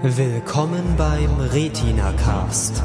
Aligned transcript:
Willkommen 0.00 0.94
beim 0.96 1.40
Retina 1.40 2.12
Cast. 2.12 2.84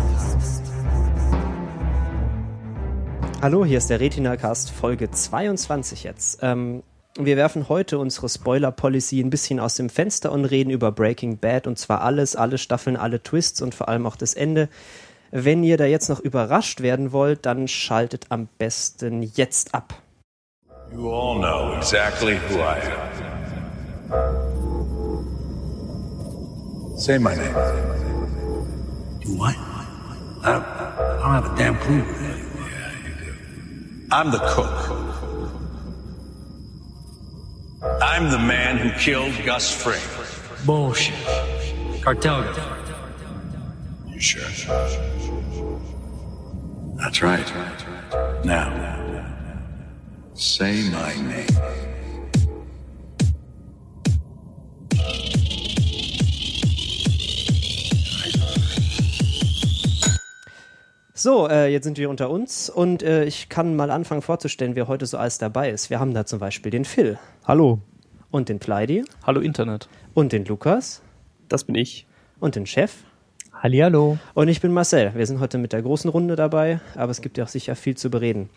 Hallo, 3.39 3.63
hier 3.63 3.77
ist 3.77 3.91
der 3.91 3.99
Retina 3.99 4.35
Cast 4.35 4.71
Folge 4.71 5.11
22 5.11 6.05
jetzt. 6.05 6.39
Ähm, 6.41 6.81
wir 7.15 7.37
werfen 7.37 7.69
heute 7.69 7.99
unsere 7.99 8.29
Spoiler-Policy 8.29 9.19
ein 9.19 9.29
bisschen 9.29 9.59
aus 9.59 9.75
dem 9.75 9.91
Fenster 9.91 10.31
und 10.31 10.45
reden 10.45 10.71
über 10.71 10.91
Breaking 10.91 11.37
Bad 11.37 11.67
und 11.67 11.77
zwar 11.77 12.01
alles, 12.01 12.35
alle 12.35 12.57
Staffeln, 12.57 12.97
alle 12.97 13.21
Twists 13.21 13.61
und 13.61 13.75
vor 13.75 13.89
allem 13.89 14.07
auch 14.07 14.15
das 14.15 14.33
Ende. 14.33 14.67
Wenn 15.29 15.63
ihr 15.63 15.77
da 15.77 15.85
jetzt 15.85 16.09
noch 16.09 16.19
überrascht 16.19 16.81
werden 16.81 17.11
wollt, 17.11 17.45
dann 17.45 17.67
schaltet 17.67 18.25
am 18.29 18.47
besten 18.57 19.21
jetzt 19.21 19.75
ab. 19.75 19.93
You 20.91 21.11
all 21.11 21.37
know 21.37 21.75
exactly 21.77 22.39
who 22.49 22.57
I 22.57 22.79
am. 22.81 23.12
Say 27.03 27.17
my 27.17 27.35
name. 27.35 27.53
You 29.23 29.35
what? 29.37 29.57
I 29.57 30.53
don't, 30.53 30.63
I 30.63 31.19
don't 31.19 31.33
have 31.33 31.51
a 31.51 31.57
damn 31.57 31.77
clue. 31.79 31.97
Yeah, 31.97 32.07
you 33.05 33.13
do. 33.25 34.07
I'm 34.09 34.31
the 34.31 34.39
cook. 34.39 34.71
I'm 38.01 38.31
the 38.31 38.39
man 38.39 38.77
who 38.77 38.97
killed 38.97 39.33
Gus 39.43 39.69
Fring. 39.69 39.99
Bullshit. 40.65 41.13
Cartel. 42.01 42.41
You 44.07 44.21
sure? 44.21 44.43
That's 46.95 47.21
right. 47.21 47.53
Now, 48.45 48.71
say 50.35 50.89
my 50.89 51.13
name. 51.15 51.92
So, 61.23 61.47
äh, 61.47 61.71
jetzt 61.71 61.85
sind 61.85 61.97
wir 61.97 62.09
unter 62.09 62.29
uns 62.29 62.69
und 62.69 63.01
äh, 63.01 63.23
ich 63.23 63.47
kann 63.47 63.77
mal 63.77 63.91
anfangen 63.91 64.21
vorzustellen, 64.21 64.75
wer 64.75 64.89
heute 64.89 65.05
so 65.05 65.17
alles 65.17 65.37
dabei 65.37 65.69
ist. 65.69 65.89
Wir 65.89 66.01
haben 66.01 66.13
da 66.13 66.25
zum 66.25 66.37
Beispiel 66.37 66.69
den 66.69 66.83
Phil 66.83 67.17
Hallo. 67.45 67.79
und 68.29 68.49
den 68.49 68.59
Pleidi 68.59 69.05
Hallo 69.25 69.39
Internet. 69.39 69.87
und 70.13 70.33
den 70.33 70.43
Lukas 70.43 71.01
Das 71.47 71.63
bin 71.63 71.75
ich. 71.75 72.07
und 72.41 72.57
den 72.57 72.65
Chef. 72.65 73.05
Hallihallo. 73.53 74.17
Und 74.33 74.49
ich 74.49 74.59
bin 74.59 74.73
Marcel. 74.73 75.13
Wir 75.15 75.25
sind 75.25 75.39
heute 75.39 75.57
mit 75.59 75.71
der 75.71 75.81
großen 75.81 76.09
Runde 76.09 76.35
dabei, 76.35 76.81
aber 76.93 77.11
es 77.11 77.21
gibt 77.21 77.37
ja 77.37 77.45
auch 77.45 77.47
sicher 77.47 77.77
viel 77.77 77.95
zu 77.95 78.09
bereden. 78.09 78.49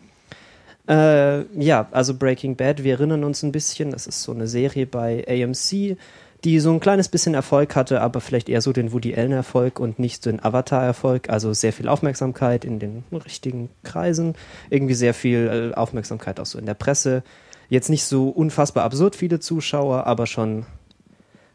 Äh, 0.88 1.42
ja, 1.62 1.86
also 1.92 2.14
Breaking 2.14 2.56
Bad, 2.56 2.82
wir 2.82 2.94
erinnern 2.94 3.22
uns 3.22 3.44
ein 3.44 3.52
bisschen, 3.52 3.92
das 3.92 4.08
ist 4.08 4.24
so 4.24 4.32
eine 4.32 4.48
Serie 4.48 4.88
bei 4.88 5.24
AMC, 5.28 5.98
die 6.44 6.60
so 6.60 6.70
ein 6.72 6.80
kleines 6.80 7.08
bisschen 7.08 7.34
Erfolg 7.34 7.74
hatte, 7.76 8.00
aber 8.00 8.20
vielleicht 8.20 8.48
eher 8.48 8.60
so 8.60 8.72
den 8.72 8.92
Woody 8.92 9.14
Allen-Erfolg 9.14 9.80
und 9.80 9.98
nicht 9.98 10.22
so 10.22 10.30
den 10.30 10.44
Avatar-Erfolg. 10.44 11.30
Also 11.30 11.52
sehr 11.52 11.72
viel 11.72 11.88
Aufmerksamkeit 11.88 12.64
in 12.64 12.78
den 12.78 13.04
richtigen 13.12 13.70
Kreisen, 13.82 14.34
irgendwie 14.70 14.94
sehr 14.94 15.14
viel 15.14 15.72
äh, 15.72 15.76
Aufmerksamkeit 15.76 16.38
auch 16.38 16.46
so 16.46 16.58
in 16.58 16.66
der 16.66 16.74
Presse. 16.74 17.22
Jetzt 17.68 17.88
nicht 17.88 18.04
so 18.04 18.28
unfassbar 18.28 18.84
absurd 18.84 19.16
viele 19.16 19.40
Zuschauer, 19.40 20.06
aber 20.06 20.26
schon 20.26 20.66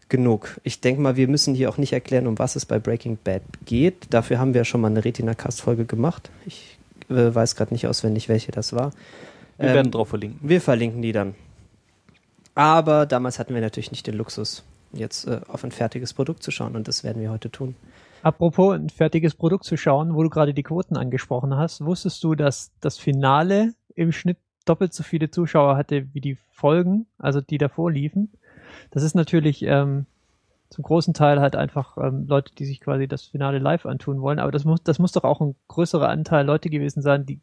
genug. 0.10 0.60
Ich 0.64 0.82
denke 0.82 1.02
mal, 1.02 1.16
wir 1.16 1.30
müssen 1.30 1.56
hier 1.56 1.70
auch 1.70 1.78
nicht 1.78 1.94
erklären, 1.94 2.28
um 2.28 2.38
was 2.38 2.58
es 2.58 2.66
bei 2.66 2.80
Breaking 2.80 3.18
Bad 3.24 3.44
geht. 3.66 4.08
Dafür 4.10 4.40
haben 4.40 4.54
wir 4.54 4.66
schon 4.66 4.82
mal 4.82 4.90
eine 4.90 5.06
Retina-Cast-Folge 5.06 5.86
gemacht. 5.86 6.30
Ich 6.46 6.78
äh, 7.10 7.34
weiß 7.34 7.56
gerade 7.56 7.74
nicht 7.74 7.88
auswendig, 7.88 8.28
welche 8.28 8.52
das 8.52 8.74
war. 8.74 8.92
Wir 9.58 9.70
Ähm, 9.70 9.76
werden 9.76 9.92
drauf 9.92 10.10
verlinken. 10.10 10.40
wir 10.42 10.60
verlinken 10.60 11.02
die 11.02 11.14
dann. 11.14 11.36
Aber 12.56 13.06
damals 13.06 13.40
hatten 13.40 13.54
wir 13.54 13.62
natürlich 13.62 13.92
nicht 13.92 14.08
den 14.08 14.16
Luxus, 14.16 14.64
jetzt 14.94 15.28
äh, 15.28 15.42
auf 15.48 15.64
ein 15.64 15.72
fertiges 15.72 16.14
Produkt 16.14 16.44
zu 16.44 16.52
schauen 16.52 16.76
und 16.76 16.88
das 16.88 17.04
werden 17.04 17.22
wir 17.22 17.32
heute 17.32 17.50
tun. 17.50 17.76
Apropos 18.24 18.76
ein 18.76 18.90
fertiges 18.90 19.34
Produkt 19.34 19.64
zu 19.64 19.78
schauen, 19.78 20.14
wo 20.14 20.22
du 20.22 20.30
gerade 20.30 20.54
die 20.54 20.64
Quoten 20.64 20.96
angesprochen 20.96 21.56
hast, 21.56 21.84
wusstest 21.84 22.24
du, 22.24 22.36
dass 22.36 22.72
das 22.80 22.98
Finale 22.98 23.74
im 23.96 24.12
Schnitt 24.12 24.38
doppelt 24.66 24.94
so 24.94 25.04
viele 25.04 25.32
Zuschauer 25.32 25.76
hatte 25.76 26.08
wie 26.14 26.22
die 26.22 26.38
Folgen, 26.54 27.08
also 27.18 27.42
die 27.42 27.58
davor 27.58 27.92
liefen? 27.92 28.32
Das 28.92 29.02
ist 29.02 29.16
natürlich 29.16 29.64
ähm, 29.64 30.06
zum 30.70 30.84
großen 30.84 31.14
Teil 31.14 31.42
halt 31.42 31.56
einfach 31.56 31.98
ähm, 31.98 32.28
Leute, 32.28 32.54
die 32.54 32.66
sich 32.66 32.80
quasi 32.80 33.08
das 33.08 33.24
Finale 33.24 33.58
live 33.58 33.86
antun 33.86 34.22
wollen, 34.22 34.40
aber 34.40 34.52
das 34.52 34.66
muss, 34.66 34.84
das 34.84 35.00
muss 35.00 35.12
doch 35.14 35.24
auch 35.24 35.42
ein 35.42 35.56
größerer 35.68 36.10
Anteil 36.10 36.46
Leute 36.46 36.70
gewesen 36.70 37.02
sein, 37.02 37.26
die 37.26 37.40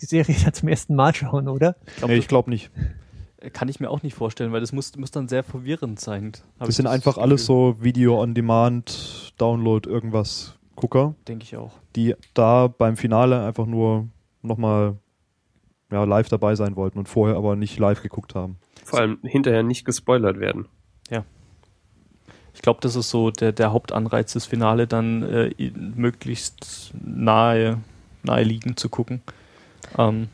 die 0.00 0.06
Serie 0.06 0.34
ja 0.44 0.52
zum 0.52 0.68
ersten 0.68 0.94
Mal 0.94 1.14
schauen, 1.14 1.48
oder? 1.48 1.76
glaub, 1.96 2.10
nee, 2.10 2.16
ich 2.16 2.28
glaube 2.28 2.50
nicht. 2.50 2.70
Das 3.38 3.52
Kann 3.52 3.68
ich 3.68 3.80
mir 3.80 3.90
auch 3.90 4.02
nicht 4.02 4.14
vorstellen, 4.14 4.52
weil 4.52 4.60
das 4.60 4.72
muss, 4.72 4.96
muss 4.96 5.10
dann 5.10 5.28
sehr 5.28 5.42
verwirrend 5.42 6.00
sein. 6.00 6.32
Hab 6.58 6.66
Das 6.66 6.76
sind 6.76 6.86
einfach 6.86 7.18
alles 7.18 7.46
so 7.46 7.76
Video 7.80 8.20
on 8.20 8.34
Demand, 8.34 9.34
Download, 9.38 9.88
irgendwas 9.88 10.58
Gucker, 10.74 11.14
Denke 11.28 11.44
ich 11.44 11.56
auch. 11.56 11.72
die 11.94 12.14
da 12.34 12.66
beim 12.66 12.96
Finale 12.96 13.44
einfach 13.44 13.66
nur 13.66 14.08
nochmal 14.42 14.96
ja, 15.90 16.04
live 16.04 16.28
dabei 16.28 16.54
sein 16.54 16.76
wollten 16.76 16.98
und 16.98 17.08
vorher 17.08 17.36
aber 17.36 17.56
nicht 17.56 17.78
live 17.78 18.02
geguckt 18.02 18.34
haben. 18.34 18.56
Vor 18.84 19.00
allem 19.00 19.18
hinterher 19.22 19.62
nicht 19.62 19.84
gespoilert 19.84 20.38
werden. 20.40 20.66
Ich 22.56 22.62
glaube, 22.62 22.80
das 22.80 22.96
ist 22.96 23.10
so 23.10 23.30
der, 23.30 23.52
der 23.52 23.70
Hauptanreiz 23.70 24.32
des 24.32 24.46
Finale, 24.46 24.86
dann 24.86 25.22
äh, 25.22 25.70
möglichst 25.94 26.90
nahe, 26.94 27.82
nahe 28.22 28.44
liegend 28.44 28.80
zu 28.80 28.88
gucken, 28.88 29.20
ähm, 29.98 30.28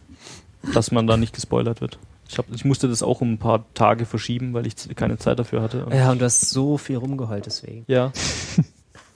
dass 0.72 0.92
man 0.92 1.08
da 1.08 1.16
nicht 1.16 1.34
gespoilert 1.34 1.80
wird. 1.80 1.98
Ich, 2.32 2.38
hab, 2.38 2.46
ich 2.52 2.64
musste 2.64 2.88
das 2.88 3.02
auch 3.02 3.20
um 3.20 3.32
ein 3.34 3.38
paar 3.38 3.66
Tage 3.74 4.06
verschieben, 4.06 4.54
weil 4.54 4.66
ich 4.66 4.74
keine 4.96 5.18
Zeit 5.18 5.38
dafür 5.38 5.60
hatte. 5.62 5.84
Und 5.84 5.94
Ja, 5.94 6.10
und 6.12 6.20
du 6.20 6.24
hast 6.24 6.48
so 6.50 6.78
viel 6.78 6.96
rumgeheult 6.96 7.46
deswegen. 7.46 7.84
ja. 7.88 8.12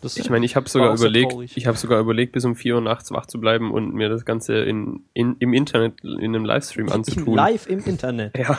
Das, 0.03 0.19
Ich 0.19 0.29
meine, 0.29 0.45
ich 0.45 0.57
habe 0.57 0.69
sogar 0.69 0.95
überlegt, 0.95 1.33
traurig. 1.33 1.57
ich 1.57 1.67
habe 1.67 1.79
sogar 1.79 1.99
überlegt, 2.01 2.33
bis 2.33 2.45
um 2.45 2.55
4 2.55 2.75
Uhr 2.75 2.81
nachts 2.83 3.11
wach 3.13 3.25
zu 3.25 3.41
bleiben 3.41 3.73
und 3.73 3.95
mir 3.95 4.11
das 4.11 4.27
Ganze 4.27 4.59
in, 4.59 5.01
in, 5.15 5.37
im 5.39 5.55
Internet 5.55 6.05
in 6.05 6.19
einem 6.35 6.45
Livestream 6.45 6.93
anzutun. 6.93 7.35
Live 7.35 7.67
im 7.67 7.81
Internet. 7.83 8.37
Ja. 8.37 8.59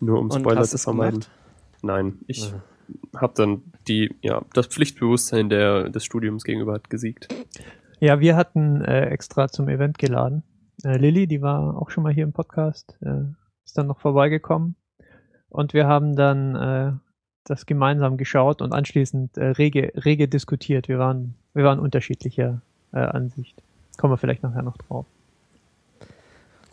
Nur 0.00 0.18
um 0.18 0.30
Spoiler 0.30 0.62
zu 0.64 0.78
vermeiden. 0.78 1.20
gemacht? 1.20 1.30
Nein, 1.82 2.18
ich 2.26 2.50
Ja. 2.50 2.62
habe 3.20 3.34
dann 3.36 3.62
die, 3.86 4.14
ja, 4.22 4.40
das 4.54 4.66
Pflichtbewusstsein 4.68 5.50
der, 5.50 5.90
des 5.90 6.06
Studiums 6.06 6.42
gegenüber 6.42 6.72
hat 6.72 6.88
gesiegt. 6.88 7.28
Ja, 8.00 8.18
wir 8.20 8.34
hatten 8.34 8.80
äh, 8.82 9.10
extra 9.10 9.48
zum 9.48 9.68
Event 9.68 9.98
geladen. 9.98 10.42
Äh, 10.84 10.96
Lilly, 10.96 11.26
die 11.26 11.42
war 11.42 11.76
auch 11.80 11.90
schon 11.90 12.02
mal 12.02 12.14
hier 12.14 12.24
im 12.24 12.32
Podcast, 12.32 12.96
äh, 13.02 13.24
ist 13.66 13.76
dann 13.76 13.88
noch 13.88 14.00
vorbeigekommen. 14.00 14.76
Und 15.50 15.74
wir 15.74 15.86
haben 15.86 16.16
dann 16.16 16.54
äh, 16.54 16.92
das 17.44 17.66
gemeinsam 17.66 18.16
geschaut 18.16 18.62
und 18.62 18.72
anschließend 18.72 19.36
äh, 19.36 19.44
rege, 19.46 19.92
rege 19.96 20.28
diskutiert. 20.28 20.88
Wir 20.88 20.98
waren, 20.98 21.34
wir 21.54 21.64
waren 21.64 21.78
unterschiedlicher 21.78 22.60
äh, 22.92 22.98
Ansicht. 22.98 23.54
Kommen 23.98 24.12
wir 24.12 24.18
vielleicht 24.18 24.42
nachher 24.42 24.62
noch 24.62 24.76
drauf. 24.76 25.06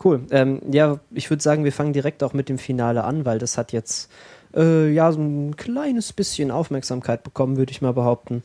Cool. 0.02 0.26
Ähm, 0.30 0.60
ja, 0.70 0.98
ich 1.10 1.30
würde 1.30 1.42
sagen, 1.42 1.64
wir 1.64 1.72
fangen 1.72 1.92
direkt 1.92 2.22
auch 2.22 2.34
mit 2.34 2.48
dem 2.48 2.58
Finale 2.58 3.04
an, 3.04 3.24
weil 3.24 3.38
das 3.38 3.56
hat 3.56 3.72
jetzt 3.72 4.10
äh, 4.54 4.90
ja 4.92 5.10
so 5.12 5.20
ein 5.20 5.56
kleines 5.56 6.12
bisschen 6.12 6.50
Aufmerksamkeit 6.50 7.22
bekommen, 7.22 7.56
würde 7.56 7.72
ich 7.72 7.80
mal 7.80 7.94
behaupten. 7.94 8.42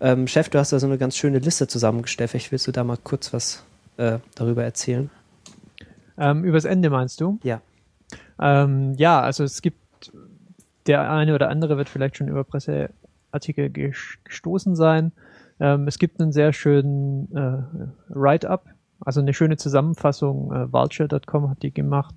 Ähm, 0.00 0.26
Chef, 0.26 0.48
du 0.48 0.58
hast 0.58 0.72
da 0.72 0.78
so 0.78 0.86
eine 0.86 0.98
ganz 0.98 1.16
schöne 1.16 1.38
Liste 1.38 1.68
zusammengestellt. 1.68 2.30
Vielleicht 2.30 2.50
willst 2.50 2.66
du 2.66 2.72
da 2.72 2.82
mal 2.82 2.96
kurz 2.96 3.32
was 3.32 3.62
äh, 3.98 4.18
darüber 4.34 4.64
erzählen? 4.64 5.10
Ähm, 6.16 6.44
übers 6.44 6.64
Ende 6.64 6.88
meinst 6.88 7.20
du? 7.20 7.38
Ja. 7.42 7.60
Ähm, 8.42 8.94
ja, 8.94 9.20
also 9.20 9.44
es 9.44 9.62
gibt, 9.62 10.12
der 10.86 11.10
eine 11.10 11.34
oder 11.34 11.48
andere 11.48 11.76
wird 11.76 11.88
vielleicht 11.88 12.16
schon 12.16 12.26
über 12.28 12.42
Presseartikel 12.42 13.66
ges- 13.66 14.16
gestoßen 14.24 14.74
sein. 14.74 15.12
Ähm, 15.60 15.86
es 15.86 15.98
gibt 15.98 16.20
einen 16.20 16.32
sehr 16.32 16.52
schönen 16.52 17.34
äh, 17.36 17.62
Write-up, 18.08 18.66
also 19.00 19.20
eine 19.20 19.32
schöne 19.32 19.56
Zusammenfassung. 19.56 20.52
Äh, 20.52 20.72
Vulture.com 20.72 21.50
hat 21.50 21.62
die 21.62 21.72
gemacht 21.72 22.16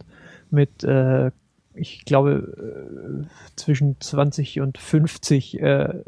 mit, 0.49 0.83
äh, 0.83 1.29
ich 1.75 2.05
glaube, 2.05 3.23
äh, 3.23 3.27
zwischen 3.55 4.01
20 4.01 4.61
und 4.61 4.79
50 4.79 5.61
äh, 5.61 6.03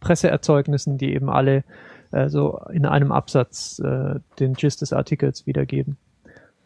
Presseerzeugnissen, 0.00 0.96
die 0.96 1.12
eben 1.12 1.28
alle 1.28 1.64
äh, 2.12 2.28
so 2.28 2.60
in 2.72 2.86
einem 2.86 3.10
Absatz 3.10 3.80
äh, 3.80 4.20
den 4.38 4.54
Gist 4.54 4.80
des 4.82 4.92
Artikels 4.92 5.46
wiedergeben. 5.46 5.96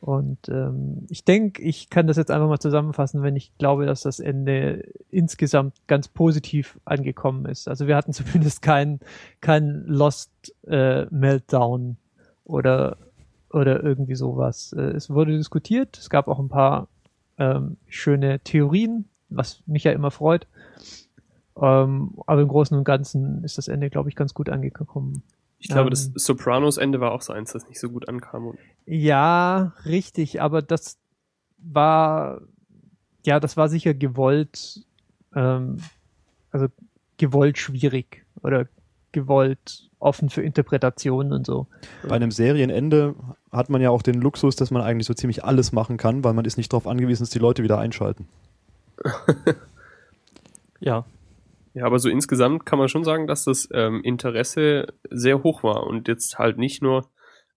Und 0.02 0.48
ähm, 0.48 1.06
ich 1.10 1.24
denke, 1.24 1.62
ich 1.62 1.88
kann 1.88 2.08
das 2.08 2.16
jetzt 2.16 2.32
einfach 2.32 2.48
mal 2.48 2.58
zusammenfassen, 2.58 3.22
wenn 3.22 3.36
ich 3.36 3.56
glaube, 3.58 3.86
dass 3.86 4.00
das 4.00 4.18
Ende 4.18 4.92
insgesamt 5.10 5.76
ganz 5.86 6.08
positiv 6.08 6.80
angekommen 6.84 7.46
ist. 7.46 7.68
Also 7.68 7.86
wir 7.86 7.94
hatten 7.94 8.12
zumindest 8.12 8.62
keinen 8.62 8.98
kein 9.40 9.84
Lost 9.86 10.32
äh, 10.66 11.04
Meltdown 11.10 11.98
oder 12.42 12.96
oder 13.48 13.80
irgendwie 13.80 14.16
sowas. 14.16 14.72
Äh, 14.72 14.90
es 14.90 15.08
wurde 15.08 15.36
diskutiert, 15.36 15.96
es 15.96 16.10
gab 16.10 16.26
auch 16.26 16.40
ein 16.40 16.48
paar 16.48 16.88
ähm, 17.38 17.76
schöne 17.86 18.40
Theorien, 18.40 19.04
was 19.28 19.62
mich 19.66 19.84
ja 19.84 19.92
immer 19.92 20.10
freut. 20.10 20.48
Ähm, 21.56 22.14
aber 22.26 22.40
im 22.40 22.48
Großen 22.48 22.76
und 22.76 22.82
Ganzen 22.82 23.44
ist 23.44 23.56
das 23.56 23.68
Ende, 23.68 23.88
glaube 23.88 24.08
ich, 24.08 24.16
ganz 24.16 24.34
gut 24.34 24.48
angekommen. 24.48 25.22
Ich 25.62 25.68
glaube, 25.68 25.86
Ähm. 25.86 25.90
das 25.90 26.10
Sopranos-Ende 26.14 27.00
war 27.00 27.12
auch 27.12 27.22
so 27.22 27.32
eins, 27.32 27.52
das 27.52 27.68
nicht 27.68 27.78
so 27.78 27.88
gut 27.88 28.08
ankam. 28.08 28.48
Und 28.48 28.58
Ja, 28.84 29.72
richtig, 29.86 30.42
aber 30.42 30.60
das 30.60 30.98
war, 31.58 32.40
ja, 33.24 33.38
das 33.38 33.56
war 33.56 33.68
sicher 33.68 33.94
gewollt, 33.94 34.80
ähm, 35.36 35.78
also 36.50 36.66
gewollt 37.16 37.58
schwierig 37.58 38.24
oder 38.42 38.66
gewollt 39.12 39.88
offen 40.00 40.30
für 40.30 40.42
Interpretationen 40.42 41.32
und 41.32 41.46
so. 41.46 41.68
Bei 42.08 42.16
einem 42.16 42.32
Serienende 42.32 43.14
hat 43.52 43.70
man 43.70 43.80
ja 43.80 43.90
auch 43.90 44.02
den 44.02 44.20
Luxus, 44.20 44.56
dass 44.56 44.72
man 44.72 44.82
eigentlich 44.82 45.06
so 45.06 45.14
ziemlich 45.14 45.44
alles 45.44 45.70
machen 45.70 45.96
kann, 45.96 46.24
weil 46.24 46.32
man 46.32 46.44
ist 46.44 46.56
nicht 46.56 46.72
darauf 46.72 46.88
angewiesen, 46.88 47.22
dass 47.22 47.30
die 47.30 47.38
Leute 47.38 47.62
wieder 47.62 47.78
einschalten. 47.78 48.26
Ja, 50.84 51.04
Ja, 51.74 51.86
aber 51.86 51.98
so 51.98 52.08
insgesamt 52.08 52.66
kann 52.66 52.78
man 52.78 52.88
schon 52.88 53.04
sagen, 53.04 53.26
dass 53.26 53.44
das 53.44 53.68
ähm, 53.72 54.02
Interesse 54.02 54.94
sehr 55.10 55.42
hoch 55.42 55.62
war 55.62 55.86
und 55.86 56.08
jetzt 56.08 56.38
halt 56.38 56.58
nicht 56.58 56.82
nur 56.82 57.08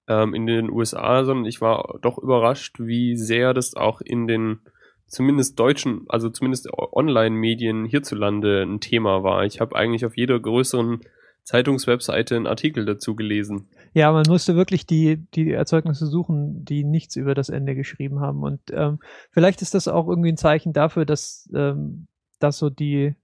ähm, 0.08 0.34
in 0.34 0.46
den 0.46 0.72
USA, 0.72 1.26
sondern 1.26 1.46
ich 1.46 1.62
war 1.62 2.00
doch 2.02 2.18
überrascht, 2.18 2.80
wie 2.80 3.18
sehr 3.18 3.54
das 3.54 3.76
auch 3.76 4.02
in 4.02 4.28
den 4.28 4.60
zumindest 5.08 5.60
deutschen, 5.60 6.06
also 6.08 6.30
zumindest 6.30 6.70
Online-Medien 6.72 7.86
hierzulande 7.86 8.64
ein 8.64 8.80
Thema 8.80 9.24
war. 9.24 9.46
Ich 9.46 9.60
habe 9.60 9.76
eigentlich 9.76 10.06
auf 10.06 10.18
jeder 10.18 10.40
größeren 10.40 11.02
Zeitungswebseite 11.44 12.36
einen 12.36 12.48
Artikel 12.48 12.86
dazu 12.86 13.16
gelesen. 13.16 13.70
Ja, 13.94 14.12
man 14.12 14.26
musste 14.28 14.56
wirklich 14.56 14.88
die, 14.88 15.26
die 15.36 15.52
Erzeugnisse 15.52 16.08
suchen, 16.08 16.66
die 16.66 16.84
nichts 16.84 17.16
über 17.16 17.36
das 17.36 17.50
Ende 17.50 17.76
geschrieben 17.76 18.20
haben. 18.20 18.42
Und 18.44 18.62
ähm, 18.72 19.00
vielleicht 19.32 19.62
ist 19.62 19.76
das 19.76 19.88
auch 19.88 20.08
irgendwie 20.08 20.32
ein 20.32 20.38
Zeichen 20.38 20.74
dafür, 20.74 21.06
dass, 21.06 21.50
ähm, 21.56 22.08
dass 22.40 22.58
so 22.58 22.70
die 22.70 23.16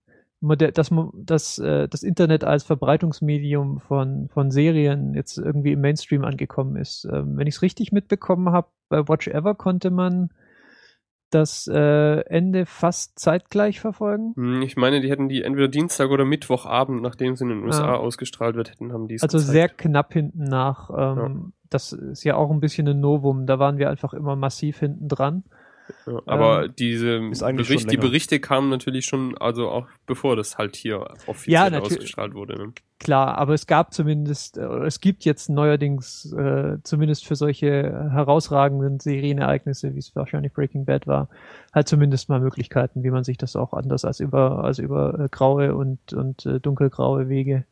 moder- 0.41 0.71
dass 0.71 0.91
mo- 0.91 1.13
dass, 1.15 1.57
äh, 1.59 1.87
das 1.87 2.03
Internet 2.03 2.43
als 2.43 2.63
Verbreitungsmedium 2.63 3.79
von, 3.79 4.27
von 4.29 4.51
Serien 4.51 5.13
jetzt 5.13 5.37
irgendwie 5.37 5.71
im 5.71 5.81
Mainstream 5.81 6.25
angekommen 6.25 6.75
ist. 6.75 7.07
Ähm, 7.11 7.37
wenn 7.37 7.47
ich 7.47 7.55
es 7.55 7.61
richtig 7.61 7.91
mitbekommen 7.91 8.51
habe, 8.51 8.67
bei 8.89 9.07
Watch 9.07 9.27
Ever 9.27 9.55
konnte 9.55 9.89
man 9.91 10.29
das 11.29 11.65
äh, 11.67 12.19
Ende 12.25 12.65
fast 12.65 13.17
zeitgleich 13.17 13.79
verfolgen. 13.79 14.33
Hm, 14.35 14.61
Ich 14.63 14.75
meine, 14.75 14.99
die 14.99 15.09
hätten 15.09 15.29
die 15.29 15.43
entweder 15.43 15.69
Dienstag 15.69 16.09
oder 16.09 16.25
Mittwochabend, 16.25 17.01
nachdem 17.01 17.33
es 17.33 17.41
in 17.41 17.47
den 17.47 17.63
USA 17.63 17.93
Ah. 17.93 17.95
ausgestrahlt 17.95 18.55
wird, 18.57 18.69
hätten 18.71 18.91
haben 18.91 19.07
die 19.07 19.15
es 19.15 19.23
Also 19.23 19.37
gezeigt. 19.37 19.51
sehr 19.53 19.69
knapp 19.69 20.11
hinten 20.13 20.43
nach. 20.43 20.89
Ähm, 20.95 21.53
Das 21.69 21.93
ist 21.93 22.25
ja 22.25 22.35
auch 22.35 22.51
ein 22.51 22.59
bisschen 22.59 22.85
ein 22.89 22.99
Novum. 22.99 23.45
Da 23.45 23.57
waren 23.59 23.77
wir 23.77 23.89
einfach 23.89 24.13
immer 24.13 24.35
massiv 24.35 24.79
hinten 24.79 25.07
dran. 25.07 25.45
Ja, 26.05 26.21
aber 26.25 26.65
Ähm, 26.65 26.73
diese 26.77 27.19
Bericht, 27.19 27.91
die. 27.91 27.97
Berichte 27.97 28.39
kamen 28.39 28.69
natürlich 28.69 29.05
schon, 29.05 29.37
also 29.37 29.69
auch 29.69 29.87
bevor 30.05 30.35
das 30.35 30.57
halt 30.57 30.75
hier 30.75 31.13
offiziell 31.27 31.71
Ja, 31.71 31.79
ausgestrahlt 31.79 32.33
wurde. 32.33 32.57
Ne? 32.57 32.73
Klar, 32.99 33.37
aber 33.37 33.53
es 33.53 33.65
gab 33.65 33.93
zumindest, 33.93 34.57
äh, 34.57 34.85
es 34.85 34.99
gibt 35.01 35.25
jetzt 35.25 35.49
neuerdings 35.49 36.31
äh, 36.33 36.77
zumindest 36.83 37.25
für 37.25 37.35
solche 37.35 38.09
herausragenden 38.11 38.99
Serienereignisse, 38.99 39.95
wie 39.95 39.99
es 39.99 40.15
wahrscheinlich 40.15 40.53
Breaking 40.53 40.85
Bad 40.85 41.07
war, 41.07 41.29
halt 41.73 41.87
zumindest 41.87 42.29
mal 42.29 42.39
Möglichkeiten, 42.39 43.03
wie 43.03 43.09
man 43.11 43.23
sich 43.23 43.37
das 43.37 43.55
auch 43.55 43.73
anders 43.73 44.05
als 44.05 44.19
über 44.19 44.63
als 44.63 44.77
über 44.79 45.19
äh, 45.19 45.27
graue 45.29 45.73
und 45.75 46.13
und 46.13 46.45
äh, 46.45 46.59
dunkelgraue 46.59 47.27
Wege 47.29 47.65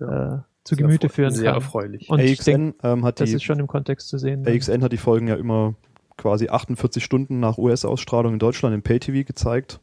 äh, 0.00 0.38
zu 0.64 0.76
Gemüte 0.76 1.08
führen 1.08 1.32
Sehr 1.34 1.52
kann. 1.52 1.54
erfreulich. 1.62 2.08
Und 2.08 2.20
ich 2.20 2.38
AXN 2.38 2.74
ähm, 2.82 3.04
hat 3.04 3.20
Das 3.20 3.28
die 3.28 3.36
ist 3.36 3.44
schon 3.44 3.58
im 3.58 3.66
Kontext 3.66 4.08
zu 4.08 4.18
sehen. 4.18 4.46
AXN 4.46 4.82
hat 4.82 4.92
die 4.92 4.98
Folgen 4.98 5.26
ja 5.28 5.34
immer 5.34 5.74
quasi 6.20 6.48
48 6.48 7.02
Stunden 7.02 7.40
nach 7.40 7.56
US-Ausstrahlung 7.58 8.34
in 8.34 8.38
Deutschland 8.38 8.74
im 8.74 8.82
Pay-TV 8.82 9.26
gezeigt. 9.26 9.80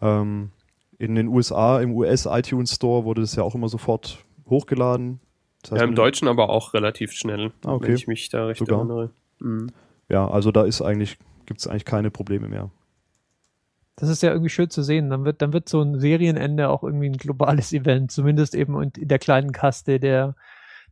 Ähm, 0.00 0.50
in 0.98 1.14
den 1.14 1.28
USA, 1.28 1.80
im 1.80 1.92
US-iTunes 1.92 2.74
Store 2.74 3.04
wurde 3.04 3.20
das 3.20 3.36
ja 3.36 3.42
auch 3.42 3.54
immer 3.54 3.68
sofort 3.68 4.24
hochgeladen. 4.48 5.20
Das 5.62 5.72
heißt, 5.72 5.80
Ja, 5.82 5.86
im 5.88 5.94
Deutschen 5.94 6.28
aber 6.28 6.48
auch 6.48 6.72
relativ 6.74 7.12
schnell, 7.12 7.52
Ah, 7.64 7.74
okay. 7.74 7.88
wenn 7.88 7.94
ich 7.94 8.06
mich 8.06 8.28
da 8.30 8.46
recht 8.46 8.58
Sogar. 8.60 8.78
erinnere. 8.78 9.10
Mhm. 9.40 9.70
Ja, 10.08 10.28
also 10.28 10.50
da 10.50 10.64
ist 10.64 10.80
eigentlich, 10.80 11.18
gibt 11.46 11.60
es 11.60 11.66
eigentlich 11.66 11.84
keine 11.84 12.10
Probleme 12.10 12.48
mehr. 12.48 12.70
Das 13.96 14.08
ist 14.08 14.22
ja 14.22 14.30
irgendwie 14.30 14.48
schön 14.50 14.70
zu 14.70 14.82
sehen. 14.82 15.10
Dann 15.10 15.24
wird, 15.24 15.42
dann 15.42 15.52
wird 15.52 15.68
so 15.68 15.82
ein 15.82 15.98
Serienende 16.00 16.68
auch 16.70 16.84
irgendwie 16.84 17.08
ein 17.10 17.16
globales 17.16 17.72
Event, 17.74 18.10
zumindest 18.12 18.54
eben 18.54 18.80
in 18.80 18.92
der 19.08 19.18
kleinen 19.18 19.52
Kaste 19.52 20.00
der, 20.00 20.34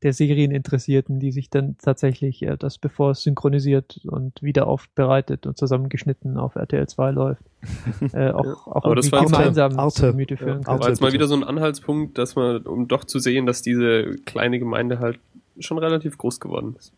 der 0.02 0.12
Serieninteressierten, 0.12 1.20
die 1.20 1.32
sich 1.32 1.50
dann 1.50 1.76
tatsächlich 1.82 2.42
äh, 2.42 2.56
das, 2.56 2.78
bevor 2.78 3.12
es 3.12 3.22
synchronisiert 3.22 4.00
und 4.04 4.42
wieder 4.42 4.66
aufbereitet 4.66 5.46
und 5.46 5.56
zusammengeschnitten 5.56 6.36
auf 6.36 6.56
RTL 6.56 6.86
2 6.86 7.10
läuft, 7.10 7.42
äh, 8.12 8.30
auch, 8.30 8.66
auch 8.66 8.84
Aber 8.84 8.94
das 8.94 9.10
war 9.12 9.24
gemeinsam 9.24 9.78
Arte. 9.78 9.94
zu 9.94 10.10
Gemüte 10.10 10.36
führen 10.36 10.58
Ja, 10.58 10.64
kann. 10.64 10.80
War 10.80 10.88
jetzt 10.88 11.00
mal 11.00 11.12
wieder 11.12 11.26
so 11.26 11.34
ein 11.34 11.44
Anhaltspunkt, 11.44 12.18
dass 12.18 12.36
man, 12.36 12.62
um 12.66 12.88
doch 12.88 13.04
zu 13.04 13.18
sehen, 13.18 13.46
dass 13.46 13.62
diese 13.62 14.16
kleine 14.24 14.58
Gemeinde 14.58 14.98
halt 14.98 15.18
schon 15.58 15.78
relativ 15.78 16.18
groß 16.18 16.40
geworden 16.40 16.76
ist. 16.78 16.92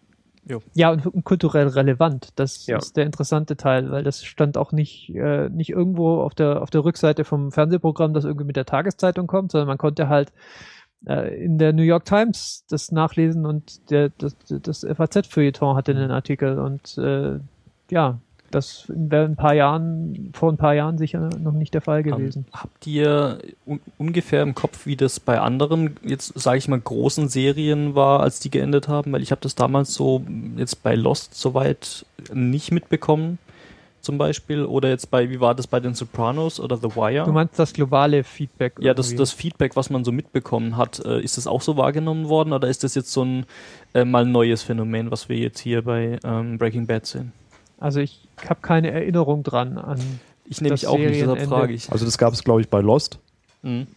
Ja, 0.74 0.90
und, 0.90 1.24
kulturell 1.24 1.68
relevant. 1.68 2.30
Das 2.36 2.66
Ja. 2.66 2.78
ist 2.78 2.96
der 2.96 3.04
interessante 3.04 3.56
Teil, 3.56 3.90
weil 3.90 4.02
das 4.02 4.24
stand 4.24 4.56
auch 4.56 4.72
nicht, 4.72 5.10
äh, 5.14 5.48
nicht 5.50 5.70
irgendwo 5.70 6.20
auf 6.20 6.34
der, 6.34 6.62
auf 6.62 6.70
der 6.70 6.84
Rückseite 6.84 7.24
vom 7.24 7.52
Fernsehprogramm, 7.52 8.14
das 8.14 8.24
irgendwie 8.24 8.46
mit 8.46 8.56
der 8.56 8.64
Tageszeitung 8.64 9.26
kommt, 9.26 9.52
sondern 9.52 9.68
man 9.68 9.78
konnte 9.78 10.08
halt 10.08 10.32
in 11.06 11.58
der 11.58 11.72
New 11.72 11.82
York 11.82 12.04
Times 12.04 12.64
das 12.68 12.90
nachlesen 12.90 13.46
und 13.46 13.90
der, 13.90 14.10
das, 14.18 14.36
das 14.48 14.84
FAZ-Feuilleton 14.84 15.76
hatte 15.76 15.92
einen 15.92 16.10
Artikel 16.10 16.58
und 16.58 16.98
äh, 16.98 17.38
ja, 17.90 18.18
das 18.50 18.84
wäre 18.88 19.24
ein 19.24 19.36
paar 19.36 19.54
Jahren, 19.54 20.30
vor 20.34 20.50
ein 20.50 20.56
paar 20.56 20.74
Jahren 20.74 20.96
sicher 20.98 21.28
noch 21.38 21.52
nicht 21.52 21.74
der 21.74 21.82
Fall 21.82 22.02
gewesen. 22.02 22.46
Ähm, 22.48 22.60
habt 22.60 22.86
ihr 22.86 23.38
un 23.66 23.80
ungefähr 23.98 24.42
im 24.42 24.54
Kopf, 24.54 24.86
wie 24.86 24.96
das 24.96 25.20
bei 25.20 25.38
anderen, 25.38 25.96
jetzt 26.02 26.38
sage 26.38 26.58
ich 26.58 26.68
mal, 26.68 26.80
großen 26.80 27.28
Serien 27.28 27.94
war, 27.94 28.20
als 28.20 28.40
die 28.40 28.50
geendet 28.50 28.88
haben? 28.88 29.12
Weil 29.12 29.22
ich 29.22 29.30
habe 29.30 29.42
das 29.42 29.54
damals 29.54 29.92
so 29.92 30.24
jetzt 30.56 30.82
bei 30.82 30.94
Lost 30.94 31.34
soweit 31.34 32.06
nicht 32.32 32.72
mitbekommen, 32.72 33.38
zum 34.08 34.16
Beispiel. 34.16 34.64
Oder 34.64 34.88
jetzt 34.88 35.10
bei, 35.10 35.28
wie 35.28 35.38
war 35.38 35.54
das 35.54 35.66
bei 35.66 35.80
den 35.80 35.92
Sopranos 35.92 36.60
oder 36.60 36.78
The 36.78 36.96
Wire? 36.96 37.26
Du 37.26 37.32
meinst 37.32 37.58
das 37.58 37.74
globale 37.74 38.24
Feedback? 38.24 38.72
ja, 38.80 38.94
das, 38.94 39.08
irgendwie? 39.08 39.18
das 39.18 39.32
Feedback, 39.32 39.76
was 39.76 39.90
man 39.90 40.02
so 40.02 40.12
mitbekommen 40.12 40.78
hat, 40.78 41.04
äh, 41.04 41.20
ist 41.20 41.36
das 41.36 41.46
auch 41.46 41.60
so 41.60 41.76
wahrgenommen 41.76 42.30
worden 42.30 42.54
oder 42.54 42.68
ist 42.68 42.84
das 42.84 42.94
jetzt 42.94 43.12
so 43.12 43.22
ein 43.22 43.44
äh, 43.92 44.06
mal 44.06 44.24
neues 44.24 44.62
Phänomen, 44.62 45.10
was 45.10 45.28
wir 45.28 45.36
jetzt 45.36 45.60
hier 45.60 45.82
bei 45.82 46.18
ähm, 46.24 46.56
Breaking 46.56 46.86
Bad 46.86 47.04
sehen? 47.04 47.32
Also 47.76 48.00
ich 48.00 48.26
habe 48.48 48.60
keine 48.62 48.90
Erinnerung 48.92 49.42
dran 49.42 49.76
an 49.76 50.00
Ich 50.46 50.62
nehme 50.62 50.70
Das 50.70 50.80
mich 50.80 50.88
auch 50.88 50.96
nicht, 50.96 51.20
deshalb 51.20 51.42
frage 51.42 51.74
ich. 51.74 51.92
Also 51.92 52.06
das 52.06 52.16
gab 52.16 52.32
es, 52.32 52.42
glaube 52.42 52.62
ich, 52.62 52.70
bei 52.70 52.80
Lost. 52.80 53.18
Mhm. 53.60 53.88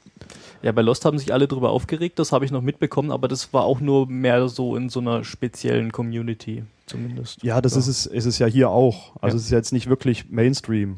Ja, 0.61 0.73
bei 0.73 0.81
Lost 0.81 1.05
haben 1.05 1.17
sich 1.19 1.31
alle 1.31 1.47
drüber 1.47 1.69
aufgeregt, 1.69 2.19
das 2.19 2.33
habe 2.33 2.43
ich 2.43 2.51
noch 2.51 2.61
mitbekommen, 2.61 3.11
aber 3.11 3.29
das 3.29 3.53
war 3.53 3.63
auch 3.63 3.79
nur 3.79 4.07
mehr 4.07 4.49
so 4.49 4.75
in 4.75 4.89
so 4.89 4.99
einer 4.99 5.23
speziellen 5.23 5.93
Community 5.93 6.63
zumindest. 6.91 7.43
Ja, 7.43 7.61
das 7.61 7.73
Ja. 7.73 7.79
ist 7.79 7.87
es, 7.87 8.05
ist 8.05 8.25
es 8.25 8.39
ja 8.39 8.47
hier 8.47 8.69
auch. 8.69 9.15
Also 9.21 9.35
Ja. 9.35 9.39
es 9.39 9.45
ist 9.45 9.51
jetzt 9.51 9.73
nicht 9.73 9.87
wirklich 9.89 10.29
Mainstream. 10.29 10.97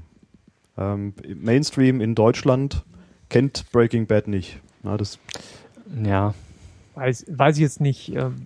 Ähm, 0.77 1.13
Mainstream 1.35 2.01
in 2.01 2.15
Deutschland 2.15 2.83
kennt 3.29 3.65
Breaking 3.71 4.07
Bad 4.07 4.27
nicht. 4.27 4.59
Na, 4.83 4.97
das, 4.97 5.19
Ja, 6.03 6.33
Weiß, 6.95 7.25
weiß 7.27 7.55
ich 7.57 7.61
jetzt 7.63 7.81
nicht. 7.81 8.15
Ähm, 8.15 8.45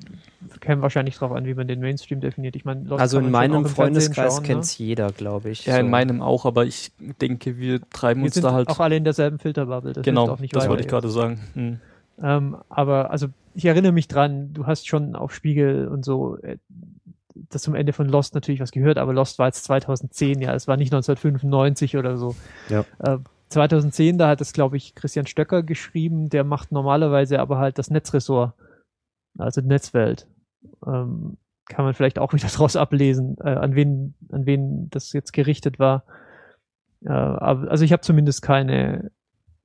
käme 0.62 0.82
wahrscheinlich 0.82 1.16
drauf 1.18 1.34
an, 1.34 1.46
wie 1.46 1.54
man 1.54 1.68
den 1.68 1.82
Mainstream 1.82 2.22
definiert. 2.22 2.56
Ich 2.56 2.64
meine, 2.64 2.90
Also 2.98 3.20
in 3.20 3.30
meinem 3.30 3.66
Freundeskreis 3.66 4.38
kennt 4.42 4.60
ne? 4.60 4.64
es 4.64 4.78
jeder, 4.78 5.12
glaube 5.12 5.50
ich. 5.50 5.66
ja 5.66 5.78
in 5.80 5.88
So. 5.88 5.90
meinem 5.92 6.22
auch, 6.22 6.46
aber 6.46 6.66
ich 6.66 6.92
denke, 7.22 7.58
wir 7.58 7.82
treiben 7.90 8.22
Wir 8.22 8.26
uns 8.28 8.36
sind 8.36 8.44
da 8.44 8.54
halt. 8.54 8.70
auch 8.70 8.80
alle 8.80 8.96
in 8.96 9.04
derselben 9.04 9.38
Filterbubble. 9.40 9.92
Das 9.94 10.04
genau, 10.06 10.30
auch 10.30 10.40
nicht 10.40 10.56
das 10.56 10.62
weiter 10.62 10.70
wollte 10.70 10.84
ich 10.84 10.88
gerade 10.88 11.10
sagen. 11.10 11.40
Hm. 11.56 11.80
Ähm, 12.24 12.58
aber 12.70 13.12
also 13.12 13.28
ich 13.54 13.66
erinnere 13.66 13.92
mich 13.92 14.08
dran, 14.08 14.54
du 14.54 14.66
hast 14.66 14.88
schon 14.88 15.16
auf 15.18 15.34
Spiegel 15.36 15.88
und 15.90 16.06
so 16.06 16.38
äh, 16.38 16.58
das 17.50 17.62
zum 17.62 17.76
Ende 17.76 17.94
von 17.94 18.08
Lost 18.08 18.34
natürlich 18.36 18.60
was 18.60 18.72
gehört, 18.72 18.98
aber 18.98 19.14
Lost 19.14 19.40
war 19.40 19.48
jetzt 19.48 19.64
2010, 19.66 20.42
ja, 20.42 20.54
es 20.54 20.68
war 20.68 20.78
nicht 20.78 20.94
1995 20.94 21.98
oder 21.98 22.18
so. 22.18 22.36
Ja. 22.70 22.86
Äh, 23.00 23.20
2010, 23.50 24.18
da 24.18 24.28
hat 24.28 24.42
es, 24.42 24.54
glaube 24.54 24.78
ich, 24.78 24.94
Christian 24.96 25.26
Stöcker 25.26 25.64
geschrieben, 25.64 26.30
der 26.30 26.44
macht 26.44 26.72
normalerweise 26.72 27.40
aber 27.40 27.58
halt 27.58 27.78
das 27.78 27.90
Netzressort, 27.90 28.54
also 29.38 29.62
Netzwelt. 29.62 30.28
Ähm, 30.86 31.38
kann 31.66 31.86
man 31.86 31.94
vielleicht 31.94 32.20
auch 32.20 32.34
wieder 32.34 32.48
draus 32.54 32.76
ablesen, 32.76 33.38
äh, 33.40 33.50
an 33.50 33.76
wen, 33.76 34.16
an 34.32 34.46
wen 34.46 34.90
das 34.90 35.14
jetzt 35.14 35.34
gerichtet 35.34 35.80
war. 35.80 36.04
Äh, 37.06 37.12
also 37.12 37.86
ich 37.86 37.92
habe 37.92 38.02
zumindest 38.02 38.42
keine, 38.42 39.12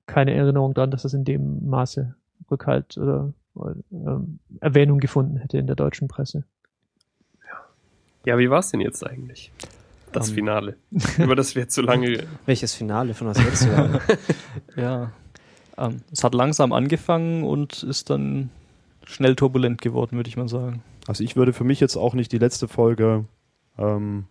keine 0.07 0.35
Erinnerung 0.35 0.75
dran, 0.75 0.91
dass 0.91 1.03
das 1.03 1.15
in 1.15 1.25
dem 1.25 1.69
Maße 1.69 2.15
Rückhalt 2.51 2.99
oder, 2.99 3.33
oder 3.55 3.77
ähm, 3.91 4.39
Erwähnung 4.61 4.99
gefunden 4.99 5.39
hätte 5.39 5.59
in 5.59 5.67
der 5.67 5.77
deutschen 5.77 6.09
Presse. 6.09 6.45
Ja, 8.25 8.39
wie 8.39 8.51
war 8.51 8.61
es 8.61 8.71
denn 8.71 8.81
jetzt 8.81 9.07
eigentlich? 9.07 9.51
Das 10.13 10.29
Ähm. 10.29 10.35
Finale. 10.35 10.77
Über 11.19 11.35
das 11.37 11.55
wir 11.55 11.63
jetzt 11.63 11.75
so 11.75 11.83
lange. 11.83 12.25
Welches 12.47 12.75
Finale 12.75 13.15
von 13.15 13.29
was 13.29 13.39
da? 13.67 14.01
Ja. 14.77 15.13
Ähm, 15.79 16.03
es 16.13 16.23
hat 16.23 16.35
langsam 16.35 16.73
angefangen 16.73 17.45
und 17.45 17.83
ist 17.83 18.11
dann 18.11 18.51
schnell 19.05 19.35
turbulent 19.37 19.81
geworden, 19.81 20.17
würde 20.17 20.29
ich 20.29 20.37
mal 20.37 20.49
sagen. 20.49 20.83
also 21.07 21.25
ich 21.25 21.35
würde 21.35 21.53
für 21.53 21.65
mich 21.65 21.81
jetzt 21.81 21.97
auch 21.97 22.15
nicht 22.15 22.31
die 22.31 22.39
letzte 22.39 22.69
Folge 22.69 23.25
ähm, 23.79 24.27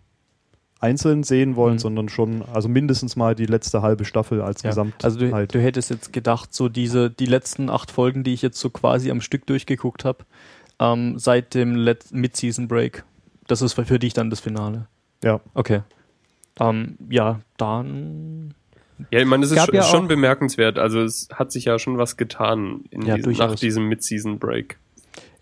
einzeln 0.80 1.22
sehen 1.24 1.54
wollen, 1.56 1.74
Mhm. 1.74 1.78
sondern 1.80 2.08
schon, 2.08 2.42
also 2.42 2.68
mindestens 2.68 3.14
mal 3.16 3.34
die 3.34 3.46
letzte 3.46 3.82
halbe 3.82 4.04
Staffel 4.04 4.40
als 4.40 4.62
Ja, 4.62 4.70
Gesamt. 4.70 5.04
also 5.04 5.18
du, 5.18 5.32
halt. 5.32 5.52
du 5.54 5.60
hättest 5.60 5.90
jetzt 5.90 6.12
gedacht, 6.12 6.54
so 6.54 6.68
diese, 6.68 7.10
die 7.10 7.26
letzten 7.26 7.68
acht 7.70 7.90
Folgen, 7.90 8.24
die 8.24 8.32
ich 8.32 8.42
jetzt 8.42 8.58
so 8.58 8.70
quasi 8.70 9.10
am 9.10 9.20
Stück 9.20 9.46
durchgeguckt 9.46 10.04
habe, 10.04 10.24
ähm, 10.78 11.18
seit 11.18 11.54
dem 11.54 11.74
Let- 11.76 12.12
Mid-Season-Break, 12.12 13.04
das 13.52 13.62
ist 13.62 13.74
für 13.74 13.98
dich 13.98 14.14
dann 14.14 14.30
das 14.30 14.40
Finale. 14.40 14.86
ja. 15.22 15.40
Okay. 15.54 15.82
Ähm, 16.60 16.98
ja, 17.08 17.40
dann 17.56 18.54
Ja, 19.10 19.20
ich 19.20 19.26
meine, 19.26 19.44
es 19.44 19.50
ist 19.50 19.64
schon, 19.64 19.74
ja 19.74 19.82
schon 19.82 20.08
bemerkenswert. 20.08 20.78
Also 20.78 21.00
es 21.02 21.28
hat 21.32 21.50
sich 21.50 21.64
ja 21.64 21.78
schon 21.78 21.96
was 21.96 22.16
getan 22.16 22.84
in 22.90 23.02
Ja, 23.02 23.16
diesem, 23.16 23.32
nach 23.32 23.54
diesem 23.54 23.88
Mid-Season-Break. 23.88 24.78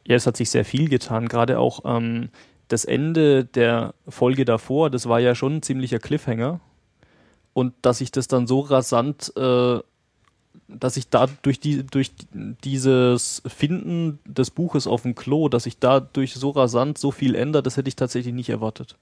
Ja, 0.07 0.17
es 0.17 0.27
hat 0.27 0.37
sich 0.37 0.51
sehr 0.51 0.65
viel 0.65 0.89
getan. 0.89 1.29
Gerade 1.29 1.59
auch 1.59 1.81
ähm, 1.85 2.31
das 2.69 2.85
Ende 2.85 3.45
der 3.45 3.95
Folge 4.09 4.45
davor, 4.45 4.89
das 4.91 5.09
war 5.09 5.19
ja 5.19 5.35
schon 5.35 5.57
ein 5.57 5.63
ziemlicher 5.63 5.99
Cliffhanger. 5.99 6.61
Und 7.53 7.75
dass 7.83 7.99
sich 7.99 8.13
das 8.13 8.29
dann 8.29 8.47
so 8.47 8.61
rasant, 8.61 9.33
äh, 9.37 9.79
dass 10.79 10.95
sich 10.95 11.09
da 11.09 11.27
durch, 11.43 11.61
die, 11.61 11.85
durch 11.85 12.13
dieses 12.65 13.43
Finden 13.47 14.19
des 14.25 14.51
Buches 14.51 14.87
auf 14.87 15.03
dem 15.03 15.15
Klo, 15.15 15.49
dass 15.49 15.65
sich 15.65 15.79
dadurch 15.79 16.35
so 16.35 16.51
rasant 16.51 16.99
so 16.99 17.11
viel 17.11 17.35
ändert, 17.35 17.67
das 17.67 17.77
hätte 17.77 17.89
ich 17.89 17.97
tatsächlich 17.97 18.35
nicht 18.35 18.51
erwartet. 18.51 18.97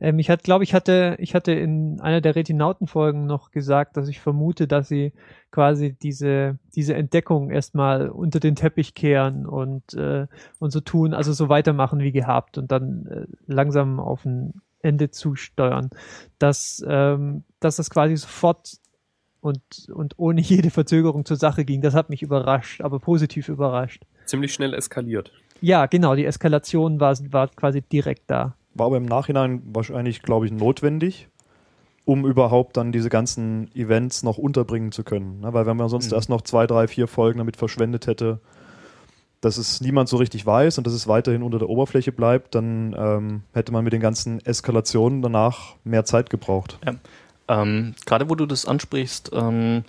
Ähm, 0.00 0.18
ich 0.18 0.28
glaube 0.42 0.64
ich, 0.64 0.74
hatte, 0.74 1.16
ich 1.18 1.34
hatte 1.34 1.52
in 1.52 2.00
einer 2.00 2.20
der 2.20 2.36
Retinauten-Folgen 2.36 3.26
noch 3.26 3.50
gesagt, 3.50 3.96
dass 3.96 4.08
ich 4.08 4.20
vermute, 4.20 4.66
dass 4.66 4.88
sie 4.88 5.12
quasi 5.50 5.92
diese, 5.92 6.58
diese 6.74 6.94
Entdeckung 6.94 7.50
erstmal 7.50 8.08
unter 8.08 8.40
den 8.40 8.56
Teppich 8.56 8.94
kehren 8.94 9.46
und, 9.46 9.94
äh, 9.94 10.26
und 10.58 10.70
so 10.70 10.80
tun, 10.80 11.14
also 11.14 11.32
so 11.32 11.48
weitermachen 11.48 12.00
wie 12.00 12.12
gehabt 12.12 12.58
und 12.58 12.72
dann 12.72 13.06
äh, 13.06 13.26
langsam 13.46 14.00
auf 14.00 14.24
ein 14.24 14.60
Ende 14.82 15.10
zusteuern. 15.10 15.90
Dass, 16.38 16.82
ähm, 16.86 17.44
dass 17.60 17.76
das 17.76 17.90
quasi 17.90 18.16
sofort 18.16 18.79
und, 19.40 19.60
und 19.92 20.18
ohne 20.18 20.40
jede 20.40 20.70
Verzögerung 20.70 21.24
zur 21.24 21.36
Sache 21.36 21.64
ging, 21.64 21.80
das 21.80 21.94
hat 21.94 22.10
mich 22.10 22.22
überrascht, 22.22 22.80
aber 22.80 22.98
positiv 22.98 23.48
überrascht. 23.48 24.04
Ziemlich 24.26 24.52
schnell 24.52 24.74
eskaliert. 24.74 25.32
Ja, 25.60 25.86
genau, 25.86 26.14
die 26.14 26.24
Eskalation 26.24 27.00
war, 27.00 27.16
war 27.30 27.48
quasi 27.48 27.82
direkt 27.82 28.22
da. 28.28 28.54
War 28.74 28.86
aber 28.86 28.96
im 28.96 29.04
Nachhinein 29.04 29.62
wahrscheinlich, 29.66 30.22
glaube 30.22 30.46
ich, 30.46 30.52
notwendig, 30.52 31.28
um 32.04 32.24
überhaupt 32.24 32.76
dann 32.76 32.92
diese 32.92 33.08
ganzen 33.10 33.70
Events 33.74 34.22
noch 34.22 34.38
unterbringen 34.38 34.90
zu 34.92 35.04
können. 35.04 35.40
Ne? 35.40 35.52
Weil 35.52 35.66
wenn 35.66 35.76
man 35.76 35.88
sonst 35.88 36.10
Mhm. 36.10 36.14
erst 36.14 36.28
noch 36.30 36.42
zwei, 36.42 36.66
drei, 36.66 36.88
vier 36.88 37.08
Folgen 37.08 37.38
damit 37.38 37.56
verschwendet 37.56 38.06
hätte, 38.06 38.40
dass 39.40 39.56
es 39.56 39.80
niemand 39.80 40.08
so 40.08 40.18
richtig 40.18 40.44
weiß 40.44 40.78
und 40.78 40.86
dass 40.86 40.92
es 40.94 41.08
weiterhin 41.08 41.42
unter 41.42 41.58
der 41.58 41.68
Oberfläche 41.68 42.12
bleibt, 42.12 42.54
dann 42.54 42.94
ähm, 42.98 43.42
hätte 43.54 43.72
man 43.72 43.84
mit 43.84 43.92
den 43.92 44.00
ganzen 44.00 44.44
Eskalationen 44.44 45.22
danach 45.22 45.76
mehr 45.82 46.04
Zeit 46.04 46.30
gebraucht. 46.30 46.78
Ähm, 47.50 47.94
Gerade 48.06 48.30
wo 48.30 48.36
du 48.36 48.46
das 48.46 48.64
ansprichst, 48.64 49.30
ähm, 49.34 49.82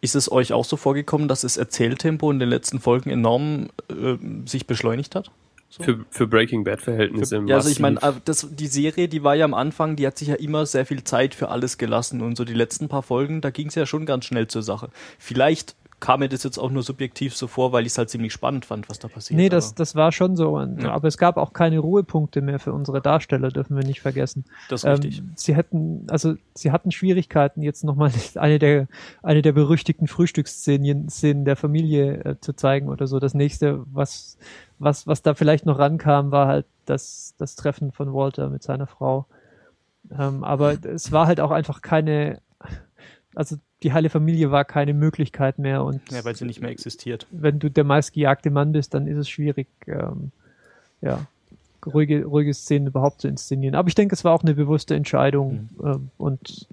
ist 0.00 0.16
es 0.16 0.30
euch 0.30 0.52
auch 0.52 0.64
so 0.64 0.76
vorgekommen, 0.76 1.28
dass 1.28 1.42
das 1.42 1.56
Erzähltempo 1.56 2.30
in 2.30 2.40
den 2.40 2.48
letzten 2.48 2.80
Folgen 2.80 3.08
enorm 3.10 3.68
äh, 3.88 4.16
sich 4.46 4.66
beschleunigt 4.66 5.14
hat? 5.14 5.30
So? 5.70 5.82
Für, 5.82 6.04
für 6.10 6.26
Breaking 6.26 6.64
Bad-Verhältnisse. 6.64 7.42
Ja, 7.46 7.56
also 7.56 7.70
ich 7.70 7.80
meine, 7.80 8.00
äh, 8.02 8.12
die 8.50 8.66
Serie, 8.66 9.08
die 9.08 9.22
war 9.22 9.34
ja 9.34 9.44
am 9.44 9.54
Anfang, 9.54 9.96
die 9.96 10.06
hat 10.06 10.18
sich 10.18 10.28
ja 10.28 10.34
immer 10.34 10.66
sehr 10.66 10.86
viel 10.86 11.04
Zeit 11.04 11.34
für 11.34 11.48
alles 11.48 11.78
gelassen 11.78 12.20
und 12.20 12.36
so 12.36 12.44
die 12.44 12.52
letzten 12.52 12.88
paar 12.88 13.02
Folgen, 13.02 13.40
da 13.40 13.50
ging 13.50 13.68
es 13.68 13.74
ja 13.74 13.86
schon 13.86 14.06
ganz 14.06 14.24
schnell 14.24 14.46
zur 14.48 14.62
Sache. 14.62 14.90
Vielleicht 15.18 15.74
kam 16.04 16.20
mir 16.20 16.28
das 16.28 16.42
jetzt 16.42 16.58
auch 16.58 16.70
nur 16.70 16.82
subjektiv 16.82 17.34
so 17.34 17.46
vor, 17.46 17.72
weil 17.72 17.86
ich 17.86 17.92
es 17.92 17.98
halt 17.98 18.10
ziemlich 18.10 18.30
spannend 18.30 18.66
fand, 18.66 18.90
was 18.90 18.98
da 18.98 19.08
passiert. 19.08 19.38
Nee, 19.38 19.48
das, 19.48 19.74
das 19.74 19.94
war 19.94 20.12
schon 20.12 20.36
so. 20.36 20.58
Und, 20.58 20.82
Ja. 20.82 20.92
Aber 20.92 21.08
es 21.08 21.16
gab 21.16 21.38
auch 21.38 21.54
keine 21.54 21.78
Ruhepunkte 21.78 22.42
mehr 22.42 22.58
für 22.58 22.74
unsere 22.74 23.00
Darsteller, 23.00 23.48
dürfen 23.48 23.74
wir 23.74 23.84
nicht 23.84 24.02
vergessen. 24.02 24.44
das 24.68 24.84
ist 24.84 24.90
richtig. 24.90 25.20
Ähm, 25.20 25.32
sie 25.34 25.56
hätten, 25.56 26.06
also 26.10 26.34
sie 26.52 26.72
hatten 26.72 26.92
Schwierigkeiten, 26.92 27.62
jetzt 27.62 27.84
nochmal 27.84 28.12
eine 28.34 28.58
der, 28.58 28.86
eine 29.22 29.40
der 29.40 29.52
berüchtigten 29.52 30.06
Frühstücksszenen 30.06 31.08
Szenen 31.08 31.46
der 31.46 31.56
Familie 31.56 32.22
äh, 32.22 32.36
zu 32.38 32.52
zeigen 32.52 32.90
oder 32.90 33.06
so. 33.06 33.18
Das 33.18 33.32
nächste, 33.32 33.82
was, 33.90 34.36
was, 34.78 35.06
was 35.06 35.22
da 35.22 35.32
vielleicht 35.32 35.64
noch 35.64 35.78
rankam, 35.78 36.30
war 36.30 36.48
halt 36.48 36.66
das, 36.84 37.34
das 37.38 37.56
Treffen 37.56 37.92
von 37.92 38.12
Walter 38.12 38.50
mit 38.50 38.62
seiner 38.62 38.86
Frau. 38.86 39.24
Ähm, 40.10 40.44
aber 40.44 40.76
es 40.84 41.12
war 41.12 41.26
halt 41.26 41.40
auch 41.40 41.50
einfach 41.50 41.80
keine, 41.80 42.42
also 43.34 43.56
die 43.82 43.92
heile 43.92 44.10
Familie 44.10 44.50
war 44.50 44.64
keine 44.64 44.94
Möglichkeit 44.94 45.58
mehr 45.58 45.84
und 45.84 46.00
ja, 46.10 46.24
weil 46.24 46.34
sie 46.36 46.44
nicht 46.44 46.60
mehr 46.60 46.70
existiert. 46.70 47.26
wenn 47.30 47.58
du 47.58 47.70
der 47.70 47.84
meistgejagte 47.84 48.50
Mann 48.50 48.72
bist, 48.72 48.94
dann 48.94 49.06
ist 49.06 49.18
es 49.18 49.28
schwierig, 49.28 49.68
ähm, 49.86 50.30
ja, 51.00 51.26
ruhige, 51.86 52.24
ruhige 52.24 52.54
Szenen 52.54 52.86
überhaupt 52.88 53.20
zu 53.20 53.28
inszenieren. 53.28 53.74
Aber 53.74 53.88
ich 53.88 53.94
denke, 53.94 54.14
es 54.14 54.24
war 54.24 54.32
auch 54.32 54.42
eine 54.42 54.54
bewusste 54.54 54.94
Entscheidung 54.94 55.68
ähm, 55.82 56.10
und 56.16 56.66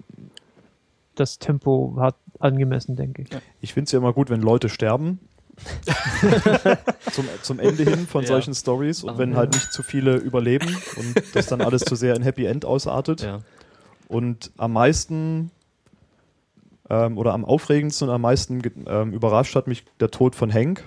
das 1.15 1.37
Tempo 1.39 1.91
war 1.95 2.15
angemessen, 2.39 2.95
denke 2.95 3.23
ich. 3.23 3.29
Ich 3.59 3.73
finde 3.73 3.85
es 3.87 3.91
ja 3.91 3.99
immer 3.99 4.13
gut, 4.13 4.29
wenn 4.29 4.41
Leute 4.41 4.69
sterben. 4.69 5.19
zum, 7.11 7.25
zum 7.41 7.59
Ende 7.59 7.83
hin 7.83 8.07
von 8.07 8.21
Ja. 8.23 8.29
solchen 8.29 8.53
Stories 8.55 9.03
und 9.03 9.17
wenn 9.17 9.35
halt 9.35 9.53
nicht 9.53 9.71
zu 9.71 9.83
viele 9.83 10.15
überleben 10.15 10.75
und 10.95 11.35
das 11.35 11.47
dann 11.47 11.61
alles 11.61 11.83
zu 11.83 11.95
sehr 11.95 12.15
in 12.15 12.23
Happy 12.23 12.45
End 12.45 12.65
ausartet. 12.65 13.21
Ja. 13.21 13.41
Und 14.07 14.51
am 14.57 14.73
meisten 14.73 15.51
ähm, 16.91 17.17
oder 17.17 17.33
am 17.33 17.45
aufregendsten 17.45 18.09
und 18.09 18.13
am 18.13 18.21
meisten 18.21 18.61
ähm, 18.85 19.13
überrascht 19.13 19.55
hat 19.55 19.67
mich 19.67 19.85
der 20.01 20.11
Tod 20.11 20.35
von 20.35 20.53
Hank. 20.53 20.83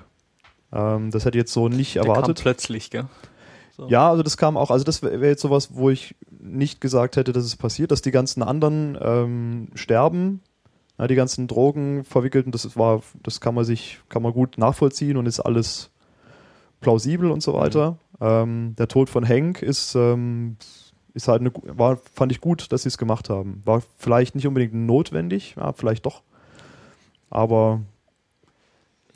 Ähm, 0.70 1.10
das 1.10 1.24
hätte 1.24 1.38
ich 1.38 1.42
jetzt 1.42 1.52
so 1.52 1.68
nicht 1.68 1.94
Der 1.94 2.02
kam 2.02 2.10
erwartet. 2.10 2.40
plötzlich, 2.42 2.90
gell? 2.90 3.06
So. 3.76 3.88
Ja, 3.88 4.10
also 4.10 4.22
das 4.22 4.36
kam 4.36 4.56
auch, 4.56 4.70
also 4.70 4.84
das 4.84 5.02
wäre 5.02 5.20
wär 5.20 5.30
jetzt 5.30 5.40
sowas, 5.40 5.70
wo 5.72 5.90
ich 5.90 6.14
nicht 6.30 6.80
gesagt 6.80 7.16
hätte, 7.16 7.32
dass 7.32 7.44
es 7.44 7.56
passiert, 7.56 7.90
dass 7.90 8.02
die 8.02 8.10
ganzen 8.10 8.42
anderen 8.42 8.98
ähm, 9.00 9.68
sterben, 9.74 10.42
ja, 10.98 11.08
die 11.08 11.16
ganzen 11.16 11.48
Drogen 11.48 12.04
verwickelten, 12.04 12.52
das 12.52 12.76
war, 12.76 13.02
das 13.22 13.40
kann 13.40 13.54
man 13.54 13.64
sich, 13.64 14.00
kann 14.10 14.22
man 14.22 14.32
gut 14.32 14.58
nachvollziehen 14.58 15.16
und 15.16 15.26
ist 15.26 15.40
alles 15.40 15.90
plausibel 16.80 17.30
und 17.30 17.42
so 17.42 17.54
weiter. 17.54 17.96
Ähm, 18.20 18.76
der 18.78 18.88
Tod 18.88 19.08
von 19.10 19.26
Hank 19.26 19.62
ist, 19.62 19.94
ähm, 19.96 20.56
ist 21.14 21.28
halt 21.28 21.40
eine, 21.40 21.52
war, 21.78 21.98
fand 22.12 22.32
ich 22.32 22.40
gut, 22.40 22.70
dass 22.72 22.82
sie 22.82 22.88
es 22.88 22.98
gemacht 22.98 23.30
haben. 23.30 23.62
War 23.64 23.82
vielleicht 23.98 24.34
nicht 24.34 24.46
unbedingt 24.46 24.74
notwendig, 24.74 25.54
ja, 25.56 25.72
vielleicht 25.72 26.04
doch. 26.06 26.22
Aber 27.30 27.80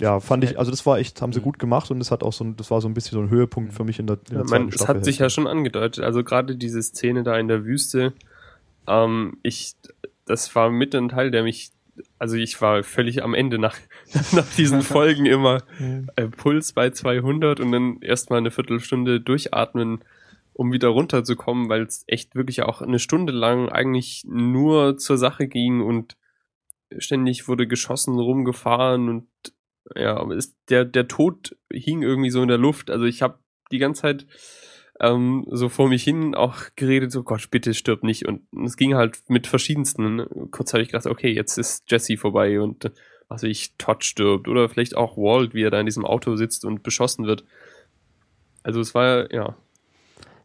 ja, 0.01 0.21
fand 0.21 0.45
ich, 0.45 0.59
also 0.59 0.71
das 0.71 0.87
war 0.87 0.99
echt, 0.99 1.21
haben 1.23 1.33
sie 1.33 1.41
Mhm. 1.41 1.45
gut 1.45 1.59
gemacht 1.59 1.91
und 1.91 2.01
es 2.01 2.11
hat 2.13 2.23
auch 2.23 2.33
so 2.33 2.45
ein, 2.45 2.57
das 2.57 2.71
war 2.71 2.81
so 2.81 2.89
ein 2.89 2.95
bisschen 2.95 3.19
so 3.19 3.21
ein 3.21 3.31
Höhepunkt 3.31 3.73
für 3.73 3.83
mich 3.85 3.99
in 3.99 4.07
der, 4.07 4.19
in 4.29 4.35
der 4.37 4.39
Ja, 4.39 4.45
zweiten 4.45 4.51
man, 4.51 4.69
es 4.69 4.75
Staffel. 4.77 4.95
hat 4.95 5.05
sich 5.05 5.19
ja 5.19 5.29
schon 5.29 5.47
angedeutet, 5.49 6.05
also 6.05 6.23
gerade 6.23 6.55
diese 6.57 6.81
Szene 6.83 7.25
da 7.25 7.37
in 7.37 7.49
der 7.49 7.65
Wüste, 7.65 8.13
ähm, 8.87 9.39
ich, 9.43 9.75
das 10.25 10.55
war 10.55 10.71
mit 10.71 10.95
ein 10.95 11.09
Teil, 11.09 11.33
der 11.33 11.43
mich, 11.43 11.71
also 12.21 12.37
ich 12.37 12.61
war 12.63 12.85
völlig 12.85 13.25
am 13.25 13.35
Ende 13.35 13.59
nach, 13.59 13.77
nach 14.33 14.47
diesen 14.57 14.83
Folgen 14.83 15.27
immer 15.27 15.63
äh, 16.17 16.29
Puls 16.29 16.73
bei 16.75 16.91
200 16.91 17.59
und 17.59 17.73
dann 17.73 18.01
erstmal 18.01 18.39
eine 18.39 18.53
Viertelstunde 18.53 19.21
durchatmen, 19.21 20.05
um 20.59 20.73
wieder 20.73 20.89
runterzukommen, 20.89 21.69
weil 21.69 21.83
es 21.83 22.03
echt 22.09 22.35
wirklich 22.35 22.63
auch 22.63 22.83
eine 22.83 22.99
Stunde 22.99 23.33
lang 23.33 23.69
eigentlich 23.69 24.25
nur 24.27 24.97
zur 24.97 25.17
Sache 25.17 25.47
ging 25.47 25.81
und 25.81 26.17
ständig 26.99 27.47
wurde 27.47 27.69
geschossen, 27.69 28.19
rumgefahren 28.19 29.09
und 29.09 29.29
ja, 29.95 30.21
ist, 30.33 30.57
der, 30.69 30.85
der 30.85 31.07
Tod 31.07 31.57
hing 31.73 32.03
irgendwie 32.03 32.31
so 32.31 32.43
in 32.43 32.49
der 32.49 32.59
Luft. 32.59 32.91
Also 32.91 33.05
ich 33.05 33.23
habe 33.23 33.39
die 33.71 33.79
ganze 33.79 34.03
Zeit 34.03 34.27
ähm, 34.99 35.47
so 35.49 35.69
vor 35.69 35.89
mich 35.89 36.03
hin 36.03 36.35
auch 36.35 36.57
geredet, 36.75 37.13
so 37.13 37.23
Gott, 37.23 37.53
bitte 37.53 37.73
stirb 37.73 38.03
nicht. 38.03 38.27
Und 38.27 38.43
es 38.65 38.77
ging 38.77 38.97
halt 38.97 39.21
mit 39.29 39.47
verschiedensten. 39.47 40.17
Ne? 40.17 40.29
Kurz 40.51 40.73
habe 40.73 40.83
ich 40.83 40.89
gedacht, 40.89 41.07
okay, 41.07 41.33
jetzt 41.33 41.57
ist 41.57 41.89
Jesse 41.89 42.17
vorbei 42.17 42.61
und 42.61 42.91
was 43.29 43.45
weiß 43.45 43.49
ich, 43.49 43.77
Todd 43.79 44.03
stirbt. 44.03 44.49
Oder 44.49 44.69
vielleicht 44.69 44.97
auch 44.97 45.17
Walt, 45.17 45.55
wie 45.55 45.63
er 45.63 45.71
da 45.71 45.79
in 45.79 45.87
diesem 45.87 46.05
Auto 46.05 46.35
sitzt 46.35 46.65
und 46.65 46.83
beschossen 46.83 47.27
wird. 47.27 47.45
Also 48.65 48.81
es 48.81 48.93
war, 48.93 49.33
ja, 49.33 49.57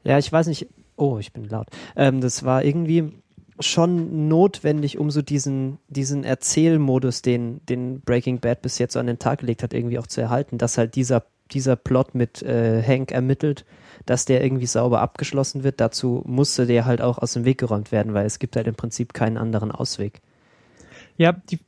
Ja, 0.03 0.17
ich 0.17 0.31
weiß 0.31 0.47
nicht. 0.47 0.67
Oh, 0.95 1.17
ich 1.19 1.33
bin 1.33 1.45
laut. 1.45 1.67
Ähm, 1.95 2.21
das 2.21 2.43
war 2.43 2.63
irgendwie 2.63 3.11
schon 3.59 4.27
notwendig, 4.27 4.97
um 4.97 5.11
so 5.11 5.21
diesen, 5.21 5.79
diesen 5.87 6.23
Erzählmodus, 6.23 7.21
den, 7.21 7.65
den 7.65 8.01
Breaking 8.01 8.39
Bad 8.39 8.61
bis 8.61 8.77
jetzt 8.79 8.93
so 8.93 8.99
an 8.99 9.07
den 9.07 9.19
Tag 9.19 9.39
gelegt 9.39 9.63
hat, 9.63 9.73
irgendwie 9.73 9.99
auch 9.99 10.07
zu 10.07 10.21
erhalten, 10.21 10.57
dass 10.57 10.77
halt 10.77 10.95
dieser, 10.95 11.23
dieser 11.51 11.75
Plot 11.75 12.15
mit 12.15 12.41
äh, 12.41 12.81
Hank 12.81 13.11
ermittelt, 13.11 13.65
dass 14.05 14.25
der 14.25 14.43
irgendwie 14.43 14.65
sauber 14.65 15.01
abgeschlossen 15.01 15.63
wird. 15.63 15.79
Dazu 15.79 16.23
musste 16.25 16.65
der 16.65 16.85
halt 16.85 17.01
auch 17.01 17.17
aus 17.19 17.33
dem 17.33 17.45
Weg 17.45 17.59
geräumt 17.59 17.91
werden, 17.91 18.13
weil 18.13 18.25
es 18.25 18.39
gibt 18.39 18.55
halt 18.55 18.67
im 18.67 18.75
Prinzip 18.75 19.13
keinen 19.13 19.37
anderen 19.37 19.71
Ausweg. 19.71 20.21
Ja, 21.17 21.31
die, 21.31 21.59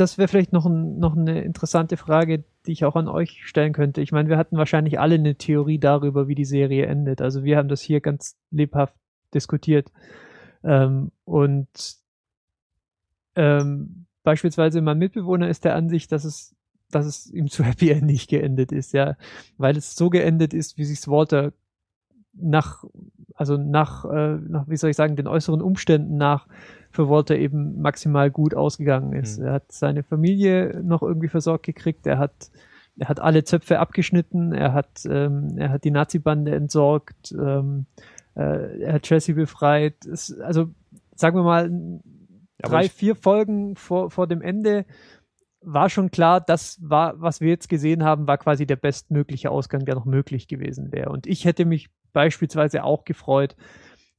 das 0.00 0.18
wäre 0.18 0.28
vielleicht 0.28 0.52
noch, 0.52 0.66
ein, 0.66 0.98
noch 0.98 1.16
eine 1.16 1.42
interessante 1.42 1.96
Frage, 1.96 2.44
die 2.66 2.72
ich 2.72 2.84
auch 2.84 2.96
an 2.96 3.08
euch 3.08 3.40
stellen 3.44 3.72
könnte. 3.72 4.00
Ich 4.00 4.12
meine, 4.12 4.28
wir 4.28 4.38
hatten 4.38 4.56
wahrscheinlich 4.56 4.98
alle 4.98 5.16
eine 5.16 5.36
Theorie 5.36 5.78
darüber, 5.78 6.26
wie 6.26 6.34
die 6.34 6.44
Serie 6.44 6.86
endet. 6.86 7.20
Also 7.20 7.44
wir 7.44 7.56
haben 7.58 7.68
das 7.68 7.82
hier 7.82 8.00
ganz 8.00 8.36
lebhaft 8.50 8.96
diskutiert. 9.34 9.92
Ähm, 10.64 11.12
und 11.24 11.68
ähm, 13.36 14.06
beispielsweise 14.22 14.80
mein 14.80 14.98
Mitbewohner 14.98 15.48
ist 15.48 15.64
der 15.64 15.74
Ansicht, 15.74 16.12
dass 16.12 16.24
es, 16.24 16.54
dass 16.90 17.06
es 17.06 17.30
ihm 17.30 17.48
zu 17.48 17.62
happy 17.62 17.90
endig 17.90 18.26
geendet 18.28 18.72
ist, 18.72 18.92
ja, 18.92 19.16
weil 19.58 19.76
es 19.76 19.94
so 19.94 20.10
geendet 20.10 20.54
ist, 20.54 20.78
wie 20.78 20.84
sich's 20.84 21.08
Walter 21.08 21.52
nach, 22.32 22.84
also 23.34 23.56
nach, 23.56 24.04
äh, 24.04 24.36
nach, 24.36 24.68
wie 24.68 24.76
soll 24.76 24.90
ich 24.90 24.96
sagen, 24.96 25.16
den 25.16 25.26
äußeren 25.26 25.62
Umständen 25.62 26.16
nach 26.16 26.46
für 26.90 27.08
Walter 27.08 27.36
eben 27.36 27.80
maximal 27.80 28.30
gut 28.30 28.54
ausgegangen 28.54 29.12
ist. 29.12 29.38
Mhm. 29.38 29.46
Er 29.46 29.52
hat 29.54 29.72
seine 29.72 30.02
Familie 30.02 30.80
noch 30.82 31.02
irgendwie 31.02 31.28
versorgt 31.28 31.64
gekriegt, 31.64 32.06
er 32.06 32.18
hat, 32.18 32.50
er 32.98 33.08
hat 33.08 33.20
alle 33.20 33.44
Zöpfe 33.44 33.78
abgeschnitten, 33.78 34.52
er 34.52 34.72
hat, 34.72 35.04
ähm, 35.08 35.56
er 35.56 35.70
hat 35.70 35.84
die 35.84 35.92
Nazi-Bande 35.92 36.54
entsorgt, 36.54 37.32
ähm, 37.32 37.86
äh, 38.34 38.82
er 38.82 38.94
hat 38.94 39.08
Jesse 39.08 39.34
befreit. 39.34 40.04
Es, 40.04 40.38
also 40.40 40.70
sagen 41.14 41.36
wir 41.36 41.44
mal, 41.44 41.70
aber 42.62 42.72
drei, 42.72 42.88
vier 42.88 43.14
Folgen 43.14 43.76
vor, 43.76 44.10
vor 44.10 44.26
dem 44.26 44.42
Ende 44.42 44.84
war 45.62 45.90
schon 45.90 46.10
klar, 46.10 46.40
das 46.40 46.78
war, 46.82 47.20
was 47.20 47.40
wir 47.40 47.50
jetzt 47.50 47.68
gesehen 47.68 48.02
haben, 48.02 48.26
war 48.26 48.38
quasi 48.38 48.66
der 48.66 48.76
bestmögliche 48.76 49.50
Ausgang, 49.50 49.84
der 49.84 49.94
noch 49.94 50.06
möglich 50.06 50.48
gewesen 50.48 50.90
wäre. 50.90 51.10
Und 51.10 51.26
ich 51.26 51.44
hätte 51.44 51.64
mich 51.66 51.90
beispielsweise 52.12 52.82
auch 52.82 53.04
gefreut, 53.04 53.56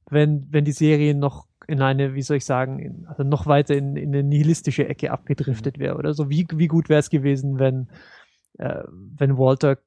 wenn, 0.08 0.46
wenn 0.50 0.64
die 0.64 0.72
Serie 0.72 1.14
noch 1.14 1.46
in 1.66 1.82
eine, 1.82 2.14
wie 2.14 2.22
soll 2.22 2.38
ich 2.38 2.44
sagen, 2.44 2.78
in, 2.78 3.06
also 3.06 3.22
noch 3.22 3.46
weiter 3.46 3.76
in, 3.76 3.96
in 3.96 4.08
eine 4.10 4.22
nihilistische 4.22 4.88
Ecke 4.88 5.10
abgedriftet 5.10 5.78
wäre 5.78 5.96
oder 5.96 6.14
so. 6.14 6.30
Wie, 6.30 6.46
wie 6.54 6.68
gut 6.68 6.88
wäre 6.88 7.00
es 7.00 7.10
gewesen, 7.10 7.58
wenn, 7.58 7.88
äh, 8.58 8.82
wenn 8.88 9.38
Walter 9.38 9.78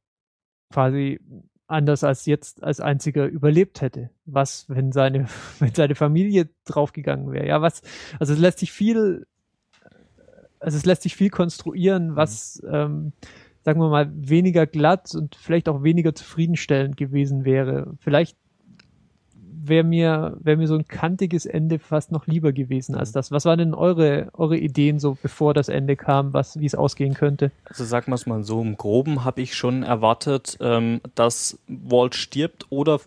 quasi 0.72 1.20
anders 1.68 2.04
als 2.04 2.26
jetzt 2.26 2.64
als 2.64 2.80
einziger 2.80 3.26
überlebt 3.26 3.82
hätte. 3.82 4.12
Was, 4.26 4.70
wenn 4.70 4.92
seine, 4.92 5.28
wenn 5.60 5.74
seine 5.74 5.96
Familie 5.96 6.50
draufgegangen 6.66 7.32
wäre? 7.32 7.48
Ja, 7.48 7.62
was, 7.62 7.82
also 8.20 8.34
es 8.34 8.40
lässt 8.40 8.60
sich 8.60 8.72
viel, 8.72 9.26
also 10.60 10.78
es 10.78 10.86
lässt 10.86 11.04
sich 11.04 11.16
viel 11.16 11.30
konstruieren, 11.30 12.16
was, 12.16 12.62
ähm, 12.70 13.14
sagen 13.64 13.80
wir 13.80 13.90
mal, 13.90 14.12
weniger 14.14 14.68
glatt 14.68 15.16
und 15.16 15.36
vielleicht 15.36 15.68
auch 15.68 15.84
weniger 15.84 16.14
zufriedenstellend 16.14 16.98
gewesen 16.98 17.46
wäre. 17.46 17.96
Vielleicht 18.00 18.38
wäre 19.68 19.84
mir, 19.84 20.38
wäre 20.40 20.58
mir 20.58 20.68
so 20.68 20.76
ein 20.76 20.88
kantiges 20.88 21.46
Ende 21.46 21.80
fast 21.80 22.12
noch 22.12 22.28
lieber 22.28 22.52
gewesen 22.52 22.96
als 22.96 23.12
das. 23.12 23.32
Was 23.32 23.46
waren 23.46 23.60
denn 23.60 23.74
eure, 23.74 24.30
eure 24.34 24.58
Ideen 24.58 25.00
so, 25.00 25.18
bevor 25.22 25.54
das 25.54 25.70
Ende 25.70 25.96
kam, 25.96 26.34
was, 26.34 26.60
wie 26.60 26.66
es 26.66 26.76
ausgehen 26.76 27.14
könnte? 27.14 27.52
Also 27.66 27.84
sagen 27.84 28.12
wir 28.12 28.16
es 28.16 28.26
mal 28.26 28.44
so, 28.44 28.62
im 28.62 28.78
Groben 28.78 29.24
habe 29.24 29.42
ich 29.42 29.56
schon 29.56 29.84
erwartet, 29.84 30.58
ähm, 30.62 31.02
dass 31.16 31.58
Walt 31.68 32.16
stirbt 32.16 32.66
oder, 32.70 33.00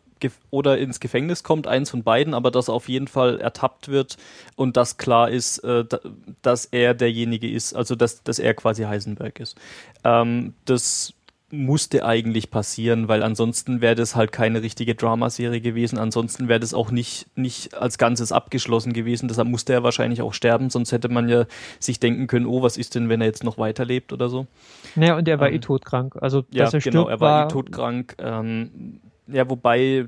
oder 0.50 0.78
ins 0.78 1.00
Gefängnis 1.00 1.42
kommt, 1.42 1.66
eins 1.66 1.90
von 1.90 2.02
beiden, 2.02 2.34
aber 2.34 2.50
dass 2.50 2.68
er 2.68 2.74
auf 2.74 2.88
jeden 2.88 3.08
Fall 3.08 3.40
ertappt 3.40 3.88
wird 3.88 4.16
und 4.56 4.76
dass 4.76 4.96
klar 4.96 5.30
ist, 5.30 5.58
äh, 5.58 5.84
da, 5.84 6.00
dass 6.42 6.64
er 6.66 6.94
derjenige 6.94 7.50
ist, 7.50 7.74
also 7.74 7.94
dass, 7.94 8.22
dass 8.22 8.38
er 8.38 8.54
quasi 8.54 8.84
Heisenberg 8.84 9.40
ist. 9.40 9.56
Ähm, 10.04 10.54
das 10.64 11.14
musste 11.50 12.04
eigentlich 12.04 12.50
passieren, 12.50 13.08
weil 13.08 13.22
ansonsten 13.22 13.80
wäre 13.80 13.94
das 13.94 14.14
halt 14.14 14.32
keine 14.32 14.62
richtige 14.62 14.94
Dramaserie 14.94 15.62
gewesen. 15.62 15.98
Ansonsten 15.98 16.48
wäre 16.48 16.60
das 16.60 16.74
auch 16.74 16.90
nicht, 16.90 17.26
nicht 17.36 17.74
als 17.74 17.96
Ganzes 17.96 18.32
abgeschlossen 18.32 18.92
gewesen. 18.92 19.28
Deshalb 19.28 19.48
musste 19.48 19.72
er 19.72 19.82
wahrscheinlich 19.82 20.20
auch 20.20 20.34
sterben, 20.34 20.68
sonst 20.68 20.92
hätte 20.92 21.08
man 21.08 21.28
ja 21.28 21.46
sich 21.78 22.00
denken 22.00 22.26
können, 22.26 22.44
oh, 22.44 22.60
was 22.62 22.76
ist 22.76 22.94
denn, 22.94 23.08
wenn 23.08 23.22
er 23.22 23.28
jetzt 23.28 23.44
noch 23.44 23.56
weiterlebt 23.56 24.12
oder 24.12 24.28
so. 24.28 24.46
Naja, 24.94 25.16
und 25.16 25.26
er 25.26 25.40
war 25.40 25.48
Ähm, 25.48 25.54
eh 25.54 25.58
todkrank. 25.60 26.16
Also, 26.20 26.44
Ja, 26.50 26.64
dass 26.64 26.74
er 26.74 26.80
genau, 26.80 27.04
stirbt, 27.04 27.10
er 27.12 27.20
war, 27.20 27.44
eh 27.46 27.48
todkrank. 27.48 28.16
Ähm, 28.18 29.00
ja, 29.26 29.48
wobei, 29.48 30.06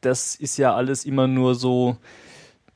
das 0.00 0.34
ist 0.34 0.56
ja 0.56 0.74
alles 0.74 1.04
immer 1.04 1.28
nur 1.28 1.54
so 1.54 1.96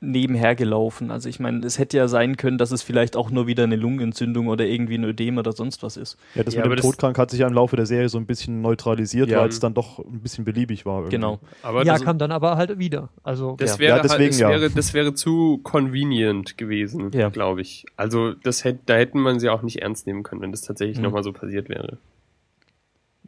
nebenher 0.01 0.55
gelaufen. 0.55 1.11
Also 1.11 1.29
ich 1.29 1.41
meine, 1.41 1.65
es 1.67 1.79
hätte 1.79 1.97
ja 1.99 2.09
sein 2.09 2.37
können, 2.37 2.57
dass 2.59 2.71
es 2.71 2.83
vielleicht 2.83 3.17
auch 3.17 3.31
nur 3.31 3.47
wieder 3.47 3.65
eine 3.65 3.77
Lungenentzündung 3.77 4.49
oder 4.49 4.67
irgendwie 4.67 4.95
ein 4.97 5.05
Ödem 5.05 5.37
oder 5.39 5.53
sonst 5.53 5.83
was 5.83 5.97
ist. 5.99 6.17
Ja, 6.35 6.43
das 6.43 6.55
Ja, 6.55 6.61
mit 6.61 6.67
aber 6.67 6.77
dem 6.77 6.83
Todkrank 6.83 7.19
hat 7.19 7.31
sich 7.31 7.41
ja 7.41 7.47
im 7.47 7.53
Laufe 7.53 7.77
der 7.77 7.85
Serie 7.87 8.09
so 8.09 8.17
ein 8.19 8.25
bisschen 8.27 8.63
neutralisiert, 8.63 9.29
Ja. 9.29 9.41
weil 9.41 9.49
es 9.51 9.61
dann 9.61 9.75
doch 9.75 9.99
ein 9.99 10.21
bisschen 10.21 10.45
beliebig 10.45 10.87
war. 10.87 11.01
irgendwie. 11.01 11.17
Genau. 11.17 11.39
Aber 11.63 11.85
ja, 11.85 11.99
kam 11.99 12.19
dann 12.19 12.33
aber 12.33 12.57
halt 12.57 12.79
wieder. 12.79 13.11
Also, 13.23 13.57
das 13.59 13.73
Ja. 13.75 13.79
wäre 13.79 13.97
Ja, 13.99 14.03
deswegen 14.03 14.21
halt, 14.23 14.31
das 14.33 14.39
ja. 14.41 14.49
wäre, 14.49 14.71
das 14.71 14.95
wäre 14.95 15.15
zu 15.15 15.59
convenient 15.63 16.57
gewesen, 16.57 17.11
Ja. 17.13 17.29
glaube 17.29 17.61
ich. 17.61 17.85
Also 17.97 18.33
das 18.33 18.65
hätte, 18.65 18.81
da 18.87 18.95
hätten 18.95 19.21
man 19.21 19.39
sie 19.39 19.49
auch 19.51 19.63
nicht 19.63 19.83
ernst 19.83 20.07
nehmen 20.07 20.23
können, 20.23 20.41
wenn 20.41 20.51
das 20.53 20.63
tatsächlich 20.63 20.97
Mhm. 20.99 21.05
nochmal 21.05 21.23
so 21.23 21.33
passiert 21.33 21.69
wäre. 21.69 21.99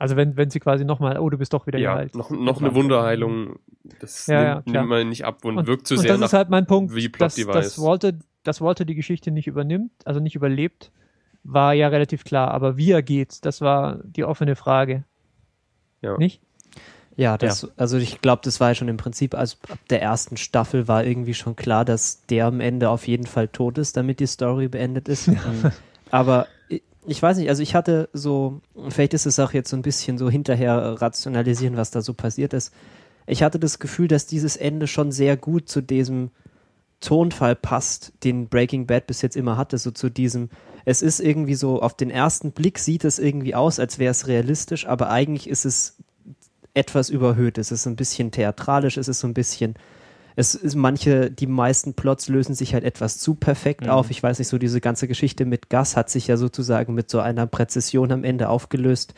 Also 0.03 0.17
wenn, 0.17 0.37
wenn 0.37 0.51
sie 0.51 0.59
quasi 0.59 0.85
nochmal, 0.85 1.17
oh, 1.21 1.31
du 1.31 1.39
bist 1.39 1.53
doch 1.53 1.65
wieder 1.69 1.79
Ja, 1.79 1.95
geheilt. 1.95 2.17
noch, 2.17 2.29
noch 2.29 2.61
eine 2.61 2.75
Wunderheilung, 2.75 3.61
das 4.01 4.27
Ja, 4.27 4.43
ja, 4.43 4.55
nimmt, 4.55 4.67
klar. 4.67 4.83
nimmt 4.83 4.91
man 4.91 5.09
nicht 5.09 5.25
ab 5.25 5.45
und, 5.45 5.59
Und, 5.59 5.69
wirkt 5.69 5.87
zu 5.87 5.95
und 5.95 6.01
sehr 6.01 6.11
das 6.11 6.19
nach 6.19 6.27
ist 6.27 6.33
halt 6.33 6.51
mein 6.51 6.67
Punkt, 6.67 6.93
dass, 7.21 7.37
dass, 7.37 7.81
Walter, 7.81 8.13
dass 8.43 8.61
Walter 8.61 8.85
die 8.85 8.97
Geschichte 8.97 9.31
nicht 9.31 9.47
übernimmt, 9.47 9.93
also 10.05 10.19
nicht 10.19 10.35
überlebt, 10.35 10.91
war 11.45 11.73
ja 11.73 11.87
relativ 11.87 12.25
klar. 12.25 12.51
Aber 12.51 12.77
wie 12.77 12.91
er 12.91 13.01
geht, 13.05 13.45
das 13.45 13.61
war 13.61 14.01
die 14.03 14.25
offene 14.25 14.57
Frage. 14.57 15.05
Ja. 16.01 16.19
Nicht? 16.19 16.41
Ja, 17.15 17.39
das, 17.39 17.71
also 17.77 17.97
ich 17.97 18.21
glaube, 18.21 18.43
das 18.45 18.59
war 18.59 18.71
ja 18.71 18.75
schon 18.75 18.89
im 18.89 18.97
Prinzip, 18.97 19.37
also 19.37 19.57
ab 19.69 19.79
der 19.89 20.03
ersten 20.03 20.37
Staffel 20.37 20.89
war 20.89 21.05
irgendwie 21.05 21.35
schon 21.35 21.55
klar, 21.55 21.85
dass 21.85 22.27
der 22.27 22.47
am 22.47 22.59
Ende 22.59 22.91
auf 22.91 23.07
jeden 23.07 23.27
Fall 23.27 23.47
tot 23.47 23.79
ist, 23.79 23.97
damit 23.97 24.19
die 24.19 24.27
Story 24.27 24.67
beendet 24.67 25.09
ist. 25.09 25.31
Aber 26.11 26.49
ich, 27.07 27.23
weiß 27.23 27.39
nicht, 27.39 27.49
also 27.49 27.63
ich 27.63 27.75
hatte 27.75 28.09
so, 28.13 28.61
vielleicht 28.89 29.15
ist 29.15 29.27
es 29.27 29.39
auch 29.39 29.53
jetzt 29.53 29.71
so 29.71 29.77
ein 29.77 29.83
bisschen 29.83 30.19
so 30.19 30.31
hinterher 30.31 31.01
rationalisieren, 31.01 31.77
was 31.77 31.91
da 31.91 32.01
so 32.01 32.15
passiert 32.15 32.53
ist. 32.53 32.73
Ich 33.27 33.43
hatte 33.43 33.59
das 33.59 33.79
Gefühl, 33.79 34.09
dass 34.09 34.27
dieses 34.27 34.57
Ende 34.57 34.87
schon 34.87 35.13
sehr 35.13 35.37
gut 35.37 35.69
zu 35.69 35.81
diesem 35.81 36.31
Tonfall 37.01 37.57
passt, 37.57 38.13
den 38.23 38.49
Breaking 38.49 38.87
Bad 38.87 39.07
bis 39.07 39.23
jetzt 39.23 39.37
immer 39.37 39.57
hatte, 39.57 39.79
so 39.79 39.91
zu 39.91 40.09
diesem, 40.09 40.51
es 40.85 41.03
ist 41.03 41.21
irgendwie 41.21 41.55
so, 41.55 41.83
auf 41.83 41.97
den 41.97 42.11
ersten 42.11 42.53
Blick 42.53 42.79
sieht 42.79 43.05
es 43.05 43.19
irgendwie 43.19 43.55
aus, 43.55 43.79
als 43.79 43.99
wäre 43.99 44.13
es 44.13 44.29
realistisch, 44.29 44.87
aber 44.87 45.11
eigentlich 45.11 45.49
ist 45.49 45.65
es 45.65 45.97
etwas 46.75 47.11
überhöht. 47.11 47.59
Es 47.59 47.73
ist 47.73 47.87
ein 47.87 47.97
bisschen 47.97 48.31
theatralisch, 48.31 48.97
es 48.97 49.09
ist 49.09 49.21
so 49.21 49.27
ein 49.27 49.35
bisschen, 49.35 49.75
es 50.37 50.55
ist 50.55 50.75
manche, 50.77 51.31
die 51.31 51.47
meisten 51.47 51.95
Plots 51.95 52.29
lösen 52.29 52.55
sich 52.55 52.75
halt 52.75 52.85
etwas 52.85 53.19
zu 53.19 53.35
perfekt 53.35 53.83
Mhm. 53.85 53.91
auf. 53.91 54.11
Ich 54.11 54.23
weiß 54.23 54.39
nicht, 54.39 54.49
so 54.49 54.59
diese 54.59 54.81
ganze 54.81 55.09
Geschichte 55.09 55.45
mit 55.45 55.69
Gas 55.71 55.97
hat 55.97 56.11
sich 56.11 56.27
ja 56.27 56.37
sozusagen 56.37 56.95
mit 56.95 57.11
so 57.11 57.21
einer 57.21 57.47
Präzision 57.47 58.13
am 58.13 58.25
Ende 58.25 58.49
aufgelöst, 58.49 59.15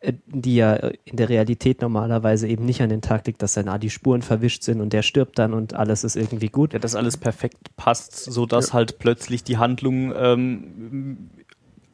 äh, 0.00 0.12
die 0.26 0.56
ja 0.56 0.74
äh, 0.76 0.94
in 1.04 1.16
der 1.16 1.28
Realität 1.28 1.80
normalerweise 1.80 2.46
eben 2.48 2.64
nicht 2.66 2.82
an 2.82 2.90
den 2.90 3.00
Tag 3.00 3.26
liegt, 3.26 3.40
dass 3.42 3.54
dann 3.54 3.68
ah, 3.68 3.78
die 3.78 3.90
Spuren 3.90 4.22
verwischt 4.22 4.62
sind 4.62 4.80
und 4.80 4.92
der 4.92 5.02
stirbt 5.02 5.38
dann 5.38 5.54
und 5.54 5.74
alles 5.74 6.04
ist 6.04 6.16
irgendwie 6.16 6.48
gut. 6.48 6.72
Ja, 6.74 6.78
dass 6.78 6.94
alles 6.94 7.16
perfekt 7.16 7.74
passt, 7.76 8.14
so 8.14 8.44
dass 8.46 8.72
halt 8.74 8.98
plötzlich 8.98 9.44
die 9.44 9.56
Handlung 9.56 10.12
ähm, 10.16 11.30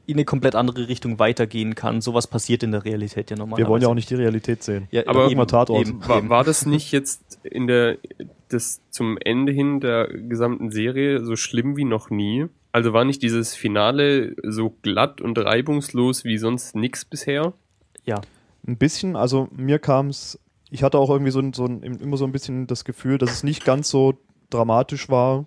in 0.06 0.16
eine 0.16 0.24
komplett 0.24 0.56
andere 0.56 0.88
Richtung 0.88 1.20
weitergehen 1.20 1.76
kann. 1.76 2.00
Sowas 2.00 2.26
passiert 2.26 2.64
in 2.64 2.72
der 2.72 2.84
Realität 2.84 3.30
ja 3.30 3.36
normalerweise. 3.36 3.64
Wir 3.64 3.70
wollen 3.70 3.82
ja 3.82 3.88
auch 3.88 3.94
nicht 3.94 4.10
die 4.10 4.16
Realität 4.16 4.64
sehen. 4.64 4.88
Ja, 4.90 5.02
Aber 5.06 5.24
eben, 5.26 5.34
immer 5.34 5.46
Tatort. 5.46 5.86
eben, 5.86 6.00
War, 6.08 6.28
war 6.28 6.42
das 6.42 6.66
nicht 6.66 6.90
jetzt 6.90 7.38
in 7.44 7.68
der 7.68 7.96
das 8.52 8.80
zum 8.90 9.18
Ende 9.18 9.52
hin 9.52 9.80
der 9.80 10.08
gesamten 10.08 10.70
Serie 10.70 11.24
so 11.24 11.36
schlimm 11.36 11.76
wie 11.76 11.84
noch 11.84 12.10
nie? 12.10 12.46
Also 12.72 12.92
war 12.92 13.04
nicht 13.04 13.22
dieses 13.22 13.54
Finale 13.54 14.36
so 14.44 14.70
glatt 14.82 15.20
und 15.20 15.38
reibungslos 15.38 16.24
wie 16.24 16.38
sonst 16.38 16.76
nix 16.76 17.04
bisher? 17.04 17.52
Ja, 18.04 18.20
Ein 18.66 18.76
bisschen, 18.76 19.16
also 19.16 19.48
mir 19.56 19.78
kam 19.78 20.08
es, 20.08 20.38
ich 20.70 20.82
hatte 20.82 20.98
auch 20.98 21.10
irgendwie 21.10 21.32
so, 21.32 21.40
ein, 21.40 21.52
so 21.52 21.64
ein, 21.64 21.82
immer 21.82 22.16
so 22.16 22.24
ein 22.24 22.32
bisschen 22.32 22.66
das 22.66 22.84
Gefühl, 22.84 23.18
dass 23.18 23.30
es 23.32 23.42
nicht 23.42 23.64
ganz 23.64 23.88
so 23.88 24.18
dramatisch 24.50 25.08
war 25.08 25.46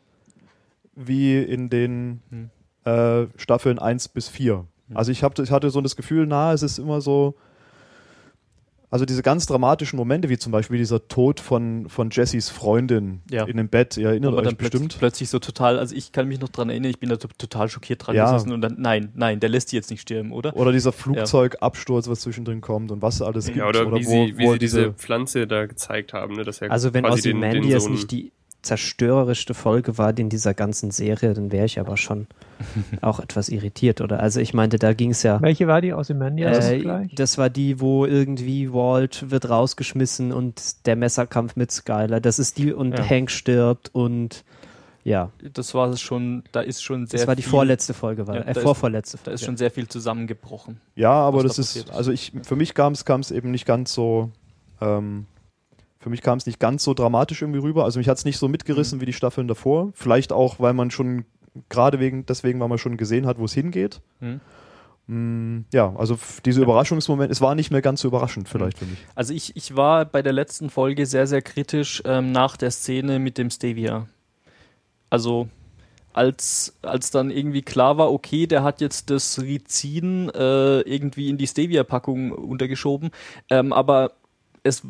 wie 0.95 1.37
in 1.41 1.69
den 1.69 2.21
Hm. 2.29 2.49
äh, 2.85 3.27
Staffeln 3.37 3.79
1 3.79 4.09
bis 4.09 4.29
4. 4.29 4.65
Also 4.93 5.11
ich, 5.11 5.23
hab, 5.23 5.39
ich 5.39 5.49
hatte 5.49 5.69
so 5.71 5.81
das 5.81 5.95
Gefühl, 5.95 6.27
na, 6.27 6.53
es 6.53 6.61
ist 6.61 6.77
immer 6.77 7.01
so, 7.01 7.35
also 8.93 9.06
diese 9.06 9.23
ganz 9.23 9.47
dramatischen 9.47 9.97
Momente, 9.97 10.29
wie 10.29 10.38
zum 10.38 10.51
Beispiel 10.51 10.77
dieser 10.77 11.08
Tod 11.08 11.39
von, 11.39 11.89
von 11.89 12.10
Jessys 12.12 12.49
Freundin 12.49 13.21
Ja. 13.32 13.45
in 13.45 13.58
dem 13.58 13.67
Bett, 13.67 13.97
ihr 13.97 14.10
erinnert 14.10 14.34
aber 14.38 14.47
euch 14.47 14.56
bestimmt. 14.56 14.95
plötzlich 14.99 15.29
so 15.29 15.39
total, 15.39 15.79
also 15.79 15.95
ich 15.95 16.12
kann 16.12 16.27
mich 16.27 16.39
noch 16.39 16.49
dran 16.49 16.69
erinnern, 16.69 16.91
ich 16.91 16.99
bin 16.99 17.10
da 17.10 17.17
to- 17.17 17.27
total 17.36 17.69
schockiert 17.69 18.06
dran 18.06 18.15
Ja. 18.15 18.32
gesessen 18.32 18.51
und 18.51 18.62
dann, 18.62 18.75
nein, 18.77 19.10
nein, 19.15 19.39
der 19.39 19.49
lässt 19.49 19.71
die 19.71 19.77
jetzt 19.77 19.89
nicht 19.89 20.01
sterben, 20.01 20.32
oder? 20.32 20.56
Oder 20.56 20.71
dieser 20.71 20.91
Flugzeugabsturz, 20.91 22.08
was 22.08 22.19
zwischendrin 22.21 22.62
kommt 22.62 22.91
und 22.91 23.01
was 23.01 23.19
alles 23.23 23.45
gibt. 23.47 23.58
Ja, 23.58 23.67
oder, 23.67 23.88
wie 23.95 24.06
wo, 24.06 24.10
sie, 24.27 24.38
wie 24.38 24.43
wo 24.45 24.53
sie 24.53 24.60
diese 24.60 24.93
Pflanze 24.93 25.47
da 25.47 25.65
gezeigt 25.65 26.13
haben, 26.13 26.36
ne? 26.36 26.43
Dass 26.43 26.62
er 26.62 26.69
Also 26.71 26.93
wenn 26.93 27.03
quasi 27.03 27.29
den, 27.32 27.41
den 27.41 27.49
Ozymandias 27.49 27.89
nicht 27.89 28.12
die 28.12 28.32
zerstörerischste 28.63 29.54
Folge 29.54 29.97
war 29.97 30.17
in 30.17 30.30
dieser 30.30 30.54
ganzen 30.54 30.89
Serie, 30.91 31.34
dann 31.34 31.52
wäre 31.52 31.65
ich 31.65 31.80
aber 31.80 31.95
schon 31.97 32.28
auch 33.02 33.19
etwas 33.19 33.49
irritiert, 33.49 34.02
oder? 34.02 34.19
Also 34.19 34.39
ich 34.39 34.54
meinte, 34.54 34.80
da 34.80 34.93
ging 34.93 35.12
es 35.12 35.21
ja. 35.23 35.41
Welche 35.41 35.67
war 35.67 35.82
die? 35.82 35.93
Ozymandias 35.93 36.69
Äh, 36.69 36.80
gleich? 36.80 37.13
das 37.15 37.38
war 37.38 37.49
die, 37.49 37.80
wo 37.80 38.06
irgendwie 38.06 38.73
Walt 38.73 39.30
wird 39.30 39.49
rausgeschmissen 39.49 40.32
und 40.32 40.86
der 40.88 40.95
Messerkampf 40.95 41.56
mit 41.56 41.71
Skyler. 41.71 42.19
Das 42.19 42.39
ist 42.39 42.58
die 42.58 42.73
und 42.73 42.97
Ja. 42.97 43.08
Hank 43.10 43.30
stirbt 43.30 43.89
und 43.93 44.43
ja, 45.06 45.32
Das 45.54 45.73
war 45.73 45.89
es 45.89 45.99
schon, 45.99 46.43
da 46.54 46.62
ist 46.62 46.82
schon 46.82 47.08
sehr 47.08 47.19
das 47.19 47.28
war 47.28 47.36
die 47.36 47.41
viel, 47.41 47.52
vorletzte 47.52 47.93
Folge, 47.93 48.26
war 48.26 48.36
Ja, 48.36 48.41
äh, 48.43 48.54
da 48.54 48.62
vorvorletzte 48.62 49.17
da 49.21 49.32
ist 49.32 49.41
Folge. 49.41 49.45
schon 49.45 49.58
sehr 49.58 49.69
viel 49.69 49.88
zusammengebrochen. 49.89 50.80
Ja, 50.95 51.12
aber 51.12 51.43
was 51.43 51.58
das 51.58 51.73
da 51.73 51.80
ist, 51.82 51.91
also 51.91 52.12
ich, 52.13 52.32
für 52.43 52.56
mich 52.56 52.73
kam 52.73 52.93
es, 52.93 53.04
kam 53.04 53.19
es 53.19 53.30
eben 53.30 53.52
nicht 53.52 53.65
ganz 53.65 53.93
so, 53.93 54.32
ähm, 54.80 55.26
für 56.03 56.09
mich 56.09 56.21
kam 56.21 56.37
es 56.37 56.45
nicht 56.45 56.59
ganz 56.59 56.83
so 56.83 56.93
dramatisch 56.93 57.41
irgendwie 57.41 57.61
rüber. 57.61 57.85
Also 57.85 57.97
mich 57.97 58.09
hat 58.09 58.17
es 58.17 58.25
nicht 58.25 58.37
so 58.37 58.47
Mhm. 58.47 58.51
mitgerissen 58.51 58.99
wie 58.99 59.05
die 59.05 59.13
Staffeln 59.13 59.47
davor. 59.47 59.91
Vielleicht 59.93 60.33
auch, 60.33 60.59
weil 60.59 60.73
man 60.73 60.91
schon, 60.91 61.23
gerade 61.69 62.01
wegen, 62.01 62.25
deswegen, 62.25 62.59
weil 62.59 62.67
man 62.67 62.77
schon 62.77 62.97
gesehen 62.97 63.25
hat, 63.25 63.39
wo 63.39 63.45
es 63.45 63.53
hingeht. 63.53 64.01
Mhm. 64.19 64.41
Mm, 65.07 65.65
ja, 65.73 65.93
also 65.95 66.17
diese 66.45 66.61
Überraschungsmoment, 66.61 67.31
es 67.31 67.39
war 67.39 67.55
nicht 67.55 67.71
mehr 67.71 67.81
ganz 67.81 68.01
so 68.01 68.09
überraschend 68.09 68.49
vielleicht 68.49 68.77
für 68.79 68.85
mich. 68.85 68.97
Also 69.15 69.33
ich, 69.33 69.55
ich 69.55 69.75
war 69.77 70.03
bei 70.05 70.21
der 70.21 70.33
letzten 70.33 70.69
Folge 70.69 71.05
sehr, 71.05 71.25
sehr 71.25 71.41
kritisch 71.41 72.01
ähm, 72.05 72.31
nach 72.33 72.57
der 72.57 72.71
Szene 72.71 73.19
mit 73.19 73.37
dem 73.37 73.49
Stevia. 73.49 74.07
Also 75.09 75.47
als, 76.13 76.77
als 76.81 77.11
dann 77.11 77.31
irgendwie 77.31 77.61
klar 77.61 77.97
war, 77.97 78.11
okay, 78.11 78.45
der 78.45 78.63
hat 78.63 78.81
jetzt 78.81 79.09
das 79.09 79.41
Rizin 79.41 80.29
äh, 80.29 80.81
irgendwie 80.81 81.29
in 81.29 81.37
die 81.37 81.47
Stevia-Packung 81.47 82.31
untergeschoben, 82.31 83.11
ähm, 83.49 83.71
aber 83.73 84.11
es 84.63 84.83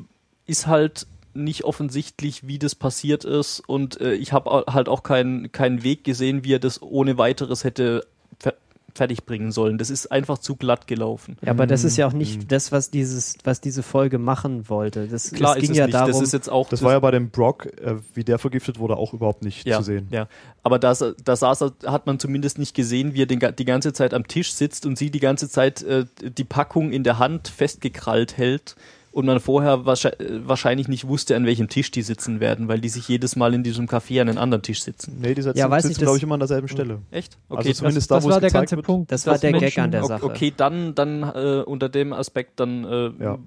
ist 0.46 0.68
halt 0.68 1.08
nicht 1.34 1.64
offensichtlich, 1.64 2.46
wie 2.48 2.60
das 2.60 2.76
passiert 2.76 3.26
ist 3.26 3.60
und 3.60 4.00
äh, 4.02 4.14
ich 4.14 4.34
habe 4.34 4.66
halt 4.72 4.88
auch 4.88 5.02
keinen 5.04 5.52
keinen 5.52 5.84
Weg 5.84 6.04
gesehen, 6.04 6.44
wie 6.44 6.54
er 6.54 6.60
das 6.60 6.82
ohne 6.82 7.18
weiteres 7.18 7.64
hätte 7.64 8.06
fer 8.40 8.54
fertig 8.96 9.26
bringen 9.26 9.52
sollen. 9.52 9.80
Das 9.80 9.90
ist 9.90 10.12
einfach 10.12 10.38
zu 10.38 10.56
glatt 10.56 10.86
gelaufen. 10.86 11.36
Ja, 11.42 11.50
aber 11.50 11.66
das 11.66 11.84
ist 11.84 11.98
ja 11.98 12.06
auch 12.06 12.12
Mhm. 12.12 12.20
nicht 12.20 12.52
das, 12.52 12.72
was 12.72 12.92
dieses, 12.92 13.38
was 13.44 13.60
diese 13.60 13.82
Folge 13.82 14.20
machen 14.20 14.70
wollte. 14.70 15.08
Das, 15.08 15.32
Klar 15.32 15.56
es 15.56 15.62
ging 15.62 15.64
ist 15.64 15.70
es 15.72 15.78
ja 15.78 15.86
nicht. 15.88 15.96
darum. 15.96 16.12
das 16.12 16.22
ist 16.22 16.32
jetzt 16.34 16.48
auch 16.48 16.70
Das 16.70 16.84
war 16.84 16.92
ja 16.92 17.00
bei 17.00 17.10
dem 17.10 17.32
Brock, 17.32 17.66
äh, 17.82 17.96
wie 18.14 18.24
der 18.24 18.38
vergiftet 18.38 18.78
wurde, 18.78 18.96
auch 18.96 19.12
überhaupt 19.16 19.44
nicht 19.44 19.66
ja, 19.66 19.78
zu 19.80 19.84
sehen. 19.84 20.08
Ja, 20.12 20.28
aber 20.62 20.78
da, 20.78 20.94
sa- 20.94 21.14
da 21.26 21.36
saß 21.36 21.64
er, 21.64 21.74
hat 21.88 22.06
man 22.06 22.20
zumindest 22.20 22.60
nicht 22.60 22.76
gesehen, 22.76 23.16
wie 23.16 23.24
er 23.24 23.26
den, 23.26 23.40
die 23.58 23.66
ganze 23.66 23.94
Zeit 23.94 24.14
am 24.14 24.28
Tisch 24.28 24.54
sitzt 24.54 24.86
und 24.86 24.96
sie 25.00 25.10
die 25.10 25.20
ganze 25.20 25.50
Zeit 25.50 25.82
äh, 25.82 26.06
die 26.22 26.44
Packung 26.44 26.92
in 26.92 27.04
der 27.04 27.18
Hand 27.18 27.48
festgekrallt 27.48 28.38
hält 28.38 28.76
und 29.14 29.26
man 29.28 29.40
vorher 29.40 29.86
wahrscheinlich, 29.86 30.42
wahrscheinlich 30.48 30.88
nicht 30.88 31.08
wusste, 31.08 31.36
an 31.36 31.46
welchem 31.46 31.70
Tisch 31.70 31.92
die 31.92 32.02
sitzen 32.02 32.40
werden, 32.40 32.68
weil 32.68 32.82
die 32.82 32.90
sich 32.90 33.08
jedes 33.08 33.36
Mal 33.36 33.54
in 33.54 33.64
diesem 33.64 33.86
Café 33.88 34.20
an 34.22 34.28
einen 34.30 34.38
anderen 34.38 34.64
Tisch 34.64 34.82
sitzen. 34.82 35.18
Nee, 35.22 35.36
die 35.36 35.42
sitzen, 35.44 35.58
Ja, 35.58 35.70
weiß 35.70 35.84
sitzen 35.84 35.92
ich, 35.92 35.98
das- 36.00 36.04
glaube 36.06 36.18
ich, 36.18 36.24
immer 36.24 36.34
an 36.34 36.40
derselben 36.40 36.68
Stelle. 36.68 37.00
Echt? 37.12 37.38
Also 37.48 37.72
zumindest 37.72 38.10
das 38.12 38.24
da, 38.24 38.26
wo 38.26 38.30
war 38.32 38.38
es 38.38 38.42
der 38.42 38.52
ganze 38.52 38.76
wird. 38.76 38.86
Punkt. 38.86 39.12
Das 39.12 39.26
war 39.28 39.38
der 39.38 39.52
Gag 39.54 39.62
Menschen- 39.62 39.84
an 39.84 39.92
der 39.92 40.04
Sache. 40.04 40.26
Okay, 40.26 40.52
dann, 40.56 40.96
dann 40.96 41.24
äh, 41.24 41.64
unter 41.66 41.90
dem 41.90 42.12
Aspekt 42.12 42.60
dann, 42.60 42.84
äh, 42.84 43.12
Ja. 43.24 43.38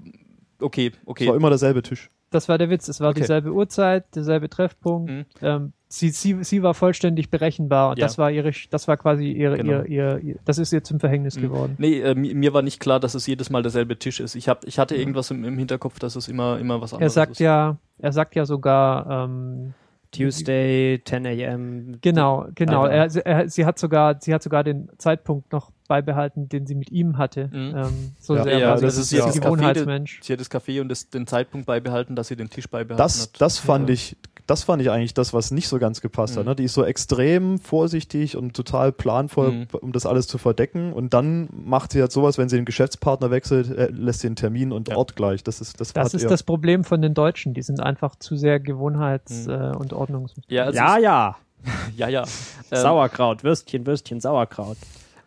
okay, 0.60 0.92
Es 0.94 0.98
okay. 1.04 1.26
war 1.28 1.34
immer 1.36 1.48
derselbe 1.50 1.82
Tisch. 1.82 2.10
Das 2.36 2.48
war 2.48 2.58
der 2.58 2.70
Witz. 2.70 2.88
Es 2.88 3.00
war 3.00 3.10
Okay. 3.10 3.20
dieselbe 3.20 3.52
Uhrzeit, 3.52 4.04
derselbe 4.14 4.48
Treffpunkt. 4.48 5.10
Mhm. 5.10 5.24
Ähm, 5.42 5.72
sie, 5.88 6.10
sie, 6.10 6.42
sie 6.44 6.62
war 6.62 6.74
vollständig 6.74 7.30
berechenbar 7.30 7.90
und 7.90 7.98
Ja. 7.98 8.04
das 8.06 8.18
war 8.18 8.30
ihre, 8.30 8.50
das 8.70 8.86
war 8.88 8.96
quasi 8.96 9.30
ihre, 9.30 9.56
Genau. 9.56 9.82
ihr, 9.84 10.18
ihr, 10.18 10.36
das 10.44 10.58
ist 10.58 10.72
ihr 10.72 10.84
zum 10.84 11.00
Verhängnis 11.00 11.36
Mhm. 11.36 11.40
geworden. 11.42 11.74
Nee, 11.78 12.00
äh, 12.00 12.14
mi- 12.14 12.34
mir 12.34 12.52
war 12.52 12.62
nicht 12.62 12.80
klar, 12.80 13.00
dass 13.00 13.14
es 13.14 13.26
jedes 13.26 13.50
Mal 13.50 13.62
derselbe 13.62 13.98
Tisch 13.98 14.20
ist. 14.20 14.34
Ich, 14.34 14.48
hab, 14.48 14.64
ich 14.66 14.78
hatte 14.78 14.94
irgendwas 14.96 15.30
im, 15.30 15.44
im 15.44 15.56
Hinterkopf, 15.58 15.98
dass 15.98 16.16
es 16.16 16.28
immer, 16.28 16.58
immer 16.58 16.80
was 16.80 16.92
Er 16.92 16.96
anderes 16.96 17.14
sagt 17.14 17.32
ist. 17.32 17.38
ja, 17.40 17.76
er 17.98 18.12
sagt 18.12 18.34
ja 18.34 18.44
sogar, 18.44 19.24
ähm, 19.24 19.74
Tuesday, 20.12 21.00
10 21.04 21.26
a.m. 21.26 21.98
genau, 22.00 22.46
genau. 22.54 22.86
Er, 22.86 23.14
er, 23.26 23.48
sie 23.48 23.64
hat 23.66 23.78
sogar, 23.78 24.20
sie 24.20 24.32
hat 24.34 24.42
sogar 24.42 24.64
den 24.64 24.88
Zeitpunkt 24.98 25.52
noch 25.52 25.70
beibehalten, 25.88 26.48
den 26.48 26.66
sie 26.66 26.74
mit 26.74 26.90
ihm 26.90 27.18
hatte. 27.18 27.48
Mhm. 27.48 27.74
Ähm, 27.76 28.12
so 28.18 28.34
Ja, 28.36 28.42
sehr 28.44 28.58
ja, 28.58 28.76
das 28.76 28.96
ein 28.96 29.00
ist 29.02 29.12
ja 29.12 29.24
das 29.26 29.36
Café, 29.36 29.40
Gewohnheitsmensch. 29.42 30.20
Sie 30.22 30.32
hat 30.32 30.40
das 30.40 30.50
Café 30.50 30.80
und 30.80 30.88
das, 30.88 31.08
den 31.10 31.26
Zeitpunkt 31.26 31.66
beibehalten, 31.66 32.16
dass 32.16 32.28
sie 32.28 32.36
den 32.36 32.50
Tisch 32.50 32.68
beibehalten 32.68 32.98
Das, 32.98 33.22
hat. 33.22 33.40
das 33.40 33.58
fand 33.58 33.88
Ja. 33.88 33.94
ich, 33.94 34.16
das 34.46 34.62
fand 34.64 34.80
ich 34.80 34.90
eigentlich 34.90 35.12
das, 35.14 35.32
was 35.34 35.50
nicht 35.50 35.68
so 35.68 35.78
ganz 35.78 36.00
gepasst 36.00 36.36
hat. 36.36 36.44
Mhm. 36.44 36.50
Ne? 36.50 36.56
Die 36.56 36.64
ist 36.64 36.74
so 36.74 36.84
extrem 36.84 37.58
vorsichtig 37.58 38.36
und 38.36 38.54
total 38.54 38.92
planvoll, 38.92 39.50
Mhm. 39.52 39.66
um 39.80 39.92
das 39.92 40.06
alles 40.06 40.26
zu 40.28 40.38
verdecken. 40.38 40.92
Und 40.92 41.14
dann 41.14 41.48
macht 41.52 41.92
sie 41.92 42.00
halt 42.00 42.12
sowas, 42.12 42.38
wenn 42.38 42.48
sie 42.48 42.56
den 42.56 42.64
Geschäftspartner 42.64 43.30
wechselt, 43.30 43.70
äh, 43.76 43.88
lässt 43.90 44.20
sie 44.20 44.28
den 44.28 44.36
Termin 44.36 44.72
und 44.72 44.88
Ja. 44.88 44.96
Ort 44.96 45.16
gleich. 45.16 45.42
Das 45.42 45.60
ist, 45.60 45.80
das, 45.80 45.92
Das 45.92 46.06
hat 46.06 46.14
ist 46.14 46.30
das 46.30 46.42
Problem 46.42 46.84
von 46.84 47.02
den 47.02 47.14
Deutschen. 47.14 47.54
Die 47.54 47.62
sind 47.62 47.80
einfach 47.80 48.16
zu 48.16 48.36
sehr 48.36 48.60
Gewohnheits- 48.60 49.46
Mhm. 49.46 49.52
äh, 49.52 49.76
und 49.76 49.92
Ordnungs. 49.92 50.32
ja, 50.48 50.64
also 50.64 50.76
Ja, 50.76 50.98
ja. 50.98 51.36
ja, 51.96 52.08
ja. 52.08 52.24
Sauerkraut, 52.70 53.42
Würstchen, 53.42 53.86
Würstchen, 53.86 54.20
Sauerkraut. 54.20 54.76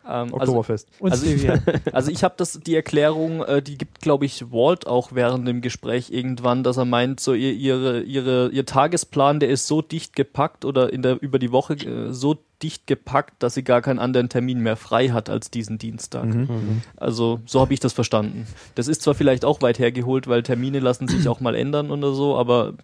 Ähm, 0.06 0.34
also, 0.34 0.36
Oktoberfest. 0.36 0.88
Und 0.98 1.12
Also- 1.12 1.26
Stevia. 1.26 1.58
also 1.92 2.10
ich 2.10 2.24
habe 2.24 2.34
das 2.36 2.58
die 2.60 2.74
Erklärung, 2.74 3.42
äh, 3.42 3.62
die 3.62 3.76
gibt 3.76 4.00
glaube 4.00 4.24
ich 4.24 4.50
Walt 4.50 4.86
auch 4.86 5.12
während 5.12 5.46
dem 5.46 5.60
Gespräch 5.60 6.10
irgendwann, 6.10 6.62
dass 6.62 6.76
er 6.78 6.84
meint, 6.84 7.20
so 7.20 7.34
ihr 7.34 7.52
ihre 7.52 8.00
ihre 8.02 8.48
ihr 8.48 8.64
Tagesplan, 8.66 9.40
der 9.40 9.50
ist 9.50 9.66
so 9.66 9.82
dicht 9.82 10.16
gepackt 10.16 10.64
oder 10.64 10.92
in 10.92 11.02
der 11.02 11.20
über 11.22 11.38
die 11.38 11.52
Woche 11.52 11.74
äh, 11.74 12.12
so 12.12 12.36
dicht 12.62 12.86
gepackt, 12.86 13.42
dass 13.42 13.54
sie 13.54 13.62
gar 13.64 13.82
keinen 13.82 13.98
anderen 13.98 14.28
Termin 14.28 14.60
mehr 14.60 14.76
frei 14.76 15.08
hat 15.08 15.30
als 15.30 15.50
diesen 15.50 15.78
Dienstag. 15.78 16.26
Mhm. 16.26 16.82
Also 16.96 17.40
so 17.46 17.60
habe 17.60 17.72
ich 17.72 17.80
das 17.80 17.92
verstanden. 17.92 18.46
Das 18.74 18.88
ist 18.88 19.02
zwar 19.02 19.14
vielleicht 19.14 19.44
auch 19.44 19.62
weit 19.62 19.78
hergeholt, 19.78 20.28
weil 20.28 20.42
Termine 20.42 20.80
lassen 20.80 21.08
sich 21.08 21.28
auch 21.28 21.40
mal 21.40 21.54
ändern 21.54 21.90
oder 21.90 22.12
so, 22.12 22.36
aber 22.36 22.74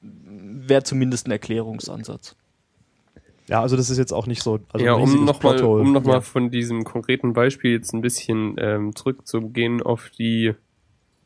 wäre 0.00 0.82
zumindest 0.82 1.26
ein 1.26 1.32
Erklärungsansatz. 1.32 2.36
Ja, 3.48 3.60
also 3.62 3.76
das 3.76 3.90
ist 3.90 3.98
jetzt 3.98 4.12
auch 4.12 4.26
nicht 4.26 4.42
so. 4.42 4.58
Also 4.72 4.84
ja, 4.84 4.94
um 4.94 5.24
nochmal 5.24 5.62
um 5.62 5.92
noch 5.92 6.02
mal 6.04 6.14
Ja. 6.14 6.20
von 6.20 6.50
diesem 6.50 6.84
konkreten 6.84 7.32
Beispiel 7.32 7.72
jetzt 7.72 7.92
ein 7.94 8.00
bisschen 8.00 8.56
ähm, 8.58 8.96
zurückzugehen 8.96 9.82
auf 9.82 10.10
die, 10.10 10.54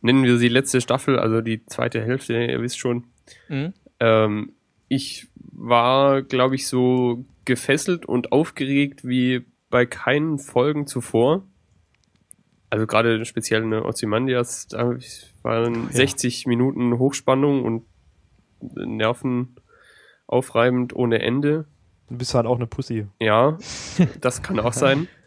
nennen 0.02 0.24
wir 0.24 0.36
sie 0.36 0.48
letzte 0.48 0.80
Staffel, 0.80 1.18
also 1.18 1.40
die 1.40 1.64
zweite 1.66 2.02
Hälfte, 2.02 2.34
ihr 2.44 2.60
wisst 2.60 2.78
schon. 2.78 3.04
Mhm. 3.48 3.72
Ähm, 4.00 4.52
ich 4.88 5.28
war, 5.52 6.22
glaube 6.22 6.56
ich, 6.56 6.66
so 6.66 7.24
gefesselt 7.46 8.04
und 8.06 8.32
aufgeregt 8.32 9.06
wie 9.06 9.46
bei 9.70 9.86
keinen 9.86 10.38
Folgen 10.38 10.86
zuvor. 10.86 11.44
Also 12.68 12.86
gerade 12.86 13.24
speziell 13.24 13.62
eine 13.62 13.84
Ozymandias, 13.84 14.68
da 14.68 14.96
waren 15.42 15.88
60 15.90 16.46
Minuten 16.46 16.98
Hochspannung 16.98 17.64
und 17.64 17.84
Nerven 18.60 19.56
aufreibend 20.26 20.94
ohne 20.94 21.20
Ende. 21.20 21.66
Du 22.10 22.16
bist 22.16 22.34
halt 22.34 22.46
auch 22.46 22.56
eine 22.56 22.66
Pussy. 22.66 23.06
Ja, 23.20 23.56
das 24.20 24.42
kann 24.42 24.60
auch 24.60 24.72
sein. 24.72 25.08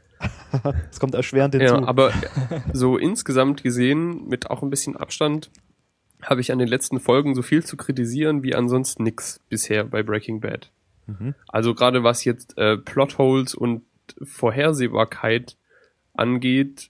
Das 0.61 1.01
kommt 1.01 1.15
erschwerend 1.15 1.53
hinzu. 1.53 1.73
Ja, 1.73 1.85
aber 1.85 2.13
so 2.71 2.97
insgesamt 2.97 3.61
gesehen, 3.61 4.25
mit 4.29 4.49
auch 4.49 4.61
ein 4.61 4.69
bisschen 4.69 4.95
Abstand, 4.95 5.49
habe 6.21 6.39
ich 6.39 6.53
an 6.53 6.59
den 6.59 6.69
letzten 6.69 7.01
Folgen 7.01 7.35
so 7.35 7.41
viel 7.41 7.65
zu 7.65 7.75
kritisieren 7.75 8.41
wie 8.41 8.55
ansonsten 8.55 9.03
nix 9.03 9.41
bisher 9.49 9.83
bei 9.83 10.01
Breaking 10.01 10.39
Bad. 10.39 10.69
Mhm. 11.07 11.35
Also 11.49 11.75
gerade 11.75 12.03
was 12.03 12.23
jetzt 12.23 12.57
äh, 12.57 12.77
Plotholes 12.77 13.53
und 13.53 13.81
Vorhersehbarkeit 14.21 15.57
angeht, 16.13 16.89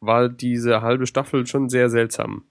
war 0.00 0.28
diese 0.28 0.82
halbe 0.82 1.06
Staffel 1.06 1.46
schon 1.46 1.68
sehr 1.68 1.90
seltsam. 1.90 2.44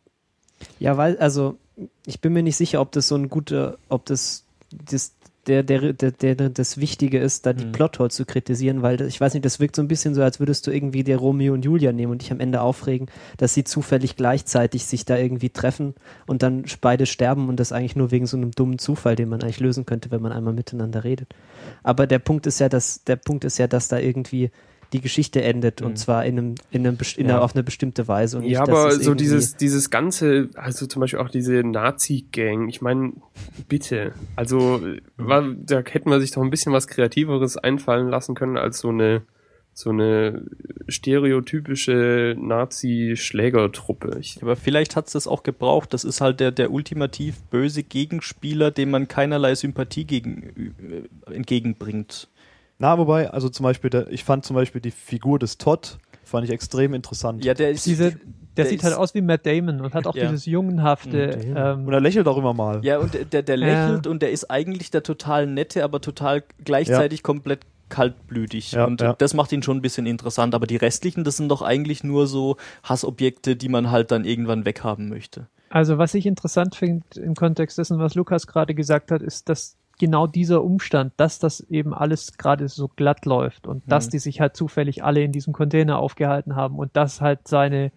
Ja, 0.79 0.95
weil, 0.95 1.17
also, 1.17 1.57
ich 2.05 2.21
bin 2.21 2.33
mir 2.33 2.43
nicht 2.43 2.55
sicher, 2.55 2.79
ob 2.81 2.91
das 2.91 3.07
so 3.07 3.15
ein 3.15 3.29
guter, 3.29 3.77
ob 3.89 4.05
das, 4.05 4.45
das 4.71 5.13
der, 5.47 5.63
der, 5.63 5.93
der, 5.93 6.12
der, 6.12 6.36
das 6.49 6.77
Wichtige 6.77 7.19
ist, 7.19 7.45
da 7.45 7.53
die 7.53 7.65
Mhm. 7.65 7.71
Plotholes 7.71 8.15
zu 8.15 8.25
kritisieren, 8.25 8.81
weil 8.81 9.01
ich 9.01 9.19
weiß 9.21 9.34
nicht, 9.34 9.45
das 9.45 9.60
wirkt 9.60 9.75
so 9.75 9.81
ein 9.81 9.88
bisschen 9.88 10.13
so, 10.15 10.21
als 10.21 10.39
würdest 10.39 10.65
du 10.67 10.71
irgendwie 10.71 11.03
der 11.03 11.17
Romeo 11.17 11.53
und 11.53 11.65
Julia 11.65 11.91
nehmen 11.91 12.12
und 12.12 12.21
dich 12.21 12.31
am 12.31 12.39
Ende 12.39 12.62
aufregen, 12.62 13.08
dass 13.38 13.53
sie 13.53 13.63
zufällig 13.63 14.15
gleichzeitig 14.15 14.86
sich 14.86 15.05
da 15.05 15.17
irgendwie 15.17 15.49
treffen 15.49 15.93
und 16.25 16.43
dann 16.43 16.65
beide 16.81 17.05
sterben 17.05 17.49
und 17.49 17.60
das 17.60 17.71
eigentlich 17.71 17.95
nur 17.95 18.12
wegen 18.12 18.25
so 18.25 18.38
einem 18.38 18.51
dummen 18.51 18.79
Zufall, 18.79 19.15
den 19.15 19.29
man 19.29 19.41
eigentlich 19.41 19.60
lösen 19.60 19.86
könnte, 19.86 20.12
wenn 20.12 20.21
man 20.21 20.31
einmal 20.31 20.53
miteinander 20.53 21.03
redet. 21.03 21.29
Aber 21.84 22.08
der 22.08 22.19
Punkt 22.19 22.47
ist 22.47 22.60
ja, 22.60 22.69
dass, 22.69 23.03
der 23.03 23.15
Punkt 23.15 23.43
ist 23.45 23.58
ja, 23.58 23.67
dass 23.67 23.88
da 23.88 23.99
irgendwie 23.99 24.51
die 24.93 25.02
Geschichte 25.02 25.41
endet 25.43 25.82
Mhm. 25.82 25.88
und 25.88 25.98
zwar 25.98 26.26
in 26.26 26.38
einem, 26.38 26.56
in 26.71 26.86
einem, 26.88 26.98
best- 26.98 27.17
in 27.17 27.28
Ja. 27.28 27.36
einer, 27.36 27.43
auf 27.43 27.54
eine 27.56 27.63
bestimmte 27.63 28.08
Weise 28.08 28.38
und 28.38 28.43
nicht, 28.43 28.54
ja, 28.54 28.62
dass 28.65 28.69
aber 28.69 28.88
es 28.89 29.04
so 29.04 29.13
dieses, 29.13 29.56
dieses 29.58 29.89
ganze, 29.89 30.50
also 30.56 30.86
zum 30.88 31.00
Beispiel 31.02 31.19
auch 31.19 31.30
diese 31.30 31.63
Nazi-Gang, 31.63 32.69
ich 32.69 32.82
meine, 32.82 33.13
bitte. 33.67 34.13
Also, 34.36 34.82
war, 35.17 35.43
da 35.58 35.82
hätten 35.82 36.10
wir 36.10 36.19
sich 36.19 36.32
doch 36.32 36.41
ein 36.41 36.50
bisschen 36.50 36.74
was 36.74 36.88
Kreativeres 36.88 37.58
einfallen 37.58 38.10
lassen 38.10 38.36
können 38.36 38.58
als 38.58 38.80
so 38.80 38.89
eine, 38.89 39.24
so 39.74 39.89
eine 39.89 40.45
stereotypische 40.88 42.36
Nazi-Schlägertruppe. 42.39 44.17
Ich, 44.19 44.38
Aber 44.41 44.56
vielleicht 44.56 44.95
hat's 44.95 45.12
das 45.13 45.28
auch 45.28 45.43
gebraucht. 45.43 45.93
Das 45.93 46.04
ist 46.04 46.21
halt 46.21 46.39
der, 46.39 46.52
der 46.52 46.71
ultimativ 46.71 47.41
böse 47.43 47.84
Gegenspieler, 47.84 48.71
dem 48.71 48.91
man 48.91 49.08
keinerlei 49.08 49.56
Sympathie 49.56 50.06
gegen, 50.06 50.43
äh, 51.28 51.34
entgegenbringt. 51.34 52.30
Na, 52.77 52.97
wobei, 52.97 53.29
also 53.31 53.49
zum 53.49 53.63
Beispiel, 53.63 53.89
der, 53.89 54.07
ich 54.11 54.23
fand 54.23 54.45
zum 54.45 54.55
Beispiel 54.55 54.81
die 54.81 54.91
Figur 54.91 55.39
des 55.39 55.57
Todd, 55.57 55.97
fand 56.23 56.45
ich 56.45 56.51
extrem 56.51 56.93
interessant. 56.93 57.45
Ja, 57.45 57.53
der 57.53 57.71
ist. 57.71 57.85
Diese, 57.85 58.11
der, 58.11 58.19
der 58.57 58.65
sieht 58.65 58.79
ist- 58.79 58.83
halt 58.85 58.95
aus 58.95 59.13
wie 59.13 59.21
Matt 59.21 59.45
Damon 59.45 59.81
und 59.81 59.93
hat 59.93 60.07
auch 60.07 60.15
Ja. 60.15 60.23
dieses 60.25 60.45
jungenhafte. 60.45 61.38
Mhm, 61.45 61.53
ähm, 61.57 61.88
Und 61.88 61.93
er 61.93 62.01
lächelt 62.01 62.27
auch 62.27 62.38
immer 62.38 62.53
mal. 62.53 62.83
Ja, 62.83 62.97
und 62.99 63.13
der, 63.33 63.43
der 63.43 63.57
Ja. 63.57 63.88
lächelt 63.88 64.07
und 64.07 64.21
der 64.21 64.31
ist 64.31 64.49
eigentlich 64.51 64.91
der 64.91 65.03
total 65.03 65.47
nette, 65.47 65.83
aber 65.83 66.01
total 66.01 66.43
gleichzeitig 66.63 67.23
komplett 67.23 67.61
kaltblütig. 67.88 68.71
Ja, 68.73 68.85
und 68.85 68.99
ja. 69.01 69.13
das 69.13 69.33
macht 69.33 69.51
ihn 69.51 69.61
schon 69.63 69.77
ein 69.77 69.81
bisschen 69.81 70.05
interessant. 70.05 70.55
Aber 70.55 70.67
die 70.67 70.75
restlichen, 70.77 71.23
das 71.23 71.38
sind 71.38 71.49
doch 71.49 71.61
eigentlich 71.61 72.03
nur 72.03 72.27
so 72.27 72.57
Hassobjekte, 72.83 73.55
die 73.55 73.69
man 73.69 73.91
halt 73.91 74.11
dann 74.11 74.25
irgendwann 74.25 74.65
weghaben 74.65 75.07
möchte. 75.09 75.47
Also 75.69 75.97
was 75.97 76.13
ich 76.13 76.25
interessant 76.25 76.75
finde 76.75 77.03
im 77.15 77.35
Kontext 77.35 77.77
dessen, 77.77 77.99
was 77.99 78.15
Lukas 78.15 78.47
gerade 78.47 78.73
gesagt 78.73 79.11
hat, 79.11 79.21
ist, 79.21 79.49
dass 79.49 79.75
genau 79.99 80.27
dieser 80.27 80.63
Umstand, 80.63 81.13
dass 81.17 81.39
das 81.39 81.62
eben 81.62 81.93
alles 81.93 82.38
gerade 82.38 82.67
so 82.67 82.88
glatt 82.88 83.25
läuft 83.25 83.67
und 83.67 83.84
dass 83.91 84.08
Mhm. 84.08 84.12
die 84.12 84.19
sich 84.19 84.41
halt 84.41 84.55
zufällig 84.55 85.03
alle 85.03 85.21
in 85.23 85.31
diesem 85.31 85.53
Container 85.53 85.99
aufgehalten 85.99 86.55
haben 86.55 86.77
und 86.77 86.95
dass 86.95 87.21
halt 87.21 87.47
seine 87.47 87.91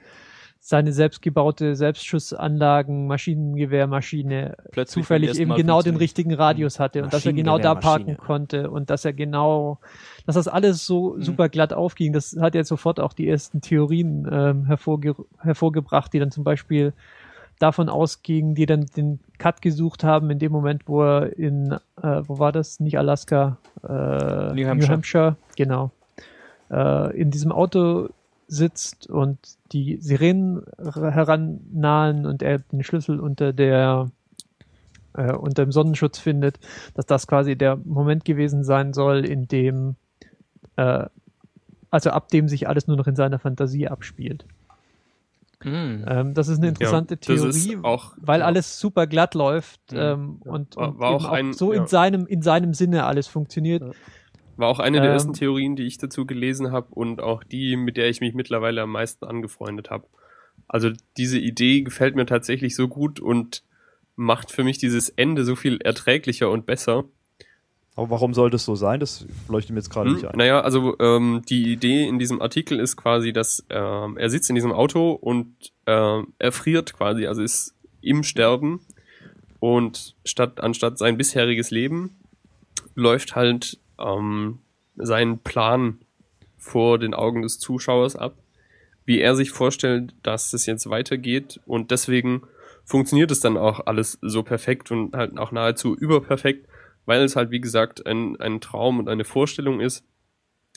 seine 0.60 0.92
selbstgebaute 0.92 1.76
Selbstschussanlagen, 1.76 3.06
Maschinengewehrmaschine 3.06 4.56
Plötzlich 4.72 4.92
zufällig 5.04 5.38
eben 5.38 5.54
genau 5.54 5.82
den 5.82 5.96
richtigen 5.96 6.34
Radius 6.34 6.80
hatte 6.80 7.02
und 7.04 7.12
dass 7.12 7.24
er 7.24 7.32
genau 7.32 7.58
da 7.58 7.74
parken 7.74 8.16
konnte 8.16 8.70
und 8.70 8.90
dass 8.90 9.04
er 9.04 9.12
genau, 9.12 9.78
dass 10.26 10.34
das 10.34 10.48
alles 10.48 10.84
so 10.84 11.14
Mhm. 11.14 11.22
super 11.22 11.48
glatt 11.48 11.72
aufging. 11.72 12.12
Das 12.12 12.36
hat 12.40 12.54
jetzt 12.54 12.68
sofort 12.68 12.98
auch 13.00 13.12
die 13.12 13.28
ersten 13.28 13.60
Theorien 13.60 14.28
ähm, 14.30 14.66
hervorge 14.66 15.14
hervorgebracht, 15.38 16.12
die 16.12 16.18
dann 16.18 16.30
zum 16.32 16.44
Beispiel 16.44 16.92
davon 17.58 17.88
ausgingen, 17.88 18.54
die 18.54 18.66
dann 18.66 18.86
den 18.96 19.20
Cut 19.38 19.62
gesucht 19.62 20.04
haben 20.04 20.30
in 20.30 20.38
dem 20.38 20.52
Moment, 20.52 20.82
wo 20.86 21.02
er 21.02 21.36
in, 21.36 21.72
äh, 22.02 22.22
wo 22.26 22.38
war 22.38 22.52
das? 22.52 22.80
Nicht 22.80 22.98
Alaska, 22.98 23.58
äh, 23.82 24.54
New 24.54 24.66
Hampshire. 24.66 25.36
genau, 25.56 25.90
äh, 26.70 27.16
in 27.16 27.30
diesem 27.30 27.52
Auto 27.52 28.08
sitzt 28.46 29.10
und 29.10 29.38
die 29.72 29.98
Sirenen 30.00 30.64
herannahen 30.78 32.24
und 32.24 32.42
er 32.42 32.60
den 32.60 32.82
Schlüssel 32.82 33.20
unter 33.20 33.52
der 33.52 34.10
äh, 35.14 35.32
unter 35.32 35.64
dem 35.64 35.72
Sonnenschutz 35.72 36.18
findet, 36.18 36.58
dass 36.94 37.06
das 37.06 37.26
quasi 37.26 37.56
der 37.56 37.76
Moment 37.76 38.24
gewesen 38.24 38.64
sein 38.64 38.94
soll, 38.94 39.24
in 39.24 39.48
dem, 39.48 39.96
äh, 40.76 41.06
also 41.90 42.10
ab 42.10 42.28
dem 42.28 42.48
sich 42.48 42.68
alles 42.68 42.86
nur 42.86 42.96
noch 42.96 43.06
in 43.06 43.16
seiner 43.16 43.38
Fantasie 43.38 43.88
abspielt. 43.88 44.44
Hm. 45.62 46.04
Ähm, 46.08 46.34
das 46.34 46.48
ist 46.48 46.58
eine 46.58 46.68
interessante 46.68 47.14
Ja, 47.14 47.20
Theorie, 47.36 47.78
auch- 47.82 48.14
weil 48.20 48.40
ja. 48.40 48.46
alles 48.46 48.78
super 48.78 49.06
glatt 49.08 49.34
läuft 49.34 49.80
Mhm. 49.92 49.98
ähm, 49.98 50.36
und, 50.44 50.76
War- 50.76 50.88
und 50.90 50.98
war 51.00 51.10
eben 51.14 51.24
auch 51.24 51.28
ein- 51.30 51.52
so 51.52 51.72
ja. 51.72 51.80
in 51.80 51.86
seinem 51.88 52.26
in 52.26 52.42
seinem 52.42 52.74
Sinne 52.74 53.04
alles 53.04 53.26
funktioniert. 53.26 53.82
War 54.56 54.68
auch 54.68 54.78
eine 54.78 54.98
der 55.00 55.06
Ähm, 55.10 55.14
ersten 55.14 55.32
Theorien, 55.34 55.74
die 55.76 55.84
ich 55.84 55.98
dazu 55.98 56.26
gelesen 56.26 56.70
habe 56.72 56.88
und 56.94 57.20
auch 57.20 57.42
die, 57.44 57.76
mit 57.76 57.96
der 57.96 58.08
ich 58.08 58.20
mich 58.20 58.34
mittlerweile 58.34 58.82
am 58.82 58.90
meisten 58.92 59.24
angefreundet 59.24 59.90
habe. 59.90 60.06
Also 60.68 60.90
diese 61.16 61.38
Idee 61.38 61.82
gefällt 61.82 62.14
mir 62.16 62.26
tatsächlich 62.26 62.74
so 62.76 62.88
gut 62.88 63.20
und 63.20 63.62
macht 64.16 64.50
für 64.50 64.64
mich 64.64 64.78
dieses 64.78 65.08
Ende 65.10 65.44
so 65.44 65.54
viel 65.56 65.80
erträglicher 65.80 66.50
und 66.50 66.66
besser. 66.66 67.04
Aber 67.98 68.10
warum 68.10 68.32
soll 68.32 68.48
das 68.48 68.64
so 68.64 68.76
sein? 68.76 69.00
Das 69.00 69.26
leuchtet 69.48 69.72
mir 69.72 69.80
jetzt 69.80 69.90
gerade 69.90 70.08
Hm, 70.08 70.14
nicht 70.14 70.24
ein. 70.24 70.38
Naja, 70.38 70.60
also 70.60 70.96
ähm, 71.00 71.42
die 71.48 71.72
Idee 71.72 72.06
in 72.06 72.20
diesem 72.20 72.40
Artikel 72.40 72.78
ist 72.78 72.96
quasi, 72.96 73.32
dass 73.32 73.66
ähm, 73.70 74.16
er 74.16 74.30
sitzt 74.30 74.48
in 74.50 74.54
diesem 74.54 74.70
Auto 74.70 75.10
und 75.10 75.72
ähm, 75.86 76.28
er 76.38 76.52
friert 76.52 76.94
quasi, 76.94 77.26
also 77.26 77.42
ist 77.42 77.74
im 78.00 78.22
Sterben 78.22 78.82
und 79.58 80.14
statt 80.24 80.60
anstatt 80.60 80.96
sein 80.96 81.16
bisheriges 81.16 81.72
Leben 81.72 82.20
läuft 82.94 83.34
halt 83.34 83.80
ähm, 83.98 84.60
sein 84.94 85.40
Plan 85.40 85.98
vor 86.56 87.00
den 87.00 87.14
Augen 87.14 87.42
des 87.42 87.58
Zuschauers 87.58 88.14
ab, 88.14 88.36
wie 89.06 89.18
er 89.18 89.34
sich 89.34 89.50
vorstellt, 89.50 90.14
dass 90.22 90.52
es 90.52 90.66
jetzt 90.66 90.88
weitergeht 90.88 91.58
und 91.66 91.90
deswegen 91.90 92.42
funktioniert 92.84 93.32
es 93.32 93.40
dann 93.40 93.56
auch 93.56 93.86
alles 93.86 94.18
so 94.22 94.44
perfekt 94.44 94.92
und 94.92 95.16
halt 95.16 95.36
auch 95.36 95.50
nahezu 95.50 95.96
überperfekt, 95.96 96.68
weil 97.08 97.22
es 97.22 97.36
halt 97.36 97.50
wie 97.50 97.60
gesagt 97.60 98.06
ein, 98.06 98.38
ein 98.38 98.60
Traum 98.60 98.98
und 98.98 99.08
eine 99.08 99.24
Vorstellung 99.24 99.80
ist 99.80 100.04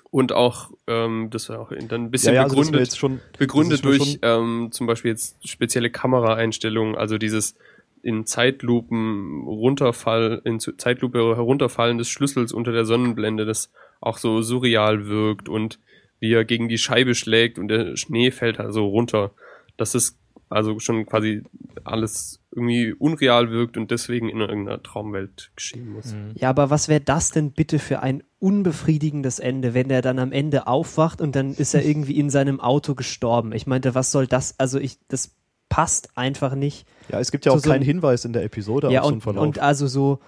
und 0.10 0.32
auch 0.32 0.72
ähm, 0.88 1.28
das 1.30 1.50
war 1.50 1.60
auch 1.60 1.72
dann 1.90 2.06
ein 2.06 2.12
bisschen 2.12 2.34
ja, 2.34 2.42
ja, 2.42 2.44
also 2.44 2.56
begründet 2.56 2.82
jetzt 2.82 2.98
schon, 2.98 3.20
begründet 3.38 3.84
durch 3.84 4.18
ähm, 4.22 4.70
zum 4.72 4.88
Beispiel 4.88 5.12
jetzt 5.12 5.48
spezielle 5.48 5.90
Kameraeinstellungen, 5.90 6.96
also 6.96 7.18
dieses 7.18 7.56
in 8.02 8.26
Zeitlupen 8.26 9.44
runterfall, 9.46 10.42
in 10.46 10.60
Zeitlupe 10.60 11.20
herunterfallen 11.36 11.98
des 11.98 12.10
Schlüssels 12.10 12.52
unter 12.54 12.72
der 12.72 12.86
Sonnenblende, 12.86 13.46
das 13.46 13.72
auch 14.00 14.18
so 14.18 14.42
surreal 14.42 15.08
wirkt 15.08 15.50
und 15.50 15.80
wie 16.20 16.34
er 16.34 16.46
gegen 16.46 16.70
die 16.70 16.78
Scheibe 16.78 17.14
schlägt 17.14 17.60
und 17.60 17.68
der 17.68 17.98
Schnee 17.98 18.32
fällt 18.32 18.60
also 18.60 18.88
runter. 18.88 19.32
Das 19.78 19.96
ist 19.96 20.18
also 20.50 20.80
schon 20.80 21.06
quasi 21.06 21.44
alles 21.84 22.42
irgendwie 22.52 22.94
unreal 22.94 23.52
wirkt 23.52 23.78
und 23.78 23.92
deswegen 23.92 24.30
in 24.30 24.42
irgendeiner 24.42 24.84
Traumwelt 24.84 25.52
geschehen 25.56 25.94
muss. 25.94 26.14
Ja, 26.36 26.50
aber 26.50 26.70
was 26.70 26.90
wäre 26.90 27.00
das 27.00 27.32
denn 27.32 27.52
bitte 27.52 27.80
für 27.80 28.02
ein 28.02 28.24
unbefriedigendes 28.40 29.40
Ende, 29.40 29.74
wenn 29.74 29.90
er 29.90 30.02
dann 30.02 30.20
am 30.20 30.32
Ende 30.32 30.68
aufwacht 30.68 31.22
und 31.22 31.36
dann 31.36 31.54
ist 31.54 31.74
er 31.74 31.86
irgendwie 31.86 32.20
in 32.20 32.30
seinem 32.30 32.60
Auto 32.60 32.96
gestorben? 32.96 33.54
Ich 33.54 33.68
meinte, 33.68 33.96
was 33.96 34.12
soll 34.12 34.28
das? 34.28 34.60
Also 34.60 34.80
ich, 34.80 34.98
das 35.08 35.36
passt 35.70 36.18
einfach 36.18 36.54
nicht. 36.54 36.86
ja, 37.10 37.20
es 37.20 37.32
gibt 37.32 37.46
ja 37.46 37.54
auch 37.54 37.60
so 37.60 37.70
keinen 37.70 37.84
Hinweis 37.84 38.26
in 38.26 38.34
der 38.34 38.44
Episode 38.44 38.92
ja, 38.92 39.02
auf 39.02 39.08
so 39.08 39.12
einen 39.14 39.22
Verlauf. 39.22 39.44
und 39.44 39.60
also 39.60 39.88
so, 39.88 40.20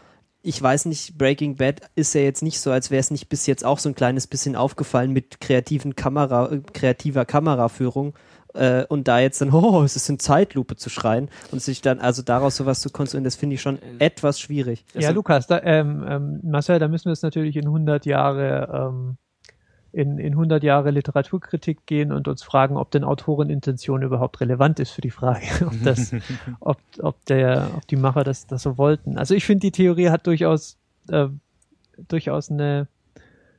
ich 0.41 0.61
weiß 0.61 0.85
nicht, 0.85 1.17
Breaking 1.17 1.57
Bad 1.57 1.81
ist 1.95 2.13
ja 2.13 2.21
jetzt 2.21 2.43
nicht 2.43 2.59
so, 2.61 2.71
als 2.71 2.91
wäre 2.91 3.01
es 3.01 3.11
nicht 3.11 3.27
bis 3.27 3.45
jetzt 3.45 3.65
auch 3.65 3.79
so 3.79 3.89
ein 3.89 3.95
kleines 3.95 4.27
bisschen 4.27 4.55
aufgefallen 4.55 5.11
mit 5.11 5.41
kreativen 5.41 5.97
Kamera, 5.97 6.51
äh, 6.51 6.61
kreativer 6.71 7.25
Kameraführung. 7.25 8.13
Äh, 8.53 8.85
und 8.87 9.07
da 9.07 9.19
jetzt 9.19 9.41
dann, 9.41 9.49
oh, 9.53 9.83
es 9.83 9.95
ist 9.95 10.09
in 10.09 10.19
Zeitlupe 10.19 10.75
zu 10.75 10.89
schreien 10.89 11.29
und 11.51 11.61
sich 11.61 11.81
dann, 11.81 11.99
also 11.99 12.21
daraus 12.21 12.55
sowas 12.55 12.81
zu 12.81 12.89
konstruieren, 12.89 13.23
das 13.23 13.35
finde 13.35 13.55
ich 13.55 13.61
schon 13.61 13.79
etwas 13.99 14.39
schwierig. 14.39 14.85
Ja, 14.93 15.11
Lukas, 15.11 15.47
da, 15.47 15.61
ähm, 15.63 16.05
ähm, 16.07 16.39
Marcel, 16.43 16.79
da 16.79 16.87
müssen 16.87 17.05
wir 17.05 17.11
jetzt 17.11 17.23
natürlich 17.23 17.55
in 17.55 17.65
100 17.65 18.05
Jahre 18.05 18.89
ähm, 18.91 19.17
in, 19.93 20.17
in 20.17 20.33
100 20.33 20.63
Jahre 20.63 20.89
Literaturkritik 20.89 21.85
gehen 21.85 22.11
und 22.11 22.27
uns 22.27 22.41
fragen, 22.41 22.77
ob 22.77 22.89
denn 22.89 23.03
Autorenintention 23.03 24.01
überhaupt 24.01 24.41
relevant 24.41 24.79
ist 24.79 24.89
für 24.89 25.01
die 25.01 25.11
Frage, 25.11 25.45
ob 25.67 25.83
das, 25.83 26.11
ob, 26.59 26.77
ob 26.99 27.23
der, 27.25 27.69
ob 27.77 27.87
die 27.87 27.95
Macher 27.95 28.23
das, 28.23 28.47
das 28.47 28.63
so 28.63 28.77
wollten. 28.79 29.17
Also 29.17 29.35
ich 29.35 29.45
finde, 29.45 29.61
die 29.61 29.71
Theorie 29.71 30.09
hat 30.09 30.25
durchaus, 30.25 30.77
äh, 31.09 31.27
durchaus 32.07 32.49
eine, 32.49 32.87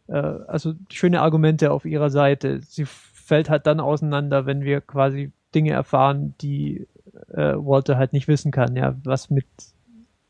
äh, 0.09 0.17
also 0.17 0.75
schöne 0.91 1.21
Argumente 1.21 1.71
auf 1.71 1.85
ihrer 1.85 2.11
Seite. 2.11 2.61
Sie 2.63 2.85
fällt 3.25 3.49
halt 3.49 3.67
dann 3.67 3.81
auseinander, 3.81 4.47
wenn 4.47 4.63
wir 4.63 4.81
quasi 4.81 5.33
Dinge 5.55 5.73
erfahren, 5.73 6.35
die 6.41 6.87
äh, 7.33 7.55
Walter 7.55 7.97
halt 7.97 8.13
nicht 8.13 8.29
wissen 8.29 8.51
kann. 8.51 8.77
Ja, 8.77 8.97
was 9.05 9.31
mit 9.31 9.47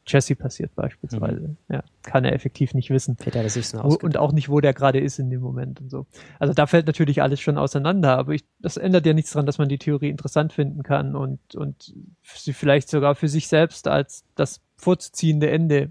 Jesse 0.07 0.37
passiert 0.37 0.74
beispielsweise. 0.74 1.57
Ja, 1.68 1.83
kann 2.02 2.24
er 2.24 2.35
effektiv 2.35 2.74
nicht 2.74 2.90
wissen. 2.90 3.16
Hat 3.24 3.35
er 3.35 3.48
sich 3.48 3.72
und 3.74 4.18
auch 4.18 4.33
nicht, 4.33 4.48
wo 4.48 4.61
der 4.61 4.74
gerade 4.74 5.00
ist 5.00 5.18
in 5.18 5.30
dem 5.30 5.40
Moment 5.40 5.80
und 5.80 5.90
so. 5.90 6.07
Also 6.38 6.52
da 6.52 6.66
fällt 6.66 6.87
natürlich 6.87 7.22
alles 7.22 7.40
schon 7.40 7.57
auseinander, 7.57 8.18
aber 8.18 8.33
ich, 8.33 8.44
das 8.61 8.76
ändert 8.76 9.07
ja 9.07 9.14
nichts 9.14 9.33
daran, 9.33 9.46
dass 9.46 9.59
man 9.59 9.68
die 9.68 9.78
Theorie 9.78 10.11
interessant 10.11 10.52
finden 10.52 10.83
kann 10.83 11.16
und, 11.16 11.54
und 11.54 11.94
sie 12.22 12.52
vielleicht 12.52 12.90
sogar 12.90 13.14
für 13.14 13.28
sich 13.28 13.48
selbst 13.48 13.88
als 13.88 14.24
das 14.35 14.61
vorzuziehende 14.76 15.50
Ende 15.50 15.90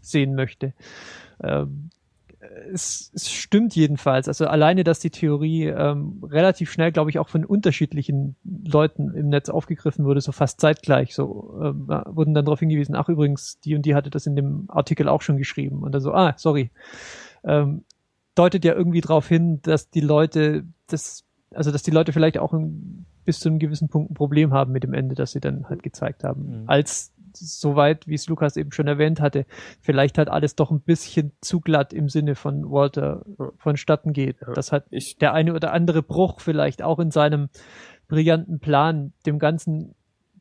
sehen 0.00 0.34
möchte. 0.34 0.72
Ähm, 1.40 1.90
es, 2.72 3.10
es 3.14 3.30
stimmt 3.30 3.74
jedenfalls. 3.74 4.28
Also 4.28 4.46
alleine, 4.46 4.84
dass 4.84 5.00
die 5.00 5.10
Theorie 5.10 5.64
ähm, 5.64 6.22
relativ 6.22 6.70
schnell, 6.70 6.92
glaube 6.92 7.10
ich, 7.10 7.18
auch 7.18 7.28
von 7.28 7.44
unterschiedlichen 7.44 8.36
Leuten 8.44 9.14
im 9.14 9.28
Netz 9.28 9.48
aufgegriffen 9.48 10.04
wurde, 10.04 10.20
so 10.20 10.32
fast 10.32 10.60
zeitgleich. 10.60 11.14
So 11.14 11.60
ähm, 11.62 11.88
wurden 11.88 12.34
dann 12.34 12.44
darauf 12.44 12.60
hingewiesen, 12.60 12.94
ach 12.94 13.08
übrigens, 13.08 13.60
die 13.60 13.74
und 13.74 13.82
die 13.86 13.94
hatte 13.94 14.10
das 14.10 14.26
in 14.26 14.36
dem 14.36 14.64
Artikel 14.68 15.08
auch 15.08 15.22
schon 15.22 15.36
geschrieben. 15.36 15.82
Und 15.82 15.92
dann 15.92 16.00
so, 16.00 16.12
ah, 16.12 16.34
sorry. 16.36 16.70
Ähm, 17.44 17.84
deutet 18.34 18.64
ja 18.64 18.74
irgendwie 18.74 19.00
darauf 19.00 19.26
hin, 19.26 19.60
dass 19.62 19.90
die 19.90 20.00
Leute 20.00 20.64
das, 20.88 21.24
also 21.52 21.72
dass 21.72 21.82
die 21.82 21.90
Leute 21.90 22.12
vielleicht 22.12 22.38
auch 22.38 22.52
ein, 22.52 23.06
bis 23.24 23.40
zu 23.40 23.48
einem 23.48 23.58
gewissen 23.58 23.88
Punkt 23.88 24.10
ein 24.10 24.14
Problem 24.14 24.52
haben 24.52 24.72
mit 24.72 24.84
dem 24.84 24.94
Ende, 24.94 25.14
das 25.14 25.32
sie 25.32 25.40
dann 25.40 25.68
halt 25.68 25.82
gezeigt 25.82 26.22
haben. 26.22 26.62
Mhm. 26.62 26.64
Als 26.66 27.12
soweit, 27.38 28.06
wie 28.06 28.14
es 28.14 28.28
Lukas 28.28 28.56
eben 28.56 28.72
schon 28.72 28.86
erwähnt 28.86 29.20
hatte, 29.20 29.46
vielleicht 29.80 30.18
halt 30.18 30.28
alles 30.28 30.56
doch 30.56 30.70
ein 30.70 30.80
bisschen 30.80 31.32
zu 31.40 31.60
glatt 31.60 31.92
im 31.92 32.08
Sinne 32.08 32.34
von 32.34 32.70
Walter 32.70 33.24
vonstatten 33.58 34.12
geht. 34.12 34.40
Ja. 34.40 34.52
Dass 34.52 34.72
halt 34.72 34.84
Ich, 34.90 35.16
der 35.18 35.32
eine 35.32 35.54
oder 35.54 35.72
andere 35.72 36.02
Bruch 36.02 36.40
vielleicht 36.40 36.82
auch 36.82 36.98
in 36.98 37.10
seinem 37.10 37.48
brillanten 38.08 38.60
Plan 38.60 39.12
dem 39.26 39.38
Ganzen 39.38 39.94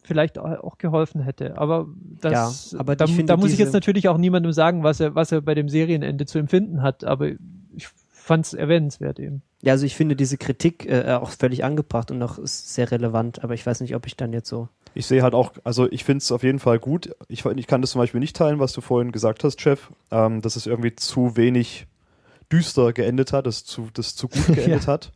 vielleicht 0.03 0.38
auch- 0.38 0.77
geholfen 0.77 1.21
hätte. 1.21 1.58
Aber 1.58 1.88
das, 2.21 2.71
Ja, 2.71 2.79
aber 2.79 2.95
da, 2.95 3.05
ich 3.05 3.25
da 3.25 3.38
muss 3.38 3.51
ich 3.51 3.60
jetzt 3.60 3.73
natürlich 3.73 4.08
auch 4.08 4.17
niemandem 4.17 4.51
sagen, 4.51 4.84
was 4.84 4.99
er, 4.99 5.15
was 5.15 5.31
er 5.31 5.41
bei 5.41 5.55
dem 5.55 5.67
Serienende 5.67 6.25
zu 6.25 6.38
empfinden 6.38 6.81
hat. 6.84 7.03
Aber 7.03 7.29
ich 7.75 7.88
fand 8.10 8.45
es 8.45 8.53
erwähnenswert 8.53 9.19
eben. 9.19 9.41
Ja, 9.65 9.73
also 9.73 9.86
ich 9.86 9.95
finde 9.95 10.15
diese 10.15 10.38
Kritik 10.38 10.86
äh, 10.86 11.12
auch 11.19 11.32
völlig 11.32 11.63
angebracht 11.63 12.12
und 12.12 12.21
auch 12.21 12.38
ist 12.38 12.73
sehr 12.73 12.91
relevant, 12.91 13.43
aber 13.43 13.56
ich 13.56 13.65
weiß 13.65 13.82
nicht, 13.82 13.95
ob 13.95 14.06
ich 14.06 14.15
dann 14.15 14.32
jetzt 14.32 14.47
so. 14.47 14.69
Ich 14.93 15.08
sehe 15.08 15.23
halt 15.23 15.34
auch, 15.34 15.54
also 15.63 15.91
ich 15.91 16.04
finde 16.06 16.19
es 16.19 16.32
auf 16.32 16.43
jeden 16.43 16.60
Fall 16.60 16.78
gut. 16.80 17.10
Ich, 17.28 17.43
ich 17.45 17.67
kann 17.67 17.82
das 17.82 17.89
zum 17.91 17.99
Beispiel 17.99 18.19
nicht 18.19 18.36
teilen, 18.36 18.60
was 18.60 18.73
du 18.73 18.82
vorhin 18.82 19.12
gesagt 19.12 19.43
hast, 19.43 19.60
Chef, 19.60 19.89
ähm, 20.12 20.41
dass 20.41 20.56
es 20.56 20.67
irgendwie 20.67 20.95
zu 20.95 21.36
wenig 21.36 21.88
düster 22.51 22.93
geendet 22.93 23.34
hat, 23.34 23.47
dass 23.47 23.65
zu, 23.65 23.89
das 23.93 24.15
zu 24.15 24.28
gut 24.28 24.45
geendet 24.56 24.88
hat. 24.88 25.12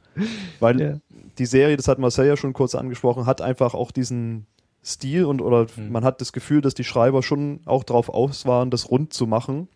Weil 0.60 0.82
Ja. 0.82 1.00
die 1.38 1.46
Serie, 1.46 1.78
das 1.78 1.88
hat 1.88 2.00
Marcel 2.00 2.26
ja 2.28 2.36
schon 2.36 2.54
kurz 2.54 2.74
angesprochen, 2.76 3.26
hat 3.28 3.42
einfach 3.42 3.74
auch 3.76 3.92
diesen 3.92 4.48
Stil 4.84 5.26
und 5.26 5.42
oder 5.42 5.68
Mhm. 5.78 5.92
man 5.92 6.04
hat 6.04 6.22
das 6.22 6.34
Gefühl, 6.34 6.62
dass 6.62 6.74
die 6.74 6.84
Schreiber 6.84 7.22
schon 7.22 7.60
auch 7.66 7.84
darauf 7.84 8.10
aus 8.10 8.46
waren, 8.48 8.72
das 8.72 8.90
rund 8.90 9.14
zu 9.14 9.28
machen. 9.28 9.68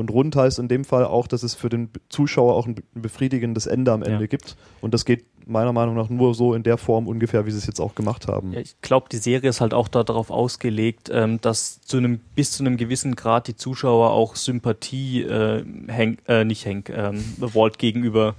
Und 0.00 0.10
rund 0.10 0.34
heißt 0.34 0.58
in 0.58 0.66
dem 0.68 0.84
Fall 0.84 1.04
auch, 1.04 1.26
dass 1.28 1.42
es 1.42 1.54
für 1.54 1.68
den 1.68 1.90
Zuschauer 2.08 2.54
auch 2.56 2.66
ein 2.66 2.74
be- 2.74 2.82
ein 2.96 3.02
befriedigendes 3.02 3.66
Ende 3.66 3.92
am 3.92 4.02
Ende 4.02 4.22
Ja. 4.22 4.26
gibt. 4.26 4.56
Und 4.80 4.94
das 4.94 5.04
geht 5.04 5.24
meiner 5.46 5.72
Meinung 5.72 5.94
nach 5.94 6.08
nur 6.08 6.34
so 6.34 6.54
in 6.54 6.62
der 6.62 6.78
Form 6.78 7.06
ungefähr, 7.08 7.44
wie 7.44 7.50
sie 7.50 7.58
es 7.58 7.66
jetzt 7.66 7.80
auch 7.80 7.94
gemacht 7.94 8.26
haben. 8.28 8.52
Ja, 8.52 8.60
ich 8.60 8.80
glaube, 8.82 9.08
die 9.10 9.16
Serie 9.18 9.50
ist 9.50 9.60
halt 9.60 9.74
auch 9.74 9.88
darauf 9.88 10.30
ausgelegt, 10.30 11.10
ähm, 11.12 11.40
dass 11.40 11.80
zu 11.82 11.98
einem 11.98 12.20
bis 12.34 12.52
zu 12.52 12.62
einem 12.62 12.76
gewissen 12.76 13.14
Grad 13.14 13.46
die 13.48 13.56
Zuschauer 13.56 14.10
auch 14.10 14.36
Sympathie 14.36 15.22
äh, 15.22 15.64
Hank, 15.88 16.20
äh, 16.28 16.44
nicht 16.44 16.66
Hank, 16.66 16.88
ähm, 16.90 17.22
Walt 17.38 17.78
gegenüber 17.78 18.36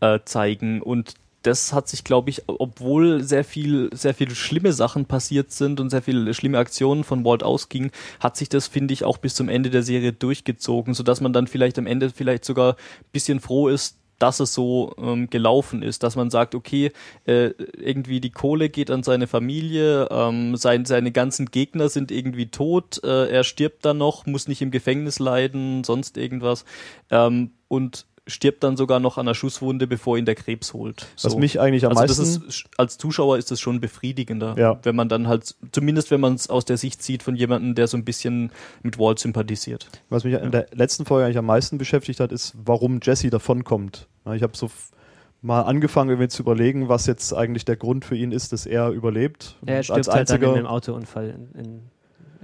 äh, 0.00 0.20
zeigen 0.24 0.82
und 0.82 1.14
das 1.42 1.72
hat 1.72 1.88
sich, 1.88 2.04
glaube 2.04 2.30
ich, 2.30 2.42
obwohl 2.46 3.22
sehr 3.22 3.44
viel, 3.44 3.90
sehr 3.92 4.14
viele 4.14 4.34
schlimme 4.34 4.72
Sachen 4.72 5.06
passiert 5.06 5.52
sind 5.52 5.80
und 5.80 5.90
sehr 5.90 6.02
viele 6.02 6.32
schlimme 6.34 6.58
Aktionen 6.58 7.04
von 7.04 7.24
Walt 7.24 7.42
ausgingen, 7.42 7.90
hat 8.20 8.36
sich 8.36 8.48
das, 8.48 8.68
finde 8.68 8.94
ich, 8.94 9.04
auch 9.04 9.18
bis 9.18 9.34
zum 9.34 9.48
Ende 9.48 9.70
der 9.70 9.82
Serie 9.82 10.12
durchgezogen, 10.12 10.94
sodass 10.94 11.20
man 11.20 11.32
dann 11.32 11.46
vielleicht 11.46 11.78
am 11.78 11.86
Ende 11.86 12.10
vielleicht 12.10 12.44
sogar 12.44 12.74
ein 12.74 13.12
bisschen 13.12 13.40
froh 13.40 13.68
ist, 13.68 13.96
dass 14.22 14.38
es 14.38 14.54
so 14.54 14.94
ähm, 14.98 15.30
gelaufen 15.30 15.82
ist, 15.82 16.04
dass 16.04 16.14
man 16.14 16.30
sagt, 16.30 16.54
okay, 16.54 16.92
äh, 17.24 17.50
irgendwie 17.76 18.20
die 18.20 18.30
Kohle 18.30 18.68
geht 18.68 18.88
an 18.88 19.02
seine 19.02 19.26
Familie, 19.26 20.06
ähm, 20.12 20.54
sein, 20.56 20.84
seine 20.84 21.10
ganzen 21.10 21.46
Gegner 21.46 21.88
sind 21.88 22.12
irgendwie 22.12 22.46
tot, 22.46 23.02
äh, 23.02 23.28
er 23.28 23.42
stirbt 23.42 23.84
dann 23.84 23.98
noch, 23.98 24.24
muss 24.26 24.46
nicht 24.46 24.62
im 24.62 24.70
Gefängnis 24.70 25.18
leiden, 25.18 25.82
sonst 25.82 26.16
irgendwas. 26.16 26.64
Ähm, 27.10 27.50
und 27.66 28.06
stirbt 28.28 28.62
dann 28.62 28.76
sogar 28.76 29.00
noch 29.00 29.18
an 29.18 29.26
einer 29.26 29.34
Schusswunde, 29.34 29.86
bevor 29.88 30.16
ihn 30.16 30.24
der 30.24 30.34
Krebs 30.36 30.72
holt. 30.74 31.06
Was 31.22 31.36
mich 31.36 31.58
eigentlich 31.60 31.84
am 31.84 31.90
also 31.96 32.02
meisten. 32.02 32.20
das 32.42 32.54
ist, 32.56 32.64
als 32.76 32.96
Zuschauer 32.98 33.36
ist 33.38 33.50
das 33.50 33.60
schon 33.60 33.80
befriedigender, 33.80 34.54
Ja. 34.56 34.78
wenn 34.84 34.94
man 34.94 35.08
dann 35.08 35.26
halt, 35.26 35.56
zumindest 35.72 36.10
wenn 36.12 36.20
man 36.20 36.34
es 36.34 36.48
aus 36.48 36.64
der 36.64 36.76
Sicht 36.76 37.02
sieht 37.02 37.22
von 37.24 37.34
jemandem, 37.34 37.74
der 37.74 37.88
so 37.88 37.96
ein 37.96 38.04
bisschen 38.04 38.52
mit 38.82 38.98
Walt 38.98 39.18
sympathisiert. 39.18 39.88
Was 40.08 40.22
mich 40.24 40.34
in 40.34 40.50
der 40.52 40.66
letzten 40.72 41.04
Folge 41.04 41.24
eigentlich 41.24 41.38
am 41.38 41.46
meisten 41.46 41.78
beschäftigt 41.78 42.20
hat, 42.20 42.30
ist, 42.30 42.54
warum 42.64 43.00
Jesse 43.02 43.28
davonkommt. 43.30 44.06
Ja, 44.24 44.34
Ich 44.34 44.42
habe 44.44 44.56
so 44.56 44.70
mal 45.40 45.62
angefangen, 45.62 46.10
irgendwie 46.10 46.28
zu 46.28 46.42
überlegen, 46.42 46.88
was 46.88 47.06
jetzt 47.06 47.32
eigentlich 47.34 47.64
der 47.64 47.74
Grund 47.74 48.04
für 48.04 48.14
ihn 48.16 48.30
ist, 48.30 48.52
dass 48.52 48.66
er 48.66 48.90
überlebt. 48.90 49.56
Er 49.66 49.78
Und 49.78 49.84
stirbt 49.84 50.06
halt 50.08 50.30
dann 50.30 50.40
in 50.42 50.48
einem 50.50 50.66
Autounfall 50.66 51.30
in, 51.30 51.60
in, 51.60 51.82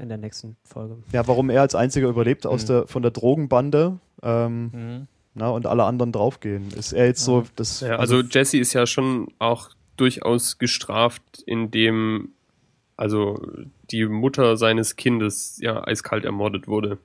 in 0.02 0.08
der 0.08 0.18
nächsten 0.18 0.56
Folge. 0.64 0.96
ja, 1.12 1.24
warum 1.28 1.50
er 1.50 1.60
als 1.60 1.76
einziger 1.76 2.08
überlebt 2.08 2.46
aus 2.46 2.64
Mhm. 2.64 2.66
der, 2.66 2.86
von 2.88 3.02
der 3.02 3.12
Drogenbande 3.12 4.00
ähm, 4.24 5.06
na, 5.38 5.48
und 5.50 5.66
alle 5.66 5.84
anderen 5.84 6.12
draufgehen. 6.12 6.70
Ist 6.76 6.92
er 6.92 7.06
jetzt 7.06 7.24
so 7.24 7.44
das. 7.56 7.80
Ja, 7.80 7.96
also 7.96 8.20
Jesse 8.20 8.58
ist 8.58 8.72
ja 8.72 8.86
schon 8.86 9.28
auch 9.38 9.70
durchaus 9.96 10.58
gestraft, 10.58 11.22
indem 11.46 12.30
also 12.96 13.40
die 13.90 14.06
Mutter 14.06 14.56
seines 14.56 14.96
Kindes 14.96 15.58
ja 15.60 15.86
eiskalt 15.86 16.24
ermordet 16.24 16.66
wurde. 16.68 16.98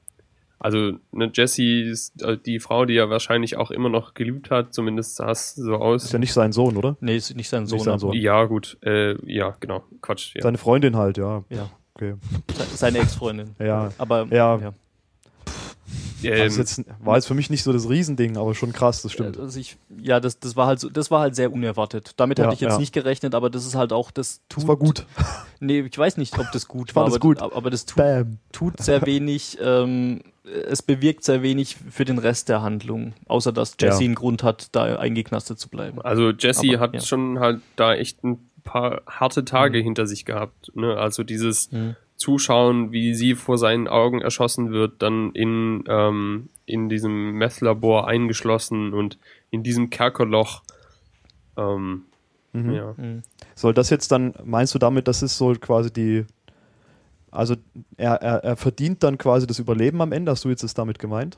Also 0.59 0.93
ne, 1.11 1.29
Jesse 1.33 1.63
ist 1.81 2.21
äh, 2.23 2.37
die 2.37 2.59
Frau, 2.59 2.85
die 2.85 2.95
er 2.95 3.09
wahrscheinlich 3.09 3.57
auch 3.57 3.69
immer 3.69 3.89
noch 3.89 4.13
geliebt 4.13 4.49
hat, 4.49 4.73
zumindest 4.73 5.17
sah 5.17 5.29
es 5.31 5.55
so 5.55 5.75
aus. 5.75 6.05
ist 6.05 6.13
ja 6.13 6.19
nicht 6.19 6.31
sein 6.33 6.53
Sohn, 6.53 6.77
oder? 6.77 6.95
Nee, 7.01 7.17
ist 7.17 7.35
nicht 7.35 7.49
sein 7.49 7.65
Sohn. 7.67 7.79
sein 7.79 7.89
aber- 7.93 7.99
Sohn. 7.99 8.13
Ja, 8.13 8.45
gut, 8.45 8.77
äh, 8.81 9.15
ja, 9.29 9.55
genau, 9.59 9.83
Quatsch. 10.01 10.33
Ja. 10.35 10.41
Seine 10.41 10.57
Freundin 10.57 10.95
halt, 10.95 11.17
ja. 11.17 11.43
Ja. 11.49 11.69
Okay. 11.95 12.13
Se- 12.53 12.77
Seine 12.77 12.99
Ex-Freundin. 12.99 13.55
Ja. 13.59 13.91
Aber 13.97 14.25
Ja. 14.31 14.57
ja. 14.57 14.73
Ähm, 16.31 16.41
Also 16.41 16.59
jetzt, 16.61 16.83
war 17.03 17.15
jetzt 17.15 17.25
für 17.27 17.33
mich 17.33 17.49
nicht 17.49 17.63
so 17.63 17.73
das 17.73 17.89
Riesending, 17.89 18.37
aber 18.37 18.55
schon 18.55 18.73
krass, 18.73 19.01
das 19.01 19.11
stimmt. 19.11 19.39
Also 19.39 19.59
ich, 19.59 19.77
ja, 20.01 20.19
das, 20.19 20.39
das 20.39 20.55
war 20.55 20.67
halt 20.67 20.79
so, 20.79 20.89
das 20.89 21.11
war 21.11 21.21
halt 21.21 21.35
sehr 21.35 21.51
unerwartet. 21.51 22.11
Damit 22.17 22.39
Ja, 22.39 22.45
hatte 22.45 22.55
ich 22.55 22.61
jetzt 22.61 22.73
ja. 22.73 22.77
nicht 22.79 22.93
gerechnet, 22.93 23.35
aber 23.35 23.49
das 23.49 23.65
ist 23.65 23.75
halt 23.75 23.93
auch, 23.93 24.11
das 24.11 24.41
tut. 24.49 24.63
Das 24.63 24.67
war 24.67 24.77
gut. 24.77 25.05
Nee, 25.59 25.79
ich 25.79 25.97
weiß 25.97 26.17
nicht, 26.17 26.37
ob 26.39 26.51
das 26.51 26.67
gut 26.67 26.93
war, 26.93 27.07
es 27.07 27.13
aber, 27.13 27.19
gut. 27.21 27.41
aber 27.41 27.69
das 27.69 27.85
tut, 27.85 27.95
Bam. 27.95 28.37
tut 28.51 28.81
sehr 28.81 29.05
wenig, 29.05 29.57
ähm, 29.63 30.19
es 30.43 30.81
bewirkt 30.81 31.23
sehr 31.23 31.41
wenig 31.41 31.77
für 31.89 32.03
den 32.03 32.17
Rest 32.17 32.49
der 32.49 32.61
Handlung, 32.61 33.13
außer 33.27 33.53
dass 33.53 33.77
Jesse 33.79 33.99
Ja. 34.01 34.05
einen 34.07 34.15
Grund 34.15 34.43
hat, 34.43 34.67
da 34.73 34.97
eingeknastet 34.97 35.59
zu 35.59 35.69
bleiben. 35.69 36.01
Also 36.01 36.31
Jesse 36.31 36.67
Aber, 36.67 36.79
hat 36.81 36.93
ja. 36.95 36.99
schon 36.99 37.39
halt 37.39 37.61
da 37.77 37.93
echt 37.95 38.25
ein 38.25 38.39
paar 38.65 39.03
harte 39.07 39.45
Tage 39.45 39.79
Mhm. 39.79 39.83
hinter 39.85 40.05
sich 40.05 40.25
gehabt. 40.25 40.75
Ne? 40.75 40.97
Also 40.97 41.23
dieses 41.23 41.71
Mhm. 41.71 41.95
Zuschauen, 42.23 42.91
wie 42.93 43.13
sie 43.13 43.35
vor 43.35 43.57
seinen 43.57 43.87
Augen 43.87 44.21
erschossen 44.21 44.71
wird, 44.71 45.01
dann 45.01 45.31
in, 45.33 45.83
ähm, 45.87 46.49
in 46.65 46.87
diesem 46.87 47.33
Meth-Labor 47.33 48.07
eingeschlossen 48.07 48.93
und 48.93 49.17
in 49.51 49.63
diesem 49.63 49.89
Kerkerloch. 49.89 50.63
Ähm, 51.57 52.03
Mhm. 52.53 52.71
ja. 52.71 52.93
Mhm. 52.97 53.23
Soll 53.55 53.73
das 53.73 53.89
jetzt 53.89 54.11
dann, 54.11 54.33
meinst 54.43 54.73
du 54.75 54.79
damit, 54.79 55.07
das 55.07 55.23
ist 55.23 55.37
so 55.37 55.53
quasi 55.59 55.91
die, 55.91 56.25
also 57.31 57.55
er, 57.97 58.13
er, 58.21 58.43
er 58.43 58.55
verdient 58.55 59.03
dann 59.03 59.17
quasi 59.17 59.47
das 59.47 59.59
Überleben 59.59 60.01
am 60.01 60.11
Ende? 60.11 60.31
Hast 60.31 60.45
du 60.45 60.49
jetzt 60.49 60.63
das 60.63 60.75
damit 60.75 60.99
gemeint? 60.99 61.37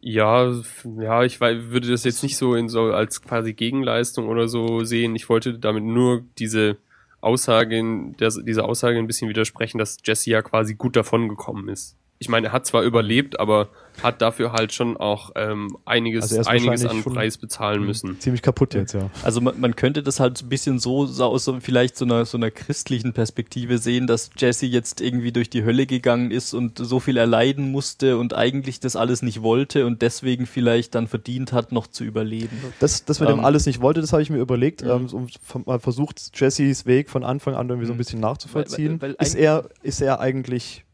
Ja, 0.00 0.52
ja, 0.98 1.22
ich 1.22 1.40
würde 1.40 1.90
das 1.90 2.04
jetzt 2.04 2.22
nicht 2.22 2.36
so 2.36 2.54
in 2.54 2.68
so 2.68 2.92
als 2.92 3.22
quasi 3.22 3.52
Gegenleistung 3.52 4.28
oder 4.28 4.48
so 4.48 4.84
sehen. 4.84 5.16
Ich 5.16 5.28
wollte 5.28 5.58
damit 5.58 5.84
nur 5.84 6.22
diese 6.38 6.76
Aussage, 7.24 7.76
in- 7.78 8.16
der, 8.16 8.30
diese 8.44 8.64
Aussage 8.64 8.98
ein 8.98 9.06
bisschen 9.06 9.28
widersprechen, 9.28 9.78
dass 9.78 9.98
Jesse 10.04 10.30
ja 10.30 10.42
quasi 10.42 10.74
gut 10.74 10.96
davon 10.96 11.28
gekommen 11.28 11.68
ist. 11.68 11.96
Ich 12.18 12.28
meine, 12.28 12.48
er 12.48 12.52
hat 12.52 12.66
zwar 12.66 12.82
überlebt, 12.82 13.40
aber 13.40 13.68
hat 14.02 14.20
dafür 14.22 14.52
halt 14.52 14.72
schon 14.72 14.96
auch 14.96 15.30
ähm, 15.36 15.76
einiges, 15.84 16.32
Also 16.32 16.48
einiges 16.50 16.84
an 16.84 17.02
Preis 17.04 17.38
bezahlen 17.38 17.84
müssen. 17.84 18.18
Ziemlich 18.20 18.42
kaputt 18.42 18.74
jetzt, 18.74 18.92
ja. 18.94 19.10
Also 19.22 19.40
man, 19.40 19.58
man 19.60 19.76
könnte 19.76 20.02
das 20.02 20.20
halt 20.20 20.42
ein 20.42 20.48
bisschen 20.48 20.78
so, 20.78 21.06
so 21.06 21.24
aus 21.24 21.44
so 21.44 21.58
vielleicht 21.60 21.96
so 21.96 22.04
einer, 22.04 22.24
so 22.24 22.36
einer 22.36 22.50
christlichen 22.50 23.12
Perspektive 23.12 23.78
sehen, 23.78 24.06
dass 24.06 24.30
Jesse 24.36 24.66
jetzt 24.66 25.00
irgendwie 25.00 25.32
durch 25.32 25.48
die 25.50 25.64
Hölle 25.64 25.86
gegangen 25.86 26.30
ist 26.30 26.54
und 26.54 26.78
so 26.78 27.00
viel 27.00 27.16
erleiden 27.16 27.70
musste 27.70 28.18
und 28.18 28.34
eigentlich 28.34 28.80
das 28.80 28.96
alles 28.96 29.22
nicht 29.22 29.42
wollte 29.42 29.86
und 29.86 30.02
deswegen 30.02 30.46
vielleicht 30.46 30.94
dann 30.94 31.06
verdient 31.06 31.52
hat, 31.52 31.72
noch 31.72 31.86
zu 31.86 32.04
überleben. 32.04 32.58
Das, 32.80 33.04
das 33.04 33.20
mit 33.20 33.28
dem 33.28 33.38
Ähm, 33.40 33.44
alles 33.44 33.66
nicht 33.66 33.80
wollte, 33.80 34.00
das 34.00 34.12
habe 34.12 34.22
ich 34.22 34.30
mir 34.30 34.38
überlegt, 34.38 34.82
Mhm. 34.82 34.90
ähm, 34.90 35.06
um 35.12 35.28
v- 35.28 35.62
mal 35.66 35.78
versucht, 35.78 36.30
Jessys 36.34 36.86
Weg 36.86 37.10
von 37.10 37.24
Anfang 37.24 37.54
an 37.54 37.68
irgendwie 37.68 37.86
so 37.86 37.92
ein 37.92 37.96
Mhm. 37.96 37.98
bisschen 37.98 38.20
nachzuvollziehen. 38.20 39.00
Weil- 39.00 39.10
weil- 39.10 39.16
weil 39.18 39.26
ist, 39.26 39.34
er, 39.34 39.68
ist 39.82 40.00
er 40.00 40.20
eigentlich 40.20 40.84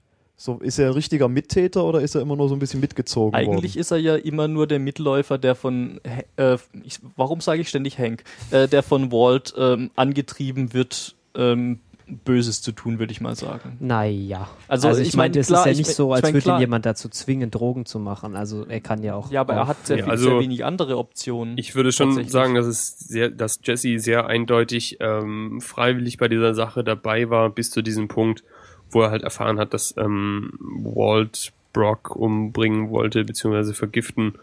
so, 0.43 0.57
ist 0.61 0.79
er 0.79 0.87
ein 0.87 0.93
richtiger 0.95 1.29
Mittäter 1.29 1.85
oder 1.85 2.01
ist 2.01 2.15
er 2.15 2.23
immer 2.23 2.35
nur 2.35 2.49
so 2.49 2.55
ein 2.57 2.61
bisschen 2.61 2.81
mitgezogen 2.81 3.35
Eigentlich 3.35 3.75
worden? 3.75 3.81
ist 3.81 3.91
er 3.91 3.99
ja 3.99 4.17
immer 4.17 4.49
nur 4.49 4.67
der 4.67 4.79
Mitläufer, 4.79 5.37
der 5.37 5.55
von, 5.55 6.01
äh, 6.37 6.57
ich, 6.83 6.99
warum 7.17 7.43
sage 7.43 7.61
ich 7.61 7.69
ständig 7.69 7.99
Hank, 7.99 8.25
äh, 8.51 8.67
der 8.67 8.83
von 8.83 9.13
Walt 9.13 9.53
ähm, 9.59 9.91
angetrieben 9.97 10.73
wird, 10.73 11.15
ähm, 11.35 11.81
Böses 12.25 12.61
zu 12.63 12.73
tun, 12.73 12.99
würde 12.99 13.13
ich 13.13 13.21
mal 13.21 13.37
sagen. 13.37 13.77
Naja. 13.81 14.49
Also, 14.67 14.89
Also, 14.89 15.01
ich 15.03 15.09
ich, 15.09 15.17
meine, 15.17 15.33
mein, 15.35 15.41
es 15.43 15.47
klar, 15.49 15.61
ist 15.61 15.67
ja 15.67 15.73
ich 15.73 15.79
nicht 15.79 15.87
mein- 15.89 15.95
so, 15.95 16.09
ich 16.09 16.15
als 16.15 16.23
mein, 16.23 16.33
würde 16.33 16.39
ihn 16.39 16.43
klar. 16.45 16.61
jemand 16.61 16.87
dazu 16.87 17.09
zwingen, 17.11 17.51
Drogen 17.51 17.85
zu 17.87 17.99
machen. 18.01 18.35
Also 18.35 18.65
er 18.67 18.81
kann 18.81 19.03
ja 19.05 19.15
auch. 19.15 19.31
Ja, 19.31 19.43
aber 19.43 19.53
er 19.55 19.63
auch- 19.65 19.69
hat 19.69 19.87
sehr, 19.87 19.99
Ja, 19.99 20.05
viel, 20.05 20.11
also- 20.11 20.31
sehr 20.31 20.41
wenig 20.41 20.65
andere 20.65 20.97
Optionen. 20.99 21.57
Ich 21.59 21.75
würde 21.77 21.93
schon 21.93 22.27
sagen, 22.29 22.55
dass 22.55 22.65
es 22.67 22.99
sehr, 22.99 23.29
dass 23.31 23.61
Jesse 23.63 23.99
sehr 24.01 24.27
eindeutig 24.27 24.97
ähm, 25.01 25.61
freiwillig 25.61 26.17
bei 26.17 26.27
dieser 26.29 26.55
Sache 26.55 26.83
dabei 26.83 27.29
war, 27.31 27.51
bis 27.51 27.71
zu 27.71 27.81
diesem 27.83 28.09
Punkt, 28.09 28.43
wo 28.91 29.03
er 29.03 29.11
halt 29.11 29.23
erfahren 29.23 29.59
hat, 29.59 29.75
dass 29.75 29.95
ähm, 29.97 30.53
Walt 30.61 31.53
Brock 31.73 32.17
umbringen 32.17 32.91
wollte, 32.91 33.25
beziehungsweise 33.25 33.75
vergiften, 33.75 34.35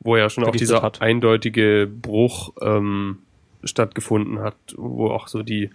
wo 0.00 0.16
ja 0.16 0.28
schon 0.28 0.44
auch 0.44 0.52
dieser 0.52 0.82
hat. 0.82 1.00
eindeutige 1.00 1.88
Bruch 1.90 2.52
ähm, 2.60 3.18
stattgefunden 3.62 4.40
hat, 4.40 4.56
wo 4.76 5.08
auch 5.08 5.28
so 5.28 5.42
die 5.42 5.70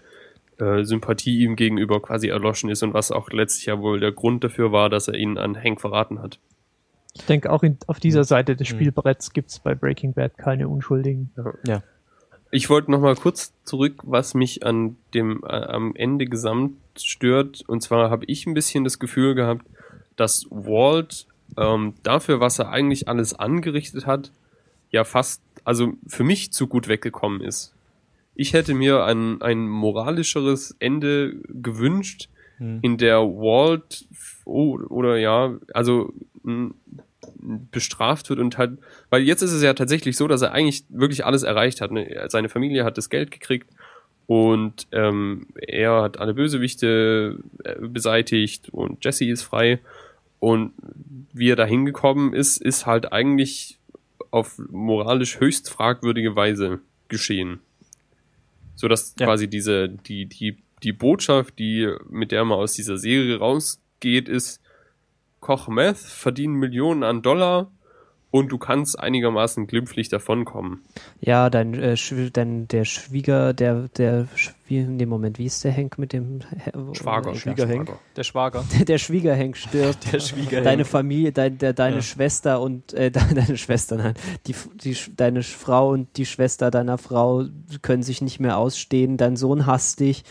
äh, 0.59 0.83
Sympathie 0.83 1.39
ihm 1.43 1.55
gegenüber 1.55 1.99
quasi 2.01 2.27
erloschen 2.27 2.69
ist 2.69 2.83
und 2.83 2.93
was 2.93 3.11
auch 3.11 3.31
letztlich 3.31 3.65
ja 3.67 3.79
wohl 3.79 3.99
der 3.99 4.11
Grund 4.11 4.43
dafür 4.43 4.71
war, 4.71 4.89
dass 4.89 5.07
er 5.07 5.15
ihn 5.15 5.37
an 5.37 5.55
Hank 5.55 5.81
verraten 5.81 6.21
hat. 6.21 6.37
Ich 7.15 7.25
denke, 7.25 7.51
auch 7.51 7.63
in, 7.63 7.77
auf 7.87 7.99
dieser 7.99 8.23
Seite 8.23 8.55
des 8.55 8.69
Mhm. 8.69 8.75
Spielbretts 8.75 9.33
gibt 9.33 9.49
es 9.49 9.59
bei 9.59 9.73
Breaking 9.73 10.13
Bad 10.13 10.37
keine 10.37 10.67
Unschuldigen. 10.67 11.31
ja. 11.65 11.81
Ich 12.51 12.69
wollte 12.69 12.89
noch 12.89 12.99
mal 12.99 13.15
kurz 13.15 13.53
zurück, 13.63 14.01
was 14.03 14.33
mich 14.33 14.65
an 14.65 14.95
dem 15.13 15.43
äh, 15.43 15.49
am 15.49 15.95
Ende 15.95 16.25
gesamt 16.25 16.77
stört. 17.05 17.63
Und 17.67 17.81
zwar 17.81 18.09
habe 18.09 18.25
ich 18.25 18.45
ein 18.45 18.53
bisschen 18.53 18.83
das 18.83 18.99
Gefühl 18.99 19.35
gehabt, 19.35 19.65
dass 20.15 20.45
Walt 20.49 21.25
ähm, 21.57 21.93
dafür, 22.03 22.39
was 22.39 22.59
er 22.59 22.69
eigentlich 22.69 23.07
alles 23.07 23.33
angerichtet 23.33 24.05
hat, 24.05 24.31
ja 24.91 25.03
fast, 25.03 25.41
also 25.63 25.93
für 26.07 26.23
mich 26.23 26.51
zu 26.51 26.67
gut 26.67 26.87
weggekommen 26.87 27.41
ist. 27.41 27.73
Ich 28.35 28.53
hätte 28.53 28.73
mir 28.73 29.03
ein, 29.03 29.41
ein 29.41 29.67
moralischeres 29.67 30.75
Ende 30.79 31.35
gewünscht, 31.49 32.29
Hm. 32.59 32.79
in 32.81 32.97
der 32.97 33.19
Walt 33.19 34.05
oh, 34.45 34.77
oder 34.89 35.17
ja, 35.17 35.57
also 35.73 36.13
m, 36.45 36.75
bestraft 37.71 38.29
wird 38.29 38.39
und 38.39 38.57
halt, 38.57 38.79
weil 39.09 39.23
jetzt 39.23 39.41
ist 39.41 39.53
es 39.53 39.63
ja 39.63 39.73
tatsächlich 39.73 40.17
so, 40.17 40.27
dass 40.27 40.41
er 40.41 40.51
eigentlich 40.51 40.83
wirklich 40.89 41.25
alles 41.25 41.43
erreicht 41.43 41.79
hat. 41.79 41.91
Ne? 41.91 42.27
Seine 42.27 42.49
Familie 42.49 42.83
hat 42.83 42.97
das 42.97 43.09
Geld 43.09 43.31
gekriegt 43.31 43.69
und 44.29 44.85
ähm, 44.91 45.47
er 45.55 46.03
hat 46.03 46.19
alle 46.19 46.35
Bösewichte 46.35 47.39
äh, 47.63 47.75
beseitigt 47.81 48.69
und 48.69 49.03
Jesse 49.03 49.25
ist 49.25 49.41
frei 49.41 49.79
und 50.39 50.71
wie 51.33 51.49
er 51.49 51.55
da 51.55 51.65
hingekommen 51.65 52.33
ist, 52.33 52.61
ist 52.61 52.85
halt 52.85 53.11
eigentlich 53.11 53.79
auf 54.29 54.59
moralisch 54.69 55.39
höchst 55.39 55.71
fragwürdige 55.71 56.35
Weise 56.35 56.79
geschehen. 57.07 57.59
So 58.75 58.87
dass 58.87 59.15
Ja. 59.17 59.25
quasi 59.25 59.49
diese, 59.49 59.89
die, 59.89 60.27
die, 60.27 60.57
die 60.83 60.93
Botschaft, 60.93 61.57
die, 61.57 61.91
mit 62.07 62.31
der 62.31 62.45
man 62.45 62.59
aus 62.59 62.73
dieser 62.73 62.99
Serie 62.99 63.39
rausgeht, 63.39 64.29
ist, 64.29 64.61
koch 65.39 65.69
Meth, 65.69 65.97
verdien 65.97 66.53
Millionen 66.53 67.01
an 67.01 67.23
Dollar 67.23 67.71
und 68.31 68.49
du 68.49 68.57
kannst 68.57 68.99
einigermaßen 68.99 69.67
glimpflich 69.67 70.09
davonkommen. 70.09 70.83
Ja, 71.19 71.49
dein, 71.49 71.73
äh, 71.73 71.95
dein 72.31 72.67
der 72.67 72.85
Schwieger, 72.85 73.53
der, 73.53 73.89
der 73.97 74.27
Schwie 74.69 74.79
in 74.81 74.97
dem 74.99 75.09
Moment, 75.09 75.39
wie 75.39 75.45
ist 75.45 75.63
der 75.63 75.71
Henk 75.71 75.97
mit 75.97 76.13
dem 76.13 76.41
Schwager. 76.93 77.33
Schwiegerhenk? 77.33 77.91
Der 78.15 78.23
Schwager. 78.23 78.63
Der, 78.87 78.97
Schwiegerhenk 78.99 79.57
stirbt. 79.57 80.13
Der 80.13 80.19
Schwiegerhenk. 80.19 80.63
Deine 80.63 80.85
Familie, 80.85 81.31
dein, 81.31 81.57
der, 81.57 81.73
deine 81.73 81.97
Ja. 81.97 82.01
Schwester 82.03 82.61
und 82.61 82.93
äh, 82.93 83.09
de- 83.09 83.21
deine 83.33 83.57
Schwester, 83.57 83.95
nein, 83.97 84.13
die, 84.45 84.53
die, 84.83 84.95
deine 85.17 85.41
Frau 85.43 85.89
und 85.89 86.15
die 86.17 86.25
Schwester 86.27 86.69
deiner 86.69 86.97
Frau 86.99 87.45
können 87.81 88.03
sich 88.03 88.21
nicht 88.21 88.39
mehr 88.39 88.57
ausstehen. 88.57 89.17
Dein 89.17 89.35
Sohn 89.35 89.65
hasst 89.65 89.99
dich. 89.99 90.23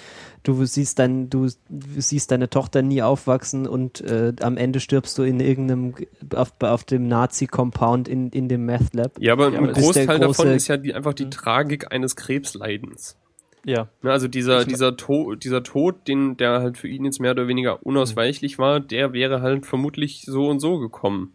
Du 0.44 0.64
siehst 0.64 0.98
dein, 1.00 1.28
du 1.28 1.48
siehst 1.96 2.30
deine 2.30 2.48
Tochter 2.48 2.80
nie 2.80 3.02
aufwachsen 3.02 3.66
und 3.66 4.00
äh, 4.02 4.32
am 4.40 4.56
Ende 4.56 4.78
stirbst 4.80 5.18
du 5.18 5.24
in 5.24 5.40
irgendeinem 5.40 5.94
auf, 6.34 6.52
auf 6.60 6.84
dem 6.84 7.08
Nazi-Compound 7.08 8.08
in, 8.08 8.30
in 8.30 8.48
dem 8.48 8.64
Meth 8.64 8.94
Lab. 8.94 9.12
Ja, 9.20 9.32
aber 9.34 9.50
Ja, 9.52 9.58
ein 9.58 9.72
Großteil 9.72 10.18
davon 10.20 10.48
ist 10.52 10.68
ja 10.68 10.76
die, 10.76 10.94
einfach 10.94 11.12
die 11.12 11.26
Mhm. 11.26 11.32
Tragik 11.32 11.92
eines 11.92 12.14
Krebsleidens. 12.16 13.16
Ja. 13.64 13.88
Ne, 14.02 14.10
also 14.12 14.28
dieser, 14.28 14.64
dieser, 14.64 14.96
Tod, 14.96 15.44
dieser 15.44 15.62
Tod, 15.62 16.06
den, 16.08 16.36
der 16.36 16.60
halt 16.60 16.78
für 16.78 16.88
ihn 16.88 17.04
jetzt 17.04 17.20
mehr 17.20 17.32
oder 17.32 17.48
weniger 17.48 17.84
unausweichlich 17.84 18.58
war, 18.58 18.80
der 18.80 19.12
wäre 19.12 19.42
halt 19.42 19.66
vermutlich 19.66 20.22
so 20.26 20.48
und 20.48 20.60
so 20.60 20.78
gekommen. 20.78 21.32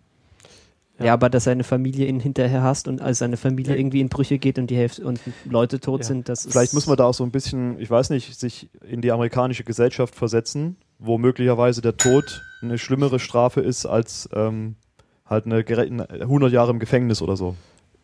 Ja. 0.99 1.13
aber 1.13 1.29
dass 1.29 1.45
seine 1.45 1.63
Familie 1.63 2.05
ihn 2.05 2.19
hinterher 2.19 2.61
hasst 2.61 2.87
und 2.87 3.01
als 3.01 3.17
seine 3.17 3.35
Familie 3.35 3.75
irgendwie 3.75 3.99
in 3.99 4.09
Brüche 4.09 4.37
geht 4.37 4.57
und 4.59 4.69
die 4.69 4.77
Hälfte 4.77 5.03
und 5.05 5.19
Leute 5.43 5.79
tot 5.79 6.01
Ja. 6.01 6.05
sind, 6.07 6.29
das 6.29 6.45
ist. 6.45 6.51
Vielleicht 6.53 6.73
muss 6.75 6.85
man 6.87 6.95
da 6.95 7.05
auch 7.05 7.15
so 7.15 7.23
ein 7.23 7.31
bisschen, 7.31 7.77
ich 7.79 7.89
weiß 7.89 8.11
nicht, 8.11 8.39
sich 8.39 8.69
in 8.87 9.01
die 9.01 9.11
amerikanische 9.11 9.63
Gesellschaft 9.63 10.13
versetzen, 10.15 10.77
wo 10.99 11.17
möglicherweise 11.17 11.81
der 11.81 11.97
Tod 11.97 12.41
eine 12.61 12.77
schlimmere 12.77 13.19
Strafe 13.19 13.59
ist 13.59 13.85
als 13.87 14.29
ähm, 14.33 14.75
halt 15.25 15.45
eine 15.47 15.61
gere- 15.63 15.89
100 16.21 16.53
Jahre 16.53 16.69
im 16.71 16.79
Gefängnis 16.79 17.21
oder 17.23 17.35
so. 17.35 17.55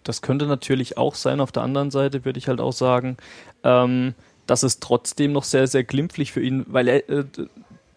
Das 0.04 0.22
könnte 0.22 0.46
natürlich 0.46 0.98
auch 0.98 1.16
sein. 1.16 1.42
Auf 1.42 1.52
der 1.52 1.64
anderen 1.64 1.92
Seite 1.92 2.26
würde 2.26 2.40
ich 2.40 2.48
halt 2.48 2.62
auch 2.62 2.74
sagen, 2.74 3.18
ähm, 3.64 4.16
dass 4.48 4.64
es 4.64 4.80
trotzdem 4.80 5.32
noch 5.32 5.44
sehr, 5.44 5.68
sehr 5.68 5.84
glimpflich 5.84 6.32
für 6.32 6.42
ihn, 6.42 6.66
weil 6.68 6.88
er 6.88 7.10
äh, 7.10 7.26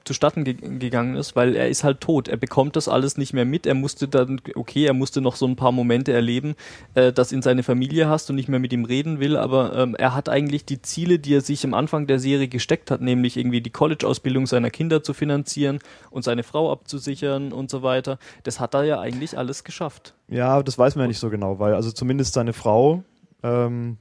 zustatten 0.05 0.45
ge 0.45 0.55
gegangen 0.55 1.17
ist, 1.17 1.37
weil 1.37 1.57
er 1.57 1.69
ist 1.69 1.85
halt 1.85 2.01
tot. 2.01 2.29
Er 2.29 2.37
bekommt 2.37 2.77
das 2.77 2.89
alles 2.89 3.17
nicht 3.17 3.33
mehr 3.33 3.45
mit. 3.45 3.67
Er 3.67 3.75
musste 3.75 4.09
dann, 4.09 4.41
okay, 4.55 4.85
er 4.85 4.95
musste 4.95 5.21
noch 5.21 5.37
so 5.37 5.47
ein 5.47 5.57
paar 5.57 5.73
Momente 5.73 6.13
erleben, 6.13 6.55
äh, 6.95 7.13
dass 7.13 7.33
ihn 7.33 7.43
seine 7.43 7.63
Familie 7.63 8.09
hasst 8.09 8.31
und 8.31 8.37
nicht 8.37 8.49
mehr 8.49 8.59
mit 8.59 8.73
ihm 8.73 8.85
reden 8.85 9.21
will, 9.21 9.37
aber 9.37 9.77
ähm, 9.77 9.95
er 9.95 10.15
hat 10.15 10.29
eigentlich 10.29 10.65
die 10.65 10.83
Ziele, 10.83 11.19
die 11.19 11.35
er 11.35 11.41
sich 11.41 11.65
am 11.65 11.75
Anfang 11.75 12.07
der 12.07 12.19
Serie 12.19 12.49
gesteckt 12.49 12.91
hat, 12.91 13.01
nämlich 13.01 13.37
irgendwie 13.37 13.61
die 13.61 13.71
College-Ausbildung 13.71 14.47
seiner 14.47 14.71
Kinder 14.71 15.03
zu 15.03 15.15
finanzieren 15.15 15.79
und 16.11 16.25
seine 16.25 16.43
Frau 16.43 16.73
abzusichern 16.73 17.53
und 17.53 17.71
so 17.71 17.83
weiter. 17.83 18.19
Das 18.43 18.61
hat 18.61 18.75
er 18.75 18.85
ja 18.85 19.01
eigentlich 19.01 19.37
alles 19.39 19.65
geschafft. 19.65 20.15
Ja, 20.29 20.63
das 20.63 20.79
weiß 20.79 20.97
man 20.97 21.05
ja 21.05 21.09
nicht 21.09 21.19
so 21.19 21.31
genau, 21.31 21.59
weil 21.59 21.75
also 21.75 21.93
zumindest 21.93 22.35
seine 22.35 22.53
Frau 22.53 23.05
ähm, 23.43 23.99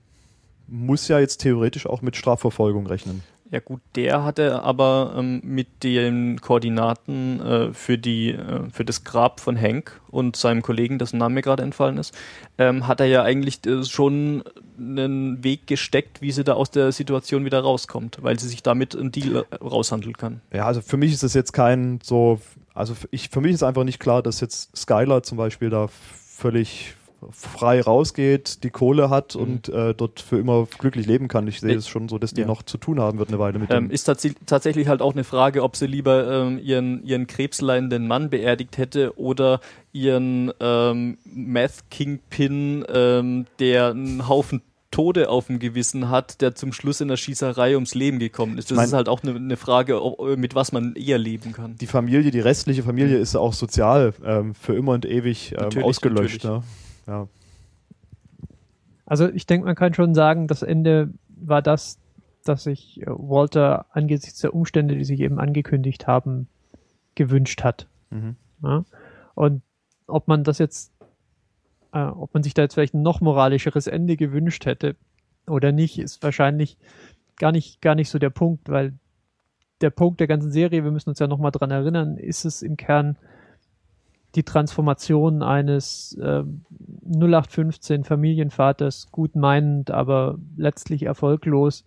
muss 0.67 1.07
ja 1.07 1.19
jetzt 1.19 1.37
theoretisch 1.41 1.85
auch 1.85 2.01
mit 2.01 2.15
Strafverfolgung 2.15 2.87
rechnen. 2.87 3.23
Ja 3.51 3.59
gut, 3.59 3.81
der 3.95 4.23
hatte 4.23 4.63
aber 4.63 5.13
ähm, 5.17 5.41
mit 5.43 5.83
den 5.83 6.39
Koordinaten 6.39 7.41
äh, 7.41 7.73
für 7.73 7.97
die 7.97 8.31
äh, 8.31 8.69
für 8.71 8.85
das 8.85 9.03
Grab 9.03 9.41
von 9.41 9.59
Hank 9.59 9.99
und 10.09 10.37
seinem 10.37 10.61
Kollegen, 10.61 10.99
dessen 10.99 11.17
Name 11.17 11.35
mir 11.35 11.41
gerade 11.41 11.61
entfallen 11.61 11.97
ist, 11.97 12.17
ähm, 12.57 12.87
hat 12.87 13.01
er 13.01 13.07
ja 13.07 13.23
eigentlich 13.23 13.65
äh, 13.65 13.83
schon 13.83 14.45
einen 14.79 15.43
Weg 15.43 15.67
gesteckt, 15.67 16.21
wie 16.21 16.31
sie 16.31 16.45
da 16.45 16.53
aus 16.53 16.71
der 16.71 16.93
Situation 16.93 17.43
wieder 17.43 17.59
rauskommt, 17.59 18.19
weil 18.21 18.39
sie 18.39 18.47
sich 18.47 18.63
damit 18.63 18.95
einen 18.95 19.11
Deal 19.11 19.45
äh, 19.51 19.55
raushandeln 19.55 20.15
kann. 20.15 20.39
Ja, 20.53 20.65
also 20.65 20.79
für 20.79 20.95
mich 20.95 21.11
ist 21.11 21.23
das 21.23 21.33
jetzt 21.33 21.51
kein 21.51 21.99
so, 22.01 22.39
also 22.73 22.95
ich, 23.11 23.27
für 23.29 23.41
mich 23.41 23.51
ist 23.51 23.63
einfach 23.63 23.83
nicht 23.83 23.99
klar, 23.99 24.23
dass 24.23 24.39
jetzt 24.39 24.77
Skylar 24.77 25.23
zum 25.23 25.37
Beispiel 25.37 25.69
da 25.69 25.89
völlig 25.89 26.95
frei 27.31 27.81
rausgeht, 27.81 28.63
die 28.63 28.69
Kohle 28.71 29.09
hat 29.09 29.35
Mhm. 29.35 29.41
und 29.41 29.69
äh, 29.69 29.93
dort 29.93 30.19
für 30.19 30.37
immer 30.39 30.65
glücklich 30.79 31.05
leben 31.05 31.27
kann. 31.27 31.47
Ich 31.47 31.59
sehe 31.59 31.75
es 31.75 31.87
schon 31.87 32.09
so, 32.09 32.17
dass 32.17 32.33
die 32.33 32.41
Ja. 32.41 32.47
noch 32.47 32.63
zu 32.63 32.77
tun 32.77 32.99
haben 32.99 33.19
wird 33.19 33.29
eine 33.29 33.37
Weile 33.39 33.59
mit 33.59 33.69
Ähm, 33.71 33.85
dem. 33.89 33.91
ist 33.91 34.05
tats 34.05 34.27
tatsächlich 34.45 34.87
halt 34.87 35.01
auch 35.01 35.13
eine 35.13 35.23
Frage, 35.23 35.61
ob 35.63 35.75
sie 35.75 35.85
lieber 35.87 36.31
ähm, 36.31 36.59
ihren, 36.63 37.03
ihren 37.03 37.27
krebsleidenden 37.27 38.07
Mann 38.07 38.29
beerdigt 38.29 38.77
hätte 38.77 39.17
oder 39.19 39.59
ihren 39.93 40.51
ähm, 40.59 41.17
Meth-Kingpin, 41.25 42.85
ähm, 42.93 43.45
der 43.59 43.89
einen 43.91 44.27
Haufen 44.27 44.61
Tode 44.89 45.29
auf 45.29 45.47
dem 45.47 45.59
Gewissen 45.59 46.09
hat, 46.09 46.41
der 46.41 46.53
zum 46.53 46.73
Schluss 46.73 46.99
in 46.99 47.07
der 47.07 47.15
Schießerei 47.15 47.75
ums 47.75 47.95
Leben 47.95 48.19
gekommen 48.19 48.57
ist. 48.57 48.71
Das 48.71 48.75
mein- 48.75 48.87
ist 48.87 48.93
halt 48.93 49.07
auch 49.07 49.23
eine, 49.23 49.35
eine 49.35 49.55
Frage, 49.55 50.03
ob, 50.03 50.37
mit 50.37 50.53
was 50.53 50.73
man 50.73 50.95
eher 50.95 51.17
leben 51.17 51.53
kann. 51.53 51.77
Die 51.79 51.87
Familie, 51.87 52.29
die 52.29 52.41
restliche 52.41 52.83
Familie 52.83 53.17
ist 53.17 53.37
auch 53.37 53.53
sozial 53.53 54.13
ähm, 54.25 54.53
für 54.53 54.73
immer 54.75 54.91
und 54.91 55.05
ewig 55.05 55.53
ähm, 55.53 55.59
Natürlich, 55.63 55.85
ausgelöscht. 55.85 56.43
Ne? 56.43 56.61
Ja. 57.11 57.27
Also 59.05 59.27
ich 59.27 59.45
denke, 59.45 59.65
man 59.65 59.75
kann 59.75 59.93
schon 59.93 60.15
sagen, 60.15 60.47
das 60.47 60.61
Ende 60.61 61.13
war 61.27 61.61
das, 61.61 61.99
dass 62.45 62.63
sich 62.63 63.01
äh, 63.01 63.05
Walter 63.07 63.85
angesichts 63.91 64.39
der 64.39 64.53
Umstände, 64.53 64.95
die 64.95 65.03
sich 65.03 65.19
eben 65.19 65.37
angekündigt 65.37 66.07
haben, 66.07 66.47
gewünscht 67.15 67.63
hat. 67.63 67.87
Mhm. 68.09 68.37
Ja? 68.63 68.85
Und 69.35 69.61
ob 70.07 70.29
man 70.29 70.45
das 70.45 70.59
jetzt, 70.59 70.93
äh, 71.91 72.03
ob 72.03 72.33
man 72.33 72.43
sich 72.43 72.53
da 72.53 72.61
jetzt 72.61 72.75
vielleicht 72.75 72.93
ein 72.93 73.01
noch 73.01 73.19
moralischeres 73.19 73.87
Ende 73.87 74.15
gewünscht 74.15 74.65
hätte 74.65 74.95
oder 75.45 75.73
nicht, 75.73 75.99
ist 75.99 76.23
wahrscheinlich 76.23 76.77
gar 77.35 77.51
nicht, 77.51 77.81
gar 77.81 77.95
nicht 77.95 78.09
so 78.09 78.17
der 78.17 78.29
Punkt, 78.29 78.69
weil 78.69 78.93
der 79.81 79.89
Punkt 79.89 80.21
der 80.21 80.27
ganzen 80.27 80.51
Serie, 80.51 80.85
wir 80.85 80.91
müssen 80.91 81.09
uns 81.09 81.19
ja 81.19 81.27
nochmal 81.27 81.51
dran 81.51 81.71
erinnern, 81.71 82.15
ist 82.15 82.45
es 82.45 82.61
im 82.61 82.77
Kern 82.77 83.17
die 84.35 84.43
Transformation 84.43 85.43
eines 85.43 86.17
ähm, 86.21 86.65
0815 87.05 88.03
Familienvaters, 88.03 89.11
gut 89.11 89.35
meinend, 89.35 89.91
aber 89.91 90.37
letztlich 90.55 91.03
erfolglos, 91.03 91.83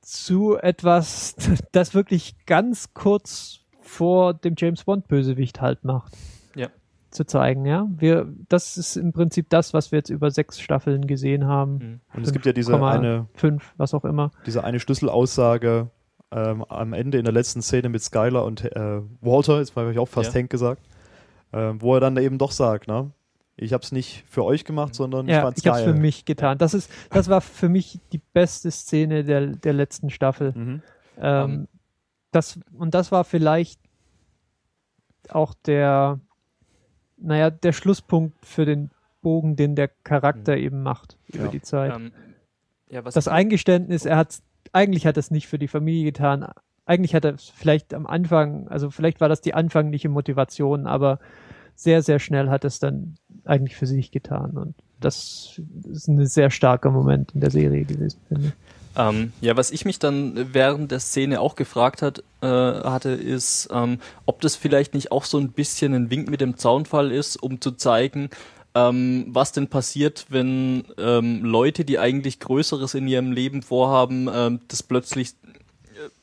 zu 0.00 0.56
etwas, 0.56 1.36
das 1.72 1.94
wirklich 1.94 2.36
ganz 2.46 2.94
kurz 2.94 3.60
vor 3.80 4.34
dem 4.34 4.54
James 4.56 4.84
Bond 4.84 5.08
Bösewicht 5.08 5.60
halt 5.60 5.84
macht. 5.84 6.12
Ja. 6.54 6.68
Zu 7.10 7.24
zeigen, 7.24 7.64
ja. 7.66 7.86
Wir, 7.96 8.26
das 8.48 8.76
ist 8.76 8.96
im 8.96 9.12
Prinzip 9.12 9.48
das, 9.48 9.72
was 9.72 9.92
wir 9.92 9.98
jetzt 9.98 10.10
über 10.10 10.30
sechs 10.30 10.60
Staffeln 10.60 11.06
gesehen 11.06 11.46
haben. 11.46 11.72
Mhm. 11.74 12.00
Und 12.14 12.26
es 12.26 12.32
gibt 12.32 12.46
ja 12.46 12.52
diese 12.52 12.74
5,5, 12.74 12.90
eine, 12.90 13.26
Fünf, 13.34 13.72
was 13.76 13.94
auch 13.94 14.04
immer. 14.04 14.32
diese 14.44 14.64
eine 14.64 14.80
Schlüsselaussage 14.80 15.90
ähm, 16.32 16.64
am 16.64 16.92
Ende 16.92 17.18
in 17.18 17.24
der 17.24 17.32
letzten 17.32 17.62
Szene 17.62 17.88
mit 17.88 18.02
Skylar 18.02 18.44
und 18.44 18.64
äh, 18.64 19.00
Walter, 19.20 19.58
jetzt 19.58 19.76
habe 19.76 19.92
ich 19.92 19.98
auch 19.98 20.08
fast 20.08 20.34
Ja. 20.34 20.40
Hank 20.40 20.50
gesagt, 20.50 20.82
ähm, 21.52 21.80
wo 21.82 21.94
er 21.94 22.00
dann 22.00 22.16
eben 22.16 22.38
doch 22.38 22.50
sagt, 22.52 22.88
ne? 22.88 23.10
Ich 23.58 23.72
habe 23.72 23.82
es 23.82 23.90
nicht 23.90 24.24
für 24.28 24.44
euch 24.44 24.64
gemacht, 24.66 24.94
sondern 24.94 25.26
ich 25.28 25.32
Ja, 25.34 25.40
fand's 25.40 25.60
ich 25.60 25.66
habe 25.66 25.78
es 25.78 25.84
geil. 25.86 25.94
für 25.94 25.98
mich 26.00 26.24
getan. 26.26 26.58
Das 26.58 26.74
ist, 26.74 26.90
das 27.10 27.28
war 27.30 27.40
für 27.40 27.70
mich 27.70 27.98
die 28.12 28.20
beste 28.34 28.70
Szene 28.70 29.24
der, 29.24 29.46
der 29.46 29.72
letzten 29.72 30.10
Staffel. 30.10 30.52
Mhm. 30.52 30.82
Ähm, 31.18 31.50
Ähm. 31.50 31.68
das, 32.32 32.58
und 32.76 32.94
das 32.94 33.12
war 33.12 33.24
vielleicht 33.24 33.80
auch 35.30 35.54
der, 35.54 36.20
naja, 37.16 37.48
der 37.50 37.72
Schlusspunkt 37.72 38.44
für 38.44 38.66
den 38.66 38.90
Bogen, 39.22 39.56
den 39.56 39.74
der 39.74 39.88
Charakter 39.88 40.56
eben 40.58 40.82
macht 40.82 41.16
über 41.28 41.44
Ja. 41.46 41.50
die 41.50 41.62
Zeit. 41.62 41.96
Ähm, 41.96 42.12
ja, 42.90 43.04
was 43.06 43.14
das 43.14 43.26
ich- 43.26 43.32
Eingeständnis, 43.32 44.04
er 44.04 44.18
hat 44.18 44.38
eigentlich 44.72 45.06
hat 45.06 45.16
er 45.16 45.20
es 45.20 45.30
nicht 45.30 45.46
für 45.48 45.58
die 45.58 45.68
Familie 45.68 46.04
getan. 46.04 46.46
Eigentlich 46.86 47.14
hat 47.14 47.24
er 47.24 47.36
vielleicht 47.36 47.92
am 47.92 48.06
Anfang, 48.06 48.68
also 48.68 48.90
vielleicht 48.90 49.20
war 49.20 49.28
das 49.28 49.40
die 49.40 49.54
anfängliche 49.54 50.08
Motivation, 50.08 50.86
aber 50.86 51.18
sehr, 51.74 52.02
sehr 52.02 52.18
schnell 52.18 52.48
hat 52.48 52.64
es 52.64 52.78
dann 52.78 53.16
eigentlich 53.44 53.76
für 53.76 53.86
sich 53.86 54.10
getan. 54.10 54.52
Und 54.52 54.74
das 55.00 55.60
ist 55.90 56.08
ein 56.08 56.24
sehr 56.26 56.50
starker 56.50 56.90
Moment 56.90 57.32
in 57.34 57.40
der 57.40 57.50
Serie 57.50 57.84
gewesen, 57.84 58.20
finde 58.28 58.48
ich. 58.48 58.52
Ähm, 58.98 59.32
ja, 59.42 59.56
was 59.56 59.70
ich 59.70 59.84
mich 59.84 59.98
dann 59.98 60.54
während 60.54 60.90
der 60.90 61.00
Szene 61.00 61.40
auch 61.40 61.54
gefragt 61.54 62.00
hat, 62.00 62.20
äh, 62.40 62.46
hatte, 62.46 63.10
ist, 63.10 63.68
ähm, 63.70 63.98
ob 64.24 64.40
das 64.40 64.56
vielleicht 64.56 64.94
nicht 64.94 65.12
auch 65.12 65.24
so 65.24 65.38
ein 65.38 65.52
bisschen 65.52 65.92
ein 65.92 66.10
Wink 66.10 66.30
mit 66.30 66.40
dem 66.40 66.56
Zaunfall 66.56 67.12
ist, 67.12 67.36
um 67.36 67.60
zu 67.60 67.72
zeigen, 67.72 68.30
ähm, 68.74 69.26
was 69.28 69.52
denn 69.52 69.68
passiert, 69.68 70.26
wenn 70.28 70.84
ähm, 70.98 71.44
Leute, 71.44 71.84
die 71.84 71.98
eigentlich 71.98 72.40
Größeres 72.40 72.94
in 72.94 73.06
ihrem 73.06 73.32
Leben 73.32 73.62
vorhaben, 73.62 74.28
ähm, 74.32 74.60
das 74.68 74.82
plötzlich 74.82 75.34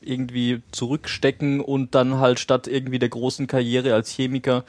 irgendwie 0.00 0.62
zurückstecken 0.70 1.60
und 1.60 1.94
dann 1.94 2.18
halt 2.18 2.38
statt 2.38 2.66
irgendwie 2.66 2.98
der 2.98 3.08
großen 3.08 3.46
Karriere 3.46 3.94
als 3.94 4.10
Chemiker 4.10 4.64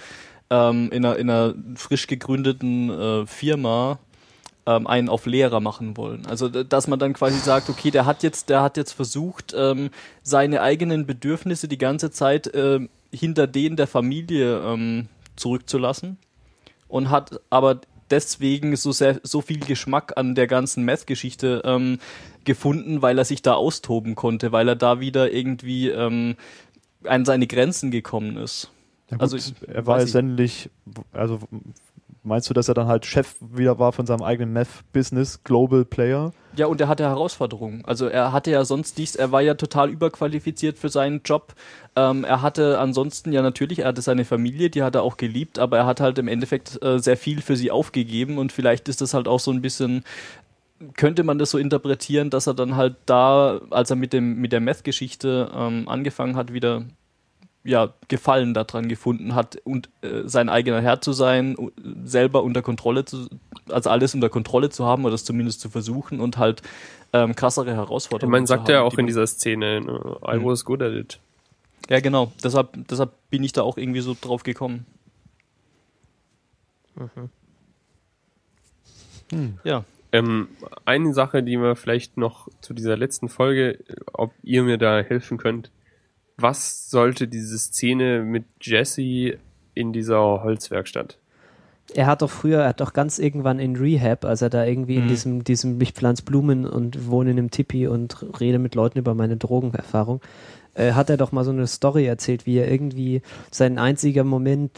ähm, 0.50 0.90
in, 0.92 1.06
einer, 1.06 1.18
in 1.18 1.30
einer 1.30 1.56
frisch 1.76 2.08
gegründeten 2.08 2.90
äh, 2.90 3.26
Firma 3.26 4.00
ähm, 4.66 4.88
einen 4.88 5.10
auf 5.10 5.26
Lehrer 5.26 5.60
machen 5.60 5.98
wollen. 5.98 6.26
Also 6.26 6.50
dass 6.50 6.88
man 6.88 7.00
dann 7.00 7.14
quasi 7.14 7.40
sagt, 7.40 7.70
okay, 7.70 7.92
der 7.92 8.06
hat 8.06 8.24
jetzt, 8.24 8.50
der 8.50 8.62
hat 8.62 8.78
jetzt 8.78 8.94
versucht, 8.94 9.54
ähm, 9.56 9.90
seine 10.24 10.62
eigenen 10.62 11.06
Bedürfnisse 11.06 11.68
die 11.68 11.78
ganze 11.78 12.12
Zeit 12.12 12.52
ähm, 12.54 12.90
hinter 13.12 13.48
denen 13.48 13.76
der 13.76 13.88
Familie 13.88 14.60
ähm, 14.60 15.08
zurückzulassen 15.36 16.18
und 16.88 17.10
hat 17.10 17.40
aber 17.50 17.82
deswegen 18.10 18.76
so 18.76 18.92
sehr 18.92 19.20
so 19.24 19.42
viel 19.42 19.60
Geschmack 19.60 20.14
an 20.16 20.36
der 20.36 20.48
ganzen 20.48 20.84
Meth-Geschichte 20.86 21.62
ähm, 21.66 22.00
gefunden, 22.46 23.02
weil 23.02 23.18
er 23.18 23.26
sich 23.26 23.42
da 23.42 23.54
austoben 23.54 24.16
konnte, 24.16 24.52
weil 24.52 24.68
er 24.68 24.76
da 24.76 25.00
wieder 25.00 25.32
irgendwie 25.32 25.90
ähm, 25.90 26.36
an 27.04 27.26
seine 27.26 27.48
Grenzen 27.48 27.92
gekommen 27.92 28.38
ist. 28.38 28.72
Ja, 29.10 29.18
gut, 29.18 29.22
Also 29.22 29.38
ich- 29.38 29.54
er 29.68 29.86
war 29.86 30.00
letztendlich, 30.00 30.70
also 31.14 31.40
meinst 32.24 32.50
du, 32.50 32.54
dass 32.56 32.68
er 32.68 32.74
dann 32.74 32.88
halt 32.88 33.06
Chef 33.06 33.36
wieder 33.40 33.78
war 33.78 33.92
von 33.92 34.08
seinem 34.08 34.24
eigenen 34.24 34.52
Meth-Business, 34.54 35.44
Global 35.44 35.86
Player? 35.86 36.34
Ja, 36.56 36.66
und 36.68 36.80
er 36.82 36.88
hatte 36.88 37.04
Herausforderungen. 37.04 37.84
Also 37.86 38.08
er 38.08 38.32
hatte 38.32 38.50
ja 38.50 38.64
sonst 38.66 38.98
nichts, 38.98 39.16
er 39.16 39.32
war 39.32 39.42
ja 39.42 39.54
total 39.56 39.90
überqualifiziert 39.92 40.80
für 40.80 40.90
seinen 40.90 41.22
Job. 41.24 41.54
Ähm, 41.96 42.24
er 42.24 42.42
hatte 42.42 42.80
ansonsten 42.80 43.32
ja 43.32 43.42
natürlich, 43.44 43.80
er 43.80 43.90
hatte 43.90 44.02
seine 44.02 44.26
Familie, 44.26 44.70
die 44.72 44.82
hat 44.82 44.96
er 44.96 45.04
auch 45.04 45.18
geliebt, 45.18 45.60
aber 45.60 45.78
er 45.78 45.86
hat 45.86 46.00
halt 46.00 46.18
im 46.18 46.28
Endeffekt 46.28 46.82
äh, 46.82 46.98
sehr 46.98 47.18
viel 47.18 47.42
für 47.42 47.58
sie 47.58 47.70
aufgegeben 47.72 48.38
und 48.40 48.52
vielleicht 48.52 48.90
ist 48.90 49.02
das 49.02 49.14
halt 49.14 49.28
auch 49.28 49.40
so 49.40 49.52
ein 49.52 49.62
bisschen, 49.62 50.04
könnte 50.96 51.24
man 51.24 51.38
das 51.40 51.52
so 51.52 51.58
interpretieren, 51.58 52.30
dass 52.30 52.48
er 52.48 52.54
dann 52.54 52.76
halt 52.76 52.96
da, 53.06 53.60
als 53.70 53.90
er 53.90 53.96
mit 53.96 54.14
dem 54.14 54.36
mit 54.42 54.52
der 54.52 54.60
Meth-Geschichte 54.60 55.52
ähm, 55.56 55.88
angefangen 55.88 56.36
hat, 56.36 56.52
wieder 56.54 56.84
ja, 57.64 57.94
Gefallen 58.10 58.54
daran 58.54 58.88
gefunden 58.90 59.34
hat 59.34 59.58
und 59.64 59.90
äh, 60.04 60.22
sein 60.26 60.50
eigener 60.50 60.82
Herr 60.82 61.02
zu 61.02 61.14
sein, 61.14 61.56
selber 62.04 62.44
unter 62.44 62.62
Kontrolle 62.62 63.06
zu, 63.06 63.28
also 63.70 63.90
alles 63.90 64.14
unter 64.14 64.30
Kontrolle 64.30 64.70
zu 64.70 64.86
haben 64.86 65.04
oder 65.04 65.14
das 65.14 65.24
zumindest 65.24 65.62
zu 65.62 65.70
versuchen 65.70 66.20
und 66.20 66.38
halt 66.38 66.62
ähm, 67.12 67.36
krassere 67.36 67.74
Herausforderungen 67.74 68.46
zu 68.46 68.50
sagt 68.54 68.70
er 68.70 68.80
haben, 68.80 68.86
auch 68.86 68.92
in 68.94 68.98
man- 68.98 69.08
dieser 69.08 69.26
Szene, 69.26 69.82
ne, 69.82 70.18
I 70.28 70.38
Mhm. 70.38 70.46
was 70.46 70.64
good 70.64 70.84
at 70.84 70.94
it. 70.94 71.20
Ja, 71.90 72.00
genau. 72.02 72.32
Deshalb, 72.44 72.70
deshalb 72.88 73.14
bin 73.32 73.44
ich 73.44 73.52
da 73.54 73.64
auch 73.64 73.78
irgendwie 73.78 74.02
so 74.02 74.16
drauf 74.20 74.44
gekommen. 74.44 74.86
Ja, 79.64 79.84
Ähm, 80.18 80.48
eine 80.86 81.14
Sache, 81.14 81.44
die 81.44 81.58
wir 81.58 81.76
vielleicht 81.76 82.18
noch 82.18 82.48
zu 82.62 82.74
dieser 82.74 82.96
letzten 82.98 83.30
Folge, 83.30 83.80
äh, 83.88 83.96
ob 84.14 84.32
ihr 84.44 84.64
mir 84.64 84.78
da 84.78 85.00
helfen 85.02 85.38
könnt. 85.38 85.72
Was 86.38 86.90
sollte 86.90 87.28
diese 87.28 87.58
Szene 87.58 88.22
mit 88.24 88.44
Jesse 88.62 89.38
in 89.74 89.94
dieser 89.94 90.20
Holzwerkstatt? 90.44 91.18
Er 91.94 92.08
hat 92.08 92.22
doch 92.24 92.30
früher, 92.32 92.62
er 92.62 92.70
hat 92.70 92.82
doch 92.82 92.94
ganz 92.94 93.20
irgendwann 93.20 93.60
in 93.60 93.76
Rehab, 93.76 94.26
als 94.26 94.42
er 94.42 94.50
da 94.50 94.66
irgendwie 94.66 94.98
in 94.98 95.04
Mhm. 95.04 95.08
diesem, 95.08 95.44
diesem, 95.44 95.80
ich 95.82 95.92
pflanz 95.94 96.22
Blumen 96.24 96.66
und 96.66 97.08
wohne 97.10 97.32
in 97.32 97.38
einem 97.38 97.52
Tipi 97.52 97.88
und 97.88 98.26
rede 98.40 98.58
mit 98.60 98.74
Leuten 98.76 98.98
über 99.00 99.14
meine 99.14 99.38
Drogenerfahrung, 99.38 100.20
äh, 100.74 100.94
hat 100.94 101.10
er 101.10 101.18
doch 101.18 101.32
mal 101.32 101.44
so 101.46 101.52
eine 101.52 101.68
Story 101.68 102.06
erzählt, 102.06 102.46
wie 102.46 102.58
er 102.58 102.70
irgendwie 102.72 103.22
sein 103.52 103.78
einziger 103.78 104.24
Moment 104.24 104.72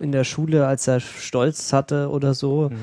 in 0.00 0.12
der 0.12 0.24
Schule, 0.24 0.66
als 0.66 0.86
er 0.88 1.00
Stolz 1.00 1.72
hatte 1.72 2.10
oder 2.10 2.34
so, 2.34 2.70
Mhm. 2.70 2.76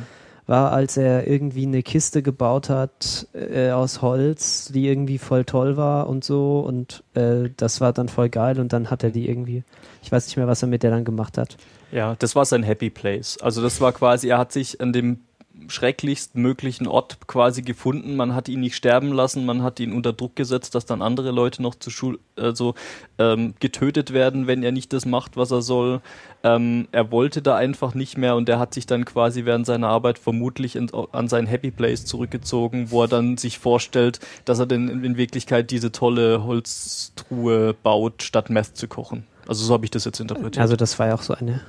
War, 0.45 0.71
als 0.71 0.97
er 0.97 1.27
irgendwie 1.27 1.65
eine 1.65 1.83
Kiste 1.83 2.21
gebaut 2.21 2.69
hat 2.69 3.27
äh, 3.33 3.71
aus 3.71 4.01
Holz, 4.01 4.71
die 4.73 4.87
irgendwie 4.87 5.17
voll 5.17 5.45
toll 5.45 5.77
war 5.77 6.07
und 6.07 6.23
so 6.23 6.59
und 6.59 7.03
äh, 7.13 7.49
das 7.55 7.81
war 7.81 7.93
dann 7.93 8.09
voll 8.09 8.29
geil 8.29 8.59
und 8.59 8.73
dann 8.73 8.89
hat 8.89 9.03
er 9.03 9.11
die 9.11 9.29
irgendwie, 9.29 9.63
ich 10.01 10.11
weiß 10.11 10.27
nicht 10.27 10.37
mehr, 10.37 10.47
was 10.47 10.61
er 10.61 10.67
mit 10.67 10.83
der 10.83 10.91
dann 10.91 11.05
gemacht 11.05 11.37
hat. 11.37 11.57
Ja, 11.91 12.15
das 12.17 12.35
war 12.35 12.45
sein 12.45 12.63
Happy 12.63 12.89
Place. 12.89 13.37
Also 13.41 13.61
das 13.61 13.79
war 13.79 13.91
quasi, 13.91 14.29
er 14.29 14.39
hat 14.39 14.51
sich 14.51 14.81
an 14.81 14.93
dem 14.93 15.19
schrecklichst 15.68 16.36
möglichen 16.36 16.88
Ort 16.88 17.28
quasi 17.28 17.61
gefunden. 17.61 18.16
Man 18.16 18.36
hat 18.36 18.49
ihn 18.49 18.59
nicht 18.59 18.76
sterben 18.76 19.11
lassen, 19.11 19.45
man 19.45 19.64
hat 19.64 19.80
ihn 19.80 19.93
unter 19.93 20.14
Druck 20.14 20.36
gesetzt, 20.36 20.76
dass 20.76 20.86
dann 20.86 21.01
andere 21.01 21.32
Leute 21.32 21.61
noch 21.61 21.76
zu 21.76 21.89
Schul 21.89 22.20
also 22.36 22.76
ähm, 23.18 23.53
getötet 23.59 24.14
werden, 24.14 24.47
wenn 24.47 24.64
er 24.64 24.72
nicht 24.72 24.93
das 24.93 25.05
macht, 25.05 25.38
was 25.38 25.51
er 25.51 25.61
soll. 25.61 26.01
Ähm, 26.43 26.88
er 26.91 27.11
wollte 27.11 27.41
da 27.41 27.55
einfach 27.55 27.93
nicht 27.93 28.18
mehr 28.18 28.36
und 28.36 28.49
er 28.49 28.59
hat 28.59 28.74
sich 28.74 28.86
dann 28.86 29.05
quasi 29.05 29.45
während 29.45 29.66
seiner 29.66 29.88
Arbeit 29.88 30.20
vermutlich 30.20 30.76
in, 30.76 30.89
an 31.11 31.28
sein 31.28 31.45
Happy 31.45 31.72
Place 31.72 32.05
zurückgezogen, 32.05 32.91
wo 32.91 33.03
er 33.03 33.07
dann 33.07 33.38
sich 33.38 33.59
vorstellt, 33.59 34.20
dass 34.45 34.59
er 34.59 34.66
denn 34.66 34.89
in, 34.89 35.18
Wirklichkeit 35.18 35.70
diese 35.70 35.91
tolle 35.91 36.43
Holztruhe 36.43 37.74
baut, 37.74 38.24
statt 38.24 38.49
Meth 38.49 38.76
zu 38.76 38.88
kochen. 38.88 39.26
Also 39.47 39.64
so 39.66 39.74
habe 39.74 39.86
ich 39.86 39.91
das 39.91 40.05
jetzt 40.05 40.20
interpretiert. 40.20 40.61
Also 40.61 40.76
das 40.76 40.97
war 40.97 41.07
ja 41.07 41.16
auch 41.16 41.22
so 41.22 41.34
eine 41.34 41.61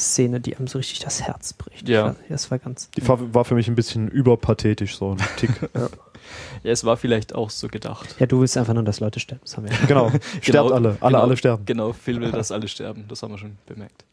Szene, 0.00 0.40
die 0.40 0.56
einem 0.56 0.66
so 0.66 0.78
richtig 0.78 1.00
das 1.00 1.22
Herz 1.22 1.52
bricht. 1.52 1.88
Ja. 1.88 2.04
War- 2.06 2.16
Das 2.28 2.50
war 2.50 2.58
ganz. 2.58 2.90
Die 2.92 3.06
war, 3.06 3.34
war 3.34 3.44
für 3.44 3.54
mich 3.54 3.68
ein 3.68 3.74
bisschen 3.74 4.08
überpathetisch, 4.08 4.96
so 4.96 5.12
ein 5.12 5.18
Tick. 5.36 5.50
ja, 5.74 6.72
es 6.72 6.84
war 6.84 6.96
vielleicht 6.96 7.34
auch 7.34 7.50
so 7.50 7.68
gedacht. 7.68 8.14
Ja, 8.18 8.26
du 8.26 8.40
willst 8.40 8.56
einfach 8.56 8.74
nur, 8.74 8.82
dass 8.82 9.00
Leute 9.00 9.20
sterben. 9.20 9.40
Das 9.44 9.56
haben 9.56 9.64
wir 9.68 9.72
ja. 9.72 9.78
genau. 9.86 10.10
Sterbt 10.40 10.72
alle. 10.72 10.96
Alle, 11.00 11.12
genau, 11.12 11.20
alle 11.22 11.36
sterben. 11.36 11.64
Genau, 11.66 11.92
Phil 11.92 12.20
will, 12.20 12.30
dass 12.32 12.50
alle 12.52 12.68
sterben. 12.68 13.04
Das 13.08 13.22
haben 13.22 13.32
wir 13.32 13.38
schon 13.38 13.56
bemerkt. 13.66 14.04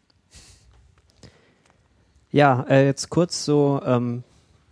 Ja, 2.31 2.65
äh, 2.69 2.85
jetzt 2.85 3.09
kurz 3.09 3.45
so 3.45 3.81
ähm, 3.85 4.23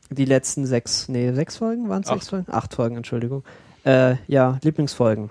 die 0.10 0.26
letzten 0.26 0.66
sechs, 0.66 1.08
nee, 1.10 1.32
sechs 1.34 1.58
Folgen 1.58 1.90
waren 1.90 2.02
es 2.02 2.08
sechs 2.10 2.24
Acht. 2.26 2.30
Folgen? 2.30 2.46
Acht 2.52 2.74
Folgen, 2.74 2.96
Entschuldigung. 2.98 3.44
Äh, 3.86 4.16
ja, 4.28 4.58
Lieblingsfolgen. 4.64 5.30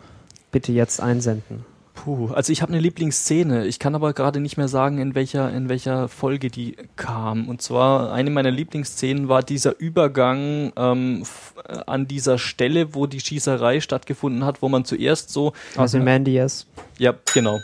Bitte 0.53 0.73
jetzt 0.73 1.01
einsenden. 1.01 1.65
Puh, 2.05 2.31
also 2.33 2.51
ich 2.51 2.63
habe 2.63 2.73
eine 2.73 2.81
Lieblingsszene. 2.81 3.67
Ich 3.67 3.79
kann 3.79 3.95
aber 3.95 4.15
gerade 4.15 4.41
nicht 4.41 4.57
mehr 4.57 4.69
sagen, 4.69 4.97
in 4.97 5.15
welcher, 5.15 5.53
in 5.53 5.69
welcher 5.69 6.09
Folge 6.09 6.49
die 6.49 6.77
kam. 6.97 7.47
Und 7.47 7.61
zwar 7.61 8.13
eine 8.13 8.31
meiner 8.31 8.51
Lieblingsszenen 8.51 9.29
war 9.29 9.43
dieser 9.43 9.79
Übergang 9.79 10.73
ähm, 10.77 11.25
äh, 11.69 11.79
an 11.87 12.09
dieser 12.09 12.39
Stelle, 12.39 12.95
wo 12.95 13.07
die 13.07 13.21
Schießerei 13.21 13.81
stattgefunden 13.81 14.47
hat, 14.47 14.63
wo 14.63 14.71
man 14.71 14.87
zuerst 14.87 15.31
so 15.31 15.53
Ozymandias. 15.77 16.67
Ja, 16.99 17.15
genau. 17.33 17.59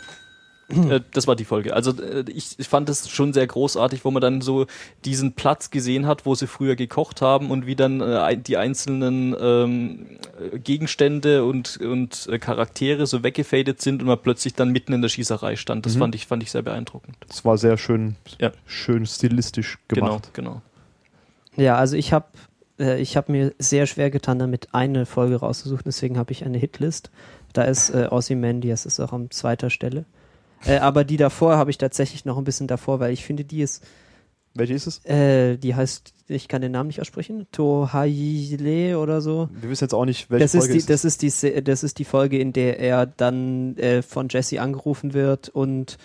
Äh, 0.69 0.99
Das 1.13 1.27
war 1.27 1.35
die 1.35 1.45
Folge. 1.45 1.73
Also 1.73 1.91
äh, 2.01 2.25
ich, 2.29 2.59
ich 2.59 2.67
fand 2.67 2.89
das 2.89 3.09
schon 3.09 3.31
sehr 3.33 3.47
großartig, 3.47 4.03
wo 4.03 4.11
man 4.11 4.21
dann 4.21 4.41
so 4.41 4.65
diesen 5.05 5.33
Platz 5.33 5.69
gesehen 5.71 6.05
hat, 6.07 6.25
wo 6.25 6.35
sie 6.35 6.45
früher 6.47 6.75
gekocht 6.75 7.21
haben 7.21 7.51
und 7.51 7.65
wie 7.65 7.75
dann 7.75 8.01
äh, 8.01 8.37
die 8.37 8.57
einzelnen 8.57 9.35
ähm, 9.39 10.05
äh, 10.53 10.59
Gegenstände 10.59 11.45
und, 11.45 11.77
und 11.77 12.27
äh, 12.29 12.37
Charaktere 12.37 13.07
so 13.07 13.23
weggefadet 13.23 13.81
sind 13.81 14.01
und 14.01 14.07
man 14.07 14.19
plötzlich 14.21 14.55
dann 14.55 14.71
mitten 14.71 14.91
in 14.93 15.01
der 15.01 15.09
Schießerei 15.09 15.55
stand. 15.55 15.85
Das 15.85 15.95
Mhm. 15.95 15.99
fand 15.99 16.15
ich 16.15 16.27
fand 16.27 16.43
ich 16.43 16.51
sehr 16.51 16.63
beeindruckend. 16.63 17.15
Das 17.27 17.45
war 17.45 17.57
sehr 17.57 17.77
schön, 17.77 18.15
Ja. 18.39 18.51
schön 18.65 19.05
stilistisch 19.05 19.77
gemacht. 19.87 20.31
Genau, 20.33 20.61
Ja, 21.55 21.75
also 21.77 21.95
ich 21.95 22.11
habe 22.13 22.25
ich 22.79 23.17
habe 23.17 23.31
mir 23.31 23.53
sehr 23.57 23.87
schwer 23.87 24.11
getan, 24.11 24.37
damit 24.37 24.67
eine 24.73 25.07
Folge 25.07 25.37
rauszusuchen, 25.37 25.81
deswegen 25.87 26.17
habe 26.19 26.31
ich 26.31 26.45
eine 26.45 26.59
Hitlist. 26.59 27.09
Da 27.53 27.63
ist 27.63 27.89
äh, 27.89 28.07
Ozymandias 28.11 28.85
ist 28.85 28.99
auch 28.99 29.13
an 29.13 29.31
zweiter 29.31 29.71
Stelle. 29.71 30.05
Äh, 30.65 30.77
aber 30.79 31.03
die 31.03 31.17
davor 31.17 31.57
habe 31.57 31.69
ich 31.69 31.77
tatsächlich 31.77 32.25
noch 32.25 32.37
ein 32.37 32.43
bisschen 32.43 32.67
davor, 32.67 32.99
weil 32.99 33.13
ich 33.13 33.23
finde, 33.23 33.43
die 33.45 33.61
ist, 33.61 33.83
Welche 34.53 34.73
ist 34.73 34.87
es? 34.87 35.05
äh, 35.05 35.57
die 35.57 35.75
heißt, 35.75 36.13
ich 36.27 36.47
kann 36.47 36.61
den 36.61 36.71
Namen 36.71 36.87
nicht 36.87 36.99
aussprechen, 36.99 37.47
Tohaile 37.51 38.99
oder 38.99 39.21
so. 39.21 39.49
Wir 39.61 39.69
wissen 39.69 39.83
jetzt 39.85 39.93
auch 39.93 40.05
nicht, 40.05 40.29
welche 40.29 40.43
Das 40.45 40.53
ist, 40.53 40.59
Folge 40.61 40.73
die, 40.73 40.79
es 40.79 40.85
das, 40.85 41.05
ist 41.05 41.21
die, 41.21 41.63
das 41.63 41.83
ist 41.83 41.99
die 41.99 42.05
Folge, 42.05 42.39
in 42.39 42.53
der 42.53 42.79
er 42.79 43.05
dann 43.05 43.77
äh, 43.77 44.01
von 44.01 44.27
Jesse 44.29 44.61
angerufen 44.61 45.13
wird 45.13 45.49
und 45.49 45.97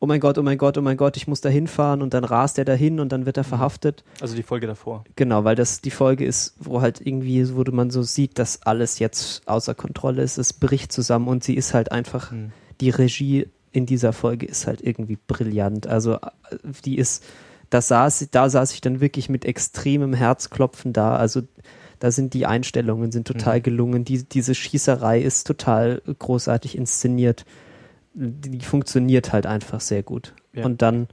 oh 0.00 0.06
mein 0.06 0.20
Gott, 0.20 0.38
oh 0.38 0.42
mein 0.42 0.58
Gott, 0.58 0.78
oh 0.78 0.82
mein 0.82 0.96
Gott, 0.96 1.16
ich 1.16 1.26
muss 1.26 1.40
da 1.40 1.48
hinfahren 1.48 2.02
und 2.02 2.14
dann 2.14 2.24
rast 2.24 2.58
er 2.58 2.64
dahin 2.64 3.00
und 3.00 3.10
dann 3.10 3.26
wird 3.26 3.36
er 3.36 3.44
verhaftet. 3.44 4.04
Also 4.20 4.36
die 4.36 4.42
Folge 4.44 4.66
davor. 4.66 5.04
Genau, 5.16 5.44
weil 5.44 5.56
das 5.56 5.80
die 5.80 5.90
Folge 5.90 6.24
ist, 6.24 6.54
wo 6.60 6.80
halt 6.80 7.00
irgendwie, 7.04 7.54
wo 7.56 7.62
man 7.72 7.90
so 7.90 8.02
sieht, 8.02 8.38
dass 8.38 8.62
alles 8.62 9.00
jetzt 9.00 9.42
außer 9.46 9.74
Kontrolle 9.74 10.22
ist, 10.22 10.38
es 10.38 10.52
bricht 10.52 10.92
zusammen 10.92 11.28
und 11.28 11.42
sie 11.44 11.54
ist 11.54 11.74
halt 11.74 11.90
einfach, 11.92 12.30
Hm. 12.30 12.52
die 12.80 12.90
Regie 12.90 13.48
in 13.78 13.86
dieser 13.86 14.12
Folge 14.12 14.44
ist 14.46 14.66
halt 14.66 14.82
irgendwie 14.82 15.18
brillant. 15.26 15.86
Also 15.86 16.18
die 16.84 16.98
ist, 16.98 17.24
da 17.70 17.80
saß, 17.80 18.28
da 18.30 18.50
saß 18.50 18.72
ich 18.72 18.80
dann 18.80 19.00
wirklich 19.00 19.28
mit 19.28 19.44
extremem 19.44 20.12
Herzklopfen 20.12 20.92
da. 20.92 21.16
Also 21.16 21.42
da 22.00 22.10
sind 22.10 22.34
die 22.34 22.44
Einstellungen 22.46 23.10
sind 23.12 23.26
total 23.26 23.58
Mhm. 23.58 23.62
gelungen. 23.62 24.04
Die, 24.04 24.24
diese 24.24 24.54
Schießerei 24.54 25.20
ist 25.20 25.46
total 25.46 26.02
großartig 26.18 26.76
inszeniert. 26.76 27.44
Die, 28.14 28.50
die 28.50 28.64
funktioniert 28.64 29.32
halt 29.32 29.46
einfach 29.46 29.80
sehr 29.80 30.02
gut. 30.02 30.34
Ja. 30.52 30.64
Und 30.64 30.82
dann 30.82 31.08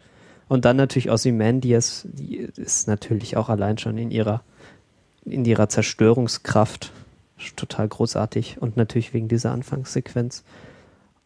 und 0.47 0.63
dann 0.65 0.77
natürlich 0.77 1.09
Ozymandias, 1.09 2.07
die 2.11 2.37
ist 2.37 2.87
natürlich 2.87 3.35
auch 3.35 3.49
allein 3.49 3.77
schon 3.77 3.97
in 3.97 4.11
ihrer 4.11 4.41
in 5.25 5.43
ihrer 5.45 5.69
Zerstörungskraft 5.69 6.91
total 7.55 7.87
großartig 7.87 8.57
und 8.61 8.77
natürlich 8.77 9.13
wegen 9.13 9.27
dieser 9.27 9.51
Anfangssequenz. 9.51 10.43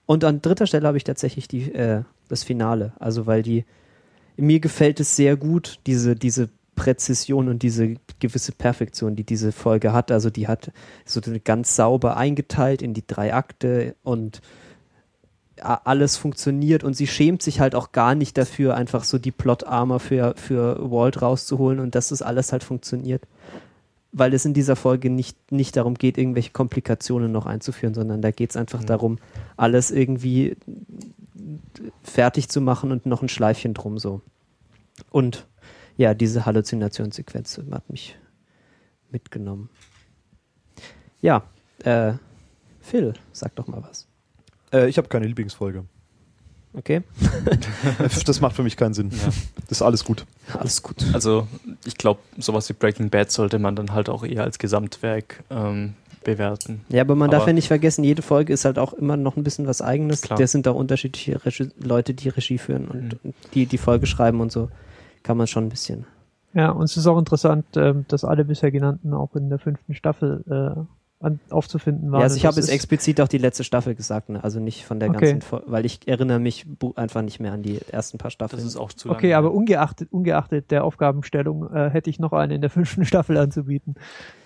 Und 0.09 0.23
an 0.23 0.41
dritter 0.41 0.65
Stelle 0.65 0.87
habe 0.87 0.97
ich 0.97 1.03
tatsächlich 1.03 1.47
die, 1.47 1.71
äh, 1.71 2.01
das 2.29 2.43
Finale. 2.43 2.93
Also 2.97 3.27
weil 3.27 3.43
die, 3.43 3.63
mir 4.37 4.59
gefällt 4.59 4.99
es 4.99 5.15
sehr 5.15 5.37
gut, 5.37 5.79
diese, 5.85 6.15
diese 6.15 6.49
Präzision 6.73 7.47
und 7.47 7.61
diese 7.61 7.93
gewisse 8.17 8.51
Perfektion, 8.53 9.15
die 9.15 9.23
diese 9.23 9.51
Folge 9.51 9.93
hat. 9.93 10.11
Also 10.11 10.31
die 10.31 10.47
hat 10.47 10.71
so 11.05 11.21
ganz 11.43 11.75
sauber 11.75 12.17
eingeteilt 12.17 12.81
in 12.81 12.95
die 12.95 13.05
drei 13.05 13.35
Akte 13.35 13.95
und 14.01 14.41
alles 15.61 16.17
funktioniert 16.17 16.83
und 16.83 16.95
sie 16.95 17.05
schämt 17.05 17.43
sich 17.43 17.59
halt 17.59 17.75
auch 17.75 17.91
gar 17.91 18.15
nicht 18.15 18.35
dafür, 18.35 18.73
einfach 18.73 19.03
so 19.03 19.19
die 19.19 19.31
Plot-Armor 19.31 19.99
für, 19.99 20.33
für 20.37 20.89
Walt 20.89 21.21
rauszuholen 21.21 21.79
und 21.79 21.93
dass 21.93 22.09
das 22.09 22.23
alles 22.23 22.51
halt 22.51 22.63
funktioniert. 22.63 23.27
Weil 24.11 24.33
es 24.33 24.43
in 24.45 24.53
dieser 24.53 24.75
Folge 24.75 25.09
nicht, 25.09 25.51
nicht 25.51 25.75
darum 25.75 25.93
geht, 25.93 26.17
irgendwelche 26.17 26.51
Komplikationen 26.51 27.31
noch 27.31 27.45
einzuführen, 27.45 27.93
sondern 27.93 28.21
da 28.21 28.31
geht 28.31 28.49
es 28.51 28.57
einfach 28.57 28.81
Mhm. 28.81 28.85
darum, 28.87 29.19
alles 29.55 29.91
irgendwie 29.91 30.57
fertig 32.01 32.49
zu 32.49 32.59
machen 32.61 32.91
und 32.91 33.05
noch 33.05 33.21
ein 33.21 33.29
Schleifchen 33.29 33.73
drum 33.73 33.99
so. 33.99 34.21
Und 35.11 35.47
ja, 35.97 36.13
diese 36.13 36.45
Halluzinationssequenz 36.45 37.59
hat 37.71 37.89
mich 37.89 38.17
mitgenommen. 39.11 39.69
Ja, 41.21 41.43
äh, 41.83 42.13
Phil, 42.79 43.13
sag 43.31 43.55
doch 43.55 43.67
mal 43.67 43.83
was. 43.83 44.07
Äh, 44.71 44.87
ich 44.89 44.97
habe 44.97 45.07
keine 45.07 45.27
Lieblingsfolge. 45.27 45.85
Okay? 46.79 47.01
das 48.25 48.41
macht 48.41 48.55
für 48.55 48.63
mich 48.63 48.77
keinen 48.77 48.93
Sinn. 48.93 49.09
Ja. 49.11 49.27
Das 49.67 49.71
ist 49.79 49.81
alles 49.81 50.03
gut. 50.03 50.25
Alles 50.57 50.81
gut. 50.81 51.05
Also 51.13 51.47
ich 51.85 51.97
glaube, 51.97 52.19
sowas 52.37 52.67
wie 52.69 52.73
Breaking 52.73 53.09
Bad 53.09 53.31
sollte 53.31 53.59
man 53.59 53.75
dann 53.75 53.91
halt 53.93 54.09
auch 54.09 54.23
eher 54.25 54.43
als 54.43 54.57
Gesamtwerk 54.59 55.43
ähm, 55.49 55.93
bewerten. 56.23 56.81
Ja, 56.89 57.01
aber 57.01 57.15
man 57.15 57.29
darf 57.29 57.41
Aber- 57.43 57.49
ja 57.51 57.53
nicht 57.53 57.67
vergessen, 57.67 58.03
jede 58.03 58.21
Folge 58.21 58.53
ist 58.53 58.65
halt 58.65 58.79
auch 58.79 58.93
immer 58.93 59.17
noch 59.17 59.35
ein 59.37 59.43
bisschen 59.43 59.67
was 59.67 59.81
Eigenes. 59.81 60.21
Klar. 60.21 60.39
Das 60.39 60.51
sind 60.51 60.67
auch 60.67 60.75
unterschiedliche 60.75 61.43
Regie 61.45 61.69
Leute, 61.79 62.13
die 62.13 62.29
Regie 62.29 62.57
führen 62.57 62.87
und 62.87 63.23
Mhm. 63.23 63.33
die 63.53 63.65
die 63.65 63.77
Folge 63.77 64.05
schreiben 64.05 64.41
und 64.41 64.51
so. 64.51 64.69
Kann 65.23 65.37
man 65.37 65.47
schon 65.47 65.65
ein 65.65 65.69
bisschen. 65.69 66.05
Ja, 66.53 66.71
und 66.71 66.85
es 66.85 66.97
ist 66.97 67.05
auch 67.05 67.19
interessant, 67.19 67.65
ähm, 67.75 68.05
dass 68.07 68.23
alle 68.23 68.43
bisher 68.45 68.71
genannten 68.71 69.13
auch 69.13 69.35
in 69.35 69.49
der 69.49 69.59
fünften 69.59 69.93
Staffel 69.93 70.43
äh, 70.49 70.81
an, 71.21 71.39
aufzufinden 71.49 72.11
waren. 72.11 72.21
Ja, 72.21 72.23
also 72.25 72.37
ich 72.37 72.45
habe 72.45 72.55
jetzt 72.55 72.67
ist- 72.69 72.73
explizit 72.73 73.19
auch 73.19 73.27
die 73.27 73.37
letzte 73.39 73.63
Staffel 73.63 73.93
gesagt, 73.95 74.29
ne? 74.29 74.43
also 74.43 74.59
nicht 74.59 74.85
von 74.85 74.99
der 74.99 75.09
Okay. 75.09 75.19
ganzen 75.33 75.41
Folge, 75.41 75.65
weil 75.69 75.85
ich 75.85 76.07
erinnere 76.07 76.39
mich 76.39 76.65
einfach 76.95 77.21
nicht 77.21 77.39
mehr 77.39 77.51
an 77.51 77.61
die 77.61 77.79
ersten 77.91 78.17
paar 78.17 78.31
Staffeln. 78.31 78.57
Das 78.61 78.65
ist 78.65 78.77
auch 78.77 78.93
zu 78.93 79.09
lang. 79.09 79.17
Okay, 79.17 79.33
aber 79.33 79.51
ungeachtet, 79.51 80.07
ungeachtet 80.11 80.71
der 80.71 80.83
Aufgabenstellung 80.85 81.69
äh, 81.73 81.89
hätte 81.89 82.09
ich 82.09 82.19
noch 82.19 82.31
eine 82.31 82.55
in 82.55 82.61
der 82.61 82.69
fünften 82.69 83.03
Staffel 83.05 83.37
anzubieten, 83.37 83.95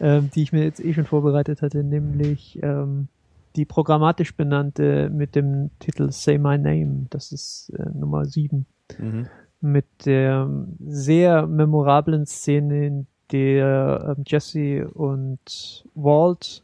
ähm, 0.02 0.32
die 0.34 0.42
ich 0.44 0.52
mir 0.52 0.64
jetzt 0.64 0.84
eh 0.84 0.94
schon 0.94 1.06
vorbereitet 1.06 1.62
hatte, 1.62 1.84
nämlich 1.84 2.58
ähm, 2.64 3.08
die 3.56 3.66
programmatisch 3.66 4.36
benannte 4.36 5.12
mit 5.12 5.36
dem 5.36 5.70
Titel 5.78 6.10
Say 6.12 6.40
My 6.40 6.58
Name. 6.58 7.06
Das 7.12 7.32
ist 7.32 7.72
äh, 7.78 7.86
Nummer 7.94 8.26
sieben. 8.26 8.66
Mhm. 8.98 9.28
mit 9.62 9.86
der 10.06 10.50
sehr 10.86 11.46
memorablen 11.48 12.26
Szene, 12.26 12.86
in 12.88 13.08
der 13.32 14.16
ähm, 14.18 14.24
Jesse 14.28 14.90
und 14.90 15.86
Walt 15.96 16.63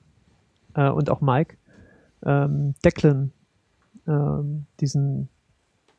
äh, 0.79 0.89
und 0.89 1.09
auch 1.09 1.21
Mike 1.21 1.57
ähm, 2.23 2.75
Declan 2.83 3.31
ähm, 4.07 4.65
diesen 4.79 5.29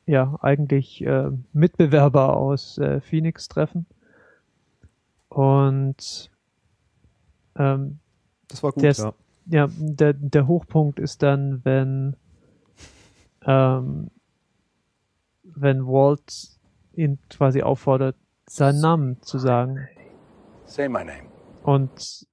ja 0.07 0.39
eigentlich 0.41 1.05
äh, 1.05 1.31
Mitbewerber 1.53 2.37
aus 2.37 2.79
äh, 2.79 3.01
Phoenix 3.01 3.49
treffen 3.49 3.87
und 5.29 6.31
ähm, 7.57 7.99
Das 8.49 8.63
war 8.63 8.73
gut, 8.73 8.83
Der 8.83 8.93
ja. 8.93 9.15
ja, 9.47 9.69
der, 9.79 10.15
der 10.15 10.47
Hochpunkt 10.47 10.99
ist 10.99 11.23
dann, 11.23 11.65
wenn, 11.65 12.17
ähm, 13.45 14.11
wenn 15.45 15.87
Walt 15.87 16.59
ihn 16.95 17.19
quasi 17.29 17.63
auffordert, 17.63 18.17
seinen 18.49 18.81
Namen 18.81 19.23
zu 19.23 19.39
sagen. 19.39 19.89
Say 20.65 20.89
my 20.89 21.05
name. 21.05 21.29
Und 21.63 22.27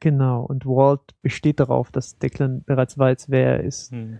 genau, 0.00 0.44
und 0.44 0.66
Walt 0.66 1.00
besteht 1.22 1.60
darauf, 1.60 1.90
dass 1.90 2.18
Declan 2.18 2.62
bereits 2.64 2.98
weiß, 2.98 3.30
wer 3.30 3.58
er 3.58 3.64
ist. 3.64 3.92
Hm. 3.92 4.18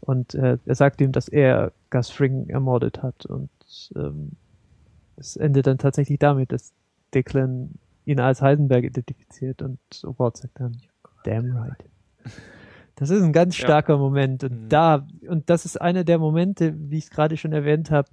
Und 0.00 0.34
äh, 0.34 0.58
er 0.64 0.74
sagt 0.74 1.00
ihm, 1.00 1.12
dass 1.12 1.28
er 1.28 1.72
Gus 1.90 2.10
Fring 2.10 2.48
ermordet 2.48 3.02
hat. 3.02 3.26
Und 3.26 3.50
ähm, 3.94 4.32
es 5.16 5.36
endet 5.36 5.66
dann 5.66 5.78
tatsächlich 5.78 6.18
damit, 6.18 6.52
dass 6.52 6.72
Declan 7.14 7.70
ihn 8.04 8.18
als 8.18 8.42
Heisenberg 8.42 8.84
identifiziert 8.84 9.62
und 9.62 9.78
Walt 10.02 10.36
sagt 10.36 10.58
dann, 10.58 10.76
damn 11.24 11.56
right. 11.56 11.84
Das 12.96 13.10
ist 13.10 13.22
ein 13.22 13.32
ganz 13.32 13.56
Ja. 13.58 13.64
starker 13.64 13.96
Moment. 13.96 14.42
Und 14.44 14.64
Mhm. 14.64 14.68
da, 14.68 15.06
und 15.28 15.48
das 15.50 15.64
ist 15.64 15.80
einer 15.80 16.02
der 16.04 16.18
Momente, 16.18 16.74
wie 16.76 16.98
ich 16.98 17.04
es 17.04 17.10
gerade 17.10 17.36
schon 17.36 17.52
erwähnt 17.52 17.90
habe, 17.90 18.08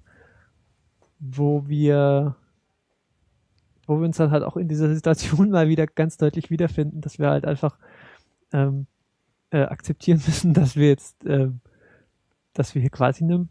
wo 1.19 1.67
wir, 1.67 2.35
wo 3.89 3.99
wir 3.99 4.05
uns 4.05 4.17
dann 4.17 4.31
halt 4.31 4.43
auch 4.43 4.55
in 4.55 4.67
dieser 4.67 4.93
Situation 4.93 5.49
mal 5.51 5.67
wieder 5.67 5.87
ganz 5.87 6.17
deutlich 6.17 6.49
wiederfinden, 6.49 7.01
dass 7.01 7.17
wir 7.19 7.29
halt 7.29 7.45
einfach 7.45 7.77
ähm, 8.53 8.85
äh, 9.49 9.63
akzeptieren 9.63 10.21
müssen, 10.27 10.53
dass 10.53 10.75
wir 10.75 10.87
jetzt, 10.87 11.15
ähm, 11.25 11.59
dass 12.53 12.75
wir 12.75 12.81
hier 12.81 12.91
quasi 12.91 13.23
einem 13.23 13.49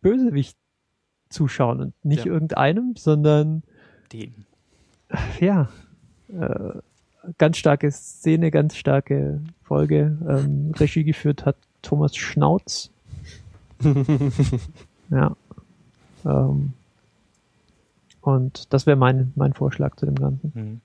Bösewicht 0.00 0.56
zuschauen 1.28 1.80
und 1.80 2.04
nicht 2.04 2.24
Ja. 2.24 2.32
irgendeinem, 2.32 2.94
sondern 2.96 3.62
Den. 4.12 4.46
ja, 5.40 5.68
äh, 6.28 6.78
ganz 7.38 7.58
starke 7.58 7.90
Szene, 7.90 8.50
ganz 8.50 8.76
starke 8.76 9.42
Folge. 9.64 10.16
Ähm, 10.28 10.72
Regie 10.76 11.04
geführt 11.04 11.44
hat 11.44 11.56
Thomas 11.82 12.16
Schnauz. 12.16 12.90
ja. 15.10 15.36
Ähm, 16.24 16.72
und 18.26 18.72
das 18.72 18.86
wäre 18.86 18.96
mein, 18.96 19.32
mein 19.36 19.52
Vorschlag 19.52 19.96
zu 19.96 20.06
dem 20.06 20.16
Ganzen. 20.16 20.52
Hm. 20.54 20.80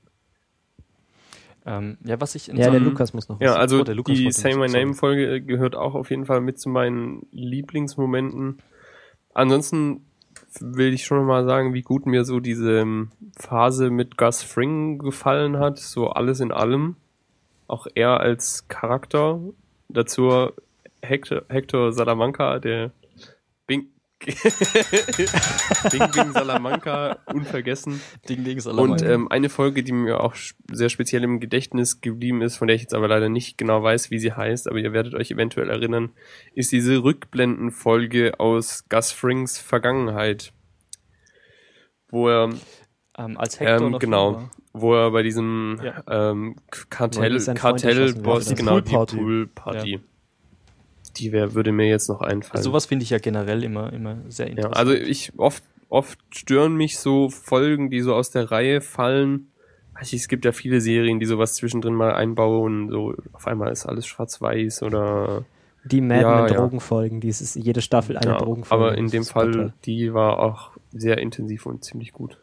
Ähm, 1.65 1.97
ja, 2.03 2.19
was 2.19 2.33
ich 2.35 2.49
in 2.49 2.57
Ja, 2.57 2.65
der 2.69 2.73
Sachen- 2.79 2.85
Lukas 2.85 3.13
muss 3.13 3.29
noch 3.29 3.39
was 3.39 3.45
Ja, 3.45 3.55
also 3.55 3.81
Oh, 3.81 3.83
der 3.83 3.93
Lukas 3.95 4.17
die 4.17 4.31
Say 4.31 4.55
My. 4.55 4.67
Name 4.67 4.93
Folge 4.95 5.41
gehört 5.41 5.75
auch 5.75 5.93
auf 5.93 6.09
jeden 6.09 6.25
Fall 6.25 6.41
mit 6.41 6.59
zu 6.59 6.69
meinen 6.69 7.27
Lieblingsmomenten. 7.31 8.57
Ansonsten 9.33 10.05
will 10.59 10.91
ich 10.93 11.05
schon 11.05 11.23
mal 11.25 11.45
sagen, 11.45 11.73
wie 11.73 11.83
gut 11.83 12.05
mir 12.07 12.25
so 12.25 12.39
diese 12.39 12.79
ähm, 12.79 13.11
Phase 13.37 13.89
mit 13.91 14.17
Gus 14.17 14.41
Fring 14.41 14.97
gefallen 14.97 15.57
hat. 15.59 15.77
So 15.77 16.09
alles 16.09 16.39
in 16.39 16.51
allem. 16.51 16.95
Auch 17.67 17.87
er 17.93 18.19
als 18.19 18.67
Charakter. 18.67 19.39
Dazu 19.87 20.49
Hector, 21.01 21.43
Hector 21.47 21.93
Salamanca, 21.93 22.59
der 22.59 22.91
Bing, 23.67 23.87
Bing 24.25 26.11
Bing 26.11 26.31
Salamanca, 26.33 27.17
unvergessen. 27.33 28.01
Ding, 28.29 28.43
Ding, 28.43 28.55
Und 28.57 28.61
Salamanca. 28.61 29.05
ähm, 29.05 29.31
eine 29.31 29.49
Folge, 29.49 29.83
die 29.83 29.91
mir 29.91 30.19
auch 30.21 30.35
sehr 30.71 30.89
speziell 30.89 31.23
im 31.23 31.39
Gedächtnis 31.39 32.01
geblieben 32.01 32.41
ist, 32.41 32.57
von 32.57 32.67
der 32.67 32.75
ich 32.75 32.81
jetzt 32.81 32.93
aber 32.93 33.07
leider 33.07 33.29
nicht 33.29 33.57
genau 33.57 33.81
weiß, 33.83 34.11
wie 34.11 34.19
sie 34.19 34.33
heißt, 34.33 34.67
aber 34.67 34.77
ihr 34.79 34.93
werdet 34.93 35.13
euch 35.15 35.31
eventuell 35.31 35.69
erinnern, 35.69 36.11
ist 36.53 36.71
diese 36.71 37.03
Rückblendenfolge 37.03 38.39
aus 38.39 38.85
Gus 38.89 39.11
Frings 39.11 39.57
Vergangenheit. 39.57 40.53
Wo 42.09 42.27
er, 42.29 42.49
ähm, 43.17 43.37
als 43.37 43.59
Hector 43.59 43.85
ähm, 43.87 43.91
noch 43.93 43.99
genau, 43.99 44.33
war. 44.35 44.51
wo 44.73 44.93
er 44.95 45.11
bei 45.11 45.23
diesem 45.23 45.79
Ja. 45.83 46.03
ähm, 46.31 46.55
Kartell, 46.89 47.39
Kartellboss, 47.55 48.53
genau, 48.53 48.81
die 48.81 48.89
Poolparty. 48.91 49.15
Poolparty. 49.17 49.99
Die 51.17 51.31
wär, 51.31 51.53
würde 51.53 51.71
mir 51.71 51.87
jetzt 51.87 52.07
noch 52.09 52.21
einfallen. 52.21 52.57
Also 52.57 52.69
sowas 52.69 52.85
finde 52.85 53.03
ich 53.03 53.09
ja 53.09 53.19
generell 53.19 53.63
immer, 53.63 53.91
immer 53.93 54.17
sehr 54.29 54.47
Ja, 54.47 54.51
interessant. 54.53 54.77
also 54.77 54.93
ich 54.93 55.33
oft, 55.37 55.63
oft 55.89 56.19
stören 56.31 56.75
mich 56.75 56.97
so 56.99 57.29
Folgen, 57.29 57.89
die 57.89 58.01
so 58.01 58.15
aus 58.15 58.31
der 58.31 58.49
Reihe 58.51 58.81
fallen. 58.81 59.47
Also 59.93 60.15
es 60.15 60.27
gibt 60.27 60.45
ja 60.45 60.51
viele 60.51 60.81
Serien, 60.81 61.19
die 61.19 61.25
sowas 61.25 61.53
zwischendrin 61.55 61.93
mal 61.93 62.13
einbauen, 62.13 62.89
so 62.89 63.13
auf 63.33 63.45
einmal 63.47 63.71
ist 63.71 63.85
alles 63.85 64.05
schwarz-weiß 64.07 64.83
oder 64.83 65.43
Die 65.83 66.01
Mad 66.01 66.21
Ja, 66.21 66.41
Men 66.41 66.51
ja. 66.53 66.57
Drogenfolgen, 66.59 67.19
die 67.19 67.27
ist 67.27 67.55
jede 67.55 67.81
Staffel 67.81 68.17
eine 68.17 68.31
ja, 68.31 68.37
Drogenfolge. 68.37 68.85
aber 68.85 68.97
in 68.97 69.09
dem 69.09 69.25
Fall, 69.25 69.51
toll. 69.51 69.73
die 69.85 70.13
war 70.13 70.39
auch 70.39 70.71
sehr 70.91 71.17
intensiv 71.19 71.65
und 71.65 71.83
ziemlich 71.83 72.13
gut. 72.13 72.37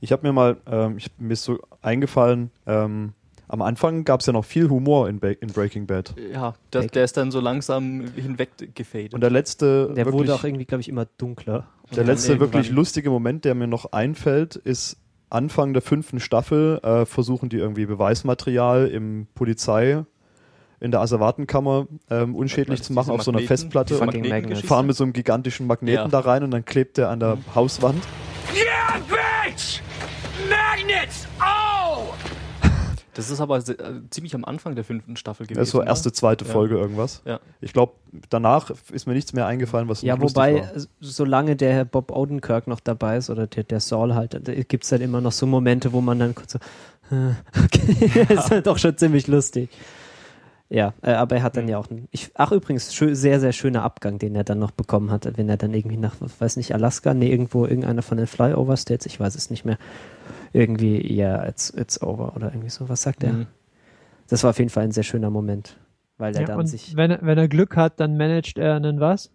Ich 0.00 0.12
habe 0.12 0.26
mir 0.26 0.32
mal, 0.32 0.56
ähm, 0.66 0.98
ich, 0.98 1.10
mir 1.18 1.32
ist 1.32 1.44
so 1.44 1.58
eingefallen, 1.80 2.50
ähm, 2.66 3.12
am 3.48 3.62
Anfang 3.62 4.04
gab 4.04 4.20
es 4.20 4.26
ja 4.26 4.32
noch 4.32 4.44
viel 4.44 4.68
Humor 4.70 5.08
in, 5.08 5.20
ba 5.20 5.28
in 5.28 5.48
Breaking 5.48 5.86
Bad. 5.86 6.14
ja, 6.32 6.54
der, 6.72 6.86
der 6.86 7.04
ist 7.04 7.16
dann 7.16 7.30
so 7.30 7.40
langsam 7.40 8.04
hinweg 8.16 8.74
gefadet. 8.74 9.14
Und 9.14 9.20
der 9.20 9.30
letzte, 9.30 9.88
Der 9.94 10.04
wirklich, 10.06 10.14
wurde 10.14 10.34
auch 10.34 10.44
irgendwie, 10.44 10.64
glaube 10.64 10.80
ich, 10.80 10.88
immer 10.88 11.06
dunkler. 11.18 11.66
Der 11.94 12.04
letzte 12.04 12.40
wirklich 12.40 12.70
lustige 12.70 13.10
Moment, 13.10 13.44
der 13.44 13.54
mir 13.54 13.66
noch 13.66 13.92
einfällt, 13.92 14.56
ist 14.56 14.96
Anfang 15.30 15.72
der 15.72 15.82
fünften 15.82 16.20
Staffel 16.20 16.78
äh, 16.82 17.06
versuchen 17.06 17.48
die 17.48 17.56
irgendwie 17.58 17.86
Beweismaterial 17.86 18.86
im 18.86 19.26
Polizei 19.34 20.04
in 20.80 20.90
der 20.90 21.00
Asservatenkammer 21.00 21.86
ähm, 22.10 22.34
unschädlich 22.34 22.82
zu 22.82 22.92
machen 22.92 23.10
auf 23.10 23.22
so 23.22 23.30
einer 23.30 23.38
Magneten- 23.40 23.48
Festplatte 23.48 23.98
und 23.98 24.56
fahren 24.66 24.86
mit 24.86 24.96
so 24.96 25.04
einem 25.04 25.12
gigantischen 25.12 25.66
Magneten 25.66 26.04
Ja. 26.04 26.08
da 26.08 26.20
rein 26.20 26.42
und 26.44 26.50
dann 26.50 26.64
klebt 26.64 26.98
der 26.98 27.08
an 27.10 27.20
der 27.20 27.38
Hauswand. 27.54 28.02
Yeah, 28.54 29.00
bitch! 29.08 29.80
Magnets! 30.50 31.23
Das 33.14 33.30
ist 33.30 33.40
aber 33.40 33.58
äh, 33.58 33.62
ziemlich 34.10 34.34
am 34.34 34.44
Anfang 34.44 34.74
der 34.74 34.84
fünften 34.84 35.16
Staffel 35.16 35.46
gewesen. 35.46 35.58
Das 35.58 35.68
ist 35.68 35.72
so 35.72 35.82
erste, 35.82 36.12
zweite 36.12 36.44
Ja. 36.44 36.50
Folge 36.50 36.76
irgendwas. 36.76 37.22
Ja. 37.24 37.40
Ich 37.60 37.72
glaube, 37.72 37.92
danach 38.28 38.70
ist 38.92 39.06
mir 39.06 39.14
nichts 39.14 39.32
mehr 39.32 39.46
eingefallen, 39.46 39.88
was 39.88 40.02
Ja, 40.02 40.20
wobei, 40.20 40.62
war. 40.62 40.82
solange 41.00 41.56
der 41.56 41.84
Bob 41.84 42.10
Odenkirk 42.10 42.66
noch 42.66 42.80
dabei 42.80 43.16
ist 43.16 43.30
oder 43.30 43.46
der, 43.46 43.64
der 43.64 43.80
Saul 43.80 44.14
halt, 44.14 44.34
da 44.46 44.52
gibt's 44.54 44.88
dann 44.88 45.00
immer 45.00 45.20
noch 45.20 45.32
so 45.32 45.46
Momente, 45.46 45.92
wo 45.92 46.00
man 46.00 46.18
dann 46.18 46.34
kurz 46.34 46.52
so, 46.52 46.58
äh, 47.10 47.34
okay, 47.64 48.26
ist 48.34 48.50
halt 48.50 48.66
doch 48.66 48.78
schon 48.78 48.96
ziemlich 48.96 49.26
lustig. 49.26 49.70
Ja, 50.70 50.94
äh, 51.02 51.12
aber 51.12 51.36
er 51.36 51.42
hat 51.42 51.56
dann 51.56 51.68
ja 51.68 51.78
auch, 51.78 51.90
einen, 51.90 52.08
ich, 52.10 52.30
ach 52.34 52.50
übrigens, 52.50 52.90
sehr, 52.90 53.38
sehr 53.38 53.52
schöner 53.52 53.82
Abgang, 53.82 54.18
den 54.18 54.34
er 54.34 54.44
dann 54.44 54.58
noch 54.58 54.70
bekommen 54.70 55.10
hat, 55.10 55.30
wenn 55.36 55.48
er 55.48 55.56
dann 55.58 55.74
irgendwie 55.74 55.98
nach, 55.98 56.16
weiß 56.38 56.56
nicht, 56.56 56.74
Alaska, 56.74 57.14
nee, 57.14 57.30
irgendwo 57.30 57.66
irgendeiner 57.66 58.02
von 58.02 58.16
den 58.16 58.26
Flyover 58.26 58.76
States, 58.76 59.06
ich 59.06 59.20
weiß 59.20 59.34
es 59.34 59.50
nicht 59.50 59.64
mehr, 59.64 59.78
irgendwie, 60.52 61.14
ja, 61.14 61.36
yeah, 61.36 61.48
it's, 61.48 61.70
it's 61.70 62.00
over 62.02 62.34
oder 62.36 62.48
irgendwie 62.48 62.70
so, 62.70 62.88
was 62.88 63.02
sagt 63.02 63.24
er? 63.24 63.32
Mhm. 63.32 63.46
Das 64.28 64.42
war 64.42 64.50
auf 64.50 64.58
jeden 64.58 64.70
Fall 64.70 64.84
ein 64.84 64.92
sehr 64.92 65.02
schöner 65.02 65.30
Moment, 65.30 65.76
weil 66.18 66.34
er 66.34 66.42
Ja, 66.42 66.46
dann 66.48 66.60
und 66.60 66.66
sich, 66.66 66.96
wenn, 66.96 67.10
er- 67.10 67.20
wenn 67.22 67.38
er 67.38 67.48
Glück 67.48 67.76
hat, 67.76 68.00
dann 68.00 68.16
managt 68.16 68.58
er 68.58 68.74
einen 68.74 69.00
was? 69.00 69.30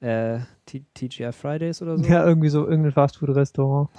äh, 0.00 0.40
T- 0.66 0.84
TGI 0.94 1.32
Fridays 1.32 1.80
oder 1.80 1.96
so? 1.96 2.04
Ja, 2.04 2.26
irgendwie 2.26 2.48
so 2.48 2.66
irgendein 2.66 2.92
Fastfood-Restaurant. 2.92 3.88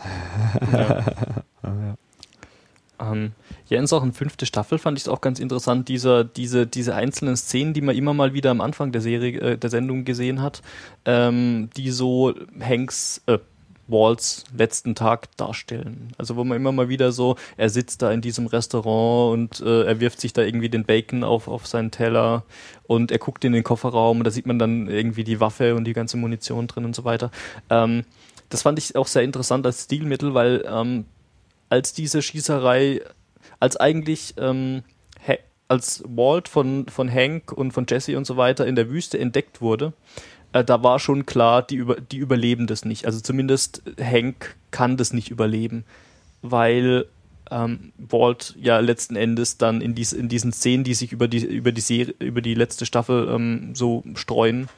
Ähm, 2.99 3.31
ja, 3.67 3.79
in 3.79 3.87
Sachen 3.87 4.13
fünfte 4.13 4.45
Staffel 4.45 4.77
fand 4.77 4.97
ich 4.97 5.05
es 5.05 5.07
auch 5.07 5.19
ganz 5.19 5.39
interessant, 5.39 5.89
dieser, 5.89 6.23
diese, 6.23 6.67
diese 6.67 6.95
einzelnen 6.95 7.35
Szenen, 7.35 7.73
die 7.73 7.81
man 7.81 7.95
immer 7.95 8.13
mal 8.13 8.33
wieder 8.33 8.51
am 8.51 8.61
Anfang 8.61 8.91
der 8.91 9.01
Serie, 9.01 9.39
äh, 9.41 9.57
der 9.57 9.69
Sendung 9.69 10.05
gesehen 10.05 10.41
hat, 10.41 10.61
ähm, 11.05 11.69
die 11.75 11.91
so 11.91 12.33
Hanks, 12.61 13.21
äh, 13.25 13.39
Walls 13.87 14.45
letzten 14.55 14.95
Tag 14.95 15.35
darstellen. 15.37 16.13
Also 16.17 16.35
wo 16.35 16.43
man 16.43 16.57
immer 16.57 16.71
mal 16.71 16.89
wieder 16.89 17.11
so, 17.11 17.35
er 17.57 17.69
sitzt 17.69 18.01
da 18.01 18.11
in 18.11 18.21
diesem 18.21 18.47
Restaurant 18.47 19.33
und 19.33 19.61
äh, 19.65 19.83
er 19.83 19.99
wirft 19.99 20.21
sich 20.21 20.33
da 20.33 20.41
irgendwie 20.41 20.69
den 20.69 20.85
Bacon 20.85 21.23
auf, 21.23 21.47
auf 21.47 21.67
seinen 21.67 21.91
Teller 21.91 22.43
und 22.83 23.11
er 23.11 23.19
guckt 23.19 23.43
in 23.45 23.53
den 23.53 23.63
Kofferraum 23.63 24.19
und 24.19 24.23
da 24.23 24.31
sieht 24.31 24.45
man 24.45 24.59
dann 24.59 24.87
irgendwie 24.87 25.23
die 25.23 25.39
Waffe 25.39 25.75
und 25.75 25.85
die 25.85 25.93
ganze 25.93 26.17
Munition 26.17 26.67
drin 26.67 26.85
und 26.85 26.95
so 26.95 27.03
weiter. 27.03 27.31
Ähm, 27.69 28.03
das 28.49 28.61
fand 28.61 28.79
ich 28.79 28.95
auch 28.95 29.07
sehr 29.07 29.23
interessant 29.23 29.65
als 29.65 29.83
Stilmittel, 29.83 30.33
weil 30.33 30.63
ähm, 30.67 31.05
als 31.69 31.93
diese 31.93 32.21
Schießerei, 32.21 33.01
als 33.59 33.77
eigentlich 33.77 34.35
ähm, 34.37 34.83
als 35.73 36.03
Walt 36.05 36.47
von, 36.47 36.85
von 36.87 37.11
Hank 37.11 37.51
und 37.51 37.71
von 37.71 37.85
Jesse 37.89 38.15
und 38.15 38.25
so 38.25 38.37
weiter 38.37 38.67
in 38.67 38.75
der 38.75 38.89
Wüste 38.89 39.19
entdeckt 39.19 39.59
wurde, 39.59 39.93
äh, 40.53 40.63
da 40.63 40.83
war 40.83 40.99
schon 40.99 41.25
klar, 41.25 41.61
die, 41.63 41.75
über, 41.75 41.95
die 41.95 42.17
überleben 42.17 42.67
das 42.67 42.85
nicht. 42.85 43.05
Also 43.05 43.19
zumindest 43.19 43.83
Hank 43.99 44.55
kann 44.71 44.97
das 44.97 45.11
nicht 45.11 45.29
überleben, 45.29 45.83
weil 46.41 47.07
ähm, 47.51 47.91
Walt 47.97 48.55
ja 48.59 48.79
letzten 48.79 49.15
Endes 49.15 49.57
dann 49.57 49.81
in, 49.81 49.95
dies, 49.95 50.13
in 50.13 50.29
diesen 50.29 50.53
Szenen, 50.53 50.83
die 50.83 50.93
sich 50.93 51.11
über 51.11 51.27
die, 51.27 51.43
über 51.43 51.71
die, 51.71 51.81
Serie, 51.81 52.15
über 52.19 52.41
die 52.41 52.53
letzte 52.53 52.85
Staffel 52.85 53.27
ähm, 53.29 53.75
so 53.75 54.03
streuen, 54.15 54.69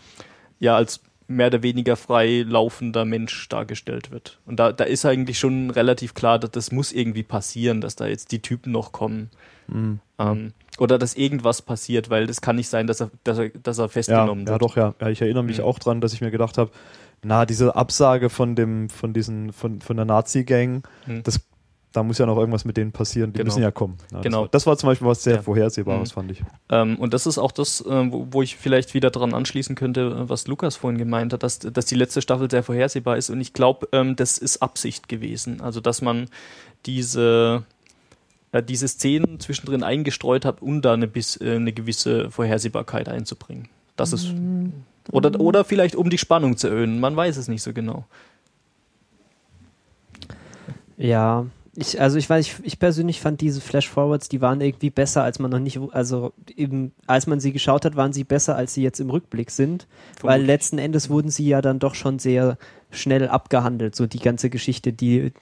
ja 0.60 0.76
als 0.76 1.02
mehr 1.28 1.48
oder 1.48 1.64
weniger 1.64 1.96
frei 1.96 2.46
laufender 2.48 3.04
Mensch 3.04 3.50
dargestellt 3.50 4.12
wird. 4.12 4.40
Und 4.46 4.60
da, 4.60 4.72
da 4.72 4.84
ist 4.84 5.06
eigentlich 5.06 5.40
schon 5.40 5.72
relativ 5.72 6.14
klar, 6.14 6.38
dass 6.40 6.52
das 6.52 6.72
muss 6.72 6.92
irgendwie 6.92 7.24
passieren, 7.24 7.82
dass 7.82 7.96
da 7.96 8.06
jetzt 8.08 8.32
die 8.32 8.42
Typen 8.42 8.72
noch 8.72 8.92
kommen. 8.92 9.30
Mhm. 9.68 10.00
Ähm, 10.20 10.54
oder 10.78 10.98
dass 10.98 11.16
irgendwas 11.16 11.62
passiert, 11.62 12.10
weil 12.10 12.28
das 12.28 12.42
kann 12.42 12.56
nicht 12.58 12.68
sein, 12.70 12.86
dass 12.88 13.00
er, 13.02 13.10
dass 13.24 13.38
er, 13.38 13.50
dass 13.50 13.78
er 13.78 13.86
Ja, 13.86 13.90
festgenommen 13.90 14.46
ja, 14.46 14.52
wird. 14.54 14.62
doch, 14.62 14.76
ja. 14.76 14.94
ja. 15.00 15.10
Ich 15.10 15.22
erinnere 15.22 15.44
mich 15.44 15.60
Mhm. 15.60 15.64
auch 15.66 15.80
dran, 15.80 16.02
dass 16.02 16.14
ich 16.14 16.22
mir 16.22 16.32
gedacht 16.32 16.58
habe, 16.58 16.72
na, 17.24 17.46
diese 17.46 17.76
Absage 17.76 18.30
von 18.30 18.56
dem, 18.56 18.90
von 18.90 19.14
diesen, 19.14 19.52
von, 19.54 19.82
von 19.82 19.96
der 19.96 20.06
Nazi-Gang, 20.06 20.84
Mhm. 21.08 21.24
das, 21.24 21.40
da 21.94 22.04
muss 22.04 22.18
ja 22.18 22.26
noch 22.26 22.38
irgendwas 22.38 22.66
mit 22.66 22.76
denen 22.76 22.92
passieren. 22.92 23.32
Die 23.32 23.38
Genau. 23.38 23.46
müssen 23.48 23.64
ja 23.64 23.72
kommen. 23.72 23.96
Ja, 24.12 24.20
Genau. 24.20 24.48
Das 24.48 24.66
war, 24.68 24.74
das 24.74 24.76
war 24.76 24.78
zum 24.78 24.88
Beispiel 24.90 25.08
was 25.08 25.24
sehr 25.24 25.36
Ja. 25.36 25.42
Vorhersehbares, 25.42 26.10
Mhm. 26.12 26.14
fand 26.14 26.32
ich. 26.32 26.44
Ähm, 26.70 26.98
und 26.98 27.14
das 27.14 27.26
ist 27.26 27.38
auch 27.38 27.54
das, 27.54 27.80
äh, 27.82 28.12
wo, 28.12 28.28
wo 28.32 28.42
ich 28.42 28.58
vielleicht 28.58 28.94
wieder 28.94 29.12
dran 29.12 29.34
anschließen 29.34 29.76
könnte, 29.76 30.28
was 30.30 30.46
Lukas 30.48 30.76
vorhin 30.76 30.98
gemeint 30.98 31.32
hat, 31.32 31.42
dass, 31.44 31.60
dass 31.60 31.86
die 31.86 31.96
letzte 31.96 32.22
Staffel 32.22 32.52
sehr 32.52 32.64
vorhersehbar 32.64 33.16
ist. 33.16 33.30
Und 33.30 33.40
ich 33.40 33.54
glaube, 33.54 33.88
ähm, 33.94 34.18
das 34.18 34.38
ist 34.38 34.62
Absicht 34.62 35.08
gewesen. 35.08 35.62
Also, 35.62 35.80
dass 35.80 36.02
man 36.02 36.26
diese, 36.86 37.64
äh, 38.52 38.64
diese 38.64 38.88
Szenen 38.88 39.40
zwischendrin 39.40 39.84
eingestreut 39.84 40.46
hat, 40.46 40.62
um 40.62 40.82
da 40.82 40.94
eine, 40.94 41.08
bis, 41.08 41.40
äh, 41.42 41.56
eine 41.56 41.74
gewisse 41.74 42.32
Vorhersehbarkeit 42.32 43.10
einzubringen. 43.10 43.70
Das 43.96 44.14
ist. 44.14 44.34
Oder, 45.12 45.40
oder 45.40 45.64
vielleicht 45.64 45.96
um 45.96 46.10
die 46.10 46.18
Spannung 46.18 46.58
zu 46.58 46.68
erhöhen. 46.68 47.00
Man 47.00 47.16
weiß 47.16 47.38
es 47.38 47.48
nicht 47.48 47.62
so 47.62 47.74
genau. 47.74 48.06
Ja, 50.98 51.46
ich, 51.78 52.00
also 52.00 52.18
ich 52.18 52.30
weiß, 52.30 52.46
ich, 52.46 52.56
ich 52.64 52.80
persönlich 52.80 53.20
fand 53.20 53.42
diese 53.42 53.60
Flash-Forwards, 53.60 54.30
die 54.30 54.42
waren 54.42 54.62
irgendwie 54.62 54.90
besser, 54.90 55.24
als 55.24 55.40
man 55.40 55.52
noch 55.52 55.60
nicht, 55.60 55.80
also 55.92 56.32
eben, 56.56 56.94
als 57.06 57.28
man 57.28 57.40
sie 57.40 57.52
geschaut 57.52 57.84
hat, 57.84 57.96
waren 57.96 58.14
sie 58.14 58.24
besser, 58.24 58.56
als 58.56 58.74
sie 58.74 58.82
jetzt 58.82 59.00
im 59.00 59.10
Rückblick 59.10 59.52
sind, 59.52 59.88
weil 60.22 60.32
Vermutlich. 60.32 60.48
letzten 60.48 60.78
Endes 60.78 61.10
wurden 61.10 61.30
sie 61.30 61.48
ja 61.48 61.62
dann 61.62 61.80
doch 61.80 61.96
schon 61.96 62.20
sehr 62.20 62.58
schnell 62.92 63.28
abgehandelt, 63.28 63.96
so 63.96 64.08
die 64.08 64.20
ganze 64.20 64.50
Geschichte, 64.50 64.94
die, 64.94 65.34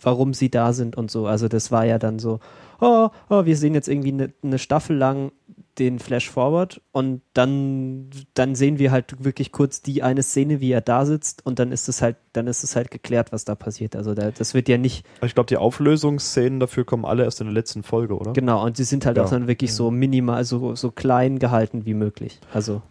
warum 0.00 0.32
sie 0.32 0.48
da 0.50 0.72
sind 0.72 0.96
und 0.96 1.10
so. 1.10 1.26
Also 1.26 1.48
das 1.48 1.72
war 1.72 1.84
ja 1.84 1.98
dann 1.98 2.20
so, 2.20 2.38
oh, 2.80 3.08
oh 3.28 3.44
wir 3.44 3.56
sehen 3.56 3.74
jetzt 3.74 3.88
irgendwie 3.88 4.12
eine, 4.12 4.32
eine 4.42 4.58
Staffel 4.58 4.96
lang 4.96 5.32
den 5.78 5.98
Flash 5.98 6.30
Forward 6.30 6.80
und 6.92 7.20
dann, 7.32 8.10
dann 8.34 8.54
sehen 8.54 8.78
wir 8.78 8.90
halt 8.92 9.24
wirklich 9.24 9.50
kurz 9.52 9.82
die 9.82 10.02
eine 10.02 10.22
Szene, 10.22 10.60
wie 10.60 10.70
er 10.70 10.80
da 10.80 11.04
sitzt 11.04 11.44
und 11.44 11.58
dann 11.58 11.72
ist 11.72 11.88
es 11.88 12.00
halt, 12.02 12.16
dann 12.32 12.46
ist 12.46 12.62
es 12.64 12.76
halt 12.76 12.90
geklärt, 12.90 13.32
was 13.32 13.44
da 13.44 13.54
passiert. 13.54 13.96
Also 13.96 14.14
da, 14.14 14.30
das 14.30 14.54
wird 14.54 14.68
ja 14.68 14.78
nicht, 14.78 15.04
Ich 15.24 15.34
glaube, 15.34 15.48
die 15.48 15.56
Auflösungsszenen 15.56 16.60
dafür 16.60 16.84
kommen 16.84 17.04
alle 17.04 17.24
erst 17.24 17.40
in 17.40 17.46
der 17.48 17.54
letzten 17.54 17.82
Folge, 17.82 18.16
oder? 18.16 18.32
genau, 18.32 18.64
und 18.64 18.76
sie 18.76 18.84
sind 18.84 19.04
halt 19.06 19.16
Ja. 19.16 19.24
auch 19.24 19.30
dann 19.30 19.46
wirklich 19.48 19.72
so 19.74 19.90
minimal, 19.90 20.44
so, 20.44 20.74
so 20.76 20.90
klein 20.90 21.38
gehalten 21.38 21.84
wie 21.86 21.94
möglich. 21.94 22.38
Also, 22.52 22.82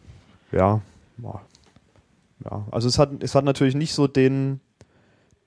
Ja. 0.51 0.81
Ja. 1.21 1.41
ja. 2.43 2.67
Also 2.71 2.87
es 2.87 2.99
hat, 2.99 3.11
es 3.23 3.33
hat 3.35 3.45
natürlich 3.45 3.75
nicht 3.75 3.93
so 3.93 4.07
den, 4.07 4.59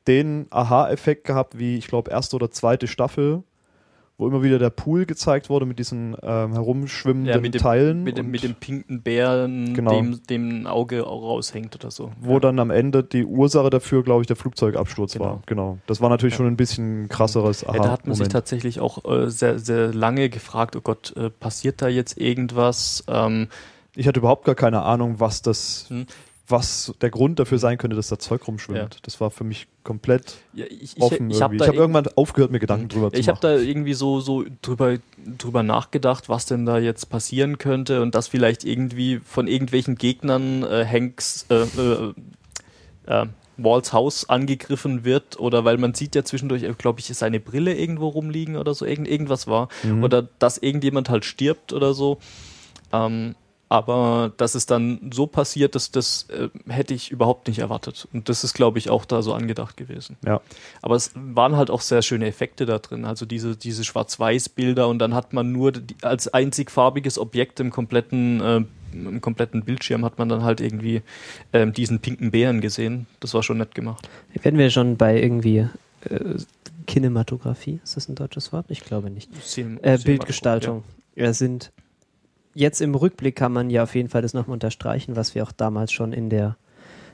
den 0.07 0.47
Aha-Effekt 0.51 1.25
gehabt, 1.25 1.59
wie 1.59 1.77
ich 1.77 1.89
glaube 1.89 2.11
erste 2.11 2.37
oder 2.37 2.51
zweite 2.51 2.87
Staffel, 2.87 3.43
wo 4.19 4.27
immer 4.27 4.43
wieder 4.43 4.59
der 4.59 4.71
Pool 4.71 5.05
gezeigt 5.05 5.51
wurde 5.51 5.67
mit 5.67 5.79
diesen 5.79 6.17
ähm, 6.23 6.53
herumschwimmenden 6.55 7.35
Ja, 7.35 7.39
mit 7.41 7.53
dem, 7.55 7.61
Teilen. 7.61 8.03
mit, 8.03 8.17
dem, 8.17 8.31
mit 8.31 8.43
dem 8.43 8.55
pinken 8.55 9.03
Bären, 9.03 9.75
Genau. 9.75 9.91
dem, 9.91 10.23
dem 10.31 10.63
ein 10.63 10.67
Auge 10.67 11.07
auch 11.07 11.23
raushängt 11.23 11.75
oder 11.75 11.91
so. 11.91 12.13
wo 12.21 12.35
ja. 12.35 12.41
dann 12.41 12.59
am 12.59 12.71
Ende 12.71 13.05
die 13.05 13.25
Ursache 13.27 13.69
dafür, 13.69 14.03
glaube 14.03 14.23
ich, 14.23 14.27
der 14.27 14.37
Flugzeugabsturz 14.37 15.13
Genau. 15.13 15.25
war. 15.25 15.43
Genau. 15.47 15.79
Das 15.87 16.01
war 16.01 16.09
natürlich 16.09 16.33
Ja. 16.35 16.39
schon 16.39 16.47
ein 16.47 16.57
bisschen 16.57 17.09
krasseres 17.11 17.61
Ja, 17.63 17.73
da 17.73 17.91
hat 17.91 18.07
man 18.07 18.15
sich 18.15 18.23
Aha-Moment. 18.23 18.33
tatsächlich 18.33 18.81
auch 18.81 19.05
äh, 19.05 19.29
sehr, 19.31 19.59
sehr 19.59 19.93
lange 19.93 20.31
gefragt, 20.31 20.77
oh 20.77 20.81
Gott, 20.81 21.15
äh, 21.17 21.29
passiert 21.29 21.83
da 21.83 21.89
jetzt 21.89 22.17
irgendwas? 22.19 23.05
Ähm, 23.09 23.49
Ich 23.95 24.07
hatte 24.09 24.21
überhaupt 24.21 24.45
gar 24.45 24.55
keine 24.55 24.83
Ahnung, 24.83 25.17
was 25.21 25.43
das, 25.43 25.87
Hm. 25.89 26.07
Was 26.49 26.95
der 27.01 27.11
Grund 27.11 27.39
dafür 27.39 27.59
sein 27.59 27.77
könnte, 27.79 27.97
dass 27.97 28.09
da 28.09 28.19
Zeug 28.19 28.47
rumschwimmt. 28.47 28.79
Ja. 28.95 29.01
Das 29.03 29.21
war 29.21 29.31
für 29.31 29.45
mich 29.45 29.67
komplett 29.83 30.37
ja, 30.53 30.65
ich 30.67 30.97
ich, 30.97 31.01
offen. 31.03 31.31
ich 31.31 31.41
habe 31.43 31.55
irgendwie. 31.57 31.59
da 31.59 31.65
ich 31.65 31.69
habe 31.69 31.77
irg- 31.77 31.81
irgendwann 31.81 32.09
aufgehört, 32.15 32.51
mir 32.53 32.61
Gedanken 32.61 32.89
drüber 32.89 33.13
zu 33.13 33.19
ich 33.19 33.29
habe 33.29 33.37
machen. 33.37 33.59
da 33.59 33.63
irgendwie 33.63 33.95
so, 33.95 34.21
so 34.21 34.45
drüber, 34.63 34.99
drüber 35.39 35.63
nachgedacht, 35.63 36.29
was 36.29 36.47
denn 36.47 36.65
da 36.67 36.79
jetzt 36.79 37.07
passieren 37.07 37.59
könnte 37.59 38.01
und 38.03 38.15
dass 38.15 38.29
vielleicht 38.29 38.65
irgendwie 38.65 39.21
von 39.25 39.49
irgendwelchen 39.49 39.97
Gegnern 39.97 40.63
äh, 40.63 40.87
Hanks 40.87 41.47
äh, 41.51 41.63
äh, 41.63 42.13
äh, 43.07 43.27
Walls 43.59 43.93
Haus 43.93 44.29
angegriffen 44.29 45.05
wird 45.05 45.41
oder 45.41 45.65
weil 45.65 45.79
man 45.79 45.95
sieht 45.95 46.15
ja 46.15 46.25
zwischendurch, 46.25 46.63
glaube 46.77 47.01
ich, 47.01 47.07
seine 47.07 47.41
Brille 47.41 47.75
irgendwo 47.75 48.09
rumliegen 48.09 48.57
oder 48.57 48.75
so, 48.75 48.85
irgend, 48.85 49.09
irgendwas 49.09 49.47
war. 49.47 49.69
Mhm. 49.83 50.05
Oder 50.05 50.29
dass 50.39 50.59
irgendjemand 50.59 51.09
halt 51.09 51.25
stirbt 51.25 51.73
oder 51.73 51.95
so. 51.95 52.19
Ähm, 52.93 53.35
aber 53.69 54.33
dass 54.37 54.55
es 54.55 54.67
dann 54.67 55.11
so 55.13 55.27
passiert, 55.27 55.75
dass 55.75 55.91
das 55.91 56.29
äh, 56.31 56.49
hätte 56.69 56.95
ich 56.95 57.11
überhaupt 57.11 57.49
nicht 57.49 57.59
erwartet. 57.59 58.07
Und 58.13 58.29
das 58.29 58.45
ist, 58.45 58.55
glaube 58.55 58.79
ich, 58.79 58.91
auch 58.91 59.05
da 59.05 59.23
so 59.23 59.35
angedacht 59.35 59.77
gewesen. 59.77 60.17
Ja. 60.25 60.41
Aber 60.83 60.95
es 60.95 61.13
waren 61.15 61.57
halt 61.57 61.71
auch 61.71 61.81
sehr 61.81 62.03
schöne 62.03 62.27
Effekte 62.27 62.65
da 62.65 62.79
drin. 62.79 63.05
Also 63.05 63.27
diese, 63.27 63.57
diese 63.57 63.83
Schwarz-Weiß-Bilder 63.85 64.87
und 64.87 65.01
dann 65.01 65.15
hat 65.15 65.33
man 65.33 65.51
nur 65.51 65.73
die, 65.73 65.97
als 66.03 66.29
einzig 66.29 66.71
farbiges 66.71 67.19
Objekt 67.19 67.59
im 67.59 67.71
kompletten, 67.71 68.41
äh, 68.41 68.65
im 68.93 69.21
kompletten 69.21 69.65
Bildschirm 69.65 70.05
hat 70.05 70.19
man 70.19 70.29
dann 70.29 70.45
halt 70.45 70.61
irgendwie 70.61 71.03
ähm, 71.53 71.73
diesen 71.73 71.99
pinken 71.99 72.31
Bären 72.31 72.61
gesehen. 72.61 73.07
Das 73.19 73.35
war 73.35 73.43
schon 73.43 73.59
nett 73.59 73.75
gemacht. 73.75 74.09
werden 74.43 74.59
wir 74.59 74.71
schon 74.71 74.97
bei 74.97 75.21
irgendwie 75.21 75.67
äh, 76.03 76.37
Kinematografie, 76.87 77.81
ist 77.83 77.97
das 77.97 78.09
ein 78.09 78.15
deutsches 78.15 78.53
Wort? 78.53 78.67
Ich 78.69 78.85
glaube 78.85 79.11
nicht. 79.11 79.29
Äh, 79.33 79.41
Cinematograph, 79.41 80.05
Bildgestaltung. 80.05 80.85
Ja. 81.17 81.33
sind 81.33 81.73
jetzt 82.57 82.81
im 82.81 82.95
Rückblick 82.95 83.37
kann 83.37 83.53
man 83.53 83.71
ja 83.71 83.83
auf 83.85 83.95
jeden 83.95 84.09
Fall 84.09 84.23
das 84.23 84.35
nochmal 84.35 84.55
unterstreichen, 84.55 85.15
was 85.15 85.35
wir 85.35 85.43
auch 85.45 85.53
damals 85.53 85.93
schon 85.93 86.13
in 86.13 86.31
der 86.31 86.57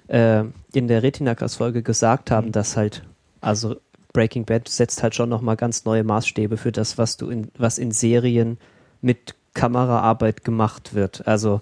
äh, 0.09 0.45
in 0.73 0.89
der 0.89 1.03
Retinakas-Folge 1.03 1.83
gesagt 1.83 2.31
haben, 2.31 2.49
Mhm. 2.49 2.53
dass 2.53 2.77
halt 2.77 3.03
also 3.41 3.77
Breaking 4.13 4.45
Bad 4.45 4.69
setzt 4.69 5.03
halt 5.03 5.15
schon 5.15 5.29
nochmal 5.29 5.57
ganz 5.57 5.85
neue 5.85 6.05
Maßstäbe 6.05 6.57
für 6.57 6.71
das, 6.73 6.97
was 6.99 7.17
du 7.17 7.29
in 7.29 7.49
was 7.59 7.79
in 7.79 7.91
Serien 7.93 8.59
mit 9.01 9.35
Kameraarbeit 9.55 10.45
gemacht 10.45 10.95
wird. 10.95 11.27
Also 11.27 11.61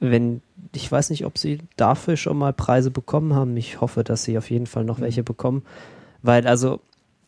wenn 0.00 0.42
ich 0.74 0.90
weiß 0.90 1.10
nicht, 1.10 1.24
ob 1.24 1.38
sie 1.38 1.60
dafür 1.76 2.16
schon 2.16 2.36
mal 2.36 2.52
Preise 2.52 2.90
bekommen 2.90 3.34
haben. 3.34 3.56
Ich 3.56 3.80
hoffe, 3.80 4.04
dass 4.04 4.24
sie 4.24 4.36
auf 4.36 4.50
jeden 4.50 4.66
Fall 4.66 4.84
noch 4.84 4.98
Mhm. 4.98 5.02
welche 5.02 5.22
bekommen, 5.22 5.62
weil 6.22 6.46
also 6.46 6.80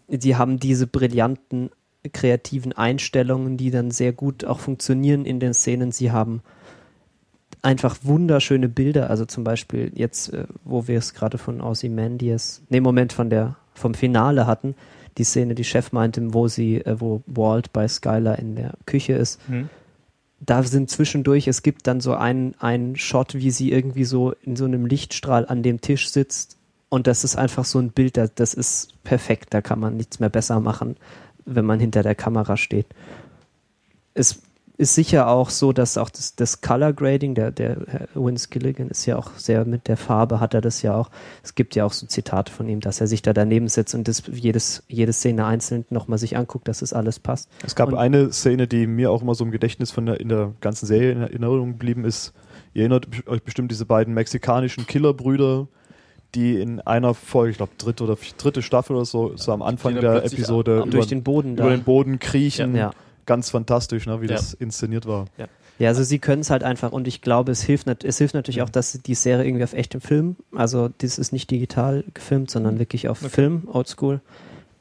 sie 0.09 0.37
haben 0.37 0.59
diese 0.59 0.87
brillanten 0.87 1.71
kreativen 2.11 2.73
Einstellungen, 2.73 3.57
die 3.57 3.71
dann 3.71 3.91
sehr 3.91 4.13
gut 4.13 4.45
auch 4.45 4.61
funktionieren 4.61 5.25
in 5.25 5.41
den 5.41 5.55
Szenen. 5.55 5.93
Sie 5.93 6.11
haben 6.13 6.43
einfach 7.63 7.97
wunderschöne 8.03 8.69
Bilder, 8.69 9.11
also 9.11 9.25
zum 9.25 9.45
Beispiel 9.45 9.93
jetzt, 9.95 10.33
äh, 10.33 10.45
wo 10.65 10.89
wir 10.89 10.99
es 10.99 11.15
gerade 11.15 11.39
von 11.39 11.61
Ozymandias, 11.61 12.63
ne 12.69 12.81
Moment 12.81 13.13
von 13.13 13.31
der 13.31 13.57
vom 13.75 13.95
Finale 13.95 14.47
hatten, 14.47 14.75
die 15.19 15.25
Szene, 15.25 15.55
die 15.55 15.65
Chef 15.65 15.93
meinte, 15.93 16.35
wo 16.35 16.49
sie, 16.49 16.77
äh, 16.77 17.01
wo 17.01 17.23
Walt 17.27 17.73
bei 17.73 17.87
Skylar 17.89 18.39
in 18.39 18.55
der 18.57 18.75
Küche 18.87 19.15
ist, 19.15 19.41
Hm. 19.49 19.69
da 20.41 20.63
sind 20.63 20.91
zwischendurch, 20.91 21.49
es 21.49 21.63
gibt 21.63 21.87
dann 21.87 22.01
so 22.01 22.15
einen, 22.15 22.55
einen 22.61 22.97
Shot, 22.97 23.35
wie 23.35 23.51
sie 23.51 23.73
irgendwie 23.73 24.05
so 24.05 24.33
in 24.43 24.57
so 24.57 24.65
einem 24.65 24.87
Lichtstrahl 24.87 25.47
an 25.47 25.63
dem 25.63 25.81
Tisch 25.81 26.11
sitzt. 26.11 26.57
Und 26.91 27.07
das 27.07 27.23
ist 27.23 27.37
einfach 27.37 27.65
so 27.65 27.79
ein 27.79 27.91
Bild, 27.91 28.17
das, 28.17 28.35
das 28.35 28.55
ist 28.55 29.03
perfekt, 29.05 29.53
da 29.53 29.61
kann 29.61 29.79
man 29.79 29.97
nichts 29.97 30.21
mehr 30.21 30.31
besser 30.31 30.59
machen, 30.61 30.97
wenn 31.55 31.65
man 31.65 31.81
hinter 31.81 32.03
der 32.03 32.15
Kamera 32.15 32.57
steht. 32.57 32.87
Es 34.15 34.43
ist 34.79 34.95
sicher 34.95 35.27
auch 35.27 35.51
so, 35.51 35.73
dass 35.73 35.99
auch 35.99 36.09
das, 36.09 36.37
das 36.37 36.61
Color 36.61 36.93
Grading, 36.93 37.35
der, 37.35 37.51
der 37.51 37.79
Herr 37.89 38.09
Vince 38.15 38.49
Gilligan 38.49 38.89
ist 38.89 39.07
ja 39.07 39.17
auch 39.17 39.33
sehr 39.37 39.65
mit 39.65 39.89
der 39.89 39.97
Farbe, 39.97 40.39
hat 40.39 40.55
er 40.55 40.61
das 40.61 40.83
ja 40.83 40.95
auch. 40.95 41.11
Es 41.43 41.57
gibt 41.57 41.75
ja 41.75 41.85
auch 41.85 41.93
so 41.93 42.07
Zitate 42.07 42.53
von 42.53 42.69
ihm, 42.69 42.79
dass 42.79 43.01
er 43.01 43.09
sich 43.09 43.21
da 43.21 43.33
daneben 43.33 43.67
setzt 43.67 43.97
und 43.97 44.07
das 44.07 44.23
jedes, 44.31 44.85
jede 44.87 45.13
Szene 45.13 45.47
einzeln 45.47 45.85
nochmal 45.91 46.19
sich 46.19 46.37
anguckt, 46.37 46.69
dass 46.69 46.81
es 46.81 46.93
alles 46.93 47.19
passt. 47.19 47.51
Es 47.67 47.75
gab 47.75 47.89
Und- 47.89 47.99
eine 47.99 48.33
Szene, 48.33 48.69
die 48.69 48.87
mir 48.87 49.11
auch 49.11 49.23
immer 49.23 49.35
so 49.35 49.45
im 49.45 49.51
Gedächtnis 49.51 49.91
von 49.91 50.07
der, 50.07 50.21
in 50.21 50.29
der 50.29 50.53
ganzen 50.61 50.87
Serie 50.87 51.11
in 51.11 51.23
Erinnerung 51.23 51.73
geblieben 51.73 52.05
ist. 52.05 52.33
Ihr 52.73 52.83
erinnert 52.83 53.09
euch 53.27 53.43
bestimmt 53.43 53.73
diese 53.73 53.85
beiden 53.85 54.15
mexikanischen 54.15 54.87
Killerbrüder, 54.87 55.67
die 56.35 56.61
in 56.61 56.81
einer 56.81 57.15
Folge, 57.15 57.53
ich 57.53 57.57
glaube 57.57 57.73
dritte 57.79 58.05
oder 58.05 58.17
dritte 58.37 58.63
Staffel 58.63 58.97
oder 58.97 59.05
so, 59.05 59.33
so 59.37 59.53
am 59.53 59.63
Anfang 59.63 59.95
der 60.01 60.25
Episode 60.25 60.79
über, 60.79 60.87
Durch 60.87 61.07
den 61.07 61.23
Boden 61.23 61.57
da. 61.57 61.65
über 61.65 61.77
den 61.77 61.85
Boden 61.85 62.19
kriechen. 62.19 62.75
Ja. 62.77 62.91
Ganz 63.27 63.51
fantastisch, 63.51 64.07
ne, 64.07 64.21
wie 64.21 64.27
Ja. 64.27 64.37
das 64.37 64.55
inszeniert 64.55 65.07
war. 65.07 65.27
Ja, 65.79 65.89
also 65.89 66.03
sie 66.03 66.19
können 66.19 66.41
es 66.41 66.51
halt 66.51 66.65
einfach 66.65 66.93
und 66.93 67.07
ich 67.07 67.23
glaube, 67.23 67.53
es 67.53 67.63
hilft, 67.63 67.87
es 68.05 68.19
hilft 68.19 68.35
natürlich 68.35 68.63
auch, 68.63 68.69
dass 68.71 68.93
die 68.93 69.15
Serie 69.15 69.47
irgendwie 69.47 69.65
auf 69.65 69.75
echtem 69.75 70.01
Film, 70.01 70.37
also 70.55 70.89
das 70.99 71.19
ist 71.19 71.33
nicht 71.33 71.51
digital 71.51 72.05
gefilmt, 72.15 72.51
sondern 72.51 72.79
wirklich 72.79 73.09
auf 73.09 73.19
Film, 73.19 73.69
oldschool. 73.73 74.21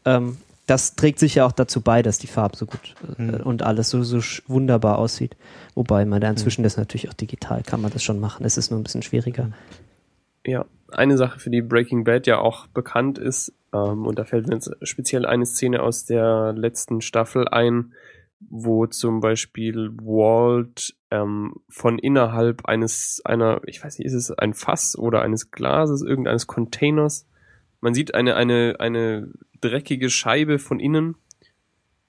Ähm, 0.05 0.37
das 0.65 0.95
trägt 0.95 1.19
sicher 1.19 1.45
auch 1.45 1.51
dazu 1.53 1.79
bei, 1.81 2.01
dass 2.01 2.17
die 2.17 2.27
Farbe 2.27 2.57
so 2.57 2.65
gut 2.65 2.95
äh, 3.17 3.21
Mhm. 3.21 3.35
und 3.43 3.61
alles 3.63 3.89
so, 3.89 4.03
so 4.03 4.19
wunderbar 4.47 4.97
aussieht. 4.97 5.35
Wobei 5.75 6.03
man 6.03 6.19
da 6.19 6.29
inzwischen 6.29 6.63
das 6.63 6.75
natürlich 6.77 7.07
auch 7.09 7.13
digital 7.13 7.63
kann 7.63 7.81
man 7.81 7.91
das 7.91 8.03
schon 8.03 8.19
machen. 8.19 8.45
Es 8.45 8.57
ist 8.57 8.71
nur 8.71 8.79
ein 8.79 8.83
bisschen 8.83 9.03
schwieriger. 9.03 9.49
Ja, 10.47 10.65
eine 10.91 11.17
Sache, 11.17 11.39
für 11.39 11.49
die 11.49 11.61
Breaking 11.61 12.03
Bad 12.03 12.25
ja 12.25 12.39
auch 12.39 12.67
bekannt 12.67 13.19
ist, 13.19 13.53
ähm, 13.73 14.05
und 14.05 14.17
da 14.17 14.25
fällt 14.25 14.47
mir 14.47 14.55
jetzt 14.55 14.71
speziell 14.81 15.25
eine 15.25 15.45
Szene 15.45 15.83
aus 15.83 16.05
der 16.05 16.53
letzten 16.53 17.01
Staffel 17.01 17.47
ein, 17.47 17.93
wo 18.39 18.85
zum 18.85 19.19
Beispiel 19.19 19.91
Walt 19.97 20.95
ähm, 21.11 21.55
von 21.69 21.99
innerhalb 21.99 22.65
eines, 22.65 23.21
einer, 23.25 23.61
ich 23.65 23.83
weiß 23.83 23.97
nicht, 23.97 24.05
ist 24.05 24.13
es 24.13 24.31
ein 24.31 24.53
Fass 24.53 24.97
oder 24.97 25.21
eines 25.21 25.51
Glases, 25.51 26.01
irgendeines 26.01 26.47
Containers. 26.47 27.27
Man 27.81 27.93
sieht 27.93 28.13
eine, 28.13 28.35
eine, 28.35 28.75
eine 28.79 29.29
dreckige 29.59 30.09
Scheibe 30.09 30.59
von 30.59 30.79
innen 30.79 31.15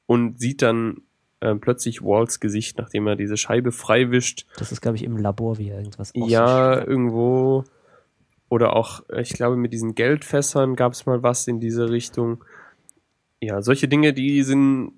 und 0.06 0.38
sieht 0.38 0.62
dann 0.62 1.02
äh, 1.40 1.54
plötzlich 1.54 2.02
Walls 2.02 2.40
Gesicht, 2.40 2.78
nachdem 2.78 3.06
er 3.06 3.16
diese 3.16 3.36
Scheibe 3.36 3.72
freiwischt. 3.72 4.46
Das 4.58 4.70
ist, 4.70 4.80
glaube 4.80 4.96
ich, 4.96 5.04
im 5.04 5.16
Labor 5.16 5.58
wie 5.58 5.70
irgendwas 5.70 6.12
Ja, 6.14 6.84
irgendwo. 6.84 7.64
Oder 8.48 8.74
auch, 8.76 9.02
äh, 9.10 9.20
ich 9.22 9.30
glaube, 9.34 9.56
mit 9.56 9.72
diesen 9.72 9.94
Geldfässern 9.94 10.76
gab 10.76 10.92
es 10.92 11.06
mal 11.06 11.22
was 11.22 11.46
in 11.48 11.60
diese 11.60 11.90
Richtung. 11.90 12.44
Ja, 13.40 13.62
solche 13.62 13.88
Dinge, 13.88 14.12
die 14.12 14.42
sind 14.42 14.92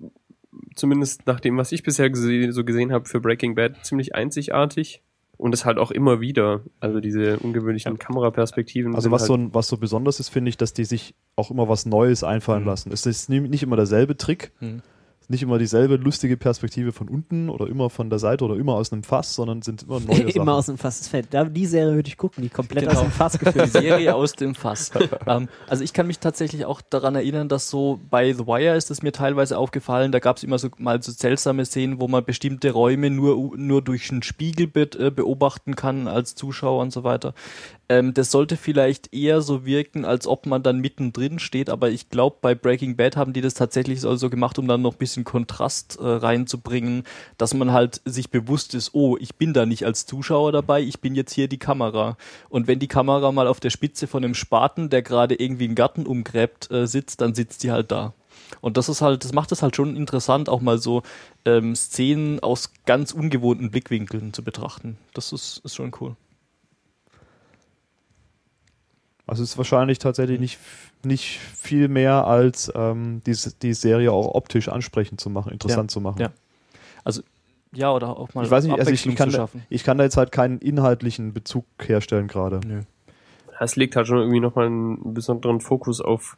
zumindest 0.75 1.27
nach 1.27 1.39
dem, 1.39 1.57
was 1.57 1.71
ich 1.71 1.83
bisher 1.83 2.09
gese 2.09 2.51
so 2.51 2.63
gesehen 2.63 2.91
habe, 2.91 3.05
für 3.07 3.19
Breaking 3.19 3.55
Bad 3.55 3.85
ziemlich 3.85 4.15
einzigartig. 4.15 5.01
Und 5.37 5.55
es 5.55 5.65
halt 5.65 5.79
auch 5.79 5.89
immer 5.89 6.21
wieder. 6.21 6.61
Also 6.79 6.99
diese 6.99 7.39
ungewöhnlichen 7.39 7.97
Kameraperspektiven. 7.97 8.93
Also 8.93 9.09
was 9.09 9.21
halt, 9.23 9.27
so, 9.27 9.33
ein, 9.35 9.53
was 9.55 9.67
so 9.67 9.77
besonders 9.77 10.19
ist, 10.19 10.29
finde 10.29 10.49
ich, 10.49 10.57
dass 10.57 10.73
die 10.73 10.85
sich 10.85 11.15
auch 11.35 11.49
immer 11.49 11.67
was 11.67 11.87
Neues 11.87 12.23
einfallen 12.23 12.61
Mhm. 12.61 12.67
lassen. 12.67 12.91
Es 12.91 13.07
ist 13.07 13.27
nicht 13.27 13.63
immer 13.63 13.75
derselbe 13.75 14.15
Trick, 14.17 14.51
Mhm. 14.59 14.83
Nicht 15.31 15.41
immer 15.43 15.57
dieselbe 15.57 15.95
lustige 15.95 16.37
Perspektive 16.37 16.91
von 16.91 17.09
unten 17.09 17.49
oder 17.49 17.67
immer 17.67 17.89
von 17.89 18.09
der 18.09 18.19
Seite 18.19 18.45
oder 18.45 18.55
immer 18.55 18.73
aus 18.75 18.91
einem 18.93 19.03
Fass, 19.03 19.33
sondern 19.33 19.61
sind 19.63 19.83
immer 19.83 19.99
neue 19.99 20.17
Sachen. 20.27 20.29
Immer 20.29 20.53
aus 20.53 20.67
dem 20.67 20.77
Fass. 20.77 20.99
Das 20.99 21.07
fällt. 21.07 21.33
Da, 21.33 21.45
die 21.45 21.65
Serie 21.65 21.95
würde 21.95 22.07
ich 22.07 22.17
gucken, 22.17 22.43
die 22.43 22.49
komplett 22.49 22.83
Genau. 22.87 22.99
aus 22.99 23.01
dem 23.01 23.11
Fass 23.11 23.31
Die 23.33 23.39
gefilmt 23.39 23.67
ist. 23.67 23.73
Serie 23.73 24.13
aus 24.15 24.33
dem 24.33 24.53
Fass. 24.55 24.91
ähm, 25.27 25.47
also 25.67 25.83
ich 25.83 25.93
kann 25.93 26.05
mich 26.07 26.19
tatsächlich 26.19 26.65
auch 26.65 26.81
daran 26.81 27.15
erinnern, 27.15 27.49
dass 27.49 27.69
so 27.69 27.99
bei 28.09 28.33
The 28.33 28.45
Wire 28.45 28.75
ist 28.75 28.91
es 28.91 29.01
mir 29.01 29.11
teilweise 29.11 29.57
aufgefallen, 29.57 30.11
da 30.11 30.19
gab 30.19 30.37
es 30.37 30.43
immer 30.43 30.59
so 30.59 30.69
mal 30.77 31.01
so 31.01 31.11
seltsame 31.11 31.65
Szenen, 31.65 31.99
wo 31.99 32.07
man 32.07 32.23
bestimmte 32.25 32.71
Räume 32.71 33.09
nur, 33.09 33.57
nur 33.57 33.81
durch 33.81 34.11
ein 34.11 34.21
Spiegelbild 34.23 34.95
äh, 34.97 35.11
beobachten 35.11 35.75
kann 35.75 36.07
als 36.07 36.35
Zuschauer 36.35 36.81
und 36.81 36.91
so 36.91 37.03
weiter. 37.03 37.33
Ähm, 37.91 38.13
das 38.13 38.31
sollte 38.31 38.55
vielleicht 38.55 39.13
eher 39.13 39.41
so 39.41 39.65
wirken, 39.65 40.05
als 40.05 40.25
ob 40.25 40.45
man 40.45 40.63
dann 40.63 40.79
mittendrin 40.79 41.39
steht, 41.39 41.69
aber 41.69 41.89
ich 41.89 42.09
glaube, 42.09 42.37
bei 42.39 42.55
Breaking 42.55 42.95
Bad 42.95 43.17
haben 43.17 43.33
die 43.33 43.41
das 43.41 43.53
tatsächlich 43.53 43.99
so 43.99 44.15
so 44.15 44.29
gemacht, 44.29 44.57
um 44.57 44.65
dann 44.65 44.81
noch 44.81 44.93
ein 44.93 44.97
bisschen 44.97 45.25
Kontrast 45.25 45.99
äh, 45.99 46.07
reinzubringen, 46.07 47.03
dass 47.37 47.53
man 47.53 47.73
halt 47.73 48.01
sich 48.05 48.29
bewusst 48.29 48.75
ist, 48.75 48.91
oh, 48.93 49.17
ich 49.19 49.35
bin 49.35 49.51
da 49.51 49.65
nicht 49.65 49.85
als 49.85 50.05
Zuschauer 50.05 50.53
dabei, 50.53 50.81
ich 50.81 51.01
bin 51.01 51.15
jetzt 51.15 51.33
hier 51.33 51.49
die 51.49 51.57
Kamera. 51.57 52.15
Und 52.47 52.67
wenn 52.67 52.79
die 52.79 52.87
Kamera 52.87 53.33
mal 53.33 53.47
auf 53.47 53.59
der 53.59 53.71
Spitze 53.71 54.07
von 54.07 54.23
einem 54.23 54.35
Spaten, 54.35 54.89
der 54.89 55.01
gerade 55.01 55.35
irgendwie 55.35 55.65
einen 55.65 55.75
Garten 55.75 56.05
umgräbt, 56.05 56.71
äh, 56.71 56.87
sitzt, 56.87 57.19
dann 57.19 57.35
sitzt 57.35 57.61
die 57.63 57.71
halt 57.71 57.91
da. 57.91 58.13
Und 58.61 58.77
das 58.77 58.87
ist 58.87 59.01
halt, 59.01 59.25
das 59.25 59.33
macht 59.33 59.51
es 59.51 59.61
halt 59.61 59.75
schon 59.75 59.97
interessant, 59.97 60.47
auch 60.47 60.61
mal 60.61 60.77
so 60.77 61.03
ähm, 61.43 61.75
Szenen 61.75 62.39
aus 62.39 62.71
ganz 62.85 63.11
ungewohnten 63.11 63.69
Blickwinkeln 63.69 64.31
zu 64.31 64.45
betrachten. 64.45 64.97
Das 65.13 65.33
ist, 65.33 65.57
ist 65.65 65.75
schon 65.75 65.91
cool. 65.99 66.15
Also 69.27 69.43
es 69.43 69.51
ist 69.51 69.57
wahrscheinlich 69.57 69.99
tatsächlich 69.99 70.39
nicht, 70.39 70.59
nicht 71.03 71.39
viel 71.39 71.87
mehr 71.87 72.25
als 72.27 72.71
ähm, 72.75 73.21
die, 73.25 73.35
die 73.61 73.73
Serie 73.73 74.11
auch 74.11 74.33
optisch 74.35 74.67
ansprechend 74.69 75.21
zu 75.21 75.29
machen, 75.29 75.51
interessant 75.51 75.91
Ja, 75.91 75.93
zu 75.93 76.01
machen. 76.01 76.19
ja. 76.21 76.31
Also, 77.03 77.21
ja, 77.73 77.91
oder 77.91 78.17
auch 78.17 78.33
mal 78.33 78.43
Ich 78.43 78.51
weiß 78.51 78.65
nicht, 78.65 78.77
also 78.77 78.91
ich, 78.91 79.03
kann 79.15 79.29
zu 79.29 79.37
da, 79.37 79.43
schaffen. 79.43 79.63
ich 79.69 79.83
kann 79.83 79.97
da 79.97 80.03
jetzt 80.03 80.17
halt 80.17 80.31
keinen 80.31 80.59
inhaltlichen 80.59 81.33
Bezug 81.33 81.65
herstellen 81.81 82.27
gerade. 82.27 82.59
Nö. 82.67 82.81
es 83.59 83.75
legt 83.75 83.95
halt 83.95 84.07
schon 84.07 84.17
irgendwie 84.17 84.39
nochmal 84.39 84.65
einen 84.67 85.13
besonderen 85.13 85.61
Fokus 85.61 86.01
auf 86.01 86.37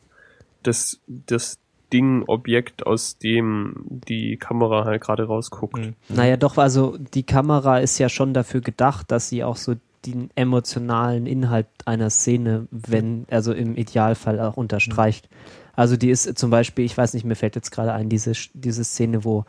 das, 0.62 1.00
das 1.08 1.58
Ding, 1.92 2.24
Objekt, 2.28 2.86
aus 2.88 3.18
dem 3.18 3.76
die 3.88 4.38
Kamera 4.38 4.86
halt 4.86 5.02
gerade 5.02 5.26
rausguckt. 5.26 5.78
Mhm. 5.78 5.94
Naja, 6.10 6.38
doch, 6.38 6.58
also 6.58 6.98
die 6.98 7.24
Kamera 7.24 7.80
ist 7.80 7.98
ja 8.00 8.10
schon 8.10 8.34
dafür 8.34 8.62
gedacht, 8.62 9.12
dass 9.12 9.30
sie 9.30 9.44
auch 9.44 9.58
so 9.58 9.76
den 10.06 10.30
emotionalen 10.36 11.26
Inhalt 11.26 11.68
einer 11.86 12.10
Szene, 12.10 12.68
wenn, 12.72 13.26
also 13.32 13.54
im 13.54 13.76
Idealfall 13.76 14.40
auch 14.40 14.58
unterstreicht. 14.58 15.30
Also 15.76 15.98
die 15.98 16.10
ist 16.10 16.38
zum 16.38 16.50
Beispiel, 16.52 16.86
ich 16.86 16.98
weiß 16.98 17.14
nicht, 17.14 17.26
mir 17.26 17.36
fällt 17.36 17.56
jetzt 17.56 17.72
gerade 17.72 17.94
ein, 17.94 18.10
diese, 18.10 18.34
diese 18.54 18.84
Szene, 18.84 19.24
wo 19.24 19.46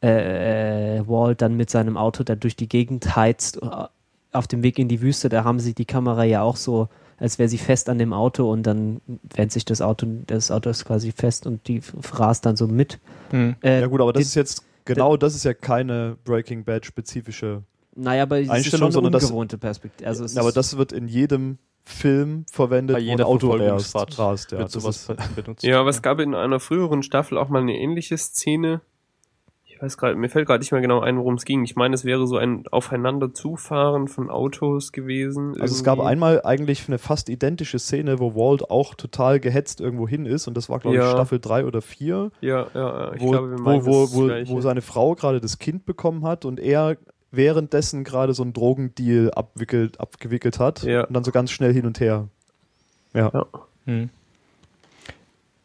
äh, 0.00 1.00
Walt 1.06 1.42
dann 1.42 1.56
mit 1.56 1.70
seinem 1.70 1.96
Auto 1.96 2.22
da 2.22 2.34
durch 2.34 2.56
die 2.56 2.68
Gegend 2.68 3.16
heizt, 3.16 3.62
äh, 3.62 3.66
auf 4.32 4.46
dem 4.46 4.62
Weg 4.62 4.78
in 4.78 4.88
die 4.88 5.00
Wüste, 5.00 5.28
da 5.28 5.44
haben 5.44 5.58
sie 5.58 5.74
die 5.74 5.84
Kamera 5.86 6.24
ja 6.24 6.42
auch 6.42 6.56
so, 6.56 6.88
als 7.18 7.38
wäre 7.38 7.48
sie 7.48 7.58
fest 7.58 7.88
an 7.88 7.98
dem 7.98 8.12
Auto 8.12 8.50
und 8.50 8.62
dann 8.62 9.00
wendet 9.34 9.52
sich 9.52 9.64
das 9.64 9.80
Auto, 9.80 10.06
das 10.26 10.50
Auto 10.50 10.70
ist 10.70 10.84
quasi 10.84 11.12
fest 11.12 11.46
und 11.46 11.66
die 11.66 11.80
rast 12.12 12.46
dann 12.46 12.54
so 12.56 12.68
mit. 12.68 12.98
Mhm. 13.32 13.56
Äh, 13.62 13.80
Ja 13.80 13.86
gut, 13.88 14.00
aber 14.00 14.12
das 14.12 14.20
die- 14.22 14.26
ist 14.28 14.34
jetzt, 14.36 14.62
genau 14.84 15.16
das 15.16 15.34
ist 15.34 15.44
ja 15.44 15.54
keine 15.54 16.16
Breaking 16.24 16.62
Bad 16.64 16.86
spezifische 16.86 17.62
Naja, 17.98 18.22
aber 18.22 18.38
es 18.38 18.44
ist 18.46 18.50
Einstellung, 18.50 18.78
schon 18.78 18.86
eine 18.86 18.92
sondern 18.92 19.12
das- 19.12 19.24
ungewohnte 19.24 19.58
Perspektive. 19.58 20.08
Also 20.08 20.24
es 20.24 20.36
aber 20.36 20.52
das 20.52 20.76
wird 20.78 20.92
in 20.92 21.08
jedem 21.08 21.58
Film 21.84 22.44
verwendet, 22.52 22.96
Bei 22.96 23.00
jeder 23.00 23.26
Auto 23.26 23.50
rast. 23.50 24.52
Ja, 24.52 24.58
wird 24.58 24.70
sowas 24.70 25.10
benutzt. 25.34 25.62
Ja, 25.64 25.80
aber 25.80 25.88
es 25.90 26.02
gab 26.02 26.20
in 26.20 26.34
einer 26.34 26.60
früheren 26.60 27.02
Staffel 27.02 27.38
auch 27.38 27.48
mal 27.48 27.62
eine 27.62 27.76
ähnliche 27.78 28.16
Szene. 28.18 28.82
Ich 29.64 29.80
weiß 29.82 29.96
gerade, 29.96 30.16
mir 30.16 30.28
fällt 30.28 30.46
gerade 30.48 30.60
nicht 30.60 30.72
mehr 30.72 30.80
genau 30.80 31.00
ein, 31.00 31.16
worum 31.18 31.34
es 31.34 31.44
ging. 31.44 31.62
Ich 31.64 31.76
meine, 31.76 31.94
es 31.94 32.04
wäre 32.04 32.26
so 32.26 32.36
ein 32.36 32.64
Aufeinanderzufahren 33.22 34.08
von 34.08 34.28
Autos 34.30 34.92
gewesen. 34.92 35.58
also 35.60 35.74
es 35.74 35.84
gab 35.84 35.98
irgendwie. 35.98 36.10
einmal 36.12 36.42
eigentlich 36.42 36.88
eine 36.88 36.98
fast 36.98 37.28
identische 37.28 37.78
Szene, 37.78 38.18
wo 38.18 38.34
Walt 38.34 38.70
auch 38.70 38.94
total 38.94 39.40
gehetzt 39.40 39.80
irgendwo 39.80 40.06
hin 40.08 40.26
ist 40.26 40.46
und 40.48 40.56
das 40.56 40.68
war 40.68 40.78
glaube 40.80 40.96
ich 40.96 41.02
Ja. 41.02 41.10
Staffel 41.10 41.38
3 41.40 41.64
oder 41.64 41.80
4, 41.82 42.30
Ja, 42.40 42.66
ja, 42.74 42.80
ja. 42.80 43.12
Ich 43.14 43.22
wo, 43.22 43.30
glaube, 43.30 43.50
wir 43.52 43.58
meinen 43.60 43.86
wo, 43.86 44.10
wo, 44.12 44.28
wo, 44.28 44.48
wo 44.48 44.60
seine 44.60 44.82
Frau 44.82 45.14
gerade 45.14 45.40
das 45.40 45.58
Kind 45.58 45.86
bekommen 45.86 46.24
hat 46.24 46.44
und 46.44 46.58
er 46.60 46.96
währenddessen 47.30 48.04
gerade 48.04 48.34
so 48.34 48.42
einen 48.42 48.52
Drogendeal 48.52 49.30
abwickelt, 49.32 50.00
abgewickelt 50.00 50.58
hat 50.58 50.82
Ja. 50.82 51.04
und 51.04 51.14
dann 51.14 51.24
so 51.24 51.30
ganz 51.32 51.50
schnell 51.50 51.72
hin 51.72 51.86
und 51.86 52.00
her. 52.00 52.28
Ja. 53.14 53.30
Ja. 53.32 53.46
Hm. 53.86 54.10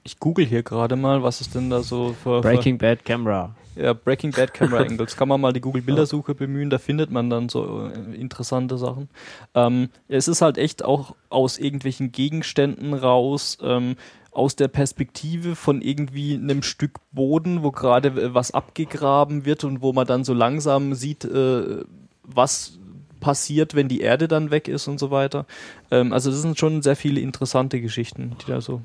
Ich 0.03 0.19
google 0.19 0.45
hier 0.45 0.63
gerade 0.63 0.95
mal, 0.95 1.23
was 1.23 1.39
es 1.39 1.49
denn 1.49 1.69
da 1.69 1.81
so 1.81 2.13
für, 2.23 2.41
Breaking 2.41 2.77
Bad 2.77 3.05
Camera. 3.05 3.55
für 3.73 3.81
ja, 3.83 3.93
Breaking 3.93 4.31
Bad 4.31 4.53
Camera 4.53 4.81
Angles. 4.83 5.15
Kann 5.15 5.27
man 5.29 5.39
mal 5.41 5.53
die 5.53 5.61
Google 5.61 5.81
Bildersuche 5.81 6.35
bemühen, 6.35 6.69
da 6.69 6.77
findet 6.77 7.09
man 7.09 7.29
dann 7.29 7.49
so 7.49 7.87
äh, 7.87 8.15
interessante 8.15 8.77
Sachen. 8.77 9.09
Ähm, 9.55 9.89
es 10.09 10.27
ist 10.27 10.41
halt 10.41 10.57
echt 10.57 10.83
auch 10.83 11.15
aus 11.29 11.57
irgendwelchen 11.57 12.11
Gegenständen 12.11 12.93
raus, 12.93 13.57
ähm, 13.61 13.95
aus 14.35 14.55
der 14.55 14.67
Perspektive 14.67 15.55
von 15.55 15.81
irgendwie 15.81 16.33
einem 16.35 16.63
Stück 16.63 16.99
Boden, 17.11 17.63
wo 17.63 17.71
gerade 17.71 18.09
äh, 18.09 18.33
was 18.33 18.51
abgegraben 18.53 19.45
wird 19.45 19.63
und 19.63 19.81
wo 19.81 19.93
man 19.93 20.07
dann 20.07 20.23
so 20.23 20.33
langsam 20.33 20.93
sieht, 20.95 21.25
äh, 21.25 21.83
was 22.23 22.77
passiert, 23.19 23.73
wenn 23.75 23.87
die 23.87 24.01
Erde 24.01 24.27
dann 24.27 24.51
weg 24.51 24.67
ist 24.67 24.87
und 24.87 24.99
so 24.99 25.09
weiter. 25.11 25.45
Ähm, 25.91 26.11
also 26.13 26.29
das 26.29 26.41
sind 26.41 26.59
schon 26.59 26.81
sehr 26.81 26.95
viele 26.95 27.21
interessante 27.21 27.79
Geschichten, 27.79 28.35
die 28.41 28.51
da 28.51 28.59
so, 28.59 28.81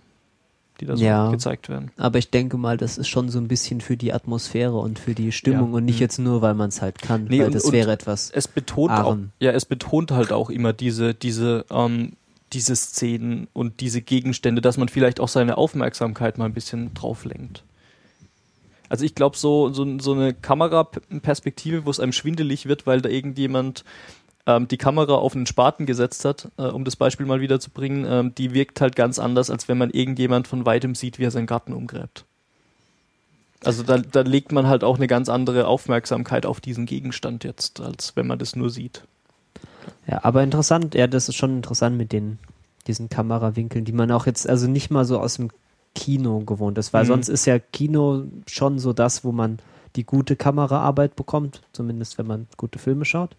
die 0.81 0.87
da 0.87 0.97
so 0.97 1.05
Ja. 1.05 1.31
gezeigt 1.33 1.69
werden. 1.69 1.91
Aber 1.97 2.19
ich 2.19 2.31
denke 2.31 2.57
mal, 2.57 2.77
das 2.77 2.99
ist 2.99 3.09
schon 3.09 3.31
so 3.31 3.41
ein 3.41 3.49
bisschen 3.49 3.81
für 3.81 3.97
die 3.97 4.13
Atmosphäre 4.13 4.77
und 4.79 5.01
für 5.01 5.15
die 5.15 5.33
Stimmung 5.33 5.71
Ja. 5.73 5.77
und 5.79 5.85
nicht 5.87 5.97
Mhm. 5.97 6.01
jetzt 6.03 6.19
nur, 6.19 6.41
weil 6.41 6.55
man 6.55 6.69
es 6.69 6.81
halt 6.83 7.01
kann. 7.03 7.25
Nee, 7.25 7.41
weil 7.41 7.47
und- 7.47 7.55
das 7.57 7.73
wäre 7.73 7.91
etwas. 7.91 8.31
es 8.31 8.47
betont 8.47 8.93
auch, 8.93 9.11
Arm. 9.11 9.31
ja, 9.41 9.51
es 9.51 9.65
betont 9.65 10.13
halt 10.13 10.31
auch 10.33 10.51
immer 10.51 10.73
diese, 10.73 11.15
diese, 11.15 11.65
ähm, 11.71 12.13
diese 12.53 12.77
Szenen 12.77 13.49
und 13.53 13.81
diese 13.81 14.03
Gegenstände, 14.03 14.61
dass 14.61 14.77
man 14.77 14.89
vielleicht 14.89 15.21
auch 15.21 15.29
seine 15.29 15.59
Aufmerksamkeit 15.59 16.39
mal 16.39 16.47
ein 16.47 16.55
bisschen 16.55 16.95
drauf 16.95 17.25
lenkt. 17.25 17.65
Also 18.89 19.05
ich 19.05 19.15
glaube, 19.15 19.37
so, 19.37 19.73
so, 19.73 19.99
so 19.99 20.13
eine 20.15 20.33
Kameraperspektive, 20.33 21.85
wo 21.85 21.91
es 21.91 22.01
einem 22.01 22.13
schwindelig 22.13 22.67
wird, 22.67 22.87
weil 22.87 23.01
da 23.03 23.09
irgendjemand 23.09 23.85
ähm, 24.47 24.67
die 24.67 24.79
Kamera 24.79 25.15
auf 25.15 25.37
einen 25.37 25.47
Spaten 25.47 25.85
gesetzt 25.85 26.25
hat, 26.25 26.49
äh, 26.57 26.63
um 26.63 26.85
das 26.85 26.97
Beispiel 26.97 27.27
mal 27.27 27.41
wieder 27.41 27.61
zu 27.61 27.71
bringen, 27.71 28.07
ähm, 28.09 28.35
die 28.35 28.55
wirkt 28.55 28.81
halt 28.81 28.97
ganz 28.97 29.19
anders, 29.19 29.51
als 29.51 29.69
wenn 29.69 29.79
man 29.79 29.91
irgendjemand 29.91 30.49
von 30.49 30.65
weitem 30.65 30.95
sieht, 30.95 31.19
wie 31.19 31.25
er 31.25 31.31
seinen 31.31 31.47
Garten 31.47 31.75
umgräbt. 31.75 32.25
Also 33.65 33.83
da, 33.83 33.99
da 33.99 34.21
legt 34.21 34.53
man 34.53 34.69
halt 34.69 34.85
auch 34.85 34.97
eine 34.97 35.09
ganz 35.09 35.29
andere 35.29 35.67
Aufmerksamkeit 35.67 36.47
auf 36.47 36.61
diesen 36.61 36.87
Gegenstand 36.87 37.45
jetzt, 37.45 37.81
als 37.81 38.15
wenn 38.17 38.27
man 38.27 38.39
das 38.39 38.57
nur 38.57 38.71
sieht. 38.71 39.03
Ja, 40.11 40.21
aber 40.25 40.43
interessant, 40.43 40.95
ja, 40.95 41.07
das 41.07 41.29
ist 41.29 41.37
schon 41.37 41.57
interessant 41.57 41.97
mit 41.97 42.13
den, 42.13 42.39
diesen 42.87 43.09
Kamerawinkeln, 43.09 43.85
die 43.85 43.93
man 43.93 44.11
auch 44.11 44.27
jetzt, 44.27 44.49
also 44.49 44.67
nicht 44.69 44.91
mal 44.91 45.05
so 45.05 45.21
aus 45.21 45.35
dem 45.37 45.51
Kino 45.95 46.41
gewohnt 46.41 46.79
ist, 46.79 46.93
weil 46.93 47.05
Mhm. 47.05 47.09
sonst 47.09 47.29
ist 47.29 47.45
ja 47.47 47.59
Kino 47.59 48.25
schon 48.47 48.79
so 48.79 48.93
das, 48.93 49.25
wo 49.25 49.33
man 49.33 49.59
die 49.97 50.05
gute 50.05 50.37
Kameraarbeit 50.37 51.17
bekommt, 51.17 51.61
zumindest 51.73 52.19
wenn 52.19 52.27
man 52.27 52.47
gute 52.57 52.79
Filme 52.79 53.05
schaut. 53.05 53.37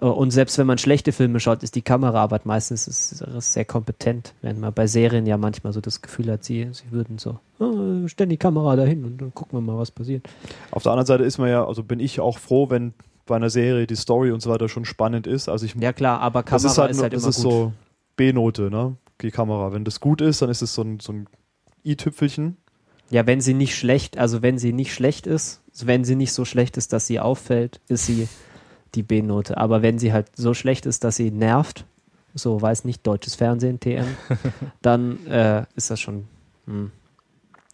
Äh, 0.00 0.06
Und 0.06 0.30
selbst 0.32 0.58
wenn 0.58 0.66
man 0.66 0.78
schlechte 0.78 1.12
Filme 1.12 1.40
schaut, 1.40 1.62
ist 1.62 1.74
die 1.74 1.82
Kameraarbeit 1.82 2.44
meistens 2.46 2.86
ist, 2.86 3.22
ist 3.22 3.52
sehr 3.52 3.64
kompetent, 3.64 4.34
während 4.42 4.60
man 4.60 4.72
bei 4.74 4.86
Serien 4.86 5.26
ja 5.26 5.36
manchmal 5.38 5.72
so 5.72 5.80
das 5.80 6.02
Gefühl 6.02 6.30
hat, 6.30 6.44
sie, 6.44 6.68
sie 6.72 6.90
würden 6.90 7.18
so, 7.18 7.38
oh, 7.60 8.06
stellen 8.08 8.30
die 8.30 8.36
Kamera 8.36 8.76
dahin 8.76 9.04
und 9.04 9.20
dann 9.20 9.32
gucken 9.34 9.56
wir 9.58 9.62
mal, 9.72 9.78
was 9.78 9.90
passiert. 9.90 10.28
Auf 10.70 10.82
der 10.82 10.92
anderen 10.92 11.06
Seite 11.06 11.24
ist 11.24 11.38
man 11.38 11.48
ja, 11.48 11.64
also 11.66 11.82
bin 11.82 12.00
ich 12.00 12.20
auch 12.20 12.38
froh, 12.38 12.68
wenn 12.70 12.92
bei 13.26 13.36
einer 13.36 13.50
Serie 13.50 13.86
die 13.86 13.96
Story 13.96 14.30
und 14.30 14.40
so 14.40 14.50
weiter 14.50 14.68
schon 14.68 14.84
spannend 14.84 15.26
ist. 15.26 15.48
Also 15.48 15.66
ich 15.66 15.74
Ja 15.74 15.92
klar, 15.92 16.20
aber 16.20 16.42
Kamera 16.42 16.62
das 16.62 16.72
ist 16.72 16.78
halt, 16.78 16.90
ist 16.90 17.02
halt 17.02 17.12
das 17.12 17.24
ist 17.24 17.36
gut. 17.36 17.42
so 17.42 17.72
B-Note, 18.16 18.70
ne? 18.70 18.96
Die 19.20 19.30
Kamera. 19.30 19.72
Wenn 19.72 19.84
das 19.84 20.00
gut 20.00 20.20
ist, 20.20 20.42
dann 20.42 20.50
ist 20.50 20.62
es 20.62 20.74
so 20.74 20.82
ein, 20.82 21.00
so 21.00 21.12
ein 21.12 21.28
i-Tüpfelchen. 21.84 22.56
Ja, 23.10 23.26
wenn 23.26 23.40
sie 23.40 23.54
nicht 23.54 23.76
schlecht, 23.76 24.18
also 24.18 24.42
wenn 24.42 24.58
sie 24.58 24.72
nicht 24.72 24.92
schlecht 24.92 25.26
ist, 25.26 25.62
wenn 25.84 26.04
sie 26.04 26.16
nicht 26.16 26.32
so 26.32 26.44
schlecht 26.44 26.76
ist, 26.76 26.92
dass 26.92 27.06
sie 27.06 27.20
auffällt, 27.20 27.80
ist 27.88 28.06
sie 28.06 28.28
die 28.94 29.02
B-Note. 29.02 29.56
Aber 29.56 29.82
wenn 29.82 29.98
sie 29.98 30.12
halt 30.12 30.36
so 30.36 30.54
schlecht 30.54 30.86
ist, 30.86 31.04
dass 31.04 31.16
sie 31.16 31.30
nervt, 31.30 31.84
so 32.34 32.60
weiß 32.60 32.84
nicht, 32.84 33.06
deutsches 33.06 33.34
Fernsehen, 33.34 33.80
TM, 33.80 34.06
dann 34.82 35.24
äh, 35.26 35.64
ist 35.76 35.90
das 35.90 36.00
schon. 36.00 36.24
Hm. 36.66 36.90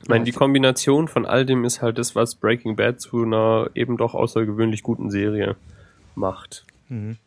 Ich 0.02 0.08
meine, 0.08 0.24
die 0.24 0.32
Kombination 0.32 1.08
von 1.08 1.26
all 1.26 1.44
dem 1.44 1.64
ist 1.64 1.82
halt 1.82 1.98
das, 1.98 2.14
was 2.14 2.34
Breaking 2.34 2.76
Bad 2.76 3.00
zu 3.00 3.22
einer 3.22 3.70
eben 3.74 3.96
doch 3.96 4.14
außergewöhnlich 4.14 4.82
guten 4.82 5.10
Serie 5.10 5.56
macht. 6.14 6.64
Mhm. 6.88 7.18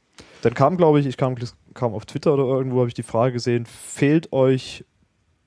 Dann 0.42 0.54
kam, 0.54 0.78
glaube 0.78 1.00
ich, 1.00 1.06
ich 1.06 1.18
kam, 1.18 1.36
kam 1.74 1.94
auf 1.94 2.06
Twitter 2.06 2.34
oder 2.34 2.44
irgendwo, 2.44 2.80
habe 2.80 2.88
ich 2.88 2.94
die 2.94 3.04
Frage 3.04 3.34
gesehen, 3.34 3.66
fehlt 3.66 4.34
euch 4.34 4.84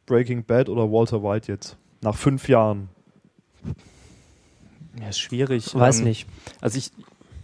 Breaking 0.07 0.45
Bad 0.45 0.69
oder 0.69 0.91
Walter 0.91 1.23
White 1.23 1.51
jetzt? 1.51 1.77
Nach 2.01 2.17
fünf 2.17 2.49
Jahren. 2.49 2.89
Ja, 5.01 5.09
ist 5.09 5.19
schwierig. 5.19 5.75
Weiß 5.75 5.99
Ähm, 5.99 6.05
nicht. 6.05 6.27
Also 6.61 6.79
ich, 6.79 6.93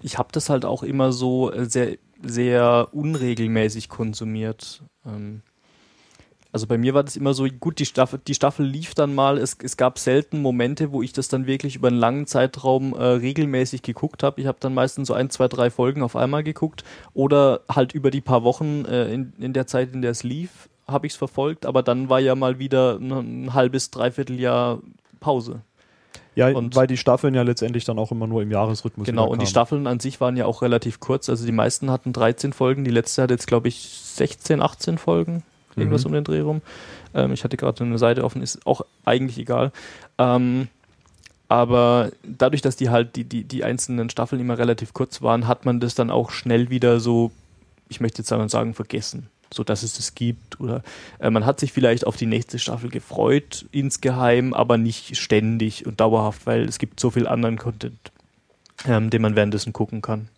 ich 0.00 0.16
habe 0.18 0.30
das 0.32 0.48
halt 0.48 0.64
auch 0.64 0.82
immer 0.82 1.12
so 1.12 1.52
äh, 1.52 1.66
sehr, 1.66 1.96
sehr 2.22 2.88
unregelmäßig 2.92 3.88
konsumiert. 3.88 4.82
Ähm, 5.04 5.42
also 6.52 6.66
bei 6.66 6.76
mir 6.76 6.92
war 6.92 7.02
das 7.02 7.16
immer 7.16 7.32
so, 7.32 7.46
gut, 7.46 7.78
die 7.78 7.86
Staffel, 7.86 8.20
die 8.26 8.34
Staffel 8.34 8.66
lief 8.66 8.94
dann 8.94 9.14
mal, 9.14 9.38
es, 9.38 9.56
es 9.62 9.76
gab 9.78 9.98
selten 9.98 10.42
Momente, 10.42 10.92
wo 10.92 11.02
ich 11.02 11.12
das 11.14 11.28
dann 11.28 11.46
wirklich 11.46 11.76
über 11.76 11.88
einen 11.88 11.96
langen 11.96 12.26
Zeitraum 12.26 12.92
äh, 12.92 13.02
regelmäßig 13.02 13.82
geguckt 13.82 14.22
habe. 14.22 14.40
Ich 14.40 14.46
habe 14.46 14.58
dann 14.60 14.74
meistens 14.74 15.08
so 15.08 15.14
ein, 15.14 15.30
zwei, 15.30 15.48
drei 15.48 15.70
Folgen 15.70 16.02
auf 16.02 16.14
einmal 16.14 16.42
geguckt 16.44 16.84
oder 17.14 17.60
halt 17.70 17.94
über 17.94 18.10
die 18.10 18.20
paar 18.20 18.44
Wochen 18.44 18.84
äh, 18.84 19.12
in, 19.12 19.32
in 19.38 19.52
der 19.54 19.66
Zeit, 19.66 19.94
in 19.94 20.02
der 20.02 20.10
es 20.10 20.22
lief, 20.24 20.68
habe 20.86 21.06
ich 21.06 21.14
es 21.14 21.16
verfolgt, 21.16 21.64
aber 21.64 21.82
dann 21.82 22.08
war 22.10 22.20
ja 22.20 22.34
mal 22.34 22.58
wieder 22.58 22.96
ein, 23.00 23.10
ein 23.44 23.54
halbes, 23.54 23.90
dreiviertel 23.90 24.38
Jahr 24.38 24.80
Pause. 25.20 25.62
Ja, 26.34 26.48
Und- 26.48 26.74
weil 26.76 26.86
die 26.86 26.96
Staffeln 26.96 27.34
ja 27.34 27.42
letztendlich 27.42 27.84
dann 27.84 27.98
auch 27.98 28.10
immer 28.10 28.26
nur 28.26 28.42
im 28.42 28.50
Jahresrhythmus 28.50 29.06
Genau, 29.06 29.26
und 29.28 29.40
die. 29.40 29.46
Staffeln 29.46 29.86
an 29.86 30.00
sich 30.00 30.20
waren 30.20 30.36
ja 30.36 30.46
auch 30.46 30.62
relativ 30.62 30.98
kurz. 31.00 31.28
Also 31.28 31.44
die 31.46 31.52
meisten 31.52 31.90
hatten 31.90 32.12
13 32.12 32.52
Folgen, 32.52 32.84
die 32.84 32.90
letzte 32.90 33.22
hat 33.22 33.30
jetzt, 33.30 33.46
glaube 33.46 33.68
ich, 33.68 33.80
16, 34.04 34.60
18 34.62 34.98
Folgen, 34.98 35.42
irgendwas 35.76 36.02
Mhm. 36.02 36.08
um 36.08 36.12
den 36.14 36.24
Dreh 36.24 36.40
rum. 36.40 36.62
Ähm, 37.14 37.32
ich 37.32 37.44
hatte 37.44 37.56
gerade 37.56 37.84
eine 37.84 37.98
Seite 37.98 38.24
offen, 38.24 38.42
ist 38.42 38.66
auch 38.66 38.82
eigentlich 39.04 39.38
egal. 39.38 39.72
Ähm, 40.18 40.68
aber 41.48 42.10
dadurch, 42.22 42.62
dass 42.62 42.76
die 42.76 42.88
halt 42.90 43.14
die, 43.16 43.24
die, 43.24 43.44
die 43.44 43.62
einzelnen 43.64 44.08
Staffeln 44.08 44.40
immer 44.40 44.56
relativ 44.56 44.94
kurz 44.94 45.20
waren, 45.20 45.46
hat 45.46 45.66
man 45.66 45.80
das 45.80 45.94
dann 45.94 46.10
auch 46.10 46.30
schnell 46.30 46.70
wieder 46.70 46.98
so, 46.98 47.30
ich 47.88 48.00
möchte 48.00 48.22
jetzt 48.22 48.30
mal 48.30 48.48
sagen, 48.48 48.74
vergessen. 48.74 49.28
So 49.52 49.64
dass 49.64 49.82
es 49.82 49.92
das 49.92 50.14
gibt. 50.14 50.60
Oder 50.60 50.82
äh, 51.18 51.28
man 51.28 51.44
hat 51.44 51.60
sich 51.60 51.72
vielleicht 51.72 52.06
auf 52.06 52.16
die 52.16 52.24
nächste 52.24 52.58
Staffel 52.58 52.88
gefreut, 52.88 53.66
insgeheim, 53.70 54.54
aber 54.54 54.78
nicht 54.78 55.18
ständig 55.18 55.84
und 55.86 56.00
dauerhaft, 56.00 56.46
weil 56.46 56.62
es 56.62 56.78
gibt 56.78 56.98
so 56.98 57.10
viel 57.10 57.26
anderen 57.26 57.58
Content, 57.58 58.12
ähm, 58.86 59.10
den 59.10 59.20
man 59.20 59.36
währenddessen 59.36 59.74
gucken 59.74 60.00
kann. 60.00 60.28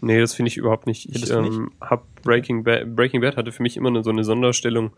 Nee, 0.00 0.18
das 0.20 0.34
finde 0.34 0.48
ich 0.48 0.56
überhaupt 0.56 0.86
nicht. 0.86 1.06
Ich 1.08 1.20
nicht? 1.20 1.30
ähm, 1.30 1.70
hab 1.80 2.04
Breaking 2.22 2.64
Bad, 2.64 2.94
Breaking 2.96 3.20
Bad 3.20 3.36
hatte 3.36 3.52
für 3.52 3.62
mich 3.62 3.76
immer 3.76 3.88
eine, 3.90 4.02
so 4.02 4.10
eine 4.10 4.24
Sonderstellung, 4.24 4.92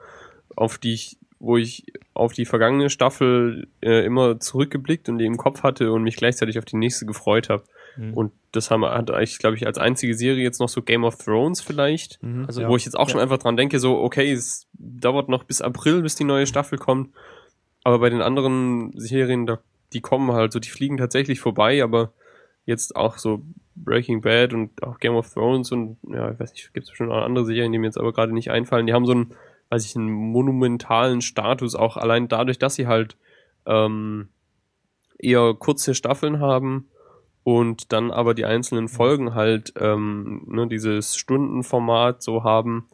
auf 0.56 0.78
die 0.78 0.94
ich, 0.94 1.16
wo 1.40 1.56
ich 1.56 1.84
auf 2.14 2.32
die 2.32 2.44
vergangene 2.44 2.88
Staffel 2.88 3.66
äh, 3.80 4.04
immer 4.04 4.38
zurückgeblickt 4.38 5.08
und 5.08 5.18
die 5.18 5.26
im 5.26 5.36
Kopf 5.36 5.62
hatte 5.64 5.90
und 5.92 6.02
mich 6.04 6.16
gleichzeitig 6.16 6.58
auf 6.58 6.64
die 6.64 6.76
nächste 6.76 7.04
gefreut 7.06 7.48
habe. 7.48 7.64
Mhm. 7.96 8.14
Und 8.14 8.32
das 8.52 8.70
haben, 8.70 8.84
hat 8.84 9.10
eigentlich, 9.10 9.38
glaube 9.38 9.56
ich, 9.56 9.66
als 9.66 9.76
einzige 9.78 10.14
Serie 10.14 10.42
jetzt 10.42 10.60
noch 10.60 10.68
so 10.68 10.82
Game 10.82 11.04
of 11.04 11.16
Thrones 11.16 11.60
vielleicht. 11.60 12.22
Mhm, 12.22 12.44
Also 12.46 12.62
ja. 12.62 12.68
Wo 12.68 12.76
ich 12.76 12.84
jetzt 12.84 12.94
auch 12.98 13.08
schon 13.08 13.18
Ja. 13.18 13.24
einfach 13.24 13.38
dran 13.38 13.56
denke, 13.56 13.80
so, 13.80 13.98
okay, 13.98 14.30
es 14.32 14.66
dauert 14.74 15.28
noch 15.28 15.44
bis 15.44 15.60
April, 15.60 16.02
bis 16.02 16.14
die 16.14 16.24
neue 16.24 16.46
Staffel 16.46 16.78
kommt. 16.78 17.10
Aber 17.84 17.98
bei 17.98 18.08
den 18.10 18.22
anderen 18.22 18.92
Serien, 18.96 19.46
da, 19.46 19.58
die 19.92 20.00
kommen 20.00 20.30
halt 20.32 20.52
so, 20.52 20.60
die 20.60 20.70
fliegen 20.70 20.96
tatsächlich 20.96 21.40
vorbei, 21.40 21.82
aber 21.82 22.12
jetzt 22.64 22.96
auch 22.96 23.18
so 23.18 23.42
Breaking 23.74 24.20
Bad 24.20 24.52
und 24.52 24.82
auch 24.82 24.98
Game 24.98 25.14
of 25.14 25.32
Thrones 25.32 25.72
und 25.72 25.96
ja, 26.08 26.30
ich 26.30 26.38
weiß 26.38 26.52
nicht, 26.52 26.72
gibt 26.74 26.84
es 26.84 26.90
bestimmt 26.90 27.10
auch 27.10 27.22
andere 27.22 27.44
Serien, 27.44 27.72
die 27.72 27.78
mir 27.78 27.86
jetzt 27.86 27.98
aber 27.98 28.12
gerade 28.12 28.32
nicht 28.32 28.50
einfallen. 28.50 28.86
Die 28.86 28.92
haben 28.92 29.06
so 29.06 29.12
einen, 29.12 29.34
weiß 29.70 29.84
ich, 29.84 29.96
einen 29.96 30.10
monumentalen 30.10 31.20
Status, 31.20 31.74
auch 31.74 31.96
allein 31.96 32.28
dadurch, 32.28 32.58
dass 32.58 32.74
sie 32.74 32.86
halt 32.86 33.16
ähm, 33.66 34.28
eher 35.18 35.54
kurze 35.54 35.94
Staffeln 35.94 36.40
haben 36.40 36.88
und 37.44 37.92
dann 37.92 38.10
aber 38.10 38.34
die 38.34 38.44
einzelnen 38.44 38.88
Folgen 38.88 39.34
halt 39.34 39.72
ähm, 39.76 40.42
ne, 40.46 40.68
dieses 40.68 41.16
Stundenformat 41.16 42.22
so 42.22 42.44
haben. 42.44 42.88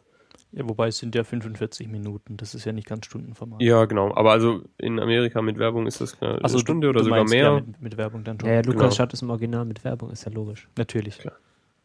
Ja, 0.51 0.67
wobei 0.67 0.87
es 0.87 0.97
sind 0.97 1.13
ja 1.13 1.23
45 1.23 1.87
Minuten, 1.89 2.35
das 2.37 2.55
ist 2.55 2.65
ja 2.65 2.71
nicht 2.71 2.87
ganz 2.87 3.05
Stundenformat. 3.05 3.61
Ja, 3.61 3.85
genau. 3.85 4.15
Aber 4.15 4.31
also 4.31 4.63
in 4.77 4.99
Amerika 4.99 5.41
mit 5.43 5.59
Werbung 5.59 5.85
ist 5.85 6.01
das 6.01 6.19
eine 6.21 6.43
Also 6.43 6.57
Stunde 6.57 6.87
du, 6.87 6.89
oder 6.89 6.99
du 6.99 7.05
sogar 7.05 7.19
meinst, 7.19 7.33
mehr. 7.33 7.43
Ja, 7.43 7.53
mit, 7.55 7.81
mit 7.81 7.97
Werbung 7.97 8.23
dann 8.23 8.39
schon. 8.39 8.49
Ja, 8.49 8.55
ja, 8.55 8.61
Lukas 8.61 8.79
Genau. 8.81 8.91
schaut 8.91 9.13
es 9.13 9.21
im 9.21 9.29
Original 9.29 9.65
mit 9.65 9.83
Werbung, 9.83 10.09
ist 10.09 10.25
ja 10.25 10.31
logisch. 10.31 10.67
Natürlich. 10.77 11.19
Ja, 11.23 11.33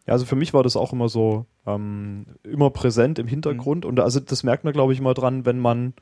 also 0.06 0.24
für 0.24 0.36
mich 0.36 0.54
war 0.54 0.62
das 0.62 0.76
auch 0.76 0.92
immer 0.94 1.08
so, 1.10 1.44
ähm, 1.66 2.24
immer 2.42 2.70
präsent 2.70 3.18
im 3.18 3.26
Hintergrund. 3.26 3.84
Und 3.84 4.00
also 4.00 4.20
das 4.20 4.42
merkt 4.44 4.64
man, 4.64 4.72
glaube 4.72 4.94
ich, 4.94 5.00
mal 5.00 5.14
dran, 5.14 5.44
wenn 5.44 5.58
man 5.58 5.92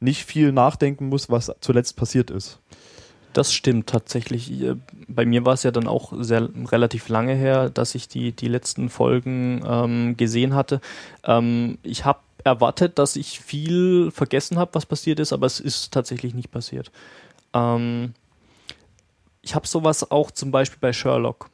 nicht 0.00 0.24
viel 0.24 0.50
nachdenken 0.50 1.08
muss, 1.08 1.30
was 1.30 1.52
zuletzt 1.60 1.96
passiert 1.96 2.30
ist. 2.30 2.60
Das 3.32 3.52
stimmt 3.52 3.88
tatsächlich. 3.88 4.50
Äh, 4.50 4.76
Bei 5.08 5.24
mir 5.24 5.44
war 5.44 5.54
es 5.54 5.62
ja 5.62 5.70
dann 5.70 5.86
auch 5.86 6.12
sehr 6.18 6.48
relativ 6.70 7.08
lange 7.08 7.34
her, 7.34 7.70
dass 7.70 7.94
ich 7.94 8.08
die, 8.08 8.32
die 8.32 8.48
letzten 8.48 8.88
Folgen 8.88 9.62
ähm, 9.66 10.16
gesehen 10.16 10.54
hatte. 10.54 10.80
Ähm, 11.24 11.78
ich 11.82 12.04
habe 12.04 12.20
erwartet, 12.42 12.98
dass 12.98 13.16
ich 13.16 13.40
viel 13.40 14.10
vergessen 14.10 14.58
habe, 14.58 14.74
was 14.74 14.86
passiert 14.86 15.20
ist, 15.20 15.32
aber 15.32 15.46
es 15.46 15.60
ist 15.60 15.92
tatsächlich 15.92 16.34
nicht 16.34 16.50
passiert. 16.50 16.90
Ähm, 17.52 18.14
ich 19.42 19.54
habe 19.54 19.66
sowas 19.66 20.10
auch 20.10 20.30
zum 20.30 20.50
Beispiel 20.50 20.78
bei 20.80 20.92
Sherlock. 20.92 21.50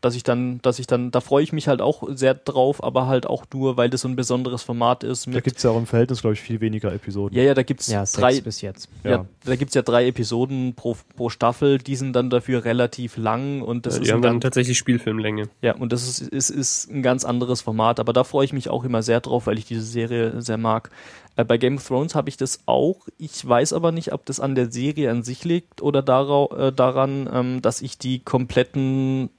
Dass 0.00 0.14
ich 0.14 0.22
dann, 0.22 0.60
dass 0.62 0.78
ich 0.78 0.86
dann, 0.86 1.10
da 1.10 1.20
freue 1.20 1.42
ich 1.42 1.52
mich 1.52 1.68
halt 1.68 1.82
auch 1.82 2.04
sehr 2.10 2.32
drauf, 2.34 2.82
aber 2.82 3.06
halt 3.06 3.26
auch 3.26 3.44
nur, 3.52 3.76
weil 3.76 3.90
das 3.90 4.00
so 4.00 4.08
ein 4.08 4.16
besonderes 4.16 4.62
Format 4.62 5.04
ist. 5.04 5.26
Da 5.26 5.40
gibt 5.40 5.58
es 5.58 5.62
ja 5.62 5.70
auch 5.70 5.76
im 5.76 5.86
Verhältnis, 5.86 6.22
glaube 6.22 6.34
ich, 6.34 6.40
viel 6.40 6.60
weniger 6.62 6.92
Episoden. 6.92 7.36
ja, 7.36 7.42
ja, 7.42 7.52
da 7.54 7.62
gibt's 7.62 7.88
Ja, 7.88 8.04
drei, 8.04 8.40
bis 8.40 8.62
jetzt. 8.62 8.88
ja. 9.04 9.10
Ja. 9.10 9.26
da 9.44 9.56
gibt's 9.56 9.74
ja 9.74 9.82
drei 9.82 10.06
Episoden 10.06 10.74
pro, 10.74 10.96
pro 11.16 11.28
Staffel, 11.28 11.76
die 11.78 11.96
sind 11.96 12.14
dann 12.14 12.30
dafür 12.30 12.64
relativ 12.64 13.16
lang 13.18 13.60
und 13.62 13.84
das 13.84 13.96
die 13.96 14.02
ist 14.04 14.10
haben 14.10 14.20
ein 14.20 14.22
dann 14.22 14.32
ganz, 14.34 14.42
tatsächlich 14.44 14.78
Spielfilmlänge. 14.78 15.48
ja, 15.60 15.74
und 15.74 15.92
das 15.92 16.08
ist, 16.08 16.20
ist, 16.20 16.48
ist 16.50 16.90
ein 16.90 17.02
ganz 17.02 17.24
anderes 17.26 17.60
Format, 17.60 18.00
aber 18.00 18.12
da 18.14 18.24
freue 18.24 18.44
ich 18.46 18.52
mich 18.54 18.70
auch 18.70 18.84
immer 18.84 19.02
sehr 19.02 19.20
drauf, 19.20 19.46
weil 19.46 19.58
ich 19.58 19.66
diese 19.66 19.82
Serie 19.82 20.40
sehr 20.40 20.56
mag. 20.56 20.90
Äh, 21.36 21.44
bei 21.44 21.58
Game 21.58 21.76
of 21.76 21.86
Thrones 21.86 22.14
habe 22.14 22.28
ich 22.30 22.36
das 22.38 22.60
auch. 22.66 23.06
Ich 23.18 23.46
weiß 23.46 23.72
aber 23.74 23.92
nicht, 23.92 24.12
ob 24.12 24.24
das 24.24 24.40
an 24.40 24.54
der 24.54 24.70
Serie 24.72 25.10
an 25.10 25.22
sich 25.22 25.44
liegt 25.44 25.82
oder 25.82 26.02
darau, 26.02 26.48
äh, 26.56 26.72
daran, 26.72 27.28
ähm, 27.32 27.62
dass 27.62 27.82
ich 27.82 27.98
die 27.98 28.20
kompletten, 28.20 29.30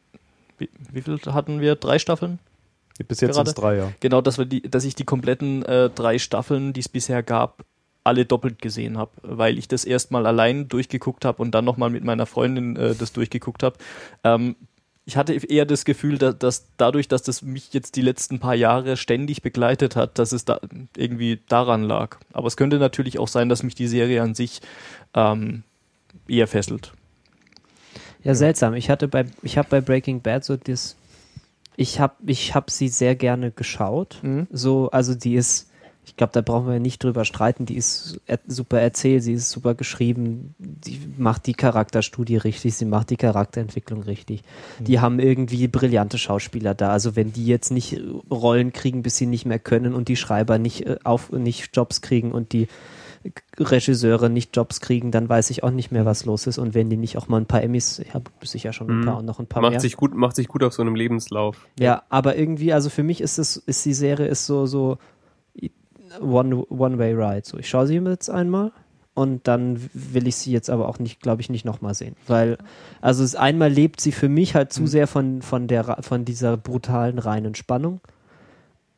wie, 0.61 0.69
wie 0.91 1.01
viel 1.01 1.19
hatten 1.25 1.59
wir? 1.59 1.75
Drei 1.75 1.99
Staffeln? 1.99 2.39
Bis 3.07 3.21
jetzt 3.21 3.35
sind 3.35 3.47
es 3.47 3.55
drei, 3.55 3.77
ja. 3.77 3.91
Genau, 3.99 4.21
dass 4.21 4.37
wir 4.37 4.45
die, 4.45 4.61
dass 4.61 4.85
ich 4.85 4.95
die 4.95 5.05
kompletten 5.05 5.63
äh, 5.63 5.89
drei 5.89 6.19
Staffeln, 6.19 6.73
die 6.73 6.81
es 6.81 6.89
bisher 6.89 7.23
gab, 7.23 7.65
alle 8.03 8.25
doppelt 8.25 8.61
gesehen 8.61 8.97
habe, 8.97 9.11
weil 9.21 9.57
ich 9.57 9.67
das 9.67 9.85
erstmal 9.85 10.25
allein 10.25 10.67
durchgeguckt 10.67 11.25
habe 11.25 11.41
und 11.41 11.51
dann 11.51 11.65
nochmal 11.65 11.89
mit 11.89 12.03
meiner 12.03 12.25
Freundin 12.25 12.75
äh, 12.75 12.95
das 12.95 13.13
durchgeguckt 13.13 13.63
habe. 13.63 13.77
Ähm, 14.23 14.55
ich 15.05 15.17
hatte 15.17 15.33
eher 15.33 15.65
das 15.65 15.83
Gefühl, 15.83 16.17
dass, 16.17 16.37
dass 16.37 16.67
dadurch, 16.77 17.07
dass 17.07 17.23
das 17.23 17.41
mich 17.41 17.73
jetzt 17.73 17.95
die 17.95 18.01
letzten 18.01 18.39
paar 18.39 18.55
Jahre 18.55 18.97
ständig 18.97 19.41
begleitet 19.41 19.95
hat, 19.95 20.19
dass 20.19 20.31
es 20.31 20.45
da 20.45 20.59
irgendwie 20.95 21.39
daran 21.47 21.83
lag. 21.83 22.17
Aber 22.33 22.47
es 22.47 22.55
könnte 22.55 22.77
natürlich 22.77 23.17
auch 23.17 23.27
sein, 23.27 23.49
dass 23.49 23.63
mich 23.63 23.75
die 23.75 23.87
Serie 23.87 24.21
an 24.21 24.35
sich 24.35 24.61
ähm, 25.15 25.63
eher 26.27 26.47
fesselt. 26.47 26.93
Ja, 28.23 28.35
seltsam. 28.35 28.73
Ich 28.73 28.89
hatte 28.89 29.07
bei, 29.07 29.25
ich 29.41 29.57
habe 29.57 29.67
bei 29.69 29.81
Breaking 29.81 30.21
Bad 30.21 30.43
so 30.43 30.55
das, 30.57 30.95
ich 31.75 31.99
habe, 31.99 32.13
ich 32.25 32.53
habe 32.53 32.69
sie 32.69 32.87
sehr 32.87 33.15
gerne 33.15 33.51
geschaut. 33.51 34.19
Mhm. 34.21 34.47
So, 34.51 34.89
also 34.91 35.15
die 35.15 35.35
ist, 35.35 35.69
ich 36.05 36.17
glaube, 36.17 36.33
da 36.33 36.41
brauchen 36.41 36.67
wir 36.67 36.79
nicht 36.79 37.03
drüber 37.03 37.25
streiten. 37.25 37.65
Die 37.65 37.77
ist 37.77 38.19
er, 38.27 38.39
super 38.47 38.79
erzählt, 38.79 39.23
sie 39.23 39.33
ist 39.33 39.49
super 39.49 39.73
geschrieben, 39.73 40.53
die 40.59 40.99
macht 41.17 41.47
die 41.47 41.53
Charakterstudie 41.53 42.37
richtig, 42.37 42.75
sie 42.75 42.85
macht 42.85 43.09
die 43.09 43.17
Charakterentwicklung 43.17 44.03
richtig. 44.03 44.43
Die 44.79 44.99
haben 44.99 45.19
irgendwie 45.19 45.67
brillante 45.67 46.17
Schauspieler 46.17 46.75
da. 46.75 46.91
Also 46.91 47.15
wenn 47.15 47.33
die 47.33 47.45
jetzt 47.45 47.71
nicht 47.71 47.99
Rollen 48.29 48.73
kriegen, 48.73 49.03
bis 49.03 49.17
sie 49.17 49.25
nicht 49.25 49.45
mehr 49.45 49.59
können 49.59 49.93
und 49.93 50.07
die 50.07 50.17
Schreiber 50.17 50.59
nicht 50.59 50.85
äh, 50.85 50.97
auf, 51.03 51.31
nicht 51.31 51.75
Jobs 51.75 52.01
kriegen 52.01 52.31
und 52.31 52.53
die 52.53 52.67
Regisseure 53.59 54.29
nicht 54.29 54.55
Jobs 54.55 54.81
kriegen, 54.81 55.11
dann 55.11 55.29
weiß 55.29 55.49
ich 55.51 55.63
auch 55.63 55.71
nicht 55.71 55.91
mehr, 55.91 56.05
was 56.05 56.25
los 56.25 56.47
ist. 56.47 56.57
Und 56.57 56.73
wenn 56.73 56.89
die 56.89 56.97
nicht 56.97 57.17
auch 57.17 57.27
mal 57.27 57.37
ein 57.37 57.45
paar 57.45 57.61
Emmys, 57.61 57.99
ich 57.99 58.13
habe 58.13 58.31
sicher 58.43 58.73
schon 58.73 58.89
ein 58.89 58.99
Mhm. 59.01 59.05
paar 59.05 59.17
und 59.17 59.25
noch 59.25 59.39
ein 59.39 59.47
paar 59.47 59.61
Macht 59.61 59.71
mehr. 59.71 59.79
sich 59.79 59.95
gut, 59.95 60.13
macht 60.15 60.35
sich 60.35 60.47
gut 60.47 60.63
auf 60.63 60.73
so 60.73 60.81
einem 60.81 60.95
Lebenslauf. 60.95 61.67
Ja, 61.79 62.03
aber 62.09 62.35
irgendwie, 62.37 62.73
also 62.73 62.89
für 62.89 63.03
mich 63.03 63.21
ist 63.21 63.37
es, 63.37 63.57
ist 63.57 63.85
die 63.85 63.93
Serie 63.93 64.27
ist 64.27 64.45
so, 64.45 64.65
so 64.65 64.97
One, 66.19 66.65
one 66.67 66.97
Way 66.97 67.13
Ride. 67.13 67.43
So, 67.45 67.57
ich 67.57 67.69
schaue 67.69 67.87
sie 67.87 67.95
jetzt 67.95 68.29
einmal 68.29 68.71
und 69.13 69.47
dann 69.47 69.79
will 69.93 70.27
ich 70.27 70.35
sie 70.35 70.51
jetzt 70.51 70.69
aber 70.69 70.89
auch 70.89 70.99
nicht, 70.99 71.21
glaube 71.21 71.41
ich, 71.41 71.49
nicht 71.49 71.63
nochmal 71.65 71.93
sehen. 71.93 72.15
Weil, 72.27 72.57
also 73.01 73.23
es, 73.23 73.35
einmal 73.35 73.69
lebt 73.71 74.01
sie 74.01 74.11
für 74.11 74.27
mich 74.29 74.55
halt 74.55 74.73
zu 74.73 74.87
sehr 74.87 75.07
von, 75.07 75.41
von 75.41 75.67
der, 75.67 75.99
von 76.01 76.25
dieser 76.25 76.57
brutalen, 76.57 77.17
reinen 77.19 77.55
Spannung. 77.55 78.01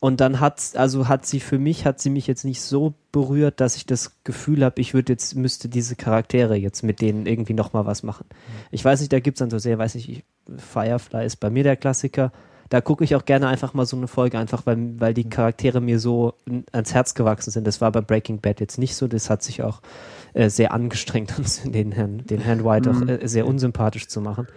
Und 0.03 0.19
dann 0.19 0.41
hat, 0.41 0.61
also 0.75 1.07
hat 1.07 1.25
sie 1.25 1.39
für 1.39 1.57
mich, 1.57 1.85
hat 1.85 2.01
sie 2.01 2.09
mich 2.09 2.27
jetzt 2.27 2.43
nicht 2.43 2.59
so 2.59 2.93
berührt, 3.13 3.61
dass 3.61 3.77
ich 3.77 3.85
das 3.85 4.21
Gefühl 4.25 4.65
habe, 4.65 4.81
ich 4.81 4.93
würde 4.93 5.13
jetzt, 5.13 5.33
müsste 5.33 5.69
diese 5.69 5.95
Charaktere 5.95 6.57
jetzt 6.57 6.83
mit 6.83 6.99
denen 6.99 7.25
irgendwie 7.25 7.53
nochmal 7.53 7.85
was 7.85 8.03
machen. 8.03 8.25
Ich 8.69 8.83
weiß 8.83 8.99
nicht, 8.99 9.13
da 9.13 9.21
gibt 9.21 9.37
es 9.37 9.39
dann 9.39 9.49
so 9.49 9.59
sehr, 9.59 9.77
weiß 9.77 9.95
nicht, 9.95 10.09
ich, 10.09 10.25
Firefly 10.57 11.25
ist 11.25 11.37
bei 11.37 11.49
mir 11.49 11.63
der 11.63 11.77
Klassiker. 11.77 12.33
da 12.67 12.81
gucke 12.81 13.05
ich 13.05 13.15
auch 13.15 13.23
gerne 13.23 13.47
einfach 13.47 13.73
mal 13.73 13.85
so 13.85 13.95
eine 13.95 14.09
Folge, 14.09 14.37
einfach 14.37 14.65
weil, 14.65 14.99
weil 14.99 15.13
die 15.13 15.29
Charaktere 15.29 15.79
mir 15.79 15.99
so 15.99 16.33
ans 16.73 16.93
Herz 16.93 17.13
gewachsen 17.13 17.51
sind. 17.51 17.65
Das 17.65 17.79
war 17.79 17.93
bei 17.93 18.01
Breaking 18.01 18.41
Bad 18.41 18.59
jetzt 18.59 18.77
nicht 18.77 18.97
so. 18.97 19.07
Das 19.07 19.29
hat 19.29 19.41
sich 19.41 19.63
auch 19.63 19.81
äh, 20.33 20.49
sehr 20.49 20.73
angestrengt, 20.73 21.33
uns 21.39 21.61
den 21.63 21.93
Herrn, 21.93 22.25
den 22.25 22.41
Herrn 22.41 22.65
White 22.65 22.91
auch 22.91 23.07
äh, 23.07 23.25
sehr 23.25 23.47
unsympathisch 23.47 24.09
zu 24.09 24.19
machen. 24.19 24.47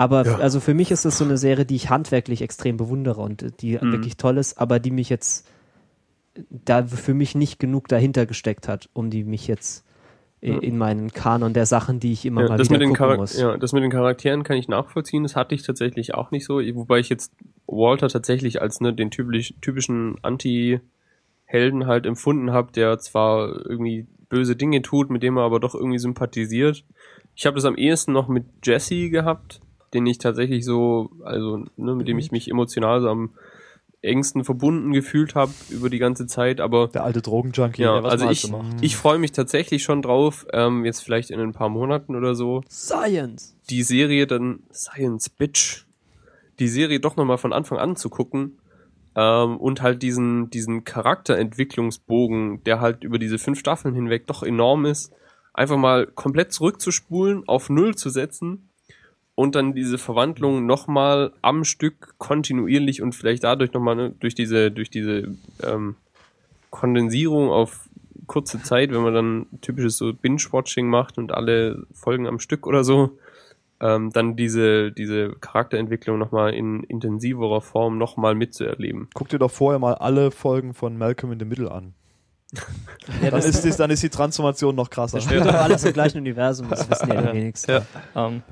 Aber 0.00 0.22
f- 0.22 0.40
also 0.40 0.60
für 0.60 0.72
mich 0.74 0.90
ist 0.90 1.04
das 1.04 1.18
so 1.18 1.24
eine 1.24 1.36
Serie, 1.36 1.66
die 1.66 1.76
ich 1.76 1.90
handwerklich 1.90 2.40
extrem 2.42 2.76
bewundere 2.76 3.20
und 3.20 3.42
äh, 3.42 3.50
die 3.60 3.80
wirklich 3.80 4.16
toll 4.16 4.38
ist, 4.38 4.58
aber 4.58 4.78
die 4.80 4.90
mich 4.90 5.10
jetzt 5.10 5.46
da 6.48 6.84
für 6.86 7.12
mich 7.12 7.34
nicht 7.34 7.58
genug 7.58 7.88
dahinter 7.88 8.24
gesteckt 8.24 8.66
hat, 8.66 8.88
um 8.94 9.10
die 9.10 9.24
mich 9.24 9.46
jetzt 9.46 9.84
äh, 10.40 10.52
in 10.52 10.78
meinen 10.78 11.12
Kanon 11.12 11.52
der 11.52 11.66
Sachen, 11.66 12.00
die 12.00 12.12
ich 12.12 12.24
immer 12.24 12.42
Ja, 12.42 12.48
mal 12.48 12.56
das, 12.56 12.68
wieder 12.70 12.78
mit 12.78 12.82
den 12.82 12.88
gucken 12.90 13.04
Charak- 13.04 13.18
muss. 13.18 13.38
ja, 13.38 13.56
das 13.58 13.72
mit 13.72 13.82
den 13.82 13.90
Charakteren 13.90 14.42
kann 14.42 14.56
ich 14.56 14.68
nachvollziehen. 14.68 15.22
Das 15.22 15.36
hatte 15.36 15.54
ich 15.54 15.64
tatsächlich 15.64 16.14
auch 16.14 16.30
nicht 16.30 16.46
so. 16.46 16.54
Wobei 16.60 16.98
ich 17.00 17.08
jetzt 17.10 17.32
Walter 17.66 18.08
tatsächlich 18.08 18.62
als 18.62 18.80
ne, 18.80 18.94
den 18.94 19.10
typisch, 19.10 19.52
typischen 19.60 20.16
Anti-Helden 20.22 21.86
halt 21.86 22.06
empfunden 22.06 22.52
habe, 22.52 22.72
der 22.72 22.98
zwar 23.00 23.66
irgendwie 23.66 24.06
böse 24.30 24.56
Dinge 24.56 24.80
tut, 24.82 25.10
mit 25.10 25.22
dem 25.22 25.36
er 25.36 25.42
aber 25.42 25.60
doch 25.60 25.74
irgendwie 25.74 25.98
sympathisiert. 25.98 26.84
Ich 27.34 27.44
habe 27.46 27.56
das 27.56 27.64
am 27.64 27.76
ehesten 27.76 28.12
noch 28.12 28.28
mit 28.28 28.44
Jesse 28.64 29.10
gehabt, 29.10 29.60
den 29.94 30.06
ich 30.06 30.18
tatsächlich 30.18 30.64
so, 30.64 31.10
also 31.24 31.64
ne, 31.76 31.94
mit 31.94 32.08
dem 32.08 32.18
ich 32.18 32.30
mich 32.30 32.50
emotional 32.50 33.00
so 33.00 33.08
am 33.08 33.30
engsten 34.02 34.44
verbunden 34.44 34.92
gefühlt 34.92 35.34
habe 35.34 35.52
über 35.68 35.90
die 35.90 35.98
ganze 35.98 36.26
Zeit, 36.26 36.60
aber 36.60 36.88
Der 36.88 37.04
alte 37.04 37.20
Drogenjunkie. 37.20 37.82
ja, 37.82 38.02
was 38.02 38.12
also 38.12 38.30
ich, 38.30 38.50
ich 38.80 38.96
freue 38.96 39.18
mich 39.18 39.32
tatsächlich 39.32 39.82
schon 39.82 40.00
drauf, 40.00 40.46
ähm, 40.52 40.84
jetzt 40.84 41.04
vielleicht 41.04 41.30
in 41.30 41.40
ein 41.40 41.52
paar 41.52 41.68
Monaten 41.68 42.16
oder 42.16 42.34
so, 42.34 42.62
Science! 42.70 43.56
die 43.68 43.82
Serie 43.82 44.26
dann 44.26 44.60
Science 44.72 45.28
Bitch, 45.28 45.84
die 46.58 46.68
Serie 46.68 47.00
doch 47.00 47.16
nochmal 47.16 47.38
von 47.38 47.52
Anfang 47.52 47.78
an 47.78 47.94
zu 47.94 48.08
gucken 48.08 48.58
ähm, 49.16 49.58
und 49.58 49.82
halt 49.82 50.02
diesen, 50.02 50.48
diesen 50.48 50.84
Charakterentwicklungsbogen, 50.84 52.64
der 52.64 52.80
halt 52.80 53.04
über 53.04 53.18
diese 53.18 53.38
fünf 53.38 53.58
Staffeln 53.58 53.94
hinweg 53.94 54.26
doch 54.26 54.42
enorm 54.42 54.86
ist, 54.86 55.12
einfach 55.52 55.76
mal 55.76 56.06
komplett 56.06 56.54
zurückzuspulen, 56.54 57.46
auf 57.46 57.68
Null 57.68 57.94
zu 57.96 58.08
setzen 58.08 58.69
und 59.40 59.54
dann 59.54 59.72
diese 59.72 59.96
Verwandlung 59.96 60.66
nochmal 60.66 61.32
am 61.40 61.64
Stück 61.64 62.14
kontinuierlich 62.18 63.00
und 63.00 63.14
vielleicht 63.14 63.42
dadurch 63.42 63.72
nochmal 63.72 63.96
ne, 63.96 64.14
durch 64.20 64.34
diese, 64.34 64.70
durch 64.70 64.90
diese 64.90 65.34
ähm, 65.62 65.96
Kondensierung 66.68 67.48
auf 67.48 67.88
kurze 68.26 68.62
Zeit, 68.62 68.90
wenn 68.92 69.00
man 69.00 69.14
dann 69.14 69.46
typisches 69.62 69.96
so 69.96 70.12
Binge-Watching 70.12 70.86
macht 70.86 71.16
und 71.16 71.32
alle 71.32 71.86
Folgen 71.94 72.26
am 72.26 72.38
Stück 72.38 72.66
oder 72.66 72.84
so, 72.84 73.16
ähm, 73.80 74.10
dann 74.12 74.36
diese, 74.36 74.92
diese 74.92 75.30
Charakterentwicklung 75.40 76.18
nochmal 76.18 76.52
in 76.52 76.82
intensiverer 76.82 77.62
Form 77.62 77.96
nochmal 77.96 78.34
mitzuerleben. 78.34 79.08
Guck 79.14 79.30
dir 79.30 79.38
doch 79.38 79.50
vorher 79.50 79.78
mal 79.78 79.94
alle 79.94 80.32
Folgen 80.32 80.74
von 80.74 80.98
Malcolm 80.98 81.32
in 81.32 81.38
the 81.38 81.46
Middle 81.46 81.70
an. 81.70 81.94
Ja, 83.22 83.30
Dann 83.30 83.40
ist, 83.40 83.64
die, 83.64 83.70
dann 83.70 83.90
ist 83.90 84.02
die 84.02 84.10
Transformation 84.10 84.74
noch 84.74 84.90
krasser. 84.90 85.16
das 85.16 85.24
spielt 85.24 85.46
doch 85.46 85.54
alles 85.54 85.82
im 85.84 85.94
gleichen 85.94 86.18
Universum, 86.26 86.68
das 86.68 86.90
wissen 86.90 87.08
ja 87.08 87.22
die 87.22 87.38
wenigsten. 87.38 87.80
Ähm, 88.14 88.42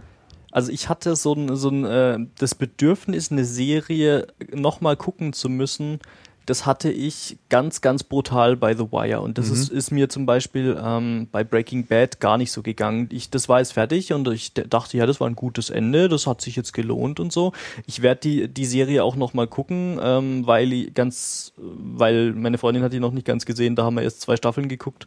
also 0.50 0.72
ich 0.72 0.88
hatte 0.88 1.16
so 1.16 1.34
ein, 1.34 1.56
so 1.56 1.68
ein 1.68 1.84
äh, 1.84 2.18
das 2.38 2.54
Bedürfnis, 2.54 3.30
eine 3.30 3.44
Serie 3.44 4.28
nochmal 4.52 4.96
gucken 4.96 5.32
zu 5.32 5.48
müssen. 5.48 6.00
Das 6.46 6.64
hatte 6.64 6.90
ich 6.90 7.36
ganz, 7.50 7.82
ganz 7.82 8.02
brutal 8.02 8.56
bei 8.56 8.74
The 8.74 8.90
Wire. 8.90 9.20
Und 9.20 9.36
das 9.36 9.50
ist, 9.50 9.68
ist 9.68 9.90
mir 9.90 10.08
zum 10.08 10.24
Beispiel 10.24 10.80
ähm, 10.82 11.28
bei 11.30 11.44
Breaking 11.44 11.84
Bad 11.84 12.20
gar 12.20 12.38
nicht 12.38 12.52
so 12.52 12.62
gegangen. 12.62 13.10
Ich, 13.12 13.28
das 13.28 13.50
war 13.50 13.58
jetzt 13.58 13.74
fertig 13.74 14.14
und 14.14 14.26
ich 14.28 14.54
dachte, 14.54 14.96
ja, 14.96 15.04
das 15.04 15.20
war 15.20 15.28
ein 15.28 15.36
gutes 15.36 15.68
Ende, 15.68 16.08
das 16.08 16.26
hat 16.26 16.40
sich 16.40 16.56
jetzt 16.56 16.72
gelohnt 16.72 17.20
und 17.20 17.34
so. 17.34 17.52
Ich 17.86 18.00
werde 18.00 18.22
die, 18.22 18.48
die 18.48 18.64
Serie 18.64 19.04
auch 19.04 19.14
nochmal 19.14 19.46
gucken, 19.46 20.00
ähm, 20.02 20.46
weil 20.46 20.90
ganz, 20.92 21.52
weil 21.58 22.32
meine 22.32 22.56
Freundin 22.56 22.82
hat 22.82 22.94
die 22.94 23.00
noch 23.00 23.12
nicht 23.12 23.26
ganz 23.26 23.44
gesehen, 23.44 23.76
da 23.76 23.84
haben 23.84 23.96
wir 23.96 24.02
erst 24.02 24.22
zwei 24.22 24.36
Staffeln 24.36 24.68
geguckt. 24.68 25.06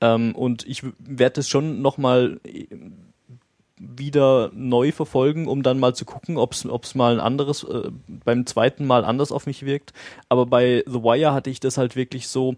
Ähm, 0.00 0.34
und 0.34 0.66
ich 0.66 0.82
werde 0.98 1.42
es 1.42 1.48
schon 1.48 1.80
nochmal 1.80 2.40
wieder 3.82 4.50
neu 4.54 4.92
verfolgen, 4.92 5.48
um 5.48 5.62
dann 5.62 5.80
mal 5.80 5.94
zu 5.94 6.04
gucken, 6.04 6.36
ob 6.36 6.52
es 6.52 6.94
mal 6.94 7.14
ein 7.14 7.20
anderes, 7.20 7.64
äh, 7.64 7.90
beim 8.24 8.46
zweiten 8.46 8.86
Mal 8.86 9.04
anders 9.04 9.32
auf 9.32 9.46
mich 9.46 9.66
wirkt. 9.66 9.92
Aber 10.28 10.46
bei 10.46 10.84
The 10.86 11.02
Wire 11.02 11.32
hatte 11.32 11.50
ich 11.50 11.58
das 11.58 11.78
halt 11.78 11.96
wirklich 11.96 12.28
so, 12.28 12.54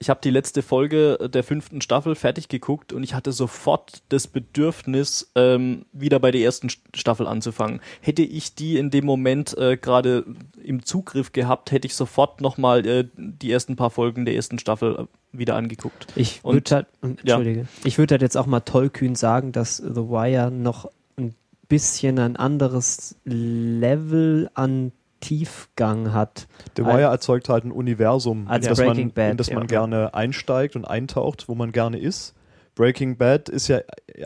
ich 0.00 0.10
habe 0.10 0.20
die 0.22 0.30
letzte 0.30 0.62
Folge 0.62 1.28
der 1.32 1.42
fünften 1.42 1.80
Staffel 1.80 2.14
fertig 2.14 2.48
geguckt 2.48 2.92
und 2.92 3.02
ich 3.02 3.14
hatte 3.14 3.32
sofort 3.32 4.02
das 4.10 4.28
Bedürfnis, 4.28 5.32
ähm, 5.34 5.86
wieder 5.92 6.20
bei 6.20 6.30
der 6.30 6.42
ersten 6.42 6.68
St- 6.68 6.78
Staffel 6.94 7.26
anzufangen. 7.26 7.80
Hätte 8.00 8.22
ich 8.22 8.54
die 8.54 8.76
in 8.76 8.90
dem 8.90 9.04
Moment 9.04 9.58
äh, 9.58 9.76
gerade 9.76 10.24
im 10.62 10.84
Zugriff 10.84 11.32
gehabt, 11.32 11.72
hätte 11.72 11.86
ich 11.86 11.96
sofort 11.96 12.40
nochmal 12.40 12.86
äh, 12.86 13.08
die 13.16 13.50
ersten 13.50 13.74
paar 13.74 13.90
Folgen 13.90 14.24
der 14.24 14.36
ersten 14.36 14.58
Staffel 14.58 14.96
äh, 14.96 15.04
wieder 15.36 15.56
angeguckt. 15.56 16.06
Ich 16.14 16.44
würde 16.44 16.74
halt, 16.74 16.86
Entschuldige, 17.02 17.66
ich 17.84 17.98
würde 17.98 18.14
halt 18.14 18.22
jetzt 18.22 18.36
auch 18.36 18.46
mal 18.46 18.60
tollkühn 18.60 19.16
sagen, 19.16 19.50
dass 19.52 19.78
The 19.78 19.96
Wire 19.96 20.52
noch 20.52 20.90
ein 21.16 21.34
bisschen 21.68 22.18
ein 22.20 22.36
anderes 22.36 23.16
Level 23.24 24.48
an 24.54 24.92
Tiefgang 25.20 26.12
hat. 26.12 26.46
The 26.76 26.84
Wire 26.84 27.10
erzeugt 27.10 27.48
halt 27.48 27.64
ein 27.64 27.72
Universum, 27.72 28.46
Als 28.48 28.66
in 28.66 28.70
das, 28.70 28.78
Breaking 28.78 29.06
man, 29.06 29.14
Bad, 29.14 29.30
in 29.32 29.36
das 29.36 29.50
man 29.50 29.62
ja. 29.62 29.66
gerne 29.66 30.14
einsteigt 30.14 30.76
und 30.76 30.84
eintaucht, 30.84 31.48
wo 31.48 31.54
man 31.54 31.72
gerne 31.72 31.98
ist. 31.98 32.34
Breaking 32.74 33.16
Bad 33.16 33.48
ist 33.48 33.68
ja 33.68 33.80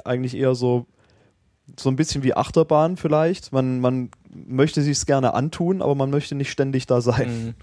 eigentlich 0.04 0.36
eher 0.36 0.54
so, 0.54 0.86
so 1.78 1.88
ein 1.88 1.96
bisschen 1.96 2.22
wie 2.22 2.34
Achterbahn 2.34 2.96
vielleicht. 2.96 3.52
Man, 3.52 3.80
man 3.80 4.10
möchte 4.30 4.82
sich's 4.82 5.06
gerne 5.06 5.34
antun, 5.34 5.80
aber 5.80 5.94
man 5.94 6.10
möchte 6.10 6.34
nicht 6.34 6.50
ständig 6.50 6.86
da 6.86 7.00
sein. 7.00 7.46
Mhm. 7.46 7.54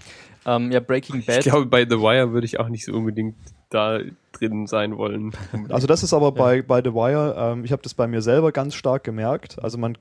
Ähm, 0.46 0.72
ja, 0.72 0.80
Breaking 0.80 1.24
Bad. 1.24 1.38
Ich 1.38 1.44
glaube, 1.44 1.66
bei 1.66 1.84
The 1.84 1.98
Wire 2.00 2.32
würde 2.32 2.46
ich 2.46 2.58
auch 2.58 2.68
nicht 2.68 2.84
so 2.84 2.92
unbedingt 2.92 3.36
da 3.68 4.00
drin 4.32 4.66
sein 4.66 4.96
wollen. 4.96 5.32
Also 5.68 5.86
das 5.86 6.02
ist 6.02 6.12
aber 6.12 6.32
bei, 6.32 6.62
bei 6.62 6.82
The 6.82 6.92
Wire, 6.92 7.36
ähm, 7.38 7.64
ich 7.64 7.72
habe 7.72 7.82
das 7.82 7.94
bei 7.94 8.06
mir 8.06 8.22
selber 8.22 8.50
ganz 8.50 8.74
stark 8.74 9.04
gemerkt. 9.04 9.62
Also 9.62 9.78
man, 9.78 9.96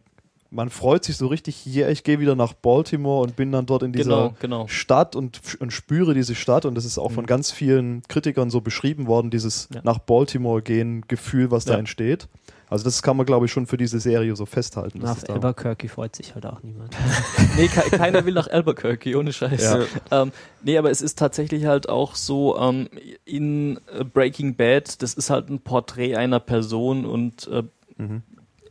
man 0.52 0.70
freut 0.70 1.04
sich 1.04 1.18
so 1.18 1.28
richtig, 1.28 1.66
yeah, 1.68 1.90
ich 1.90 2.04
gehe 2.04 2.20
wieder 2.20 2.36
nach 2.36 2.54
Baltimore 2.54 3.22
und 3.22 3.36
bin 3.36 3.52
dann 3.52 3.66
dort 3.68 3.84
in 3.84 3.92
dieser 3.94 4.10
Genau, 4.10 4.34
genau. 4.40 4.68
Stadt 4.68 5.16
und, 5.16 5.40
und 5.60 5.72
spüre 5.72 6.14
diese 6.14 6.34
Stadt 6.36 6.66
und 6.66 6.76
das 6.76 6.86
ist 6.86 6.98
auch 6.98 7.12
von 7.12 7.26
ganz 7.28 7.52
vielen 7.52 8.02
Kritikern 8.08 8.50
so 8.50 8.60
beschrieben 8.62 9.06
worden, 9.08 9.30
dieses 9.30 9.70
Ja. 9.74 9.82
nach 9.84 10.00
Baltimore 10.00 10.62
gehen 10.62 11.06
Gefühl, 11.08 11.52
was 11.52 11.66
da 11.66 11.74
Ja. 11.74 11.80
entsteht. 11.80 12.28
Also 12.72 12.84
das 12.84 13.02
kann 13.02 13.18
man 13.18 13.26
glaube 13.26 13.48
ich 13.48 13.52
schon 13.52 13.66
für 13.66 13.78
diese 13.78 14.00
Serie 14.00 14.36
so 14.36 14.46
festhalten. 14.46 15.00
Nach 15.00 15.22
da- 15.24 15.34
Albuquerque 15.34 15.88
freut 15.90 16.16
sich 16.16 16.36
halt 16.36 16.46
auch 16.46 16.62
niemand. 16.62 16.96
Nee, 17.58 17.68
ke 17.68 17.82
keiner 17.98 18.26
will 18.26 18.34
nach 18.34 18.48
Albuquerque, 18.48 19.16
ohne 19.18 19.34
Scheiß. 19.34 19.64
Ja. 20.12 20.22
Ähm, 20.24 20.32
nee, 20.64 20.78
aber 20.78 20.92
es 20.92 21.02
ist 21.02 21.18
tatsächlich 21.18 21.66
halt 21.66 21.90
auch 21.90 22.16
so, 22.16 22.58
ähm, 22.60 22.88
in 23.26 23.80
äh, 23.98 24.04
Breaking 24.04 24.56
Bad, 24.56 25.02
das 25.02 25.14
ist 25.16 25.30
halt 25.32 25.50
ein 25.50 25.60
Porträt 25.62 26.16
einer 26.16 26.40
Person 26.40 27.06
und 27.06 27.48
äh, 27.48 27.64
Mhm. 27.98 28.22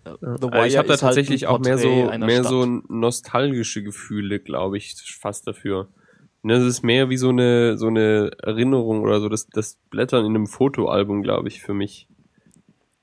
The 0.04 0.48
Äh, 0.52 0.66
ich 0.68 0.76
habe 0.76 0.88
da 0.88 0.94
ist 0.94 1.02
halt 1.02 1.10
tatsächlich 1.10 1.48
ein 1.48 1.54
auch 1.54 1.58
mehr 1.60 1.78
so, 1.78 1.88
mehr 2.18 2.40
Stadt. 2.40 2.46
so 2.46 2.64
nostalgische 2.88 3.82
Gefühle, 3.82 4.40
glaube 4.40 4.76
ich, 4.78 4.94
fast 5.20 5.46
dafür. 5.46 5.88
Ne, 6.42 6.54
es 6.54 6.64
ist 6.64 6.82
mehr 6.82 7.10
wie 7.10 7.16
so 7.16 7.30
eine, 7.30 7.76
so 7.76 7.88
eine 7.88 8.30
Erinnerung 8.42 9.02
oder 9.02 9.20
so, 9.20 9.28
das, 9.28 9.48
das 9.48 9.76
Blättern 9.90 10.24
in 10.24 10.34
einem 10.36 10.46
Fotoalbum, 10.46 11.22
glaube 11.22 11.48
ich, 11.48 11.60
für 11.60 11.74
mich. 11.74 12.08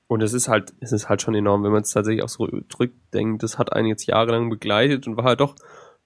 Und 0.08 0.22
es 0.22 0.32
ist 0.32 0.48
halt, 0.48 0.72
es 0.80 0.92
ist 0.92 1.08
halt 1.08 1.20
schon 1.20 1.34
enorm, 1.34 1.62
wenn 1.64 1.72
man 1.72 1.82
es 1.82 1.90
tatsächlich 1.90 2.22
auch 2.22 2.28
so 2.28 2.46
zurückdenkt, 2.68 3.42
das 3.42 3.58
hat 3.58 3.72
einen 3.72 3.88
jetzt 3.88 4.06
jahrelang 4.06 4.48
begleitet 4.48 5.06
und 5.06 5.16
war 5.16 5.24
halt 5.24 5.40
doch 5.40 5.54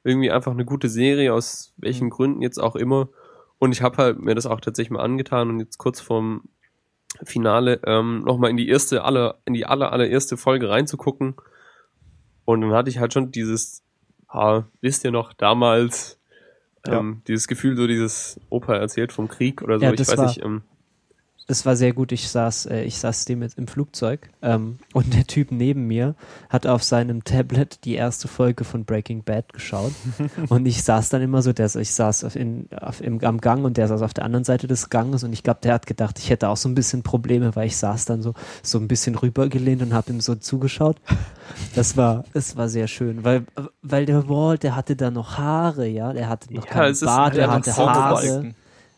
irgendwie 0.02 0.30
einfach 0.30 0.52
eine 0.52 0.64
gute 0.64 0.88
Serie, 0.88 1.34
aus 1.34 1.74
welchen 1.76 2.06
Mhm. 2.06 2.10
Gründen 2.10 2.42
jetzt 2.42 2.58
auch 2.58 2.76
immer. 2.76 3.10
Und 3.58 3.72
ich 3.72 3.82
habe 3.82 3.98
halt 3.98 4.18
mir 4.18 4.34
das 4.34 4.46
auch 4.46 4.60
tatsächlich 4.60 4.90
mal 4.90 5.02
angetan 5.04 5.50
und 5.50 5.60
jetzt 5.60 5.76
kurz 5.78 6.00
vorm 6.00 6.44
Finale 7.24 7.80
ähm, 7.86 8.20
nochmal 8.20 8.50
in 8.50 8.56
die 8.56 8.68
erste, 8.68 9.04
aller, 9.04 9.38
in 9.44 9.54
die 9.54 9.66
aller, 9.66 9.92
allererste 9.92 10.36
Folge 10.36 10.68
reinzugucken. 10.68 11.34
Und 12.44 12.60
dann 12.62 12.72
hatte 12.72 12.90
ich 12.90 12.98
halt 12.98 13.12
schon 13.12 13.30
dieses, 13.30 13.82
ah, 14.28 14.64
wisst 14.80 15.04
ihr 15.04 15.10
noch, 15.10 15.32
damals, 15.32 16.18
ähm, 16.86 17.22
dieses 17.28 17.46
Gefühl, 17.46 17.76
so 17.76 17.86
dieses 17.86 18.40
Opa 18.48 18.74
erzählt 18.74 19.12
vom 19.12 19.28
Krieg 19.28 19.62
oder 19.62 19.78
so, 19.78 19.84
Ja, 19.84 19.92
ich 19.92 20.00
weiß 20.00 20.16
war- 20.16 20.26
nicht, 20.26 20.42
ähm, 20.42 20.62
Es 21.50 21.66
war 21.66 21.74
sehr 21.74 21.92
gut. 21.92 22.12
Ich 22.12 22.28
saß, 22.28 22.66
äh, 22.66 22.82
ich 22.82 22.98
saß 22.98 23.24
dem 23.24 23.42
jetzt 23.42 23.58
im 23.58 23.66
Flugzeug 23.66 24.30
ähm, 24.40 24.78
und 24.94 25.14
der 25.14 25.26
Typ 25.26 25.50
neben 25.50 25.86
mir 25.88 26.14
hat 26.48 26.66
auf 26.66 26.84
seinem 26.84 27.24
Tablet 27.24 27.84
die 27.84 27.94
erste 27.94 28.28
Folge 28.28 28.62
von 28.62 28.84
Breaking 28.84 29.24
Bad 29.24 29.52
geschaut 29.52 29.92
und 30.48 30.66
ich 30.66 30.84
saß 30.84 31.08
dann 31.08 31.22
immer 31.22 31.42
so, 31.42 31.52
der, 31.52 31.74
ich 31.74 31.92
saß 31.92 32.22
auf 32.22 32.36
in, 32.36 32.68
auf, 32.80 33.00
im, 33.00 33.22
am 33.24 33.40
Gang 33.40 33.64
und 33.64 33.76
der 33.76 33.88
saß 33.88 34.02
auf 34.02 34.14
der 34.14 34.24
anderen 34.24 34.44
Seite 34.44 34.68
des 34.68 34.90
Ganges 34.90 35.24
und 35.24 35.32
ich 35.32 35.42
glaube, 35.42 35.58
der 35.62 35.74
hat 35.74 35.86
gedacht, 35.86 36.20
ich 36.20 36.30
hätte 36.30 36.48
auch 36.48 36.56
so 36.56 36.68
ein 36.68 36.76
bisschen 36.76 37.02
Probleme, 37.02 37.56
weil 37.56 37.66
ich 37.66 37.76
saß 37.76 38.04
dann 38.04 38.22
so 38.22 38.34
so 38.62 38.78
ein 38.78 38.86
bisschen 38.86 39.16
rübergelehnt 39.16 39.82
und 39.82 39.92
habe 39.92 40.12
ihm 40.12 40.20
so 40.20 40.36
zugeschaut. 40.36 40.98
Das 41.74 41.96
war, 41.96 42.24
es 42.32 42.56
war 42.56 42.68
sehr 42.68 42.86
schön, 42.86 43.24
weil 43.24 43.44
weil 43.82 44.06
der 44.06 44.28
Walt, 44.28 44.62
der 44.62 44.76
hatte 44.76 44.94
da 44.94 45.10
noch 45.10 45.36
Haare, 45.36 45.88
ja, 45.88 46.12
der 46.12 46.28
hatte 46.28 46.54
noch 46.54 46.64
Ja, 46.64 46.70
keinen 46.70 47.00
Bart, 47.00 47.34
der 47.34 47.50
hatte 47.50 47.76
Haare. 47.76 48.54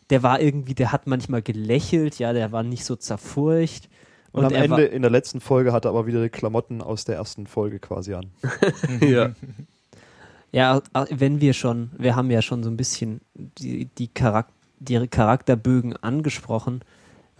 Der 0.09 0.23
war 0.23 0.41
irgendwie, 0.41 0.73
der 0.73 0.91
hat 0.91 1.07
manchmal 1.07 1.41
gelächelt, 1.41 2.19
ja, 2.19 2.33
der 2.33 2.51
war 2.51 2.63
nicht 2.63 2.85
so 2.85 2.95
zerfurcht. 2.95 3.89
Und, 4.31 4.45
am 4.45 4.53
er 4.53 4.63
Ende 4.63 4.77
war, 4.77 4.89
in 4.89 5.01
der 5.01 5.11
letzten 5.11 5.41
Folge 5.41 5.71
hat 5.71 5.85
er 5.85 5.89
aber 5.89 6.07
wieder 6.07 6.21
die 6.21 6.29
Klamotten 6.29 6.81
aus 6.81 7.05
der 7.05 7.15
ersten 7.15 7.47
Folge 7.47 7.79
quasi 7.79 8.13
an. 8.13 8.31
ja. 9.01 9.31
Ja, 10.55 10.83
wenn 11.09 11.41
wir 11.41 11.53
schon, 11.53 11.89
wir 11.97 12.15
haben 12.15 12.29
ja 12.29 12.43
schon 12.43 12.61
so 12.61 12.69
ein 12.69 12.77
bisschen 12.77 13.21
die, 13.33 13.85
die, 13.85 14.11
Charak 14.15 14.49
die 14.77 15.07
Charakterbögen 15.07 15.97
angesprochen. 15.97 16.81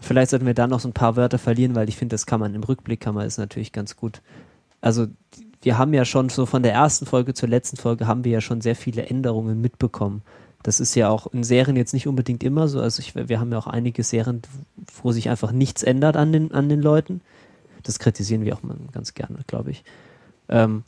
Vielleicht 0.00 0.30
sollten 0.30 0.46
wir 0.46 0.54
da 0.54 0.66
noch 0.66 0.80
so 0.80 0.88
ein 0.88 0.94
paar 0.94 1.14
Wörter 1.14 1.38
verlieren, 1.38 1.76
weil 1.76 1.88
ich 1.88 1.96
finde, 1.96 2.14
das 2.14 2.26
kann 2.26 2.40
man 2.40 2.56
im 2.56 2.64
Rückblick 2.64 2.98
kann 2.98 3.14
man 3.14 3.24
ist 3.24 3.38
natürlich 3.38 3.70
ganz 3.70 3.94
gut. 3.94 4.20
Also 4.80 5.06
wir 5.62 5.78
haben 5.78 5.94
ja 5.94 6.04
schon 6.04 6.28
so 6.28 6.44
von 6.44 6.64
der 6.64 6.72
ersten 6.72 7.06
Folge 7.06 7.34
zur 7.34 7.48
letzten 7.48 7.76
Folge 7.76 8.08
haben 8.08 8.24
wir 8.24 8.32
ja 8.32 8.40
schon 8.40 8.60
sehr 8.60 8.74
viele 8.74 9.06
Änderungen 9.06 9.60
mitbekommen. 9.60 10.22
Das 10.64 10.80
ist 10.80 10.94
ja 10.94 11.10
auch 11.10 11.26
in 11.26 11.44
Serien 11.44 11.76
jetzt 11.76 11.92
nicht 11.92 12.08
unbedingt 12.08 12.42
immer 12.42 12.68
so. 12.68 12.80
Also 12.80 13.00
ich, 13.00 13.14
wir 13.14 13.38
haben 13.38 13.52
ja 13.52 13.58
auch 13.58 13.66
einige 13.66 14.02
Serien, 14.02 14.40
wo 15.02 15.12
sich 15.12 15.28
einfach 15.28 15.52
nichts 15.52 15.82
ändert 15.82 16.16
an 16.16 16.32
den, 16.32 16.52
an 16.52 16.70
den 16.70 16.80
Leuten. 16.80 17.20
Das 17.82 17.98
kritisieren 17.98 18.46
wir 18.46 18.56
auch 18.56 18.62
mal 18.62 18.74
ganz 18.90 19.12
gerne, 19.12 19.40
glaube 19.46 19.72
ich. 19.72 19.84
Ähm, 20.48 20.82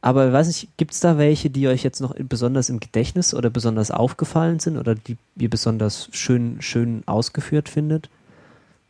aber 0.00 0.32
weiß 0.32 0.46
nicht, 0.46 0.74
gibt 0.78 0.94
es 0.94 1.00
da 1.00 1.18
welche, 1.18 1.50
die 1.50 1.68
euch 1.68 1.82
jetzt 1.82 2.00
noch 2.00 2.14
besonders 2.14 2.70
im 2.70 2.80
Gedächtnis 2.80 3.34
oder 3.34 3.50
besonders 3.50 3.90
aufgefallen 3.90 4.60
sind 4.60 4.78
oder 4.78 4.94
die 4.94 5.18
ihr 5.36 5.50
besonders 5.50 6.08
schön, 6.12 6.62
schön 6.62 7.02
ausgeführt 7.04 7.68
findet? 7.68 8.08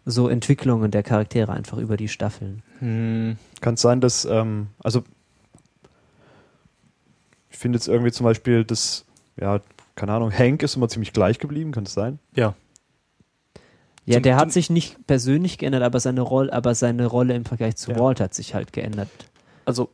So 0.05 0.29
Entwicklungen 0.29 0.93
der 0.93 1.03
Charaktere 1.03 1.53
einfach 1.53 1.79
über 1.79 1.97
die 1.97 2.09
Staffeln. 2.09 2.63
Hm. 2.79 3.39
Kann 3.61 3.75
es 3.75 3.81
sein, 3.81 4.01
dass, 4.01 4.25
ähm, 4.25 4.69
also 4.79 5.03
ich 7.51 7.59
finde 7.59 7.79
jetzt 7.79 7.89
irgendwie 7.89 8.13
zum 8.13 8.23
Beispiel 8.23 8.65
das, 8.65 9.05
ja, 9.41 9.61
keine 9.95 10.13
Ahnung, 10.13 10.31
Hank 10.33 10.63
ist 10.63 10.77
immer 10.77 10.89
ziemlich 10.89 11.13
gleich 11.13 11.39
geblieben, 11.39 11.73
kann 11.73 11.85
das 11.85 11.95
sein? 11.95 12.19
Ja. 12.35 12.55
Ja, 14.07 14.15
zum, 14.15 14.23
der 14.23 14.37
hat 14.37 14.53
sich 14.53 14.71
nicht 14.71 15.07
persönlich 15.07 15.59
geändert, 15.59 15.83
aber 15.83 16.01
seine 16.01 16.23
Rolle, 16.23 16.53
aber 16.53 16.75
seine 16.75 17.07
Rolle 17.07 17.35
im 17.35 17.45
Vergleich 17.45 17.77
zu 17.77 17.91
ja. 17.91 17.99
Walt 17.99 18.21
hat 18.21 18.33
sich 18.33 18.55
halt 18.55 18.73
geändert. 18.73 19.09
Also 19.67 19.91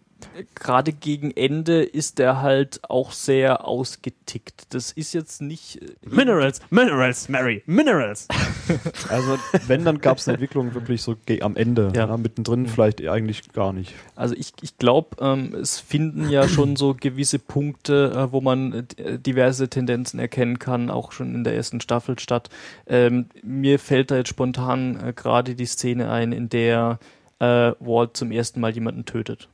gerade 0.55 0.93
gegen 0.93 1.31
Ende 1.31 1.82
ist 1.82 2.19
der 2.19 2.43
halt 2.43 2.81
auch 2.89 3.12
sehr 3.12 3.66
ausgetickt. 3.66 4.66
Das 4.70 4.93
ist 4.93 5.12
jetzt 5.12 5.43
nicht. 5.43 5.82
Äh, 5.82 5.94
Minerals, 6.09 6.61
Minerals, 6.70 7.28
Mary, 7.28 7.62
Minerals. 7.66 8.28
also, 9.09 9.39
wenn, 9.66 9.85
dann 9.85 10.01
gab 10.01 10.19
es 10.19 10.28
eine 10.28 10.35
Entwicklung 10.35 10.74
wirklich 10.74 11.02
so 11.02 11.16
am 11.40 11.56
Ende. 11.56 11.93
Ja. 11.94 12.09
Ja, 12.09 12.16
mittendrin 12.16 12.62
mhm. 12.62 12.66
vielleicht 12.66 13.06
eigentlich 13.06 13.52
gar 13.52 13.73
nicht. 13.73 13.94
Also, 14.16 14.35
ich, 14.35 14.52
ich 14.62 14.78
glaube, 14.78 15.16
ähm, 15.20 15.55
es 15.55 15.81
finden 15.81 16.28
ja 16.28 16.48
schon 16.48 16.77
so 16.77 16.94
gewisse 16.98 17.39
Punkte, 17.39 18.12
äh, 18.15 18.32
wo 18.32 18.40
man 18.40 18.86
äh, 18.97 19.19
diverse 19.19 19.69
Tendenzen 19.69 20.19
erkennen 20.19 20.59
kann, 20.59 20.90
auch 20.90 21.12
schon 21.12 21.35
in 21.35 21.44
der 21.44 21.55
ersten 21.55 21.81
Staffel 21.81 22.19
statt. 22.19 22.51
Ähm, 22.86 23.27
mir 23.43 23.78
fällt 23.78 24.11
da 24.11 24.16
jetzt 24.16 24.28
spontan 24.28 24.98
äh, 25.01 25.12
gerade 25.12 25.55
die 25.55 25.66
Szene 25.66 26.11
ein, 26.11 26.32
in 26.32 26.48
der 26.48 26.98
äh, 27.39 27.73
Walt 27.81 28.16
zum 28.16 28.31
ersten 28.31 28.61
Mal 28.61 28.73
jemanden 28.73 29.05
tötet 29.05 29.48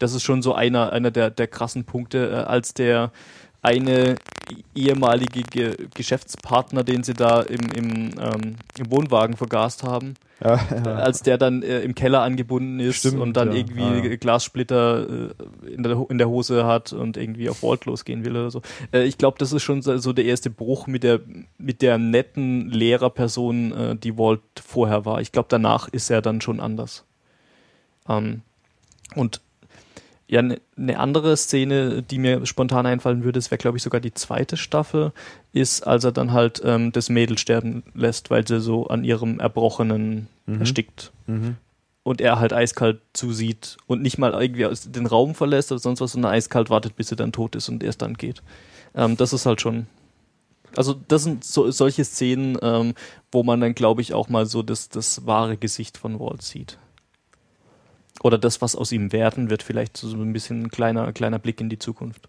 das 0.00 0.14
ist 0.14 0.22
schon 0.24 0.42
so 0.42 0.54
einer, 0.54 0.92
einer 0.92 1.12
der, 1.12 1.30
der 1.30 1.46
krassen 1.46 1.84
Punkte, 1.84 2.30
äh, 2.30 2.34
als 2.34 2.74
der 2.74 3.12
eine 3.62 4.16
ehemalige 4.74 5.42
Ge 5.42 5.76
Geschäftspartner, 5.94 6.82
den 6.82 7.02
sie 7.02 7.14
da 7.14 7.40
im, 7.42 7.60
im, 7.76 8.10
ähm, 8.18 8.56
im 8.78 8.90
Wohnwagen 8.90 9.36
vergast 9.36 9.82
haben, 9.84 10.14
ja, 10.42 10.58
ja. 10.70 10.94
als 10.94 11.22
der 11.22 11.36
dann 11.36 11.62
äh, 11.62 11.80
im 11.80 11.94
Keller 11.94 12.22
angebunden 12.22 12.80
ist 12.80 12.96
Stimmt, 12.96 13.20
und 13.20 13.36
dann 13.36 13.52
ja. 13.52 13.58
irgendwie 13.58 14.16
Glassplitter 14.16 15.06
äh, 15.30 15.70
in, 15.70 15.82
der, 15.82 16.06
in 16.08 16.18
der 16.18 16.28
Hose 16.28 16.64
hat 16.64 16.94
und 16.94 17.18
irgendwie 17.18 17.50
auf 17.50 17.62
Walt 17.62 17.84
losgehen 17.84 18.24
will 18.24 18.32
oder 18.32 18.50
so. 18.50 18.62
Äh, 18.92 19.04
ich 19.04 19.18
glaube, 19.18 19.36
das 19.38 19.52
ist 19.52 19.62
schon 19.62 19.82
so, 19.82 19.98
so, 19.98 20.14
der 20.14 20.24
erste 20.24 20.48
Bruch 20.48 20.86
mit 20.86 21.02
der, 21.02 21.20
mit 21.58 21.82
der 21.82 21.98
netten 21.98 22.70
Lehrerperson, 22.70 23.72
äh, 23.72 23.96
die 23.96 24.16
Walt 24.16 24.40
vorher 24.64 25.04
war. 25.04 25.20
Ich 25.20 25.32
glaube, 25.32 25.48
danach 25.50 25.88
ist 25.88 26.10
er 26.10 26.22
dann 26.22 26.40
schon 26.40 26.60
anders. 26.60 27.04
Ähm, 28.08 28.40
und 29.14 29.42
ja, 30.30 30.38
eine 30.38 30.60
ne 30.76 30.96
andere 30.96 31.36
Szene, 31.36 32.02
die 32.02 32.18
mir 32.18 32.46
spontan 32.46 32.86
einfallen 32.86 33.24
würde, 33.24 33.38
das 33.38 33.50
wäre, 33.50 33.58
glaube 33.58 33.78
ich, 33.78 33.82
sogar 33.82 34.00
die 34.00 34.14
zweite 34.14 34.56
Staffel, 34.56 35.12
ist, 35.52 35.84
als 35.84 36.04
er 36.04 36.12
dann 36.12 36.32
halt 36.32 36.62
ähm, 36.64 36.92
das 36.92 37.08
Mädel 37.08 37.36
sterben 37.36 37.82
lässt, 37.94 38.30
weil 38.30 38.46
sie 38.46 38.60
so 38.60 38.86
an 38.86 39.02
ihrem 39.02 39.40
Erbrochenen 39.40 40.28
mhm. 40.46 40.60
erstickt. 40.60 41.10
Mhm. 41.26 41.56
Und 42.04 42.20
er 42.20 42.38
halt 42.38 42.52
eiskalt 42.52 43.00
zusieht 43.12 43.76
und 43.88 44.02
nicht 44.02 44.18
mal 44.18 44.32
irgendwie 44.32 44.66
aus 44.66 44.90
den 44.90 45.06
Raum 45.06 45.34
verlässt 45.34 45.72
oder 45.72 45.80
sonst 45.80 46.00
was, 46.00 46.12
sondern 46.12 46.32
eiskalt 46.32 46.70
wartet, 46.70 46.94
bis 46.94 47.08
sie 47.08 47.16
dann 47.16 47.32
tot 47.32 47.56
ist 47.56 47.68
und 47.68 47.82
erst 47.82 48.00
dann 48.00 48.14
geht. 48.14 48.40
Ähm, 48.94 49.16
das 49.16 49.32
ist 49.32 49.46
halt 49.46 49.60
schon. 49.60 49.86
Also, 50.76 50.94
das 51.08 51.24
sind 51.24 51.42
so, 51.42 51.68
solche 51.72 52.04
Szenen, 52.04 52.56
ähm, 52.62 52.94
wo 53.32 53.42
man 53.42 53.60
dann, 53.60 53.74
glaube 53.74 54.00
ich, 54.00 54.14
auch 54.14 54.28
mal 54.28 54.46
so 54.46 54.62
das, 54.62 54.88
das 54.88 55.26
wahre 55.26 55.56
Gesicht 55.56 55.98
von 55.98 56.20
Walt 56.20 56.42
sieht 56.42 56.78
oder 58.22 58.38
das, 58.38 58.60
was 58.60 58.76
aus 58.76 58.92
ihm 58.92 59.12
werden 59.12 59.50
wird, 59.50 59.62
vielleicht 59.62 59.96
so 59.96 60.14
ein 60.16 60.32
bisschen 60.32 60.64
ein 60.64 60.70
kleiner, 60.70 61.12
kleiner 61.12 61.38
Blick 61.38 61.60
in 61.60 61.68
die 61.68 61.78
Zukunft. 61.78 62.28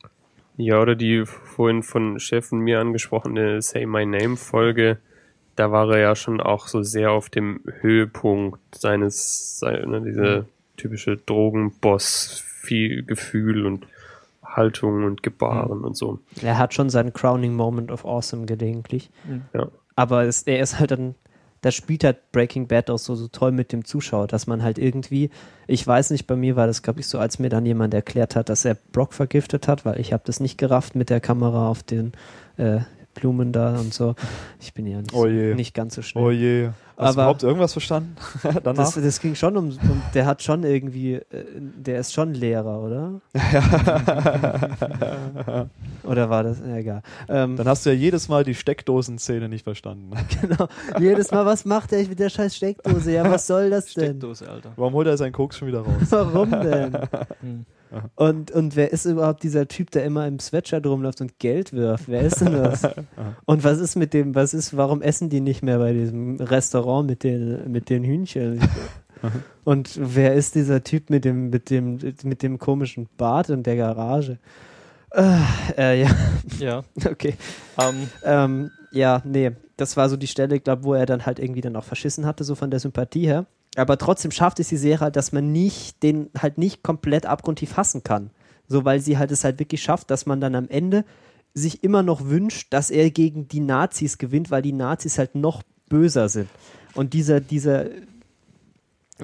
Ja, 0.57 0.81
oder 0.81 0.95
die 0.95 1.25
vorhin 1.25 1.83
von 1.83 2.19
Chef 2.19 2.51
und 2.51 2.59
mir 2.59 2.79
angesprochene 2.79 3.61
Say 3.61 3.85
My 3.85 4.05
Name 4.05 4.37
Folge, 4.37 4.97
da 5.55 5.71
war 5.71 5.89
er 5.91 5.99
ja 5.99 6.15
schon 6.15 6.39
auch 6.39 6.67
so 6.67 6.81
sehr 6.81 7.11
auf 7.11 7.29
dem 7.29 7.61
Höhepunkt 7.81 8.59
seines, 8.75 9.59
seine, 9.59 10.01
diese 10.01 10.45
typische 10.77 11.17
Drogenboss, 11.17 12.43
viel 12.45 13.03
Gefühl 13.03 13.65
und 13.65 13.87
Haltung 14.43 15.03
und 15.03 15.23
Gebaren 15.23 15.79
mhm. 15.79 15.85
und 15.85 15.97
so. 15.97 16.19
Er 16.41 16.57
hat 16.57 16.73
schon 16.73 16.89
seinen 16.89 17.13
Crowning 17.13 17.53
Moment 17.55 17.91
of 17.91 18.05
Awesome 18.05 18.45
gelegentlich. 18.45 19.09
Mhm. 19.25 19.43
Ja. 19.53 19.67
Aber 19.95 20.23
es, 20.23 20.43
er 20.43 20.59
ist 20.61 20.79
halt 20.79 20.91
dann 20.91 21.15
das 21.61 21.75
spielt 21.75 22.03
halt 22.03 22.31
Breaking 22.31 22.67
Bad 22.67 22.89
auch 22.89 22.97
so, 22.97 23.15
so 23.15 23.27
toll 23.27 23.51
mit 23.51 23.71
dem 23.71 23.85
Zuschauer, 23.85 24.27
dass 24.27 24.47
man 24.47 24.63
halt 24.63 24.79
irgendwie, 24.79 25.29
ich 25.67 25.85
weiß 25.85 26.09
nicht, 26.09 26.25
bei 26.27 26.35
mir 26.35 26.55
war 26.55 26.67
das, 26.67 26.81
glaube 26.81 26.99
ich, 26.99 27.07
so, 27.07 27.19
als 27.19 27.39
mir 27.39 27.49
dann 27.49 27.65
jemand 27.65 27.93
erklärt 27.93 28.35
hat, 28.35 28.49
dass 28.49 28.65
er 28.65 28.75
Brock 28.91 29.13
vergiftet 29.13 29.67
hat, 29.67 29.85
weil 29.85 29.99
ich 29.99 30.11
habe 30.11 30.23
das 30.25 30.39
nicht 30.39 30.57
gerafft 30.57 30.95
mit 30.95 31.09
der 31.09 31.19
Kamera 31.19 31.69
auf 31.69 31.83
den 31.83 32.13
äh, 32.57 32.79
Blumen 33.13 33.51
da 33.51 33.77
und 33.79 33.93
so. 33.93 34.15
Ich 34.59 34.73
bin 34.73 34.87
ja 34.87 34.99
nicht, 35.01 35.13
oh 35.13 35.25
nicht 35.25 35.73
ganz 35.73 35.95
so 35.95 36.01
schnell. 36.01 36.23
Oh 36.23 36.31
je. 36.31 36.69
Hast 37.01 37.15
du 37.15 37.21
überhaupt 37.21 37.43
irgendwas 37.43 37.73
verstanden 37.73 38.15
danach? 38.63 38.75
Das, 38.75 38.93
das, 38.93 39.19
ging 39.19 39.33
schon 39.33 39.57
um, 39.57 39.69
um, 39.69 40.01
der 40.13 40.25
hat 40.27 40.43
schon 40.43 40.63
irgendwie, 40.63 41.15
äh, 41.15 41.45
der 41.57 41.99
ist 41.99 42.13
schon 42.13 42.35
Lehrer, 42.35 42.79
oder? 42.79 43.21
Ja. 43.33 43.61
oder 46.03 46.29
war 46.29 46.43
das? 46.43 46.59
Ja, 46.59 46.75
egal. 46.77 47.01
Ähm, 47.27 47.57
Dann 47.57 47.67
hast 47.67 47.85
du 47.85 47.89
ja 47.89 47.95
jedes 47.95 48.29
Mal 48.29 48.43
die 48.43 48.53
Steckdosen-Szene 48.53 49.49
nicht 49.49 49.63
verstanden. 49.63 50.11
genau. 50.41 50.67
Jedes 50.99 51.31
Mal, 51.31 51.45
was 51.45 51.65
macht 51.65 51.91
er 51.91 52.07
mit 52.07 52.19
der 52.19 52.29
scheiß 52.29 52.55
Steckdose? 52.55 53.11
Ja, 53.11 53.29
was 53.29 53.47
soll 53.47 53.71
das 53.71 53.85
denn? 53.93 54.05
Steckdose, 54.05 54.47
Alter. 54.47 54.73
Warum 54.75 54.93
holt 54.93 55.07
er 55.07 55.17
seinen 55.17 55.33
Koks 55.33 55.57
schon 55.57 55.69
wieder 55.69 55.81
raus? 55.81 56.07
Warum 56.09 56.51
denn? 56.51 56.93
hm. 57.41 57.65
Und, 58.15 58.51
und 58.51 58.75
wer 58.75 58.91
ist 58.91 59.05
überhaupt 59.05 59.43
dieser 59.43 59.67
Typ, 59.67 59.91
der 59.91 60.05
immer 60.05 60.27
im 60.27 60.39
Sweatshirt 60.39 60.85
rumläuft 60.85 61.21
und 61.21 61.39
Geld 61.39 61.73
wirft? 61.73 62.07
Wer 62.07 62.21
ist 62.21 62.39
denn 62.39 62.53
das? 62.53 62.83
und 63.45 63.63
was 63.63 63.79
ist 63.79 63.95
mit 63.95 64.13
dem, 64.13 64.33
was 64.33 64.53
ist, 64.53 64.77
warum 64.77 65.01
essen 65.01 65.29
die 65.29 65.41
nicht 65.41 65.61
mehr 65.61 65.77
bei 65.77 65.93
diesem 65.93 66.37
Restaurant 66.37 67.09
mit 67.09 67.23
den, 67.23 67.71
mit 67.71 67.89
den 67.89 68.03
Hühnchen? 68.03 68.61
und 69.65 69.99
wer 69.99 70.33
ist 70.33 70.55
dieser 70.55 70.83
Typ 70.83 71.09
mit 71.09 71.25
dem, 71.25 71.49
mit 71.49 71.69
dem, 71.69 71.99
mit 72.23 72.43
dem 72.43 72.59
komischen 72.59 73.09
Bart 73.17 73.49
und 73.49 73.63
der 73.67 73.75
Garage? 73.75 74.37
Äh, 75.13 75.39
äh, 75.77 76.01
ja. 76.01 76.09
Ja. 76.59 76.83
Okay. 77.05 77.35
Um. 77.75 77.85
Ähm. 77.85 78.07
ähm, 78.23 78.71
ja, 78.93 79.21
nee. 79.25 79.51
Das 79.77 79.97
war 79.97 80.09
so 80.09 80.15
die 80.15 80.27
Stelle, 80.27 80.59
glaube 80.59 80.83
wo 80.83 80.93
er 80.93 81.05
dann 81.05 81.25
halt 81.25 81.39
irgendwie 81.39 81.61
dann 81.61 81.75
auch 81.75 81.83
verschissen 81.83 82.25
hatte, 82.25 82.43
so 82.43 82.55
von 82.55 82.69
der 82.69 82.79
Sympathie 82.79 83.25
her 83.25 83.47
aber 83.75 83.97
trotzdem 83.97 84.31
schafft 84.31 84.59
es 84.59 84.69
die 84.69 84.77
Serie 84.77 84.99
halt, 84.99 85.15
dass 85.15 85.31
man 85.31 85.51
nicht 85.51 86.03
den 86.03 86.29
halt 86.37 86.57
nicht 86.57 86.83
komplett 86.83 87.25
abgrundtief 87.25 87.77
hassen 87.77 88.03
kann. 88.03 88.31
So, 88.67 88.85
weil 88.85 88.99
sie 88.99 89.17
halt 89.17 89.31
es 89.31 89.43
halt 89.43 89.59
wirklich 89.59 89.81
schafft, 89.81 90.11
dass 90.11 90.25
man 90.25 90.41
dann 90.41 90.55
am 90.55 90.67
Ende 90.69 91.05
sich 91.53 91.83
immer 91.83 92.03
noch 92.03 92.25
wünscht, 92.25 92.67
dass 92.71 92.89
er 92.89 93.11
gegen 93.11 93.47
die 93.47 93.59
Nazis 93.59 94.17
gewinnt, 94.17 94.51
weil 94.51 94.61
die 94.61 94.73
Nazis 94.73 95.17
halt 95.17 95.35
noch 95.35 95.63
böser 95.89 96.29
sind. 96.29 96.49
Und 96.93 97.13
dieser, 97.13 97.39
dieser 97.41 97.85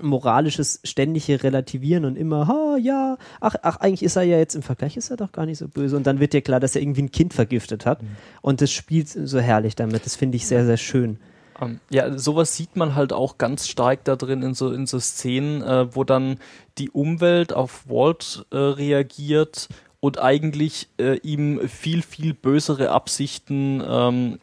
moralisches 0.02 0.80
ständige 0.84 1.44
Relativieren 1.44 2.06
und 2.06 2.18
immer, 2.18 2.48
ha, 2.48 2.78
ja, 2.78 3.18
ach, 3.40 3.56
ach, 3.61 3.78
eigentlich 3.78 4.03
ist 4.03 4.15
er 4.15 4.24
ja 4.24 4.38
jetzt 4.38 4.56
im 4.56 4.61
Vergleich 4.61 4.98
ist 4.98 5.10
er 5.10 5.18
doch 5.18 5.32
gar 5.32 5.45
nicht 5.45 5.57
so 5.57 5.68
böse. 5.68 5.95
Und 5.95 6.07
dann 6.07 6.19
wird 6.19 6.34
dir 6.34 6.41
klar, 6.41 6.60
dass 6.60 6.76
er 6.76 6.82
irgendwie 6.82 7.03
ein 7.03 7.11
Kind 7.11 7.34
vergiftet 7.34 7.86
hat. 7.86 8.03
Mhm. 8.03 8.10
Und 8.41 8.61
das 8.61 8.72
spielt 8.72 9.10
so 9.10 9.40
herrlich 9.40 9.76
damit. 9.76 10.06
Das 10.06 10.15
finde 10.15 10.36
ich 10.36 10.45
sehr, 10.45 10.65
sehr 10.65 10.78
schön. 10.78 11.19
Um, 11.60 11.70
ähm, 11.70 11.80
ja, 11.90 12.18
sowas 12.18 12.56
sieht 12.56 12.76
man 12.76 12.96
halt 12.96 13.14
auch 13.14 13.38
ganz 13.38 13.68
stark 13.68 14.04
da 14.04 14.16
drin 14.16 14.44
in 14.44 14.54
so, 14.54 14.72
in 14.72 14.86
so 14.86 15.00
Szenen, 15.00 15.62
äh, 15.62 15.94
wo 15.96 16.04
dann 16.04 16.40
die 16.78 16.90
Umwelt 16.90 17.54
auf 17.54 17.90
Walt 17.90 18.46
äh, 18.52 18.58
reagiert 18.58 19.70
und 20.00 20.20
eigentlich 20.20 20.88
äh, 21.00 21.18
ihm 21.18 21.68
viel, 21.68 22.02
viel 22.02 22.34
bösere 22.34 22.92
Absichten 22.92 23.84
ähm, 23.86 24.40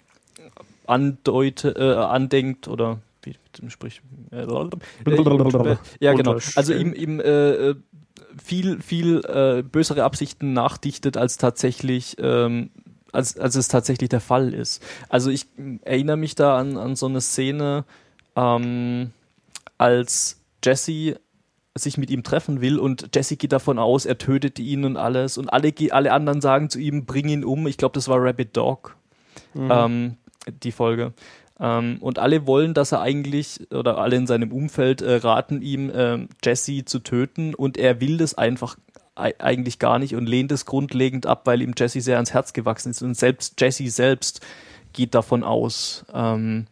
andeute, 0.86 1.70
äh, 1.76 1.94
andenkt 1.94 2.68
oder 2.68 2.98
wie 3.22 3.36
sprich 3.70 4.02
äh, 4.32 4.46
ja 6.00 6.12
genau. 6.12 6.36
Also 6.56 6.74
ihm, 6.74 6.92
ihm 6.92 7.20
äh, 7.20 7.74
viel 8.42 8.82
viel 8.82 9.62
bösere 9.70 10.02
Absichten 10.02 10.52
nachdichtet 10.52 11.16
als 11.16 11.38
tatsächlich 11.38 12.16
ähm, 12.18 12.70
als, 13.14 13.38
als 13.38 13.54
es 13.54 13.68
tatsächlich 13.68 14.08
der 14.08 14.20
Fall 14.20 14.52
ist. 14.52 14.82
Also 15.08 15.30
ich 15.30 15.46
erinnere 15.82 16.16
mich 16.16 16.34
da 16.34 16.58
an, 16.58 16.76
an 16.76 16.96
so 16.96 17.06
eine 17.06 17.20
Szene, 17.20 17.84
ähm, 18.36 19.10
als 19.78 20.40
Jesse 20.64 21.18
sich 21.76 21.98
mit 21.98 22.10
ihm 22.10 22.22
treffen 22.22 22.60
will 22.60 22.78
und 22.78 23.10
Jesse 23.14 23.36
geht 23.36 23.52
davon 23.52 23.78
aus, 23.78 24.06
er 24.06 24.16
tötet 24.18 24.58
ihn 24.60 24.84
und 24.84 24.96
alles 24.96 25.38
und 25.38 25.48
alle, 25.52 25.72
alle 25.90 26.12
anderen 26.12 26.40
sagen 26.40 26.70
zu 26.70 26.78
ihm, 26.78 27.04
bring 27.04 27.28
ihn 27.28 27.44
um. 27.44 27.66
Ich 27.66 27.76
glaube, 27.76 27.94
das 27.94 28.08
war 28.08 28.22
Rabbit 28.22 28.56
Dog, 28.56 28.96
ähm, 29.56 30.16
die 30.62 30.70
Folge. 30.72 31.12
Ähm, 31.58 31.98
und 32.00 32.18
alle 32.18 32.46
wollen, 32.46 32.74
dass 32.74 32.92
er 32.92 33.00
eigentlich, 33.00 33.72
oder 33.72 33.98
alle 33.98 34.16
in 34.16 34.26
seinem 34.26 34.52
Umfeld 34.52 35.02
äh, 35.02 35.16
raten 35.16 35.62
ihm, 35.62 35.90
ähm, 35.94 36.28
Jesse 36.44 36.84
zu 36.84 37.00
töten 37.00 37.54
und 37.54 37.76
er 37.76 38.00
will 38.00 38.18
das 38.18 38.34
einfach 38.34 38.76
ei- 38.76 38.93
eigentlich 39.16 39.78
gar 39.78 39.98
nicht 39.98 40.14
und 40.16 40.26
lehnt 40.28 40.50
es 40.52 40.64
grundlegend 40.66 41.26
ab, 41.26 41.42
weil 41.46 41.62
ihm 41.62 41.74
Jesse 41.76 42.00
sehr 42.00 42.16
ans 42.16 42.32
Herz 42.32 42.52
gewachsen 42.52 42.90
ist 42.90 43.02
und 43.02 43.16
selbst 43.16 43.60
Jesse 43.60 43.88
selbst 43.88 44.40
geht 44.92 45.14
davon 45.14 45.44
aus, 45.44 46.04
ähm, 46.12 46.66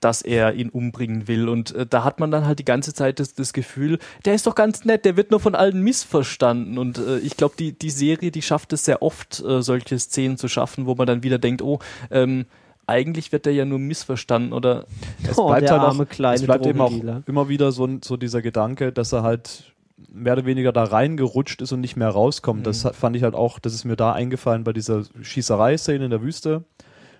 dass 0.00 0.20
er 0.20 0.54
ihn 0.54 0.68
umbringen 0.68 1.28
will. 1.28 1.48
Und 1.48 1.74
äh, 1.74 1.86
da 1.86 2.04
hat 2.04 2.20
man 2.20 2.30
dann 2.30 2.46
halt 2.46 2.58
die 2.58 2.64
ganze 2.64 2.92
Zeit 2.92 3.20
das, 3.20 3.32
das 3.34 3.52
Gefühl, 3.54 3.98
der 4.26 4.34
ist 4.34 4.46
doch 4.46 4.54
ganz 4.54 4.84
nett, 4.84 5.04
der 5.06 5.16
wird 5.16 5.30
nur 5.30 5.40
von 5.40 5.54
allen 5.54 5.82
missverstanden. 5.82 6.76
Und 6.78 6.98
äh, 6.98 7.18
ich 7.18 7.36
glaube, 7.38 7.54
die, 7.58 7.72
die 7.72 7.90
Serie, 7.90 8.30
die 8.30 8.42
schafft 8.42 8.72
es 8.74 8.84
sehr 8.84 9.00
oft, 9.02 9.42
äh, 9.42 9.62
solche 9.62 9.98
Szenen 9.98 10.36
zu 10.36 10.48
schaffen, 10.48 10.84
wo 10.86 10.94
man 10.94 11.06
dann 11.06 11.22
wieder 11.22 11.38
denkt, 11.38 11.62
oh, 11.62 11.78
ähm, 12.10 12.44
eigentlich 12.86 13.32
wird 13.32 13.46
der 13.46 13.54
ja 13.54 13.64
nur 13.64 13.78
missverstanden 13.78 14.52
oder 14.52 14.84
Es 15.26 15.38
Oh, 15.38 15.46
bleibt 15.48 15.62
der 15.62 15.70
halt 15.70 15.82
arme 15.82 16.02
auch, 16.04 16.08
kleine 16.08 16.34
es 16.36 16.42
bleibt 16.44 16.66
eben 16.66 16.80
auch 16.82 16.90
immer 17.26 17.48
wieder 17.48 17.72
so, 17.72 17.86
ein- 17.86 18.02
so 18.02 18.18
dieser 18.18 18.42
Gedanke, 18.42 18.92
dass 18.92 19.12
er 19.12 19.22
halt 19.22 19.72
mehr 20.12 20.32
oder 20.34 20.44
weniger 20.44 20.72
da 20.72 20.84
reingerutscht 20.84 21.62
ist 21.62 21.72
und 21.72 21.80
nicht 21.80 21.96
mehr 21.96 22.08
rauskommt. 22.08 22.66
Das 22.66 22.84
hat- 22.84 22.96
fand 22.96 23.16
ich 23.16 23.22
halt 23.22 23.34
auch, 23.34 23.58
das 23.58 23.74
ist 23.74 23.84
mir 23.84 23.96
da 23.96 24.12
eingefallen 24.12 24.64
bei 24.64 24.72
dieser 24.72 25.02
Schießerei-Szene 25.22 26.04
in 26.06 26.10
der 26.10 26.22
Wüste, 26.22 26.64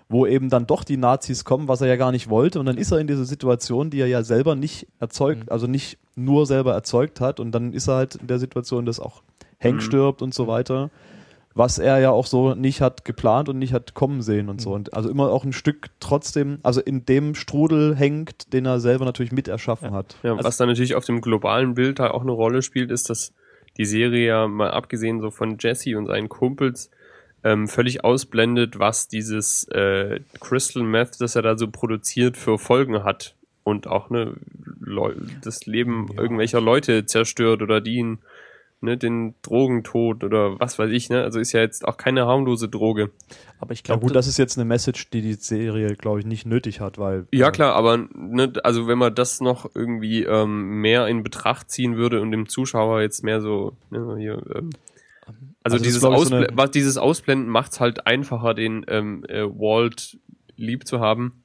wo 0.09 0.25
eben 0.25 0.49
dann 0.49 0.67
doch 0.67 0.83
die 0.83 0.97
Nazis 0.97 1.45
kommen, 1.45 1.67
was 1.67 1.81
er 1.81 1.87
ja 1.87 1.95
gar 1.95 2.11
nicht 2.11 2.29
wollte. 2.29 2.59
Und 2.59 2.65
dann 2.65 2.77
ist 2.77 2.91
er 2.91 2.99
in 2.99 3.07
dieser 3.07 3.25
Situation, 3.25 3.89
die 3.89 3.99
er 3.99 4.07
ja 4.07 4.23
selber 4.23 4.55
nicht 4.55 4.87
erzeugt, 4.99 5.51
also 5.51 5.67
nicht 5.67 5.97
nur 6.15 6.45
selber 6.45 6.73
erzeugt 6.73 7.21
hat. 7.21 7.39
Und 7.39 7.51
dann 7.53 7.73
ist 7.73 7.87
er 7.87 7.95
halt 7.95 8.15
in 8.15 8.27
der 8.27 8.39
Situation, 8.39 8.85
dass 8.85 8.99
auch 8.99 9.23
Hank 9.59 9.81
stirbt 9.81 10.21
und 10.21 10.33
so 10.33 10.47
weiter. 10.47 10.89
Was 11.57 11.79
er 11.79 11.99
ja 11.99 12.11
auch 12.11 12.27
so 12.27 12.53
nicht 12.53 12.81
hat 12.81 13.05
geplant 13.05 13.47
und 13.47 13.57
nicht 13.57 13.71
hat 13.71 13.93
kommen 13.93 14.21
sehen 14.21 14.49
und 14.49 14.59
so. 14.59 14.73
Und 14.73 14.93
also 14.93 15.09
immer 15.09 15.31
auch 15.31 15.45
ein 15.45 15.53
Stück 15.53 15.87
trotzdem, 16.01 16.59
also 16.63 16.81
in 16.81 17.05
dem 17.05 17.33
Strudel 17.33 17.95
hängt, 17.95 18.51
den 18.51 18.65
er 18.65 18.81
selber 18.81 19.05
natürlich 19.05 19.31
mit 19.31 19.47
erschaffen 19.47 19.91
hat. 19.91 20.17
Ja, 20.21 20.37
was 20.43 20.57
dann 20.57 20.67
natürlich 20.67 20.95
auf 20.95 21.05
dem 21.05 21.21
globalen 21.21 21.75
Bild 21.75 22.01
halt 22.01 22.11
auch 22.11 22.23
eine 22.23 22.33
Rolle 22.33 22.61
spielt, 22.61 22.91
ist, 22.91 23.09
dass 23.09 23.33
die 23.77 23.85
Serie 23.85 24.27
ja 24.27 24.47
mal 24.47 24.71
abgesehen 24.71 25.21
so 25.21 25.31
von 25.31 25.57
Jesse 25.57 25.97
und 25.97 26.07
seinen 26.07 26.27
Kumpels 26.27 26.91
ähm, 27.45 27.67
völlig 27.67 28.03
ausblendet, 28.03 28.79
was 28.79 29.07
dieses 29.07 29.65
äh, 29.69 30.19
Crystal 30.39 30.83
Meth, 30.83 31.21
das 31.21 31.35
er 31.35 31.41
da 31.41 31.57
so 31.57 31.69
produziert, 31.69 32.37
für 32.37 32.57
Folgen 32.57 33.03
hat 33.03 33.35
und 33.63 33.87
auch 33.87 34.09
ne, 34.09 34.33
Leu 34.79 35.13
das 35.43 35.65
Leben 35.65 36.09
irgendwelcher 36.17 36.59
Leute 36.59 37.05
zerstört 37.05 37.61
oder 37.61 37.81
die 37.81 37.95
ihn 37.95 38.19
ne, 38.85 38.97
den 38.97 39.35
Drogentod 39.41 40.23
oder 40.23 40.59
was 40.59 40.79
weiß 40.79 40.89
ich, 40.91 41.09
ne? 41.09 41.23
Also 41.23 41.39
ist 41.39 41.51
ja 41.51 41.59
jetzt 41.59 41.85
auch 41.85 41.97
keine 41.97 42.25
harmlose 42.25 42.69
Droge. 42.69 43.11
aber 43.59 43.73
ich 43.73 43.79
Ja 43.79 43.83
glaube, 43.83 44.05
gut, 44.05 44.15
das 44.15 44.27
ist 44.27 44.37
jetzt 44.37 44.57
eine 44.57 44.65
Message, 44.65 45.09
die 45.09 45.21
die 45.21 45.33
Serie, 45.33 45.95
glaube 45.95 46.19
ich, 46.19 46.25
nicht 46.25 46.45
nötig 46.45 46.79
hat, 46.79 46.97
weil 46.97 47.27
Ja 47.33 47.49
äh, 47.49 47.51
klar, 47.51 47.75
aber 47.75 47.97
ne, 47.97 48.53
also 48.63 48.87
wenn 48.87 48.97
man 48.97 49.13
das 49.13 49.41
noch 49.41 49.69
irgendwie 49.75 50.23
ähm, 50.23 50.79
mehr 50.79 51.07
in 51.07 51.23
Betracht 51.23 51.69
ziehen 51.69 51.97
würde 51.97 52.21
und 52.21 52.31
dem 52.31 52.47
Zuschauer 52.47 53.01
jetzt 53.01 53.23
mehr 53.23 53.41
so 53.41 53.75
ne, 53.89 54.15
hier, 54.17 54.41
ähm, 54.55 54.69
also, 55.63 55.77
ist, 55.77 55.85
dieses, 55.85 56.01
so 56.01 56.09
Ausbl 56.09 56.47
was, 56.53 56.71
dieses 56.71 56.97
Ausblenden 56.97 57.49
macht 57.49 57.73
es 57.73 57.79
halt 57.79 58.07
einfacher, 58.07 58.53
den 58.53 58.85
ähm, 58.87 59.25
äh, 59.27 59.43
Walt 59.43 60.17
lieb 60.55 60.87
zu 60.87 60.99
haben, 60.99 61.43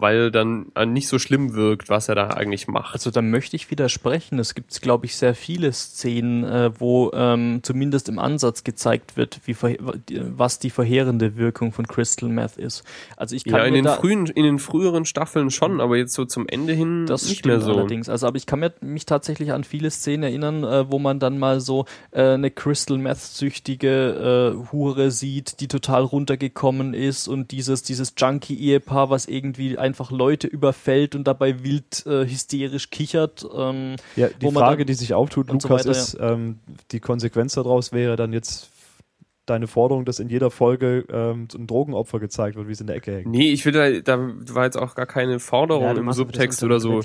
weil 0.00 0.30
dann 0.30 0.66
äh, 0.74 0.86
nicht 0.86 1.08
so 1.08 1.18
schlimm 1.18 1.54
wirkt, 1.54 1.88
was 1.88 2.08
er 2.08 2.14
da 2.14 2.28
eigentlich 2.28 2.68
macht. 2.68 2.94
Also 2.94 3.10
da 3.10 3.22
möchte 3.22 3.56
ich 3.56 3.70
widersprechen. 3.70 4.38
Es 4.38 4.54
gibt, 4.54 4.80
glaube 4.80 5.06
ich, 5.06 5.16
sehr 5.16 5.34
viele 5.34 5.72
Szenen, 5.72 6.44
äh, 6.44 6.70
wo 6.78 7.10
ähm, 7.12 7.60
zumindest 7.62 8.08
im 8.08 8.18
Ansatz 8.18 8.64
gezeigt 8.64 9.16
wird, 9.16 9.40
wie 9.44 9.56
was 9.58 10.58
die 10.58 10.70
verheerende 10.70 11.36
Wirkung 11.36 11.72
von 11.72 11.86
Crystal 11.86 12.28
Meth 12.28 12.56
ist. 12.56 12.84
Also 13.16 13.34
ich 13.34 13.44
kann 13.44 13.60
ja, 13.60 13.64
in 13.64 13.74
den 13.74 13.86
frühen, 13.86 14.26
in 14.26 14.44
den 14.44 14.58
früheren 14.58 15.04
Staffeln 15.04 15.50
schon, 15.50 15.80
aber 15.80 15.96
jetzt 15.96 16.14
so 16.14 16.24
zum 16.24 16.46
Ende 16.48 16.72
hin 16.72 17.06
das 17.06 17.28
nicht 17.28 17.40
stimmt 17.40 17.56
mehr 17.56 17.60
so. 17.60 17.72
allerdings. 17.72 18.08
Also, 18.08 18.26
aber 18.26 18.36
ich 18.36 18.46
kann 18.46 18.60
mir, 18.60 18.72
mich 18.80 19.06
tatsächlich 19.06 19.52
an 19.52 19.64
viele 19.64 19.90
Szenen 19.90 20.22
erinnern, 20.22 20.64
äh, 20.64 20.90
wo 20.90 20.98
man 20.98 21.18
dann 21.18 21.38
mal 21.38 21.60
so 21.60 21.86
äh, 22.12 22.34
eine 22.34 22.50
Crystal 22.50 22.98
Meth-süchtige 22.98 24.54
äh, 24.54 24.72
Hure 24.72 25.10
sieht, 25.10 25.60
die 25.60 25.68
total 25.68 26.02
runtergekommen 26.02 26.94
ist 26.94 27.28
und 27.28 27.50
dieses, 27.50 27.82
dieses 27.82 28.14
Junkie-Ehepaar, 28.16 29.10
was 29.10 29.26
irgendwie 29.26 29.78
einfach 29.88 30.10
Leute 30.12 30.46
überfällt 30.46 31.14
und 31.14 31.24
dabei 31.24 31.64
wild 31.64 32.06
äh, 32.06 32.24
hysterisch 32.26 32.90
kichert. 32.90 33.44
Ähm, 33.54 33.96
Ja, 34.16 34.28
die 34.28 34.50
Frage, 34.52 34.78
dann- 34.78 34.86
die 34.86 34.94
sich 34.94 35.14
auftut, 35.14 35.50
und 35.50 35.60
so 35.60 35.68
Lukas, 35.68 35.86
weiter, 35.86 35.98
ist, 35.98 36.16
ähm, 36.20 36.58
die 36.92 37.00
Konsequenz 37.00 37.54
daraus 37.54 37.92
wäre 37.92 38.16
dann 38.16 38.32
jetzt 38.32 38.70
deine 39.46 39.66
Forderung, 39.66 40.04
dass 40.04 40.20
in 40.20 40.28
jeder 40.28 40.50
Folge 40.50 41.04
ähm, 41.10 41.48
ein 41.54 41.66
Drogenopfer 41.66 42.20
gezeigt 42.20 42.56
wird, 42.56 42.68
wie 42.68 42.72
es 42.72 42.80
in 42.80 42.86
der 42.86 42.96
Ecke 42.96 43.12
hängt. 43.16 43.26
Nee, 43.28 43.50
ich 43.50 43.64
will 43.64 43.72
da, 43.72 43.90
da 44.00 44.30
war 44.54 44.64
jetzt 44.66 44.76
auch 44.76 44.94
gar 44.94 45.06
keine 45.06 45.40
Forderung 45.40 45.84
Ja, 45.84 45.92
im 45.92 46.12
Subtext 46.12 46.62
oder 46.62 46.80
so. 46.80 47.00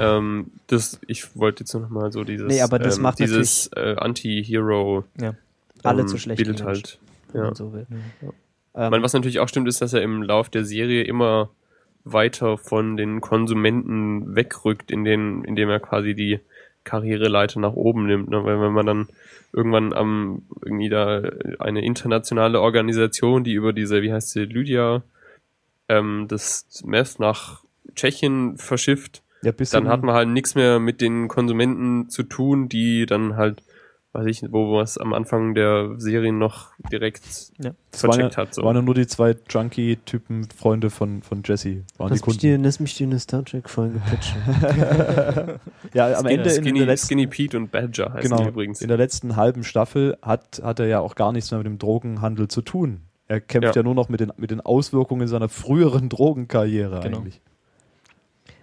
Ähm, 0.00 0.50
das, 0.68 1.00
ich 1.06 1.36
wollte 1.36 1.64
jetzt 1.64 1.74
noch 1.74 1.88
mal 1.88 2.12
so 2.12 2.24
dieses, 2.24 2.46
Nee, 2.46 2.60
aber 2.60 2.78
das 2.78 2.96
ähm, 2.96 3.02
macht 3.02 3.18
dieses 3.18 3.68
äh, 3.74 3.96
Anti-Hero 3.98 5.04
ja. 5.20 5.34
Alle 5.82 6.02
ähm, 6.02 6.08
zu 6.08 6.18
schlechte 6.18 6.44
Bild 6.44 6.62
halt. 6.62 6.98
Ja. 7.34 7.44
man 7.44 7.54
so 7.54 7.72
will. 7.72 7.86
Ich 7.90 8.28
Ähm, 8.74 8.90
meine, 8.90 9.02
was 9.02 9.12
natürlich 9.12 9.40
auch 9.40 9.48
stimmt, 9.48 9.66
ist, 9.68 9.80
dass 9.82 9.92
er 9.94 10.02
im 10.02 10.22
Lauf 10.22 10.48
der 10.48 10.64
Serie 10.64 11.02
immer 11.02 11.50
weiter 12.04 12.58
von 12.58 12.96
den 12.96 13.20
Konsumenten 13.20 14.34
wegrückt, 14.34 14.90
in 14.90 15.04
den, 15.04 15.44
indem 15.44 15.68
er 15.70 15.80
quasi 15.80 16.14
die 16.14 16.40
Karriereleiter 16.84 17.60
nach 17.60 17.74
oben 17.74 18.06
nimmt. 18.06 18.28
Ne? 18.28 18.44
Weil 18.44 18.60
wenn 18.60 18.72
man 18.72 18.86
dann 18.86 19.08
irgendwann 19.52 19.92
am 19.92 20.42
irgendwie 20.64 20.88
da 20.88 21.22
eine 21.58 21.84
internationale 21.84 22.60
Organisation, 22.60 23.44
die 23.44 23.52
über 23.52 23.72
diese, 23.72 24.02
wie 24.02 24.12
heißt 24.12 24.30
sie, 24.30 24.44
Lydia, 24.44 25.02
ähm, 25.88 26.26
das 26.28 26.82
Meth 26.84 27.20
nach 27.20 27.62
Tschechien 27.94 28.56
verschifft, 28.56 29.22
Ja, 29.42 29.52
dann 29.52 29.88
hat 29.88 30.02
man 30.02 30.14
halt 30.14 30.28
nichts 30.28 30.54
mehr 30.54 30.78
mit 30.78 31.00
den 31.00 31.28
Konsumenten 31.28 32.08
zu 32.08 32.22
tun, 32.22 32.68
die 32.68 33.06
dann 33.06 33.36
halt, 33.36 33.62
weiß 34.14 34.26
ich 34.26 34.42
nicht, 34.42 34.52
wo 34.52 34.74
man 34.74 34.84
es 34.84 34.98
am 34.98 35.14
Anfang 35.14 35.54
der 35.54 35.94
Serie 35.98 36.32
noch 36.32 36.72
direkt 36.92 37.22
Ja. 37.62 37.70
vercheckt 37.92 38.36
hat. 38.36 38.54
So. 38.54 38.62
waren 38.62 38.76
ja 38.76 38.82
nur 38.82 38.94
die 38.94 39.06
zwei 39.06 39.34
Junkie-Typen, 39.48 40.48
Freunde 40.54 40.90
von, 40.90 41.22
von 41.22 41.42
Jesse, 41.44 41.84
waren 41.96 42.08
die 42.08 42.10
lass, 42.10 42.10
mich 42.10 42.22
Kunden. 42.22 42.40
dir, 42.40 42.58
lass 42.58 42.78
mich 42.80 42.94
dir 42.96 43.06
eine 43.06 43.18
Star 43.18 43.44
Trek-Folge 43.44 44.00
pitchen. 44.10 44.42
ja, 45.94 46.18
am 46.18 46.26
Ende 46.26 46.50
in 46.50 46.62
Skinny, 46.62 46.78
der 46.80 46.86
letzten, 46.88 47.06
Skinny 47.06 47.26
Pete 47.26 47.56
und 47.56 47.70
Badger 47.70 48.12
heißen 48.12 48.30
genau, 48.30 48.42
die 48.42 48.48
übrigens. 48.48 48.80
in 48.82 48.88
der 48.88 48.98
letzten 48.98 49.36
halben 49.36 49.64
Staffel 49.64 50.16
hat, 50.22 50.60
hat 50.62 50.78
er 50.80 50.86
ja 50.86 51.00
auch 51.00 51.14
gar 51.14 51.32
nichts 51.32 51.50
mehr 51.50 51.58
mit 51.58 51.66
dem 51.66 51.78
Drogenhandel 51.78 52.48
zu 52.48 52.60
tun. 52.62 53.00
Er 53.28 53.40
kämpft 53.40 53.74
ja, 53.76 53.80
Ja. 53.80 53.82
nur 53.82 53.94
noch 53.94 54.08
mit 54.10 54.20
den, 54.20 54.32
mit 54.36 54.50
den 54.50 54.60
Auswirkungen 54.60 55.26
seiner 55.26 55.48
früheren 55.48 56.08
Drogenkarriere 56.10 57.00
Genau. 57.00 57.18
eigentlich. 57.18 57.40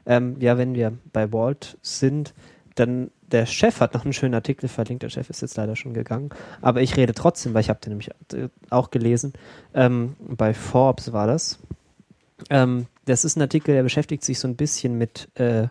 ähm, 0.06 0.36
ja, 0.40 0.58
wenn 0.58 0.76
wir 0.76 0.94
bei 1.12 1.32
Walt 1.34 1.78
sind, 1.82 2.34
dann 2.80 3.12
der 3.22 3.46
Chef 3.46 3.80
hat 3.80 3.94
noch 3.94 4.04
einen 4.04 4.14
schönen 4.14 4.34
Artikel 4.34 4.68
verlinkt. 4.68 5.04
Der 5.04 5.10
Chef 5.10 5.30
ist 5.30 5.42
jetzt 5.42 5.58
leider 5.58 5.76
schon 5.76 5.94
gegangen. 5.94 6.30
Aber 6.62 6.82
ich 6.82 6.98
rede 6.98 7.14
trotzdem, 7.14 7.54
weil 7.54 7.62
ich 7.62 7.70
habe 7.70 7.80
den 7.80 7.92
nämlich 7.92 8.10
äh, 8.34 8.50
auch 8.70 8.92
gelesen. 8.92 9.34
Ähm, 9.74 10.16
bei 10.20 10.54
Forbes 10.54 11.14
war 11.14 11.28
das. 11.28 11.60
Ähm, 12.50 12.88
das 13.06 13.26
ist 13.26 13.36
ein 13.36 13.42
Artikel, 13.42 13.74
der 13.74 13.84
beschäftigt 13.84 14.24
sich 14.24 14.40
so 14.40 14.48
ein 14.48 14.56
bisschen 14.56 14.98
mit 14.98 15.30
äh, 15.36 15.68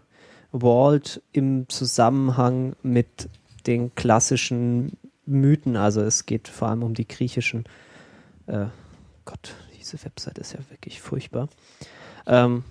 Walt 0.52 1.22
im 1.32 1.68
Zusammenhang 1.68 2.74
mit 2.82 3.28
den 3.66 3.94
klassischen 3.94 4.96
Mythen. 5.26 5.76
Also 5.76 6.00
es 6.00 6.26
geht 6.26 6.48
vor 6.48 6.68
allem 6.68 6.82
um 6.82 6.94
die 6.94 7.08
griechischen. 7.08 7.64
Äh, 8.46 8.66
Gott, 9.24 9.54
diese 9.78 10.02
Website 10.04 10.38
ist 10.38 10.52
ja 10.52 10.60
wirklich 10.70 11.00
furchtbar. 11.00 11.48
Ähm, 12.26 12.64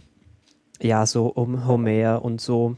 ja, 0.81 1.05
so 1.05 1.27
um 1.27 1.68
Homer 1.68 2.23
und 2.23 2.41
so. 2.41 2.76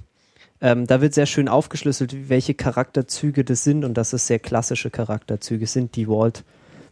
Ähm, 0.61 0.87
da 0.87 1.01
wird 1.01 1.13
sehr 1.13 1.25
schön 1.25 1.47
aufgeschlüsselt, 1.47 2.29
welche 2.29 2.53
Charakterzüge 2.53 3.43
das 3.43 3.63
sind 3.63 3.85
und 3.85 3.93
dass 3.95 4.13
es 4.13 4.27
sehr 4.27 4.39
klassische 4.39 4.89
Charakterzüge 4.89 5.67
sind, 5.67 5.95
die 5.95 6.07
Walt 6.07 6.43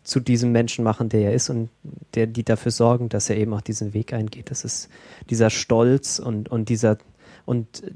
zu 0.03 0.21
diesem 0.21 0.53
Menschen 0.53 0.85
machen, 0.85 1.09
der 1.09 1.21
er 1.21 1.33
ist 1.33 1.49
und 1.49 1.69
der, 2.13 2.27
die 2.27 2.43
dafür 2.43 2.71
sorgen, 2.71 3.09
dass 3.09 3.29
er 3.29 3.35
eben 3.35 3.53
auch 3.53 3.61
diesen 3.61 3.93
Weg 3.93 4.13
eingeht. 4.13 4.51
Das 4.51 4.63
ist 4.63 4.87
dieser 5.29 5.49
Stolz 5.49 6.19
und, 6.19 6.47
und 6.49 6.69
dieser 6.69 6.97
und 7.45 7.83
äh, 7.83 7.91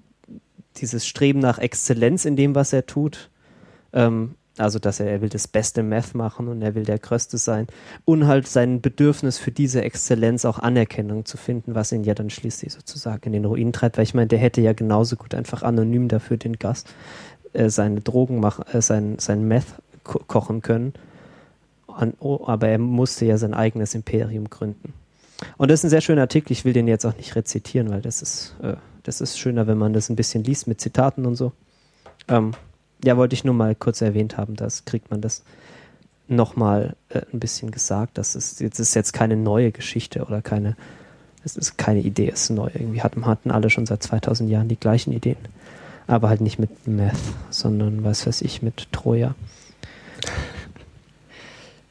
dieses 0.77 1.07
Streben 1.07 1.39
nach 1.39 1.57
Exzellenz 1.57 2.25
in 2.25 2.35
dem, 2.35 2.55
was 2.55 2.73
er 2.73 2.85
tut. 2.85 3.29
Ähm, 3.93 4.35
also, 4.61 4.79
dass 4.79 4.99
er, 4.99 5.07
er 5.07 5.21
will 5.21 5.29
das 5.29 5.47
beste 5.47 5.83
Meth 5.83 6.15
machen 6.15 6.47
und 6.47 6.61
er 6.61 6.75
will 6.75 6.83
der 6.83 6.99
Größte 6.99 7.37
sein. 7.37 7.67
Und 8.05 8.27
halt 8.27 8.47
sein 8.47 8.81
Bedürfnis 8.81 9.37
für 9.37 9.51
diese 9.51 9.81
Exzellenz 9.81 10.45
auch 10.45 10.59
Anerkennung 10.59 11.25
zu 11.25 11.37
finden, 11.37 11.75
was 11.75 11.91
ihn 11.91 12.03
ja 12.03 12.13
dann 12.13 12.29
schließlich 12.29 12.73
sozusagen 12.73 13.23
in 13.25 13.33
den 13.33 13.45
Ruin 13.45 13.73
treibt. 13.73 13.97
Weil 13.97 14.03
ich 14.03 14.13
meine, 14.13 14.27
der 14.27 14.39
hätte 14.39 14.61
ja 14.61 14.73
genauso 14.73 15.15
gut 15.15 15.35
einfach 15.35 15.63
anonym 15.63 16.07
dafür 16.07 16.37
den 16.37 16.57
Gast 16.59 16.93
äh, 17.53 17.69
seine 17.69 18.01
Drogen 18.01 18.39
machen, 18.39 18.65
äh, 18.71 18.81
sein, 18.81 19.17
sein 19.19 19.47
Meth 19.47 19.65
ko 20.03 20.19
kochen 20.25 20.61
können. 20.61 20.93
An, 21.87 22.13
oh, 22.19 22.45
aber 22.47 22.69
er 22.69 22.77
musste 22.77 23.25
ja 23.25 23.37
sein 23.37 23.53
eigenes 23.53 23.95
Imperium 23.95 24.49
gründen. 24.49 24.93
Und 25.57 25.69
das 25.71 25.79
ist 25.79 25.85
ein 25.85 25.89
sehr 25.89 26.01
schöner 26.01 26.21
Artikel. 26.21 26.53
Ich 26.53 26.65
will 26.65 26.73
den 26.73 26.87
jetzt 26.87 27.05
auch 27.05 27.17
nicht 27.17 27.35
rezitieren, 27.35 27.89
weil 27.89 28.01
das 28.01 28.21
ist 28.21 28.55
äh, 28.61 28.75
Das 29.03 29.21
ist 29.21 29.39
schöner, 29.39 29.67
wenn 29.67 29.77
man 29.77 29.93
das 29.93 30.09
ein 30.09 30.15
bisschen 30.15 30.43
liest 30.43 30.67
mit 30.67 30.79
Zitaten 30.79 31.25
und 31.25 31.35
so. 31.35 31.51
Ähm, 32.27 32.51
ja, 33.03 33.17
wollte 33.17 33.33
ich 33.33 33.43
nur 33.43 33.53
mal 33.53 33.75
kurz 33.75 34.01
erwähnt 34.01 34.37
haben, 34.37 34.55
das 34.55 34.85
kriegt 34.85 35.11
man 35.11 35.21
das 35.21 35.43
nochmal 36.27 36.95
äh, 37.09 37.21
ein 37.33 37.39
bisschen 37.39 37.71
gesagt. 37.71 38.17
Das 38.17 38.35
ist 38.35 38.61
jetzt 38.61 38.79
ist 38.79 38.95
jetzt 38.95 39.13
keine 39.13 39.35
neue 39.35 39.71
Geschichte 39.71 40.23
oder 40.25 40.41
keine, 40.41 40.75
es 41.43 41.57
ist 41.57 41.77
keine 41.77 41.99
Idee, 41.99 42.29
es 42.29 42.43
ist 42.43 42.49
neu. 42.51 42.69
Irgendwie 42.73 43.01
hatten, 43.01 43.25
hatten 43.25 43.51
alle 43.51 43.69
schon 43.69 43.85
seit 43.85 44.01
2000 44.01 44.49
Jahren 44.49 44.67
die 44.67 44.79
gleichen 44.79 45.11
Ideen. 45.11 45.37
Aber 46.07 46.29
halt 46.29 46.41
nicht 46.41 46.59
mit 46.59 46.87
Meth, 46.87 47.15
sondern 47.49 48.03
was 48.03 48.25
weiß 48.25 48.41
ich, 48.41 48.61
mit 48.61 48.91
Troja. 48.91 49.35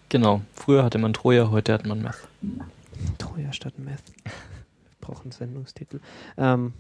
Genau. 0.09 0.43
Früher 0.55 0.82
hatte 0.82 0.99
man 0.99 1.12
Troja, 1.12 1.51
heute 1.51 1.73
hat 1.73 1.87
man 1.87 2.03
Meth. 2.03 2.28
Troja 3.19 3.53
statt 3.53 3.78
Meth. 3.78 4.03
Wir 4.24 4.32
brauchen 5.01 5.24
einen 5.24 5.32
Sendungstitel. 5.32 6.01
Ähm, 6.37 6.73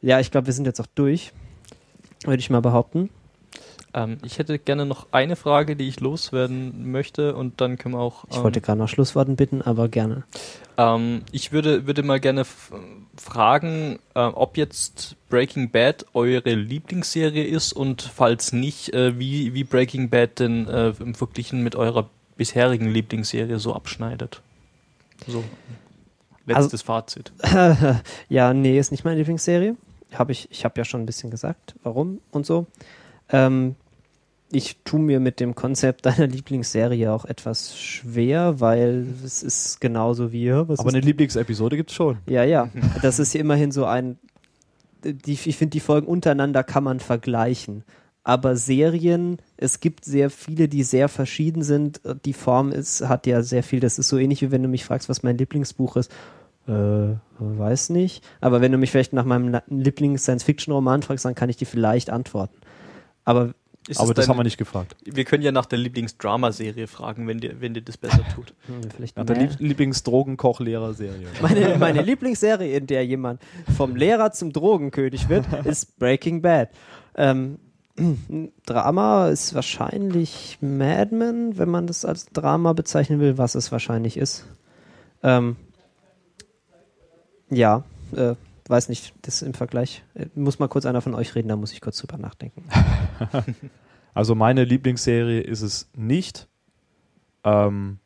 ja, 0.00 0.18
ich 0.18 0.30
glaube, 0.30 0.46
wir 0.46 0.54
sind 0.54 0.66
jetzt 0.66 0.80
auch 0.80 0.86
durch. 0.94 1.32
Würde 2.24 2.40
ich 2.40 2.50
mal 2.50 2.60
behaupten. 2.60 3.10
Ähm, 3.92 4.18
ich 4.24 4.38
hätte 4.38 4.58
gerne 4.58 4.86
noch 4.86 5.08
eine 5.10 5.36
Frage, 5.36 5.76
die 5.76 5.88
ich 5.88 6.00
loswerden 6.00 6.90
möchte 6.90 7.34
und 7.34 7.60
dann 7.60 7.76
können 7.78 7.94
wir 7.94 8.00
auch. 8.00 8.24
Ich 8.30 8.36
ähm, 8.36 8.44
wollte 8.44 8.60
gerade 8.60 8.78
nach 8.78 8.88
Schlussworten 8.88 9.36
bitten, 9.36 9.62
aber 9.62 9.88
gerne. 9.88 10.24
Ähm, 10.76 11.22
ich 11.32 11.52
würde, 11.52 11.86
würde 11.86 12.02
mal 12.02 12.20
gerne 12.20 12.44
fragen, 13.16 13.98
äh, 14.14 14.20
ob 14.20 14.56
jetzt 14.56 15.16
Breaking 15.28 15.70
Bad 15.70 16.06
eure 16.14 16.54
Lieblingsserie 16.54 17.44
ist 17.44 17.72
und 17.72 18.02
falls 18.02 18.52
nicht, 18.52 18.94
äh, 18.94 19.18
wie, 19.18 19.54
wie 19.54 19.64
Breaking 19.64 20.08
Bad 20.08 20.38
denn 20.38 20.68
äh, 20.68 20.92
im 21.00 21.14
Verglichen 21.14 21.62
mit 21.62 21.74
eurer 21.74 22.08
bisherigen 22.36 22.88
Lieblingsserie 22.88 23.58
so 23.58 23.74
abschneidet. 23.74 24.40
So. 25.26 25.44
Letztes 26.46 26.82
Fazit. 26.82 27.32
ja, 28.28 28.54
nee, 28.54 28.78
ist 28.78 28.90
nicht 28.90 29.04
meine 29.04 29.18
Lieblingsserie. 29.18 29.76
Hab 30.14 30.30
ich 30.30 30.48
ich 30.50 30.64
habe 30.64 30.80
ja 30.80 30.84
schon 30.84 31.02
ein 31.02 31.06
bisschen 31.06 31.30
gesagt, 31.30 31.74
warum 31.82 32.20
und 32.32 32.46
so. 32.46 32.66
Ähm, 33.32 33.76
ich 34.52 34.78
tue 34.84 35.00
mir 35.00 35.20
mit 35.20 35.40
dem 35.40 35.54
Konzept 35.54 36.06
deiner 36.06 36.26
Lieblingsserie 36.26 37.12
auch 37.12 37.24
etwas 37.24 37.78
schwer, 37.78 38.60
weil 38.60 39.06
es 39.24 39.42
ist 39.42 39.80
genauso 39.80 40.32
wie. 40.32 40.50
Aber 40.50 40.76
eine 40.78 41.00
Lieblingsepisode 41.00 41.76
gibt's 41.76 41.94
schon. 41.94 42.18
Ja, 42.26 42.44
ja. 42.44 42.68
Das 43.02 43.18
ist 43.18 43.32
ja 43.34 43.40
immerhin 43.40 43.72
so 43.72 43.84
ein. 43.84 44.18
Die, 45.02 45.32
ich 45.32 45.56
finde, 45.56 45.70
die 45.70 45.80
Folgen 45.80 46.06
untereinander 46.06 46.62
kann 46.62 46.84
man 46.84 47.00
vergleichen. 47.00 47.84
Aber 48.22 48.54
Serien, 48.54 49.38
es 49.56 49.80
gibt 49.80 50.04
sehr 50.04 50.28
viele, 50.28 50.68
die 50.68 50.82
sehr 50.82 51.08
verschieden 51.08 51.62
sind. 51.62 52.02
Die 52.26 52.34
Form 52.34 52.70
ist, 52.70 53.08
hat 53.08 53.26
ja 53.26 53.42
sehr 53.42 53.62
viel. 53.62 53.80
Das 53.80 53.98
ist 53.98 54.08
so 54.08 54.18
ähnlich 54.18 54.42
wie 54.42 54.50
wenn 54.50 54.62
du 54.62 54.68
mich 54.68 54.84
fragst, 54.84 55.08
was 55.08 55.22
mein 55.22 55.38
Lieblingsbuch 55.38 55.96
ist. 55.96 56.12
Äh, 56.68 57.14
weiß 57.38 57.90
nicht. 57.90 58.22
Aber 58.42 58.60
wenn 58.60 58.72
du 58.72 58.78
mich 58.78 58.90
vielleicht 58.90 59.14
nach 59.14 59.24
meinem 59.24 59.60
Lieblings-Science-Fiction-Roman 59.68 61.02
fragst, 61.02 61.24
dann 61.24 61.34
kann 61.34 61.48
ich 61.48 61.56
dir 61.56 61.66
vielleicht 61.66 62.10
antworten. 62.10 62.58
Aber 63.24 63.54
Ist 63.88 63.98
Aber 64.00 64.12
das 64.14 64.24
deine- 64.26 64.34
haben 64.34 64.38
wir 64.40 64.44
nicht 64.44 64.58
gefragt. 64.58 64.94
Wir 65.04 65.24
können 65.24 65.42
ja 65.42 65.52
nach 65.52 65.66
der 65.66 65.78
Lieblingsdramaserie 65.78 66.86
fragen, 66.86 67.26
wenn 67.26 67.38
dir, 67.38 67.60
wenn 67.60 67.74
dir 67.74 67.82
das 67.82 67.96
besser 67.96 68.22
tut. 68.34 68.52
hm, 68.66 68.90
vielleicht 68.94 69.16
Nach 69.16 69.24
der. 69.24 69.36
Lieb 69.36 69.50
Lieblingsdrogenkoch-Lehrer-Serie. 69.58 71.26
Meine, 71.42 71.78
meine 71.78 72.02
Lieblingsserie, 72.02 72.76
in 72.76 72.86
der 72.86 73.04
jemand 73.06 73.40
vom 73.76 73.96
Lehrer 73.96 74.32
zum 74.32 74.52
Drogenkönig 74.52 75.28
wird, 75.28 75.46
ist 75.64 75.98
Breaking 75.98 76.42
Bad. 76.42 76.68
Ähm, 77.16 77.58
Drama 78.66 79.28
ist 79.28 79.54
wahrscheinlich 79.54 80.58
Mad 80.60 81.14
Men, 81.14 81.58
wenn 81.58 81.68
man 81.70 81.86
das 81.86 82.04
als 82.04 82.26
Drama 82.26 82.72
bezeichnen 82.72 83.18
will, 83.20 83.36
was 83.38 83.54
es 83.54 83.72
wahrscheinlich 83.72 84.16
ist. 84.16 84.46
Ähm, 85.22 85.56
ja, 87.50 87.82
äh, 88.16 88.34
weiß 88.70 88.88
nicht, 88.88 89.12
das 89.22 89.42
im 89.42 89.54
Vergleich. 89.54 90.02
Äh, 90.14 90.26
muss 90.34 90.58
mal 90.58 90.68
kurz 90.68 90.86
einer 90.86 91.00
von 91.00 91.14
euch 91.14 91.34
reden, 91.34 91.48
da 91.48 91.56
muss 91.56 91.72
ich 91.72 91.80
kurz 91.80 91.98
drüber 91.98 92.18
nachdenken. 92.18 92.64
Also 94.12 94.34
meine 94.34 94.64
Lieblingsserie 94.64 95.40
ist 95.40 95.62
es 95.62 95.88
nicht. 95.94 96.48
Ähm, 97.44 98.00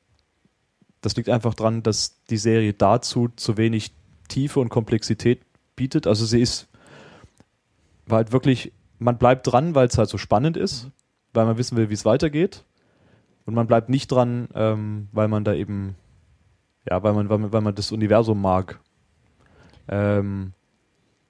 das 1.00 1.16
liegt 1.16 1.30
einfach 1.30 1.54
daran, 1.54 1.82
dass 1.82 2.22
die 2.28 2.36
Serie 2.36 2.74
dazu 2.74 3.28
zu 3.36 3.56
wenig 3.56 3.94
Tiefe 4.28 4.60
und 4.60 4.68
Komplexität 4.68 5.40
bietet. 5.76 6.06
Also 6.06 6.26
sie 6.26 6.42
ist 6.42 6.68
war 8.06 8.16
halt 8.18 8.32
wirklich, 8.32 8.72
man 8.98 9.18
bleibt 9.18 9.50
dran, 9.50 9.74
weil 9.74 9.86
es 9.86 9.98
halt 9.98 10.08
so 10.08 10.18
spannend 10.18 10.56
ist, 10.56 10.90
weil 11.32 11.46
man 11.46 11.58
wissen 11.58 11.76
will, 11.76 11.90
wie 11.90 11.94
es 11.94 12.04
weitergeht. 12.04 12.64
Und 13.46 13.54
man 13.54 13.66
bleibt 13.66 13.88
nicht 13.88 14.10
dran, 14.10 14.48
ähm, 14.54 15.08
weil 15.12 15.28
man 15.28 15.44
da 15.44 15.52
eben, 15.52 15.96
ja, 16.88 17.02
weil 17.02 17.12
man, 17.12 17.28
weil 17.28 17.38
man, 17.38 17.52
weil 17.52 17.60
man 17.60 17.74
das 17.74 17.92
Universum 17.92 18.40
mag. 18.40 18.80
Ähm, 19.88 20.52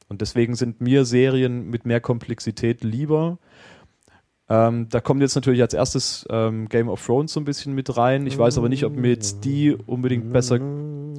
und 0.09 0.21
deswegen 0.21 0.55
sind 0.55 0.81
mir 0.81 1.05
Serien 1.05 1.71
mit 1.71 1.87
mehr 1.87 2.01
Komplexität 2.01 2.85
lieber. 2.85 3.39
Ähm, 4.49 4.89
da 4.91 5.01
kommt 5.01 5.23
jetzt 5.23 5.35
natürlich 5.35 5.63
als 5.63 5.73
erstes 5.73 6.27
ähm, 6.31 6.69
Game 6.69 6.89
of 6.89 7.05
Thrones 7.05 7.33
so 7.33 7.41
ein 7.41 7.45
bisschen 7.45 7.75
mit 7.75 7.97
rein. 7.97 8.27
Ich 8.27 8.37
weiß 8.37 8.59
aber 8.59 8.69
nicht, 8.69 8.85
ob 8.85 8.95
mir 8.95 9.09
jetzt 9.09 9.45
die 9.45 9.75
unbedingt 9.87 10.33
besser 10.33 10.59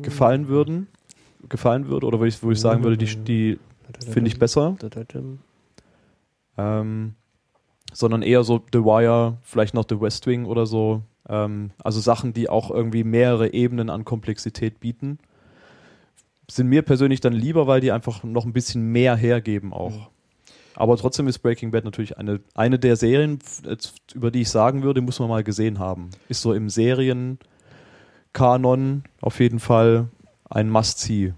gefallen 0.01 0.47
würden, 0.47 0.87
gefallen 1.49 1.87
würde 1.87 2.05
oder 2.05 2.19
wo 2.19 2.25
ich, 2.25 2.41
wo 2.43 2.51
ich 2.51 2.59
sagen 2.59 2.83
würde, 2.83 2.97
die, 2.97 3.15
die 3.15 3.59
finde 4.07 4.27
ich 4.27 4.37
besser. 4.37 4.75
Ähm, 6.57 7.15
sondern 7.91 8.21
eher 8.21 8.43
so 8.43 8.61
The 8.71 8.79
Wire, 8.79 9.37
vielleicht 9.41 9.73
noch 9.73 9.85
The 9.89 9.99
West 9.99 10.27
Wing 10.27 10.45
oder 10.45 10.65
so. 10.65 11.01
Ähm, 11.27 11.71
also 11.83 11.99
Sachen, 11.99 12.33
die 12.33 12.49
auch 12.49 12.69
irgendwie 12.69 13.03
mehrere 13.03 13.53
Ebenen 13.53 13.89
an 13.89 14.05
Komplexität 14.05 14.79
bieten. 14.79 15.17
Sind 16.49 16.67
mir 16.67 16.83
persönlich 16.83 17.21
dann 17.21 17.33
lieber, 17.33 17.67
weil 17.67 17.81
die 17.81 17.91
einfach 17.91 18.23
noch 18.23 18.45
ein 18.45 18.53
bisschen 18.53 18.91
mehr 18.91 19.15
hergeben 19.15 19.73
auch. 19.73 20.09
Aber 20.75 20.97
trotzdem 20.97 21.27
ist 21.27 21.39
Breaking 21.39 21.71
Bad 21.71 21.85
natürlich 21.85 22.17
eine, 22.17 22.41
eine 22.53 22.77
der 22.77 22.97
Serien, 22.97 23.39
über 24.13 24.29
die 24.29 24.41
ich 24.41 24.49
sagen 24.49 24.83
würde, 24.83 25.01
muss 25.01 25.19
man 25.19 25.29
mal 25.29 25.43
gesehen 25.43 25.79
haben. 25.79 26.09
Ist 26.27 26.41
so 26.41 26.53
im 26.53 26.69
Serienkanon 26.69 27.39
auf 29.21 29.39
jeden 29.39 29.59
Fall 29.59 30.09
ein 30.49 30.69
Must-See. 30.69 31.33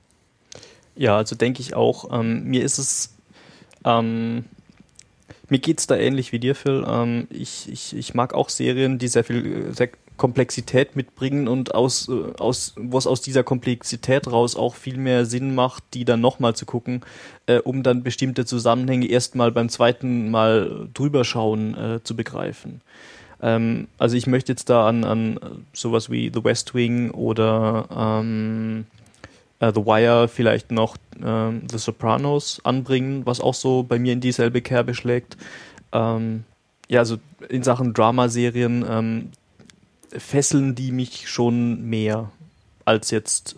Ja, 0.96 1.18
also 1.18 1.36
denke 1.36 1.62
ich 1.62 1.76
auch. 1.76 2.20
Ähm, 2.20 2.46
mir 2.46 2.64
ist 2.64 2.80
es, 2.80 3.16
ähm, 3.86 4.46
mir 5.50 5.60
geht's 5.60 5.86
da 5.86 5.96
ähnlich 5.96 6.32
wie 6.32 6.40
dir, 6.40 6.56
Phil. 6.56 6.84
Ähm, 6.88 7.28
ich, 7.30 7.72
ich, 7.72 7.96
ich 7.96 8.16
mag 8.16 8.34
auch 8.34 8.50
Serien, 8.50 8.98
die 8.98 9.08
sehr 9.08 9.24
viel 9.24 9.68
äh, 9.68 9.74
sehr 9.74 9.90
Komplexität 10.18 10.96
mitbringen 10.96 11.48
und 11.48 11.74
aus, 11.76 12.10
äh, 12.10 12.34
aus, 12.40 12.74
wo 12.78 12.98
es 12.98 13.08
aus 13.08 13.22
dieser 13.22 13.44
Komplexität 13.44 14.28
raus 14.28 14.56
auch 14.56 14.76
viel 14.76 14.98
mehr 14.98 15.26
Sinn 15.26 15.56
macht, 15.56 15.84
die 15.94 16.06
dann 16.06 16.22
nochmal 16.22 16.56
zu 16.56 16.66
gucken, 16.66 17.02
äh, 17.46 17.60
um 17.60 17.84
dann 17.84 18.04
bestimmte 18.04 18.46
Zusammenhänge 18.46 19.08
erstmal 19.08 19.52
beim 19.52 19.70
zweiten 19.70 20.30
Mal 20.32 20.90
drüber 20.94 21.24
schauen 21.24 21.76
äh, 21.78 22.04
zu 22.04 22.16
begreifen. 22.16 22.82
Ähm, 23.42 23.88
also 23.98 24.18
ich 24.18 24.28
möchte 24.28 24.52
jetzt 24.52 24.70
da 24.70 24.88
an, 24.88 25.04
an 25.04 25.40
sowas 25.74 26.10
wie 26.10 26.32
The 26.34 26.44
West 26.44 26.74
Wing 26.74 27.12
oder 27.12 27.88
ähm, 27.96 28.86
äh, 29.60 29.72
The 29.74 29.86
Wire, 29.86 30.28
vielleicht 30.28 30.72
noch 30.72 30.98
ähm, 31.24 31.64
The 31.70 31.78
Sopranos 31.78 32.62
anbringen, 32.64 33.26
was 33.26 33.42
auch 33.42 33.54
so 33.54 33.84
bei 33.84 34.00
mir 34.00 34.14
in 34.14 34.22
dieselbe 34.22 34.62
Kerbe 34.62 34.94
schlägt. 34.94 35.38
Ähm, 35.92 36.44
ja, 36.90 37.00
also 37.00 37.18
in 37.50 37.64
Sachen 37.64 37.94
Dramaserien 37.94 38.86
ähm, 38.90 39.30
fesseln 40.18 40.76
die 40.76 40.92
mich 40.92 41.30
schon 41.30 41.82
mehr 41.84 42.32
als 42.86 43.12
jetzt 43.12 43.58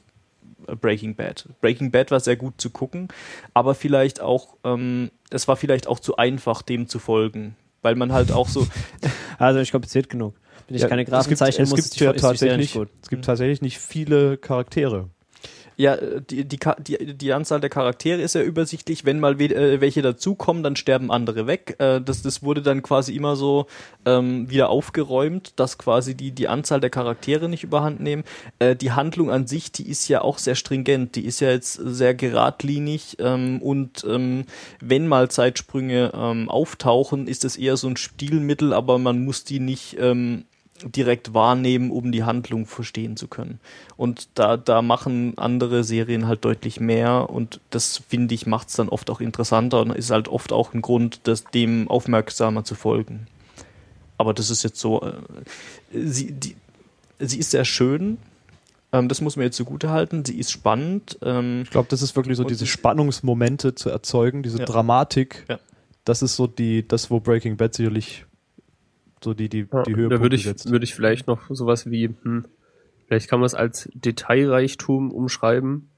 Breaking 0.81 1.15
Bad. 1.15 1.45
Breaking 1.61 1.91
Bad 1.91 2.11
war 2.11 2.19
sehr 2.19 2.35
gut 2.35 2.59
zu 2.61 2.69
gucken, 2.69 3.07
aber 3.53 3.73
vielleicht 3.76 4.21
auch, 4.21 4.55
ähm, 4.63 5.09
es 5.30 5.47
war 5.47 5.55
vielleicht 5.55 5.88
auch 5.88 5.99
zu 5.99 6.17
einfach, 6.17 6.61
dem 6.61 6.88
zu 6.88 6.99
folgen, 6.99 7.55
weil 7.81 7.95
man 7.95 8.11
halt 8.13 8.31
auch 8.31 8.47
so, 8.49 8.67
Also 9.39 9.59
nicht 9.59 9.71
kompliziert 9.71 10.09
genug. 10.09 10.35
Wenn 10.67 10.76
ich 10.76 10.81
Ja, 10.84 10.88
keine 10.88 11.03
es 11.03 11.27
gibt, 11.27 11.38
zeichnen 11.39 11.63
es 11.63 11.69
muss, 11.71 11.77
gibt 11.77 11.85
ist 11.88 11.99
die- 11.99 12.03
ja 12.03 12.13
tatsächlich, 12.13 12.57
nicht 12.57 12.73
gut. 12.73 12.89
es 13.01 13.09
gibt 13.09 13.26
tatsächlich 13.26 13.61
nicht 13.61 13.80
viele 13.80 14.38
Charaktere. 14.38 15.09
Ja, 15.80 15.95
äh, 15.95 16.22
die, 16.22 16.43
die, 16.43 16.60
die, 16.80 17.14
die 17.15 17.31
Anzahl 17.34 17.61
der 17.61 17.69
Charaktere 17.69 18.22
ist 18.22 18.35
ja 18.35 18.41
übersichtlich. 18.41 19.06
Wenn 19.06 19.22
mal 19.22 19.39
we 19.39 19.45
äh, 19.45 19.80
welche 19.80 20.01
dazukommen, 20.01 20.61
dann 20.61 20.76
sterben 20.76 21.10
andere 21.10 21.47
weg. 21.47 21.77
Äh, 21.80 22.01
das, 22.01 22.22
das 22.22 22.43
wurde 22.43 22.61
dann 22.61 22.84
quasi 22.84 23.15
immer 23.15 23.38
so 23.38 23.65
ähm, 24.06 24.49
wieder 24.49 24.69
aufgeräumt, 24.69 25.53
dass 25.56 25.77
quasi 25.77 26.15
die, 26.15 26.31
die 26.31 26.49
Anzahl 26.49 26.81
der 26.81 26.89
Charaktere 26.89 27.47
nicht 27.47 27.64
überhand 27.64 28.01
nehmen. 28.01 28.26
Äh, 28.60 28.76
die 28.76 28.91
Handlung 28.91 29.31
an 29.31 29.47
sich, 29.47 29.72
die 29.72 29.89
ist 29.89 30.10
ja 30.10 30.19
auch 30.19 30.38
sehr 30.38 30.56
stringent. 30.56 31.15
Die 31.15 31.26
ist 31.26 31.39
ja 31.39 31.49
jetzt 31.49 31.76
sehr 31.76 32.14
geradlinig 32.14 33.15
ähm, 33.19 33.61
und 33.61 34.03
ähm, 34.06 34.47
wenn 34.81 35.07
mal 35.07 35.31
Zeitsprünge 35.31 36.11
ähm, 36.14 36.49
auftauchen, 36.49 37.26
ist 37.26 37.45
es 37.45 37.56
eher 37.56 37.77
so 37.77 37.88
ein 37.88 37.95
Stilmittel, 37.95 38.73
aber 38.73 38.97
man 38.97 39.23
muss 39.23 39.45
die 39.45 39.61
nicht 39.61 39.95
ähm, 39.97 40.43
direkt 40.84 41.34
wahrnehmen, 41.34 41.91
um 41.91 42.11
die 42.11 42.23
Handlung 42.23 42.65
verstehen 42.65 43.18
zu 43.18 43.27
können. 43.27 43.60
Und 43.97 44.30
da, 44.35 44.57
da 44.57 44.81
machen 44.81 45.38
andere 45.38 45.84
Serien 45.84 46.27
halt 46.27 46.45
deutlich 46.45 46.80
mehr 46.80 47.30
und 47.30 47.60
das 47.69 48.01
finde 48.07 48.34
ich 48.35 48.45
macht 48.45 48.69
es 48.69 48.76
dann 48.76 48.89
oft 48.89 49.10
auch 49.10 49.19
interessanter 49.22 49.81
und 49.81 49.91
ist 49.91 50.11
halt 50.11 50.27
oft 50.27 50.51
auch 50.53 50.73
ein 50.73 50.81
Grund, 50.81 51.22
das 51.23 51.43
dem 51.45 51.88
aufmerksamer 51.89 52.64
zu 52.64 52.76
folgen. 52.76 53.27
Aber 54.18 54.34
das 54.34 54.49
ist 54.49 54.64
jetzt 54.64 54.80
so, 54.80 55.01
äh, 55.01 55.14
sie, 55.93 56.31
die, 56.31 56.56
sie 57.19 57.39
ist 57.39 57.51
sehr 57.51 57.65
schön, 57.65 58.18
Ähm, 58.91 59.07
das 59.07 59.22
muss 59.22 59.35
man 59.35 59.43
jetzt 59.45 59.56
zugute 59.56 59.91
halten. 59.91 60.26
Sie 60.26 60.39
ist 60.39 60.49
spannend. 60.51 61.19
Ähm, 61.22 61.61
Ich 61.64 61.69
glaube, 61.69 61.88
das 61.91 62.01
ist 62.01 62.15
wirklich 62.15 62.38
so 62.38 62.43
diese 62.43 62.64
die- 62.64 62.69
Spannungsmomente 62.72 63.76
zu 63.76 63.89
erzeugen, 63.91 64.41
diese 64.41 64.57
Ja. 64.57 64.65
Dramatik. 64.65 65.45
Ja. 65.47 65.60
Das 66.06 66.23
ist 66.23 66.35
so 66.35 66.47
die, 66.47 66.88
das, 66.88 67.11
wo 67.11 67.19
Breaking 67.19 67.56
Bad 67.56 67.76
sicherlich 67.76 68.26
so 69.24 69.34
die, 69.34 69.50
die, 69.50 69.68
Ja, 69.72 69.84
die 69.84 69.91
da 69.94 69.98
Höhepunkte 69.98 70.22
würde 70.22 70.36
ich, 70.36 70.44
setzt. 70.44 70.72
würde 70.72 70.84
ich 70.86 70.96
vielleicht 70.96 71.28
noch 71.28 71.41
sowas 71.50 71.90
wie, 71.90 72.10
hm, 72.24 72.46
vielleicht 73.08 73.30
kann 73.30 73.40
man 73.40 73.48
es 73.48 73.56
als 73.56 73.90
Detailreichtum 73.94 75.12
umschreiben. 75.12 75.90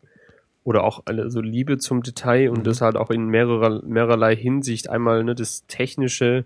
Oder 0.63 0.83
auch 0.83 1.07
eine, 1.07 1.31
so 1.31 1.41
Liebe 1.41 1.79
zum 1.79 2.03
Detail 2.03 2.49
und 2.51 2.59
Mhm. 2.59 2.63
das 2.65 2.81
halt 2.81 2.95
auch 2.95 3.09
in 3.09 3.25
mehrerer, 3.25 3.81
mehrerlei 3.83 4.35
Hinsicht. 4.35 4.89
Einmal 4.91 5.23
ne, 5.23 5.33
das 5.33 5.65
Technische, 5.65 6.45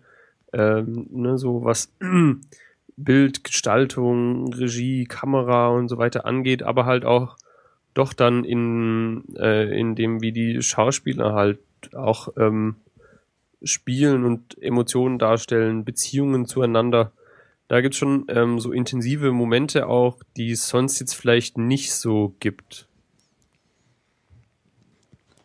ähm, 0.54 1.08
ne, 1.12 1.38
so 1.38 1.66
was 1.66 1.92
Bild, 2.98 3.44
Gestaltung, 3.44 4.54
Regie, 4.54 5.04
Kamera 5.04 5.68
und 5.68 5.90
so 5.90 5.98
weiter 5.98 6.26
angeht, 6.26 6.64
aber 6.64 6.86
halt 6.86 7.04
auch 7.04 7.36
doch 7.94 8.14
dann 8.14 8.46
in, 8.46 9.24
äh, 9.36 9.78
in 9.78 9.96
dem, 9.96 10.22
wie 10.22 10.32
die 10.32 10.62
Schauspieler 10.62 11.34
halt 11.34 11.60
auch 11.94 12.30
ähm, 12.38 12.76
spielen 13.64 14.26
und 14.26 14.62
Emotionen 14.62 15.20
darstellen, 15.20 15.86
Beziehungen 15.86 16.46
zueinander. 16.46 17.12
Da 17.68 17.82
gibt's 17.82 17.98
schon 17.98 18.26
ähm, 18.30 18.60
so 18.60 18.72
intensive 18.72 19.32
Momente 19.32 19.88
auch, 19.88 20.20
die 20.38 20.52
es 20.52 20.68
sonst 20.68 21.00
jetzt 21.00 21.14
vielleicht 21.14 21.58
nicht 21.58 21.94
so 21.94 22.36
gibt. 22.40 22.88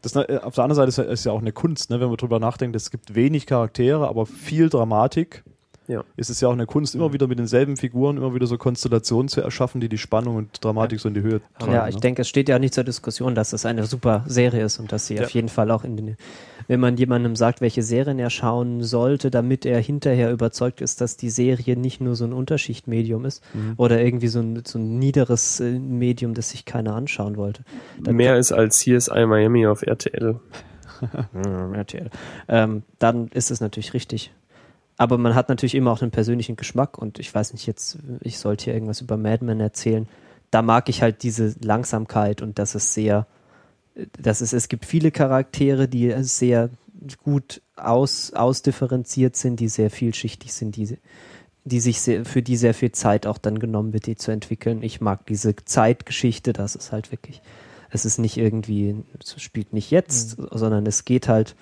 Das, 0.02 0.16
äh, 0.16 0.38
auf 0.42 0.54
der 0.54 0.64
anderen 0.64 0.76
Seite 0.76 0.88
ist 0.88 0.96
ja, 0.98 1.04
ist 1.04 1.24
ja 1.24 1.32
auch 1.32 1.40
eine 1.40 1.52
Kunst, 1.52 1.90
ne? 1.90 2.00
wenn 2.00 2.08
man 2.08 2.16
drüber 2.16 2.38
nachdenkt, 2.38 2.76
es 2.76 2.90
gibt 2.90 3.14
wenig 3.14 3.46
Charaktere, 3.46 4.08
aber 4.08 4.26
viel 4.26 4.68
Dramatik. 4.68 5.44
Ja. 5.90 6.04
Ist 6.16 6.30
es 6.30 6.40
ja 6.40 6.48
auch 6.48 6.52
eine 6.52 6.66
Kunst, 6.66 6.94
immer 6.94 7.12
wieder 7.12 7.26
mit 7.26 7.38
denselben 7.38 7.76
Figuren, 7.76 8.16
immer 8.16 8.32
wieder 8.34 8.46
so 8.46 8.56
Konstellationen 8.58 9.28
zu 9.28 9.40
erschaffen, 9.40 9.80
die 9.80 9.88
die 9.88 9.98
Spannung 9.98 10.36
und 10.36 10.64
Dramatik 10.64 11.00
so 11.00 11.08
in 11.08 11.14
die 11.14 11.22
Höhe 11.22 11.40
treiben. 11.58 11.72
Ja, 11.72 11.88
ich 11.88 11.96
ne? 11.96 12.00
denke, 12.00 12.22
es 12.22 12.28
steht 12.28 12.48
ja 12.48 12.58
nicht 12.60 12.72
zur 12.74 12.84
Diskussion, 12.84 13.34
dass 13.34 13.50
das 13.50 13.66
eine 13.66 13.84
super 13.86 14.22
Serie 14.26 14.64
ist 14.64 14.78
und 14.78 14.92
dass 14.92 15.08
sie 15.08 15.16
Ja. 15.16 15.24
auf 15.24 15.30
jeden 15.30 15.48
Fall 15.48 15.70
auch 15.72 15.82
in 15.82 15.96
den, 15.96 16.16
wenn 16.68 16.78
man 16.78 16.96
jemandem 16.96 17.34
sagt, 17.34 17.60
welche 17.60 17.82
Serien 17.82 18.20
er 18.20 18.30
schauen 18.30 18.82
sollte, 18.84 19.32
damit 19.32 19.66
er 19.66 19.80
hinterher 19.80 20.30
überzeugt 20.30 20.80
ist, 20.80 21.00
dass 21.00 21.16
die 21.16 21.30
Serie 21.30 21.76
nicht 21.76 22.00
nur 22.00 22.14
so 22.14 22.24
ein 22.24 22.32
Unterschichtmedium 22.32 23.24
ist 23.24 23.42
Mhm. 23.52 23.74
oder 23.76 24.00
irgendwie 24.00 24.28
so 24.28 24.38
ein, 24.40 24.62
so 24.64 24.78
ein 24.78 24.98
niederes 25.00 25.58
äh, 25.58 25.78
Medium, 25.78 26.34
das 26.34 26.50
sich 26.50 26.64
keiner 26.64 26.94
anschauen 26.94 27.36
wollte. 27.36 27.64
Dann 28.00 28.14
Mehr 28.14 28.36
ist 28.38 28.52
als 28.52 28.78
CSI 28.78 29.26
Miami 29.26 29.66
auf 29.66 29.82
RTL. 29.82 30.38
RTL. 31.74 32.10
Ähm, 32.48 32.82
dann 32.98 33.28
ist 33.28 33.50
es 33.50 33.60
natürlich 33.60 33.94
richtig. 33.94 34.32
Aber 35.00 35.16
man 35.16 35.34
hat 35.34 35.48
natürlich 35.48 35.74
immer 35.74 35.92
auch 35.92 36.02
einen 36.02 36.10
persönlichen 36.10 36.56
Geschmack 36.56 36.98
und 36.98 37.18
ich 37.18 37.34
weiß 37.34 37.54
nicht 37.54 37.66
jetzt, 37.66 37.96
ich 38.20 38.38
sollte 38.38 38.64
hier 38.64 38.74
irgendwas 38.74 39.00
über 39.00 39.16
Mad 39.16 39.42
Men 39.42 39.58
erzählen. 39.58 40.06
Da 40.50 40.60
mag 40.60 40.90
ich 40.90 41.00
halt 41.00 41.22
diese 41.22 41.54
Langsamkeit 41.62 42.42
und 42.42 42.58
das 42.58 42.74
ist 42.74 42.92
sehr, 42.92 43.26
das 44.20 44.42
ist, 44.42 44.52
es 44.52 44.68
gibt 44.68 44.84
viele 44.84 45.10
Charaktere, 45.10 45.88
die 45.88 46.12
sehr 46.18 46.68
gut 47.24 47.62
aus, 47.76 48.34
ausdifferenziert 48.34 49.36
sind, 49.36 49.58
die 49.58 49.68
sehr 49.68 49.88
vielschichtig 49.88 50.52
sind, 50.52 50.76
die, 50.76 50.98
die 51.64 51.80
sich 51.80 52.02
sehr, 52.02 52.26
für 52.26 52.42
die 52.42 52.58
sehr 52.58 52.74
viel 52.74 52.92
Zeit 52.92 53.26
auch 53.26 53.38
dann 53.38 53.58
genommen 53.58 53.94
wird, 53.94 54.04
die 54.04 54.16
zu 54.16 54.32
entwickeln. 54.32 54.82
Ich 54.82 55.00
mag 55.00 55.24
diese 55.24 55.56
Zeitgeschichte, 55.56 56.52
das 56.52 56.74
ist 56.74 56.92
halt 56.92 57.10
wirklich, 57.10 57.40
es 57.88 58.04
ist 58.04 58.18
nicht 58.18 58.36
irgendwie, 58.36 58.96
es 59.18 59.40
spielt 59.40 59.72
nicht 59.72 59.90
jetzt, 59.90 60.36
sondern 60.50 60.84
es 60.84 61.06
geht 61.06 61.26
halt, 61.26 61.56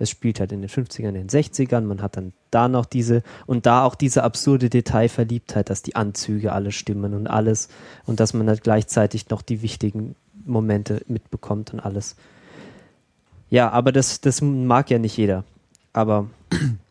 es 0.00 0.10
spielt 0.10 0.40
halt 0.40 0.50
in 0.50 0.62
den 0.62 0.70
50ern, 0.70 1.08
in 1.08 1.14
den 1.14 1.28
60ern, 1.28 1.82
man 1.82 2.02
hat 2.02 2.16
dann 2.16 2.32
da 2.50 2.68
noch 2.68 2.86
diese 2.86 3.22
und 3.46 3.66
da 3.66 3.84
auch 3.84 3.94
diese 3.94 4.24
absurde 4.24 4.70
Detailverliebtheit, 4.70 5.68
dass 5.68 5.82
die 5.82 5.94
Anzüge 5.94 6.52
alle 6.52 6.72
stimmen 6.72 7.14
und 7.14 7.26
alles 7.26 7.68
und 8.06 8.18
dass 8.18 8.32
man 8.32 8.48
halt 8.48 8.62
gleichzeitig 8.62 9.28
noch 9.28 9.42
die 9.42 9.62
wichtigen 9.62 10.16
Momente 10.44 11.02
mitbekommt 11.06 11.74
und 11.74 11.80
alles. 11.80 12.16
Ja, 13.50 13.70
aber 13.70 13.92
das, 13.92 14.22
das 14.22 14.40
mag 14.40 14.90
ja 14.90 14.98
nicht 14.98 15.16
jeder. 15.16 15.44
Aber 15.92 16.30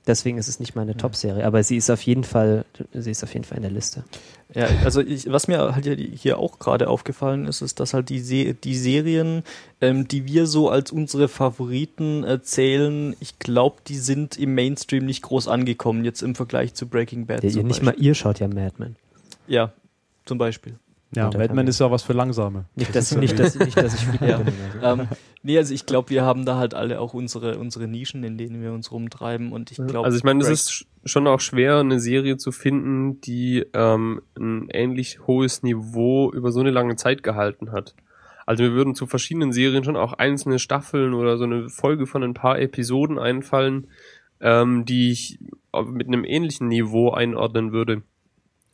deswegen 0.09 0.37
ist 0.37 0.49
es 0.49 0.59
nicht 0.59 0.75
meine 0.75 0.97
Top-Serie. 0.97 1.45
Aber 1.45 1.63
sie 1.63 1.77
ist 1.77 1.89
auf 1.89 2.01
jeden 2.01 2.23
Fall, 2.23 2.65
sie 2.93 3.11
ist 3.11 3.23
auf 3.23 3.33
jeden 3.33 3.45
Fall 3.45 3.57
in 3.57 3.61
der 3.61 3.71
Liste. 3.71 4.03
Ja, 4.53 4.67
also 4.83 4.99
ich, 4.99 5.31
was 5.31 5.47
mir 5.47 5.75
halt 5.75 5.85
hier 5.85 6.39
auch 6.39 6.57
gerade 6.57 6.89
aufgefallen 6.89 7.45
ist, 7.45 7.61
ist, 7.61 7.79
dass 7.79 7.93
halt 7.93 8.09
die, 8.09 8.19
Se 8.19 8.55
die 8.55 8.75
Serien, 8.75 9.43
ähm, 9.79 10.07
die 10.07 10.25
wir 10.25 10.47
so 10.47 10.69
als 10.69 10.91
unsere 10.91 11.27
Favoriten 11.27 12.23
erzählen, 12.23 13.15
ich 13.19 13.37
glaube, 13.37 13.77
die 13.87 13.97
sind 13.97 14.37
im 14.37 14.55
Mainstream 14.55 15.05
nicht 15.05 15.21
groß 15.21 15.47
angekommen, 15.47 16.03
jetzt 16.03 16.23
im 16.23 16.33
Vergleich 16.33 16.73
zu 16.73 16.87
Breaking 16.87 17.27
Bad. 17.27 17.43
Ja, 17.43 17.63
nicht 17.63 17.83
mal 17.83 17.95
ihr 17.97 18.15
schaut 18.15 18.39
ja 18.39 18.47
Mad 18.47 18.73
Men. 18.79 18.95
Ja, 19.47 19.71
zum 20.25 20.39
Beispiel. 20.39 20.75
Ja, 21.15 21.29
ich- 21.33 21.67
ist 21.67 21.79
ja 21.79 21.89
was 21.89 22.03
für 22.03 22.13
Langsame. 22.13 22.65
Nicht, 22.75 22.95
dass, 22.95 23.15
nicht, 23.15 23.39
dass, 23.39 23.55
nicht, 23.57 23.75
dass 23.75 23.95
ich 23.95 24.05
viel 24.17 24.27
Ja. 24.29 24.37
bin. 24.37 24.53
Also. 24.83 25.01
ähm, 25.01 25.07
nee, 25.41 25.57
also 25.57 25.73
ich 25.73 25.85
glaube, 25.85 26.09
wir 26.11 26.23
haben 26.23 26.45
da 26.45 26.57
halt 26.57 26.73
alle 26.75 26.99
auch 26.99 27.13
unsere, 27.15 27.57
unsere 27.57 27.87
Nischen, 27.87 28.23
in 28.23 28.37
denen 28.37 28.61
wir 28.61 28.71
uns 28.73 28.91
rumtreiben 28.91 29.51
und 29.51 29.71
ich 29.71 29.77
glaube. 29.77 30.03
Also 30.05 30.17
ich 30.17 30.23
meine, 30.23 30.41
es 30.43 30.49
ist 30.49 30.69
sch- 30.69 30.85
schon 31.05 31.25
auch 31.27 31.39
schwer, 31.39 31.77
eine 31.79 31.99
Serie 31.99 32.37
zu 32.37 32.51
finden, 32.51 33.19
die 33.21 33.65
ähm, 33.73 34.21
ein 34.37 34.67
ähnlich 34.71 35.19
hohes 35.25 35.63
Niveau 35.63 36.31
über 36.31 36.51
so 36.51 36.59
eine 36.59 36.71
lange 36.71 36.95
Zeit 36.95 37.23
gehalten 37.23 37.71
hat. 37.71 37.95
Also 38.45 38.63
mir 38.63 38.71
würden 38.73 38.93
zu 38.95 39.05
verschiedenen 39.07 39.51
Serien 39.51 39.83
schon 39.83 39.95
auch 39.95 40.13
einzelne 40.13 40.59
Staffeln 40.59 41.13
oder 41.13 41.37
so 41.37 41.43
eine 41.43 41.69
Folge 41.69 42.05
von 42.07 42.23
ein 42.23 42.33
paar 42.33 42.59
Episoden 42.59 43.17
einfallen, 43.19 43.87
ähm, 44.41 44.85
die 44.85 45.11
ich 45.11 45.39
mit 45.85 46.07
einem 46.07 46.23
ähnlichen 46.23 46.67
Niveau 46.67 47.11
einordnen 47.11 47.71
würde. 47.71 48.01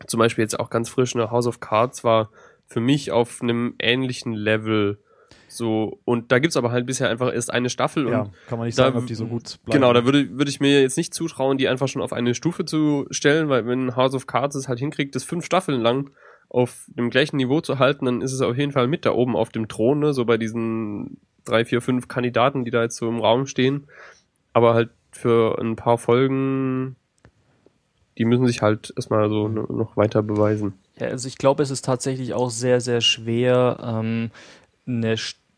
Zum 0.07 0.19
Beispiel 0.19 0.43
jetzt 0.43 0.59
auch 0.59 0.69
ganz 0.69 0.89
frisch 0.89 1.15
eine 1.15 1.31
House 1.31 1.47
of 1.47 1.59
Cards 1.59 2.03
war 2.03 2.30
für 2.67 2.80
mich 2.80 3.11
auf 3.11 3.41
einem 3.41 3.76
ähnlichen 3.80 4.34
Level 4.34 4.99
so 5.47 5.99
und 6.05 6.31
da 6.31 6.39
gibt's 6.39 6.57
aber 6.57 6.72
halt 6.72 6.85
bisher 6.85 7.09
einfach 7.09 7.34
erst 7.34 7.51
eine 7.51 7.69
Staffel 7.69 8.09
Ja, 8.09 8.22
und 8.23 8.31
kann 8.47 8.57
man 8.59 8.67
nicht 8.67 8.77
da 8.77 8.85
sagen, 8.85 8.97
ob 8.97 9.07
die 9.07 9.15
so 9.15 9.26
gut 9.26 9.59
bleiben. 9.63 9.80
Genau, 9.80 9.93
da 9.93 10.03
würde, 10.03 10.38
würde 10.38 10.49
ich 10.49 10.59
mir 10.59 10.81
jetzt 10.81 10.97
nicht 10.97 11.13
zutrauen, 11.13 11.57
die 11.57 11.67
einfach 11.67 11.88
schon 11.88 12.01
auf 12.01 12.13
eine 12.13 12.35
Stufe 12.35 12.65
zu 12.65 13.05
stellen, 13.11 13.47
weil 13.47 13.65
wenn 13.65 13.95
House 13.95 14.13
of 14.13 14.27
Cards 14.27 14.55
es 14.55 14.67
halt 14.67 14.80
hinkriegt, 14.80 15.15
das 15.15 15.23
fünf 15.23 15.45
Staffeln 15.45 15.81
lang 15.81 16.11
auf 16.49 16.85
dem 16.88 17.09
gleichen 17.09 17.38
Niveau 17.38 17.61
zu 17.61 17.80
halten, 17.80 18.05
dann 18.05 18.22
ist 18.22 18.34
es 18.34 18.41
auf 18.41 18.57
jeden 18.57 18.72
Fall 18.72 18.88
mit 18.88 19.05
da 19.05 19.11
oben 19.11 19.35
auf 19.35 19.49
dem 19.49 19.67
Thron, 19.67 19.99
ne? 19.99 20.13
so 20.13 20.26
bei 20.26 20.38
diesen 20.38 21.17
drei, 21.45 21.63
vier, 21.63 21.81
fünf 21.81 22.07
Kandidaten, 22.07 22.65
die 22.65 22.72
da 22.72 22.84
jetzt 22.84 22.97
so 22.97 23.07
im 23.07 23.19
Raum 23.19 23.45
stehen. 23.45 23.88
Aber 24.53 24.73
halt 24.73 24.89
für 25.11 25.59
ein 25.59 25.76
paar 25.76 25.97
Folgen, 25.97 26.95
die 28.17 28.25
müssen 28.25 28.47
sich 28.47 28.61
halt 28.61 28.93
erstmal 28.95 29.29
so 29.29 29.47
no- 29.47 29.67
noch 29.71 29.97
weiter 29.97 30.23
beweisen. 30.23 30.73
Ja, 30.99 31.07
also 31.07 31.27
ich 31.27 31.37
glaube, 31.37 31.63
es 31.63 31.69
ist 31.71 31.83
tatsächlich 31.85 32.33
auch 32.33 32.49
sehr, 32.49 32.79
sehr 32.81 33.01
schwer, 33.01 33.77
ähm, 33.83 34.31
eine, 34.87 35.15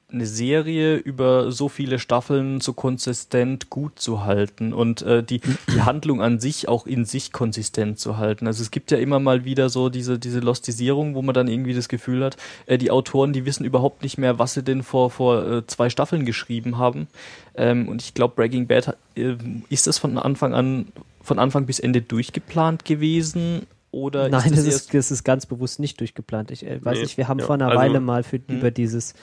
eine 0.09 0.25
Serie 0.25 0.95
über 0.95 1.51
so 1.51 1.67
viele 1.67 1.99
Staffeln 1.99 2.61
so 2.61 2.71
konsistent 2.73 3.69
gut 3.69 3.99
zu 3.99 4.23
halten 4.23 4.71
und 4.73 5.01
äh, 5.01 5.21
die, 5.21 5.41
die 5.73 5.81
Handlung 5.81 6.21
an 6.21 6.39
sich 6.39 6.69
auch 6.69 6.87
in 6.87 7.03
sich 7.03 7.33
konsistent 7.33 7.99
zu 7.99 8.17
halten. 8.17 8.47
Also 8.47 8.63
es 8.63 8.71
gibt 8.71 8.89
ja 8.89 8.97
immer 8.97 9.19
mal 9.19 9.43
wieder 9.43 9.69
so 9.69 9.89
diese, 9.89 10.17
diese 10.17 10.39
Lostisierung, 10.39 11.13
wo 11.13 11.21
man 11.21 11.35
dann 11.35 11.49
irgendwie 11.49 11.73
das 11.73 11.89
Gefühl 11.89 12.23
hat, 12.23 12.37
äh, 12.67 12.77
die 12.77 12.89
Autoren, 12.89 13.33
die 13.33 13.45
wissen 13.45 13.65
überhaupt 13.65 14.01
nicht 14.01 14.17
mehr, 14.17 14.39
was 14.39 14.53
sie 14.53 14.63
denn 14.63 14.81
vor, 14.81 15.11
vor 15.11 15.45
äh, 15.45 15.67
zwei 15.67 15.89
Staffeln 15.89 16.25
geschrieben 16.25 16.77
haben. 16.77 17.07
Ähm, 17.55 17.89
und 17.89 18.01
ich 18.01 18.13
glaube, 18.13 18.33
Breaking 18.35 18.65
Bad 18.65 18.95
äh, 19.15 19.35
ist 19.69 19.87
das 19.87 19.97
von 19.97 20.17
Anfang 20.17 20.53
an, 20.53 20.87
von 21.27 21.39
Anfang 21.39 21.65
bis 21.65 21.79
Ende 21.79 22.01
durchgeplant 22.01 22.85
gewesen? 22.85 23.67
Oder 23.91 24.29
Nein, 24.29 24.51
das 24.51 24.65
erst- 24.65 24.67
ist, 24.67 24.93
das 24.93 25.11
ist 25.11 25.23
ganz 25.23 25.45
bewusst 25.45 25.79
nicht 25.79 25.99
durchgeplant. 25.99 26.51
Ich 26.51 26.65
äh, 26.65 26.83
weiß 26.83 26.97
Nee, 26.97 27.03
nicht, 27.03 27.17
wir 27.17 27.27
haben 27.27 27.39
ja, 27.39 27.45
vor 27.45 27.55
einer 27.55 27.67
also- 27.67 27.79
Weile 27.79 27.99
mal 27.99 28.23
für, 28.23 28.37
Hm. 28.37 28.57
über 28.57 28.71
dieses, 28.71 29.13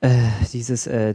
äh, 0.00 0.10
dieses, 0.52 0.86
äh, 0.86 1.14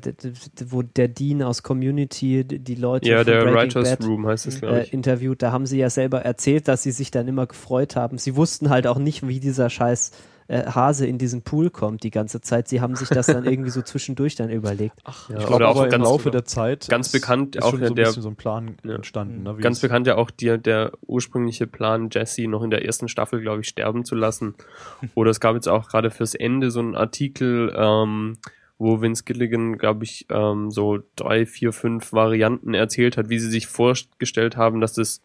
wo 0.67 0.81
der 0.81 1.07
Dean 1.09 1.43
aus 1.43 1.63
Community 1.63 2.43
die 2.43 2.75
Leute 2.75 3.09
Ja, 3.09 3.23
der 3.23 3.41
Breaking 3.43 3.55
Writers 3.55 3.89
Bad, 3.97 4.05
Room 4.07 4.25
heißt 4.27 4.47
es, 4.47 4.61
äh, 4.63 4.87
interviewt, 4.91 5.41
da 5.41 5.51
haben 5.51 5.65
sie 5.65 5.77
ja 5.77 5.89
selber 5.89 6.21
erzählt, 6.21 6.67
dass 6.67 6.83
sie 6.83 6.91
sich 6.91 7.11
dann 7.11 7.27
immer 7.27 7.45
gefreut 7.45 7.95
haben. 7.95 8.17
Sie 8.17 8.35
wussten 8.35 8.69
halt 8.69 8.87
auch 8.87 8.97
nicht, 8.99 9.27
wie 9.27 9.39
dieser 9.39 9.69
scheiß 9.69 10.11
äh, 10.49 10.65
Hase 10.65 11.05
in 11.07 11.17
diesen 11.17 11.43
Pool 11.43 11.69
kommt 11.69 12.03
die 12.03 12.11
ganze 12.11 12.41
Zeit. 12.41 12.67
Sie 12.67 12.81
haben 12.81 12.95
sich 12.95 13.07
das 13.07 13.27
dann 13.27 13.45
irgendwie 13.45 13.69
so 13.69 13.81
zwischendurch 13.81 14.35
dann 14.35 14.49
überlegt. 14.49 14.95
Ja, 15.29 15.39
Ich 15.39 15.45
glaube 15.45 15.67
aber 15.67 15.93
im 15.93 16.01
Laufe 16.01 16.31
der 16.31 16.43
Zeit 16.43 16.87
ganz 16.89 17.07
ist- 17.07 17.11
bekannt 17.13 17.55
ist 17.55 17.63
auch 17.63 17.69
schon 17.71 17.79
ja 17.81 17.87
so 17.87 17.93
ein 17.93 17.95
der- 17.95 18.05
bisschen 18.05 18.21
so 18.23 18.29
ein 18.29 18.35
Plan 18.35 18.75
Ja. 18.83 18.95
entstanden. 18.95 19.43
Ne, 19.43 19.55
Ganz 19.55 19.79
bekannt 19.79 20.07
ja 20.07 20.15
auch 20.17 20.29
die, 20.31 20.57
der 20.57 20.91
ursprüngliche 21.05 21.67
Plan, 21.67 22.09
Jesse 22.11 22.47
noch 22.47 22.63
in 22.63 22.71
der 22.71 22.83
ersten 22.83 23.07
Staffel, 23.07 23.39
glaube 23.41 23.61
ich, 23.61 23.67
sterben 23.69 24.03
zu 24.03 24.15
lassen. 24.15 24.55
Oder 25.15 25.31
es 25.31 25.39
gab 25.39 25.55
jetzt 25.55 25.69
auch 25.69 25.87
gerade 25.87 26.11
fürs 26.11 26.35
Ende 26.35 26.71
so 26.71 26.79
einen 26.79 26.95
Artikel, 26.95 27.73
ähm, 27.77 28.37
wo 28.79 29.01
Vince 29.01 29.23
Gilligan, 29.25 29.77
glaube 29.77 30.03
ich, 30.05 30.25
ähm, 30.29 30.71
so 30.71 30.99
drei, 31.15 31.45
vier, 31.45 31.73
fünf 31.73 32.13
Varianten 32.13 32.73
erzählt 32.73 33.17
hat, 33.17 33.29
wie 33.29 33.37
sie 33.37 33.49
sich 33.49 33.67
vorgestellt 33.67 34.57
haben, 34.57 34.79
dass 34.81 34.93
das, 34.93 35.21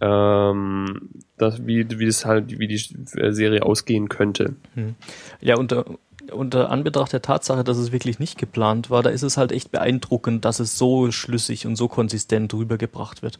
ähm, 0.00 1.10
das 1.36 1.66
wie, 1.66 1.88
wie 1.98 2.06
das 2.06 2.24
halt, 2.24 2.58
wie 2.58 2.68
die 2.68 2.78
Serie 2.78 3.62
ausgehen 3.62 4.08
könnte. 4.08 4.54
Ja, 5.40 5.56
und 5.56 5.72
äh, 5.72 5.84
unter 6.32 6.70
Anbetracht 6.70 7.12
der 7.12 7.22
Tatsache, 7.22 7.64
dass 7.64 7.78
es 7.78 7.92
wirklich 7.92 8.18
nicht 8.18 8.38
geplant 8.38 8.90
war, 8.90 9.02
da 9.02 9.10
ist 9.10 9.22
es 9.22 9.36
halt 9.36 9.52
echt 9.52 9.70
beeindruckend, 9.70 10.44
dass 10.44 10.60
es 10.60 10.76
so 10.76 11.10
schlüssig 11.10 11.66
und 11.66 11.76
so 11.76 11.88
konsistent 11.88 12.52
rübergebracht 12.54 13.22
wird. 13.22 13.38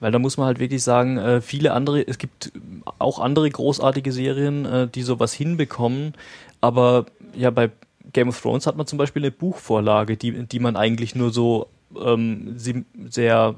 Weil 0.00 0.12
da 0.12 0.18
muss 0.18 0.36
man 0.36 0.46
halt 0.46 0.60
wirklich 0.60 0.82
sagen, 0.82 1.18
äh, 1.18 1.40
viele 1.40 1.72
andere, 1.72 2.06
es 2.06 2.18
gibt 2.18 2.52
auch 2.98 3.18
andere 3.18 3.50
großartige 3.50 4.12
Serien, 4.12 4.64
äh, 4.64 4.88
die 4.88 5.02
sowas 5.02 5.32
hinbekommen, 5.32 6.14
aber 6.60 7.06
ja, 7.34 7.50
bei 7.50 7.70
Game 8.12 8.28
of 8.28 8.40
Thrones 8.40 8.66
hat 8.66 8.76
man 8.76 8.86
zum 8.86 8.98
Beispiel 8.98 9.22
eine 9.22 9.30
Buchvorlage, 9.30 10.16
die, 10.16 10.46
die 10.46 10.60
man 10.60 10.76
eigentlich 10.76 11.14
nur 11.14 11.30
so 11.30 11.68
ähm, 12.00 12.54
sehr 12.56 13.56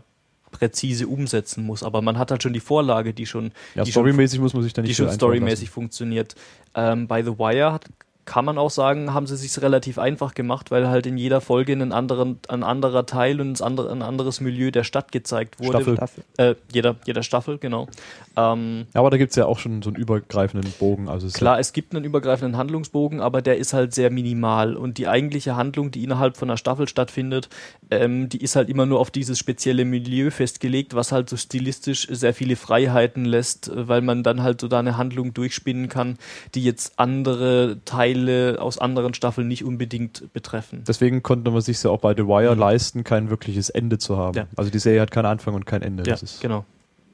präzise 0.51 1.06
umsetzen 1.06 1.64
muss. 1.64 1.82
Aber 1.82 2.02
man 2.02 2.18
hat 2.18 2.31
halt 2.31 2.43
schon 2.43 2.52
die 2.52 2.60
Vorlage, 2.60 3.14
die 3.14 3.27
schon, 3.27 3.52
Ja, 3.74 3.85
storymäßig 3.85 4.40
muss 4.40 4.55
man 4.55 4.62
sich 4.62 4.72
da 4.72 4.82
nicht 4.82 4.90
die 4.90 4.94
schon 4.94 5.10
storymäßig 5.10 5.70
funktioniert. 5.70 6.35
Ähm, 6.74 7.06
bei 7.06 7.22
The 7.22 7.39
Wire 7.39 7.72
hat, 7.72 7.86
kann 8.31 8.44
man 8.44 8.59
auch 8.59 8.70
sagen, 8.70 9.12
haben 9.12 9.27
sie 9.27 9.36
sich 9.36 9.61
relativ 9.61 9.98
einfach 9.98 10.35
gemacht, 10.35 10.70
weil 10.70 10.86
halt 10.86 11.05
in 11.05 11.19
jeder 11.19 11.40
Folge 11.40 11.73
ein, 11.73 11.90
anderen, 11.90 12.39
ein 12.47 12.62
anderer 12.62 13.05
Teil 13.05 13.40
und 13.40 13.59
ein, 13.59 13.65
andere, 13.65 13.90
ein 13.90 14.02
anderes 14.02 14.40
Milieu 14.40 14.70
der 14.70 14.85
Stadt 14.85 15.11
gezeigt 15.11 15.59
wurde. 15.59 15.78
Staffel. 15.78 15.97
Staffel. 15.97 16.24
Äh, 16.36 16.55
jeder, 16.73 16.94
jeder 17.05 17.24
Staffel, 17.24 17.59
genau. 17.59 17.89
Ähm, 18.36 18.86
aber 18.94 19.11
da 19.11 19.16
gibt's 19.16 19.35
ja 19.35 19.47
auch 19.47 19.59
schon 19.59 19.82
so 19.82 19.90
einen 19.90 19.97
übergreifenden 19.97 20.73
Bogen. 20.78 21.09
Also 21.09 21.27
es 21.27 21.32
Klar, 21.32 21.59
es 21.59 21.73
gibt 21.73 21.93
einen 21.93 22.05
übergreifenden 22.05 22.57
Handlungsbogen, 22.57 23.20
aber 23.20 23.43
der 23.43 23.59
ist 23.59 23.73
halt 23.73 23.94
sehr 23.94 24.11
minimal. 24.11 24.77
Und 24.77 24.98
die 24.98 25.09
eigentliche 25.09 25.57
Handlung, 25.57 25.90
die 25.90 26.05
innerhalb 26.05 26.36
von 26.36 26.48
einer 26.48 26.57
Staffel 26.57 26.86
stattfindet, 26.86 27.48
ähm, 27.90 28.28
die 28.28 28.40
ist 28.40 28.55
halt 28.55 28.69
immer 28.69 28.86
nur 28.86 29.01
auf 29.01 29.11
dieses 29.11 29.40
spezielle 29.40 29.85
Milieu 29.85 30.31
festgelegt, 30.31 30.94
was 30.94 31.11
halt 31.11 31.28
so 31.28 31.36
stilistisch 31.36 32.07
sehr 32.09 32.32
viele 32.32 32.55
Freiheiten 32.55 33.24
lässt, 33.24 33.66
äh, 33.66 33.89
weil 33.89 34.02
man 34.02 34.23
dann 34.23 34.44
halt 34.44 34.61
so 34.61 34.69
da 34.69 34.78
eine 34.78 34.97
Handlung 34.97 35.35
durchspinnen 35.35 35.89
kann, 35.89 36.16
die 36.55 36.62
jetzt 36.62 36.93
andere 36.97 37.78
Teile 37.85 38.20
aus 38.59 38.79
anderen 38.79 39.15
Staffeln 39.15 39.49
nicht 39.49 39.65
unbedingt 39.65 40.33
betreffen. 40.33 40.83
Deswegen 40.87 41.23
konnte 41.23 41.51
man 41.51 41.61
sich 41.61 41.83
ja 41.83 41.91
auch 41.91 42.01
bei 42.01 42.15
The 42.15 42.27
Wire 42.27 42.55
leisten, 42.55 43.05
kein 43.05 43.31
wirkliches 43.31 43.71
Ende 43.71 43.99
zu 43.99 44.17
haben. 44.17 44.33
Mhm. 44.33 44.39
Ja. 44.39 44.47
Also 44.57 44.71
die 44.71 44.79
Serie 44.79 45.01
hat 45.01 45.11
keinen 45.11 45.27
Anfang 45.27 45.55
und 45.55 45.67
kein 45.67 45.83
Ende. 45.83 46.05
Ja, 46.05 46.13
Das 46.13 46.23
ist, 46.23 46.41
genau. 46.41 46.65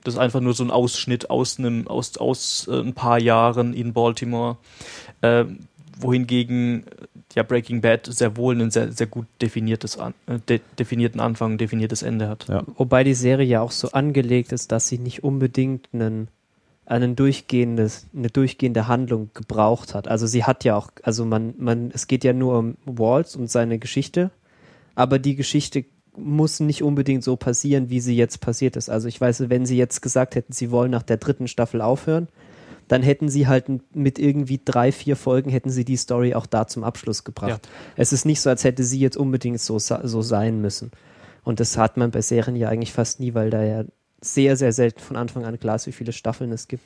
Das 0.05 0.15
ist 0.15 0.21
einfach 0.21 0.41
nur 0.41 0.55
so 0.55 0.63
ein 0.63 0.71
Ausschnitt 0.71 1.31
aus 1.31 1.59
einem, 1.59 1.89
aus, 1.89 2.17
aus 2.17 2.69
äh, 2.71 2.81
ein 2.81 2.95
paar 2.95 3.21
Jahren 3.21 3.75
in 3.75 3.93
Baltimore. 3.93 4.57
Äh, 5.21 5.47
wohingegen 5.99 6.85
ja 7.35 7.43
Breaking 7.43 7.81
Bad 7.81 8.07
sehr 8.07 8.37
wohl 8.37 8.55
einen 8.55 8.71
sehr, 8.71 8.93
sehr 8.93 9.07
gut 9.07 9.27
definiertes 9.41 9.99
an, 9.99 10.15
äh, 10.27 10.39
de, 10.49 10.61
definierten 10.79 11.21
Anfang, 11.21 11.53
ein 11.53 11.59
definiertes 11.59 12.03
Ende 12.03 12.29
hat. 12.29 12.47
Ja. 12.49 12.63
Wobei 12.77 13.05
die 13.05 13.15
Serie 13.15 13.47
ja 13.47 13.61
auch 13.61 13.71
so 13.71 13.91
angelegt 13.93 14.53
ist, 14.53 14.73
dass 14.73 14.89
sie 14.89 14.99
nicht 14.99 15.25
unbedingt 15.25 15.89
einen, 15.93 16.29
einen 16.87 17.17
durchgehendes, 17.17 18.07
eine 18.17 18.29
durchgehende 18.29 18.87
Handlung 18.87 19.31
gebraucht 19.35 19.95
hat. 19.95 20.09
Also 20.09 20.27
sie 20.27 20.45
hat 20.45 20.65
ja 20.65 20.77
auch, 20.77 20.91
also 21.03 21.25
man, 21.25 21.55
man, 21.59 21.91
es 21.93 22.07
geht 22.07 22.25
ja 22.25 22.33
nur 22.33 22.59
um 22.59 22.77
Waltz 22.85 23.35
und 23.35 23.51
seine 23.51 23.79
Geschichte, 23.79 24.31
aber 24.95 25.19
die 25.19 25.35
Geschichte 25.35 25.85
muss 26.17 26.61
nicht 26.61 26.83
unbedingt 26.83 27.25
so 27.25 27.37
passieren, 27.37 27.91
wie 27.91 28.01
sie 28.01 28.17
jetzt 28.17 28.41
passiert 28.41 28.77
ist. 28.77 28.89
Also 28.89 29.09
ich 29.09 29.21
weiß, 29.21 29.51
wenn 29.51 29.67
sie 29.67 29.77
jetzt 29.77 30.01
gesagt 30.01 30.35
hätten, 30.35 30.53
sie 30.53 30.71
wollen 30.71 30.91
nach 30.91 31.03
der 31.03 31.19
dritten 31.19 31.49
Staffel 31.49 31.83
aufhören, 31.83 32.29
dann 32.89 33.03
hätten 33.03 33.29
sie 33.29 33.49
halt 33.49 33.65
mit 33.95 34.19
irgendwie 34.19 34.61
drei, 34.65 34.93
vier 34.93 35.17
Folgen 35.17 35.51
hätten 35.51 35.71
sie 35.71 35.85
die 35.85 35.97
Story 35.97 36.35
auch 36.35 36.47
da 36.47 36.69
zum 36.69 36.85
Abschluss 36.85 37.25
gebracht. 37.25 37.69
Es 37.97 38.13
ist 38.13 38.25
nicht 38.25 38.41
so, 38.41 38.49
als 38.49 38.63
hätte 38.63 38.85
sie 38.85 39.01
jetzt 39.01 39.17
unbedingt 39.17 39.61
so, 39.61 39.79
so 39.79 40.23
sein 40.23 40.61
müssen. 40.61 40.93
Und 41.43 41.59
das 41.61 41.77
hat 41.77 41.97
man 41.97 42.13
bei 42.13 42.23
Serien 42.23 42.57
ja 42.57 42.69
eigentlich 42.69 42.93
fast 42.93 43.19
nie, 43.21 43.35
weil 43.35 43.51
da 43.51 43.63
ja 43.63 43.85
sehr, 44.35 44.57
sehr 44.57 44.73
selten 44.73 45.01
von 45.01 45.17
Anfang 45.17 45.45
an 45.45 45.59
klar 45.59 45.77
ist, 45.77 45.87
wie 45.87 45.93
viele 45.93 46.13
Staffeln 46.13 46.53
es 46.53 46.69
gibt. 46.69 46.85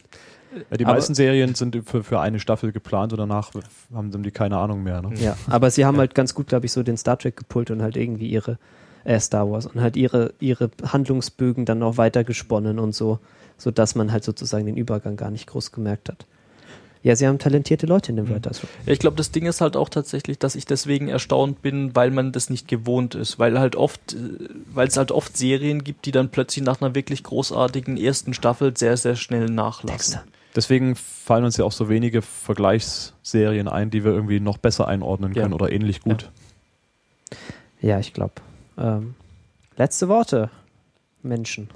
Ja, 0.70 0.76
die 0.76 0.84
Aber- 0.84 0.94
meisten 0.94 1.14
Serien 1.14 1.54
sind 1.54 1.80
für, 1.88 2.02
für 2.02 2.20
eine 2.20 2.40
Staffel 2.40 2.72
geplant 2.72 3.12
und 3.12 3.18
danach 3.18 3.52
haben 3.94 4.22
die 4.22 4.30
keine 4.30 4.56
Ahnung 4.56 4.82
mehr. 4.82 5.00
Ne? 5.02 5.14
Ja, 5.16 5.36
aber 5.48 5.70
sie 5.70 5.84
haben 5.84 5.96
halt 5.98 6.14
ganz 6.14 6.34
gut, 6.34 6.48
glaube 6.48 6.66
ich, 6.66 6.72
so 6.72 6.82
den 6.82 6.96
Star 6.96 7.18
Trek 7.18 7.36
gepult 7.36 7.70
und 7.70 7.82
halt 7.82 7.96
irgendwie 7.96 8.28
ihre, 8.28 8.58
äh, 9.04 9.18
Star 9.20 9.50
Wars 9.50 9.66
und 9.66 9.80
halt 9.80 9.96
ihre, 9.96 10.34
ihre 10.40 10.70
Handlungsbögen 10.84 11.64
dann 11.64 11.78
noch 11.78 11.96
weiter 11.96 12.24
gesponnen 12.24 12.78
und 12.78 12.94
so, 12.94 13.18
so 13.56 13.70
dass 13.70 13.94
man 13.94 14.10
halt 14.12 14.24
sozusagen 14.24 14.66
den 14.66 14.76
Übergang 14.76 15.16
gar 15.16 15.30
nicht 15.30 15.46
groß 15.46 15.72
gemerkt 15.72 16.08
hat. 16.08 16.26
Ja, 17.02 17.16
sie 17.16 17.26
haben 17.26 17.38
talentierte 17.38 17.86
Leute 17.86 18.12
in 18.12 18.16
dem 18.16 18.28
Writers 18.28 18.62
Room. 18.62 18.68
Ja, 18.84 18.92
ich 18.92 18.98
glaube, 18.98 19.16
das 19.16 19.30
Ding 19.30 19.46
ist 19.46 19.62
halt 19.62 19.74
auch 19.74 19.88
tatsächlich, 19.88 20.38
dass 20.38 20.54
ich 20.54 20.66
deswegen 20.66 21.08
erstaunt 21.08 21.62
bin, 21.62 21.96
weil 21.96 22.10
man 22.10 22.30
das 22.32 22.50
nicht 22.50 22.68
gewohnt 22.68 23.14
ist, 23.14 23.38
weil 23.38 23.58
halt 23.58 23.74
oft, 23.74 24.12
äh, 24.12 24.18
weil 24.66 24.86
es 24.88 24.98
halt 24.98 25.10
oft 25.10 25.34
Serien 25.36 25.82
gibt, 25.82 26.04
die 26.04 26.12
dann 26.12 26.28
plötzlich 26.28 26.62
nach 26.64 26.82
einer 26.82 26.94
wirklich 26.94 27.22
großartigen 27.22 27.96
ersten 27.96 28.34
Staffel 28.34 28.76
sehr, 28.76 28.98
sehr 28.98 29.16
schnell 29.16 29.46
nachlassen. 29.46 30.20
Deswegen 30.54 30.94
fallen 30.94 31.44
uns 31.44 31.56
ja 31.56 31.64
auch 31.64 31.72
so 31.72 31.88
wenige 31.88 32.20
Vergleichsserien 32.22 33.68
ein, 33.68 33.88
die 33.90 34.04
wir 34.04 34.12
irgendwie 34.12 34.40
noch 34.40 34.58
besser 34.58 34.86
einordnen 34.88 35.32
Ja. 35.32 35.42
können 35.42 35.54
oder 35.54 35.72
ähnlich 35.72 36.00
gut. 36.02 36.30
Ja, 37.80 37.98
ich 37.98 38.12
glaube. 38.12 38.34
Ähm, 38.76 39.14
letzte 39.76 40.08
Worte, 40.08 40.50
Menschen. 41.22 41.70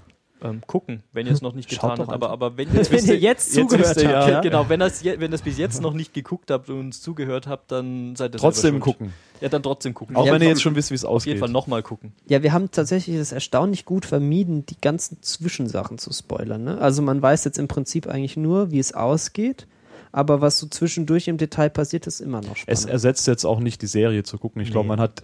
Ähm, 0.45 0.61
gucken, 0.67 1.03
wenn 1.13 1.27
ihr 1.27 1.33
es 1.33 1.41
noch 1.43 1.55
nicht 1.55 1.69
getan 1.71 1.99
habt, 1.99 2.11
aber, 2.13 2.29
aber 2.31 2.57
wenn, 2.59 2.69
Wenn 2.73 2.91
wisst 2.91 3.09
ihr 3.09 3.19
jetzt 3.19 3.55
zugehört 3.55 3.97
ihr, 4.03 4.17
habt, 4.17 4.29
ja. 4.31 4.41
Genau, 4.43 4.69
wenn 4.69 4.79
das, 4.79 5.03
je- 5.03 5.19
wenn 5.19 5.31
das 5.31 5.41
bis 5.43 5.57
jetzt 5.59 5.81
noch 5.81 5.95
nicht 5.95 6.13
geguckt 6.13 6.51
habt 6.51 6.69
und 6.69 6.79
uns 6.79 7.01
zugehört 7.01 7.47
habt, 7.47 7.73
dann 7.73 8.15
seid 8.15 8.35
ihr 8.35 8.39
Trotzdem 8.39 8.79
gucken. 8.79 9.13
Ja, 9.41 9.49
dann 9.49 9.63
trotzdem 9.63 9.95
gucken. 9.95 10.15
Auch 10.17 10.27
Ja, 10.27 10.33
wenn 10.35 10.43
ihr 10.43 10.49
jetzt 10.49 10.63
schon 10.63 10.77
wisst, 10.77 10.91
wie 10.91 10.95
es 10.95 11.05
auf 11.05 11.15
ausgeht. 11.15 11.33
jeden 11.33 11.41
Fall 11.41 11.49
nochmal 11.51 11.83
gucken. 11.83 12.13
Ja, 12.29 12.43
wir 12.43 12.53
haben 12.53 12.71
tatsächlich 12.71 13.17
das 13.17 13.33
erstaunlich 13.33 13.85
gut 13.85 14.05
vermieden, 14.07 14.65
die 14.67 14.81
ganzen 14.81 15.23
Zwischensachen 15.23 15.99
zu 15.99 16.13
spoilern. 16.13 16.63
Ne? 16.65 16.79
Also 16.79 17.01
man 17.03 17.21
weiß 17.23 17.45
jetzt 17.45 17.59
im 17.59 17.67
Prinzip 17.67 18.07
eigentlich 18.07 18.37
nur, 18.37 18.71
wie 18.71 18.79
es 18.79 18.93
ausgeht, 18.95 19.67
aber 20.13 20.41
was 20.41 20.59
so 20.59 20.67
zwischendurch 20.67 21.27
im 21.29 21.39
Detail 21.39 21.71
passiert, 21.71 22.07
ist 22.07 22.21
immer 22.21 22.39
noch 22.43 22.57
spannend. 22.57 22.79
Es 22.79 22.85
ersetzt 22.85 23.27
jetzt 23.27 23.45
auch 23.45 23.61
nicht 23.61 23.83
die 23.83 23.87
Serie 23.89 24.23
zu 24.23 24.39
gucken. 24.39 24.61
Ich 24.63 24.71
glaube, 24.71 24.85
Nee. 24.85 24.97
man 24.97 25.01
hat, 25.01 25.23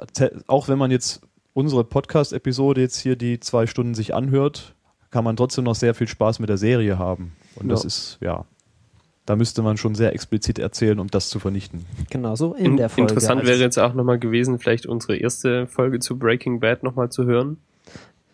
auch 0.48 0.66
wenn 0.68 0.78
man 0.78 0.90
jetzt 0.90 1.20
unsere 1.52 1.84
Podcast-Episode 1.84 2.80
jetzt 2.80 2.98
hier 2.98 3.16
die 3.16 3.40
zwei 3.40 3.66
Stunden 3.66 3.94
sich 3.94 4.14
anhört, 4.14 4.74
kann 5.10 5.24
man 5.24 5.36
trotzdem 5.36 5.64
noch 5.64 5.74
sehr 5.74 5.94
viel 5.94 6.08
Spaß 6.08 6.38
mit 6.38 6.48
der 6.48 6.58
Serie 6.58 6.98
haben. 6.98 7.32
Und 7.56 7.68
das 7.68 7.82
Ja. 7.82 7.86
ist, 7.86 8.18
ja, 8.20 8.44
da 9.26 9.36
müsste 9.36 9.62
man 9.62 9.76
schon 9.76 9.94
sehr 9.94 10.12
explizit 10.12 10.58
erzählen, 10.58 10.98
um 10.98 11.08
das 11.08 11.28
zu 11.28 11.38
vernichten. 11.38 11.84
genau 12.10 12.34
so 12.36 12.54
in 12.54 12.76
der 12.76 12.88
Folge. 12.88 13.12
Interessant 13.12 13.44
wäre 13.46 13.58
jetzt 13.60 13.78
auch 13.78 13.94
nochmal 13.94 14.18
gewesen, 14.18 14.58
vielleicht 14.58 14.86
unsere 14.86 15.16
erste 15.16 15.66
Folge 15.66 15.98
zu 16.00 16.18
Breaking 16.18 16.60
Bad 16.60 16.82
nochmal 16.82 17.10
zu 17.10 17.24
hören. 17.24 17.58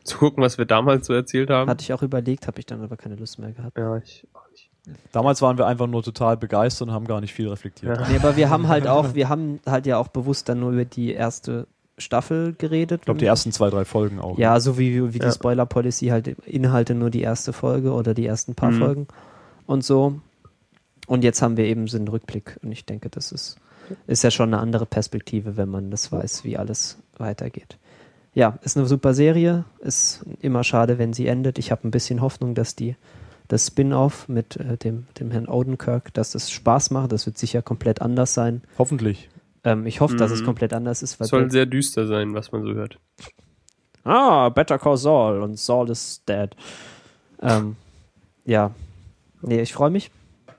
Zu 0.05 0.19
gucken, 0.19 0.43
was 0.43 0.57
wir 0.57 0.67
damals 0.67 1.07
so 1.09 1.13
erzählt 1.15 1.51
haben. 1.51 1.69
Hatte 1.69 1.83
ich 1.83 1.93
auch 1.93 2.03
überlegt, 2.03 2.47
habe 2.47 2.61
ich 2.61 2.67
dann 2.67 2.81
aber 2.83 2.97
keine 2.97 3.17
Lust 3.17 3.39
mehr 3.41 3.51
gehabt. 3.51 3.77
ja, 3.77 3.97
ich 3.97 4.25
auch 4.35 4.49
nicht. 4.53 4.71
Damals 5.11 5.43
waren 5.43 5.59
wir 5.59 5.67
einfach 5.67 5.89
nur 5.89 6.05
total 6.05 6.37
begeistert 6.37 6.87
und 6.89 6.95
haben 6.95 7.09
gar 7.09 7.21
nicht 7.21 7.35
viel 7.35 7.49
reflektiert. 7.49 7.99
Ja. 7.99 8.09
Nee, 8.09 8.17
aber 8.17 8.37
wir 8.37 8.49
haben 8.49 8.69
halt 8.69 8.87
auch, 8.87 9.15
wir 9.15 9.29
haben 9.29 9.59
halt 9.67 9.85
ja 9.85 9.99
auch 9.99 10.07
bewusst 10.09 10.49
dann 10.49 10.61
nur 10.61 10.71
über 10.71 10.85
die 10.85 11.13
erste 11.13 11.67
Staffel 11.99 12.55
geredet. 12.59 13.01
Ich 13.01 13.05
glaube, 13.07 13.21
die 13.21 13.27
ersten 13.27 13.53
zwei, 13.53 13.71
drei 13.71 13.85
Folgen 13.85 14.19
auch. 14.21 14.39
Ja, 14.39 14.61
so 14.61 14.79
wie, 14.79 15.13
wie 15.15 15.19
die 15.19 15.25
Ja. 15.25 15.33
Spoiler-Policy 15.33 16.07
halt 16.09 16.29
Inhalte 16.47 16.95
nur 16.95 17.11
die 17.11 17.23
erste 17.23 17.53
Folge 17.53 17.93
oder 17.93 18.13
die 18.15 18.27
ersten 18.27 18.55
paar 18.55 18.71
Mhm. 18.71 18.79
Folgen 18.79 19.07
und 19.67 19.85
so. 19.85 20.21
Und 21.07 21.25
jetzt 21.25 21.41
haben 21.41 21.57
wir 21.57 21.65
eben 21.67 21.87
so 21.89 21.97
einen 21.97 22.09
Rückblick 22.09 22.59
und 22.63 22.73
ich 22.73 22.85
denke, 22.85 23.09
das 23.09 23.33
ist, 23.33 23.57
ist 24.07 24.25
ja 24.25 24.31
schon 24.31 24.53
eine 24.53 24.61
andere 24.61 24.87
Perspektive, 24.87 25.57
wenn 25.57 25.69
man 25.69 25.91
das 25.91 26.11
weiß, 26.13 26.45
wie 26.45 26.59
alles 26.59 26.99
weitergeht. 27.17 27.79
Ja, 28.35 28.59
ist 28.63 28.77
eine 28.77 28.87
super 28.87 29.15
Serie, 29.15 29.65
ist 29.81 30.25
immer 30.43 30.65
schade, 30.65 30.99
wenn 30.99 31.13
sie 31.15 31.27
endet. 31.29 31.59
Ich 31.59 31.71
habe 31.71 31.89
ein 31.89 31.91
bisschen 31.91 32.21
Hoffnung, 32.21 32.55
dass 32.55 32.77
die 32.77 32.97
das 33.49 33.69
Spin-off 33.69 34.29
mit 34.29 34.57
äh, 34.57 34.77
dem, 34.77 35.07
dem 35.21 35.31
Herrn 35.31 35.47
Odenkirk, 35.49 36.13
dass 36.13 36.33
das 36.33 36.51
Spaß 36.51 36.91
macht. 36.91 37.13
Das 37.13 37.25
wird 37.27 37.39
sicher 37.39 37.63
komplett 37.63 38.03
anders 38.03 38.35
sein. 38.35 38.61
Hoffentlich. 38.77 39.31
Ähm, 39.67 39.85
ich 39.85 40.01
hoffe, 40.01 40.15
dass 40.17 40.31
es 40.31 40.41
Mhm. 40.43 40.47
komplett 40.47 40.73
anders 40.73 41.03
ist. 41.03 41.19
Weil 41.19 41.27
Soll 41.27 41.51
sehr 41.51 41.67
düster 41.67 42.07
sein, 42.07 42.33
was 42.35 42.53
man 42.53 42.63
so 42.63 42.73
hört. 42.73 42.99
ah, 44.05 44.49
Better 44.49 44.79
Call 44.79 44.97
Saul 44.97 45.43
und 45.43 45.59
Saul 45.59 45.91
is 45.91 46.23
dead. 46.29 46.51
Ähm, 47.43 47.77
ja. 48.45 48.71
Nee, 49.43 49.61
ich 49.61 49.73
freue 49.75 49.91
mich. 49.91 50.11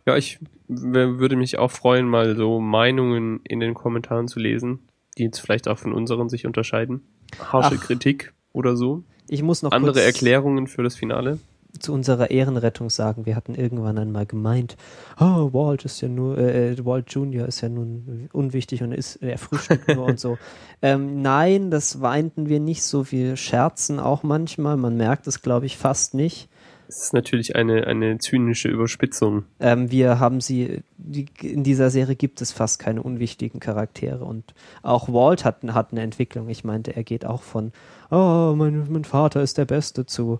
Ja, 0.05 0.17
ich 0.17 0.39
würde 0.67 1.37
mich 1.37 1.57
auch 1.57 1.71
freuen, 1.71 2.07
mal 2.07 2.35
so 2.35 2.59
Meinungen 2.59 3.39
in 3.45 3.61
den 3.61 3.73
Kommentaren 3.73 4.27
zu 4.27 4.39
lesen, 4.39 4.79
die 5.17 5.23
jetzt 5.23 5.39
vielleicht 5.39 5.67
auch 5.69 5.77
von 5.77 5.93
unseren 5.93 6.27
sich 6.29 6.45
unterscheiden. 6.45 7.01
Harsche 7.39 7.77
Ach. 7.79 7.83
Kritik 7.83 8.33
oder 8.51 8.75
so. 8.75 9.03
Ich 9.29 9.41
muss 9.43 9.63
noch 9.63 9.71
Andere 9.71 10.01
Erklärungen 10.01 10.67
für 10.67 10.83
das 10.83 10.95
Finale. 10.95 11.39
Zu 11.79 11.93
unserer 11.93 12.31
Ehrenrettung 12.31 12.89
sagen. 12.89 13.25
Wir 13.25 13.35
hatten 13.35 13.55
irgendwann 13.55 13.97
einmal 13.97 14.25
gemeint, 14.25 14.77
oh, 15.19 15.53
Walt 15.53 15.85
ist 15.85 16.01
ja 16.01 16.07
nur, 16.07 16.37
äh, 16.37 16.71
äh, 16.71 16.85
Walt 16.85 17.11
Junior 17.11 17.47
ist 17.47 17.61
ja 17.61 17.69
nun 17.69 18.29
unwichtig 18.33 18.83
und 18.83 18.91
ist, 18.91 19.17
er 19.17 19.37
frühstückt 19.37 19.95
nur 19.95 20.05
und 20.05 20.19
so. 20.19 20.37
Ähm, 20.79 21.23
nein, 21.23 21.71
das 21.71 22.01
weinten 22.01 22.49
wir 22.49 22.59
nicht 22.59 22.83
so. 22.83 23.11
Wir 23.11 23.35
scherzen 23.35 23.99
auch 23.99 24.21
manchmal. 24.21 24.77
Man 24.77 24.95
merkt 24.95 25.25
es, 25.25 25.41
glaube 25.41 25.65
ich, 25.65 25.75
fast 25.75 26.13
nicht. 26.13 26.49
Es 26.87 27.03
ist 27.03 27.13
natürlich 27.13 27.55
eine, 27.55 27.85
eine 27.85 28.17
zynische 28.17 28.69
Überspitzung. 28.69 29.43
Ähm, 29.59 29.91
wir 29.91 30.19
haben 30.19 30.39
sie, 30.39 30.83
die, 30.97 31.25
in 31.41 31.63
dieser 31.63 31.89
Serie 31.89 32.15
gibt 32.15 32.41
es 32.41 32.53
fast 32.53 32.79
keine 32.79 33.03
unwichtigen 33.03 33.59
Charaktere 33.59 34.23
und 34.23 34.53
auch 34.83 35.11
Walt 35.11 35.43
hat, 35.43 35.63
hat 35.63 35.91
eine 35.91 36.01
Entwicklung. 36.01 36.47
Ich 36.47 36.63
meinte, 36.63 36.95
er 36.95 37.03
geht 37.03 37.25
auch 37.25 37.41
von, 37.41 37.73
oh, 38.09 38.53
mein, 38.55 38.87
mein 38.89 39.03
Vater 39.03 39.41
ist 39.41 39.57
der 39.57 39.65
Beste 39.65 40.05
zu, 40.05 40.39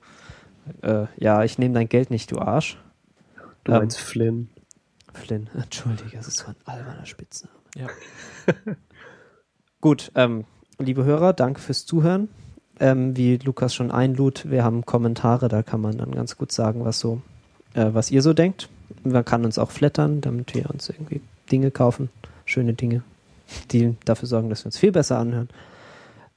äh, 0.81 1.05
ja, 1.17 1.43
ich 1.43 1.57
nehme 1.57 1.73
dein 1.73 1.89
Geld 1.89 2.11
nicht, 2.11 2.31
du 2.31 2.39
Arsch. 2.39 2.77
Du 3.63 3.71
Ähm, 3.71 3.79
meinst 3.79 3.99
Flynn. 3.99 4.49
Flynn, 5.13 5.49
entschuldige, 5.55 6.17
das 6.17 6.27
ist 6.27 6.37
so 6.37 6.47
ein 6.47 6.55
alberner 6.65 7.05
Spitzname. 7.05 7.53
Ja. 7.75 7.87
Gut, 9.81 10.11
ähm, 10.15 10.45
liebe 10.79 11.03
Hörer, 11.05 11.33
danke 11.33 11.61
fürs 11.61 11.85
Zuhören. 11.85 12.29
Ähm, 12.79 13.17
wie 13.17 13.37
Lukas 13.37 13.73
schon 13.73 13.89
einlud, 13.91 14.49
wir 14.49 14.63
haben 14.63 14.85
Kommentare, 14.85 15.47
da 15.47 15.63
kann 15.63 15.81
man 15.81 15.97
dann 15.97 16.11
ganz 16.11 16.37
gut 16.37 16.51
sagen, 16.51 16.85
was 16.85 16.99
so, 16.99 17.21
äh, 17.73 17.89
was 17.93 18.11
ihr 18.11 18.21
so 18.21 18.33
denkt. 18.33 18.69
Man 19.03 19.25
kann 19.25 19.45
uns 19.45 19.57
auch 19.57 19.71
flattern, 19.71 20.21
damit 20.21 20.53
wir 20.53 20.69
uns 20.69 20.89
irgendwie 20.89 21.21
Dinge 21.51 21.71
kaufen, 21.71 22.09
schöne 22.45 22.73
Dinge, 22.73 23.01
die 23.71 23.95
dafür 24.05 24.27
sorgen, 24.27 24.49
dass 24.49 24.61
wir 24.63 24.67
uns 24.67 24.77
viel 24.77 24.91
besser 24.91 25.17
anhören. 25.17 25.49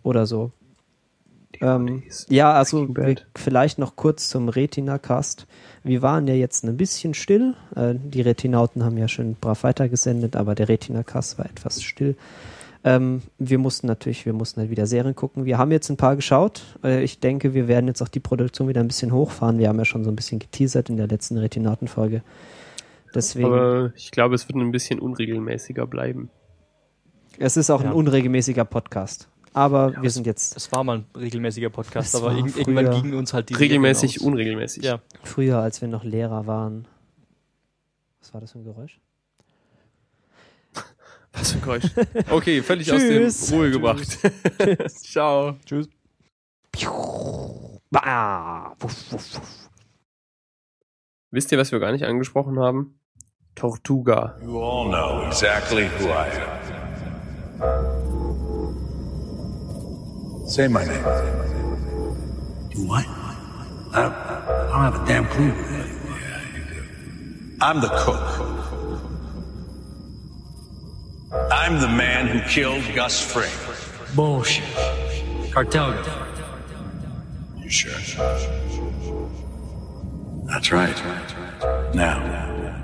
Oder 0.03 0.27
so. 0.27 0.51
Ähm, 1.61 2.03
ja, 2.29 2.53
also 2.53 2.89
vielleicht 3.37 3.79
noch 3.79 3.97
kurz 3.97 4.29
zum 4.29 4.49
Retina-Cast. 4.49 5.47
Wir 5.83 6.01
waren 6.03 6.27
ja 6.27 6.35
jetzt 6.35 6.65
ein 6.65 6.77
bisschen 6.77 7.13
still. 7.15 7.55
Äh, 7.75 7.95
die 7.97 8.23
Retinauten 8.23 8.85
haben 8.85 8.97
ja 8.97 9.09
schön 9.09 9.35
brav 9.35 9.63
weitergesendet, 9.65 10.37
aber 10.37 10.55
der 10.55 10.69
Retina-Cast 10.69 11.39
war 11.39 11.47
etwas 11.47 11.83
still. 11.83 12.17
Ähm, 12.83 13.21
wir 13.39 13.59
mussten 13.59 13.87
natürlich, 13.89 14.25
wir 14.25 14.33
mussten 14.33 14.61
halt 14.61 14.71
wieder 14.71 14.87
Serien 14.87 15.15
gucken. 15.15 15.45
Wir 15.45 15.59
haben 15.59 15.71
jetzt 15.71 15.91
ein 15.91 15.99
paar 15.99 16.17
geschaut. 16.17 16.63
Äh, 16.83 17.03
ich 17.05 17.21
denke, 17.21 17.53
wir 17.53 17.69
werden 17.69 17.89
jetzt 17.89 18.01
auch 18.01 18.09
die 18.09 18.21
Produktion 18.21 18.69
wieder 18.69 18.81
ein 18.81 18.89
bisschen 18.89 19.13
hochfahren. 19.13 19.59
Wir 19.59 19.69
haben 19.69 19.79
ja 19.79 19.85
schon 19.85 20.03
so 20.05 20.11
ein 20.11 20.17
bisschen 20.17 20.39
geteasert 20.39 20.89
in 20.89 20.97
der 20.97 21.07
letzten 21.09 21.37
Retinauten-Folge. 21.37 22.23
Deswegen, 23.15 23.47
Aber 23.53 23.93
ich 23.97 24.13
glaube, 24.13 24.35
es 24.35 24.49
wird 24.49 24.57
ein 24.57 24.71
bisschen 24.73 24.99
unregelmäßiger 25.01 25.87
bleiben. 25.87 26.31
es 27.39 27.57
ist 27.59 27.69
auch 27.71 27.83
Ja. 27.83 27.89
ein 27.91 27.95
unregelmäßiger 27.95 28.65
Podcast. 28.65 29.29
Aber 29.53 30.01
wir 30.01 30.11
sind 30.11 30.27
jetzt 30.27 30.55
Das 30.55 30.71
war 30.73 30.85
mal 30.85 30.99
ein 30.99 31.07
regelmäßiger 31.21 31.71
Podcast, 31.71 32.15
aber 32.15 32.33
irg 32.33 32.57
irgendwann 32.57 32.87
früher. 32.87 33.03
gingen 33.03 33.15
uns 33.15 33.33
halt 33.33 33.49
die 33.51 33.55
Regelmäßig, 33.55 34.21
aus. 34.21 34.27
unregelmäßig. 34.27 34.85
Ja. 34.85 35.01
früher, 35.25 35.59
als 35.59 35.81
wir 35.81 35.89
noch 35.89 36.05
Lehrer 36.05 36.47
waren. 36.47 36.87
Was 38.21 38.33
war 38.33 38.41
das 38.41 38.53
für 38.53 38.59
ein 38.61 38.65
Geräusch? 38.65 39.01
Was 41.33 41.51
für 41.53 41.59
ein 41.59 41.63
Geräusch. 41.63 41.85
Okay, 42.31 42.63
völlig 42.63 42.87
Tschüss. 42.89 43.43
aus 43.43 43.49
dem 43.49 43.59
Ruhe 43.59 43.71
gebracht. 43.71 44.19
Ciao. 44.89 45.57
Tschüss. 45.67 45.89
Wuff, 47.91 49.13
wuff. 49.13 49.41
Wisst 51.33 51.51
ihr, 51.53 51.59
was 51.59 51.71
wir 51.73 51.79
gar 51.81 51.93
nicht 51.93 52.05
angesprochen 52.05 52.59
haben? 52.59 52.99
Tortuga. 53.55 54.37
You 54.43 54.61
all 54.61 54.89
know 54.89 55.23
exactly 55.27 55.89
who 55.99 56.07
I 56.09 57.61
am. 57.63 58.00
Say 60.51 60.67
my 60.67 60.85
name. 60.85 61.05
You 62.73 62.85
what? 62.89 63.07
I, 63.07 64.03
I 64.03 64.69
don't 64.69 64.83
have 64.83 65.01
a 65.01 65.07
damn 65.07 65.27
clue. 65.27 65.55
I'm 67.61 67.81
the 67.81 67.87
cook. 67.87 68.21
I'm 71.53 71.81
the 71.81 71.87
man 71.87 72.27
who 72.27 72.41
killed 72.49 72.83
Gus 72.97 73.23
Fring. 73.33 73.53
Bullshit. 74.17 74.65
Cartel 75.53 75.93
guy. 75.93 76.27
You 77.63 77.71
sure? 77.71 77.93
That's 80.47 80.73
right. 80.73 81.01
Now, 81.95 82.75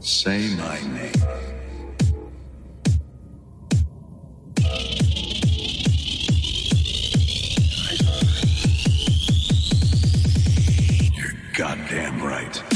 say 0.00 0.52
my 0.56 0.80
name. 0.80 1.45
Goddamn 11.66 12.22
right. 12.22 12.75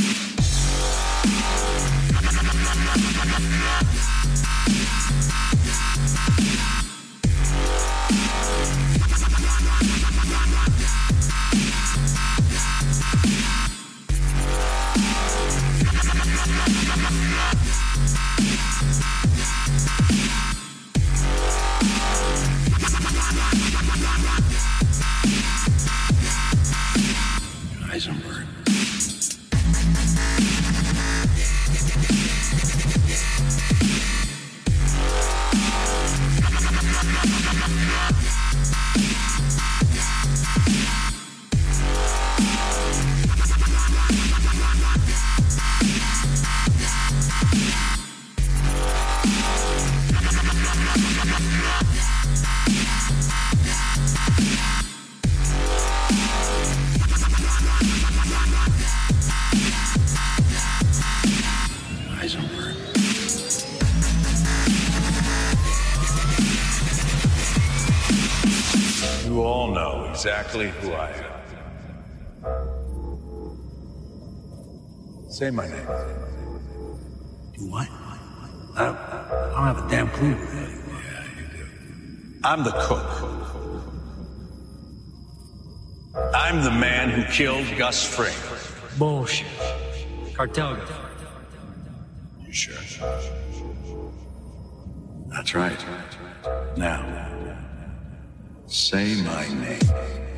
Say 75.40 75.50
my 75.50 75.66
name. 75.66 75.86
You 77.54 77.70
what? 77.70 77.88
I, 78.76 78.76
I 78.76 79.52
don't 79.54 79.64
have 79.64 79.86
a 79.86 79.88
damn 79.88 80.08
clue. 80.10 80.36
Yeah, 80.36 81.24
you 81.34 81.46
do. 81.56 81.66
I'm 82.44 82.62
the 82.62 82.72
cook. 82.72 83.08
I'm 86.34 86.62
the 86.62 86.70
man 86.70 87.08
who 87.08 87.24
killed 87.32 87.66
Gus 87.78 88.04
Fring. 88.04 88.36
Bullshit. 88.98 89.46
Cartel 90.34 90.76
guy. 90.76 91.10
You 92.44 92.52
sure? 92.52 92.74
That's 95.30 95.54
right. 95.54 95.86
Now, 96.76 97.56
say 98.66 99.14
my 99.22 99.48
name. 99.48 100.29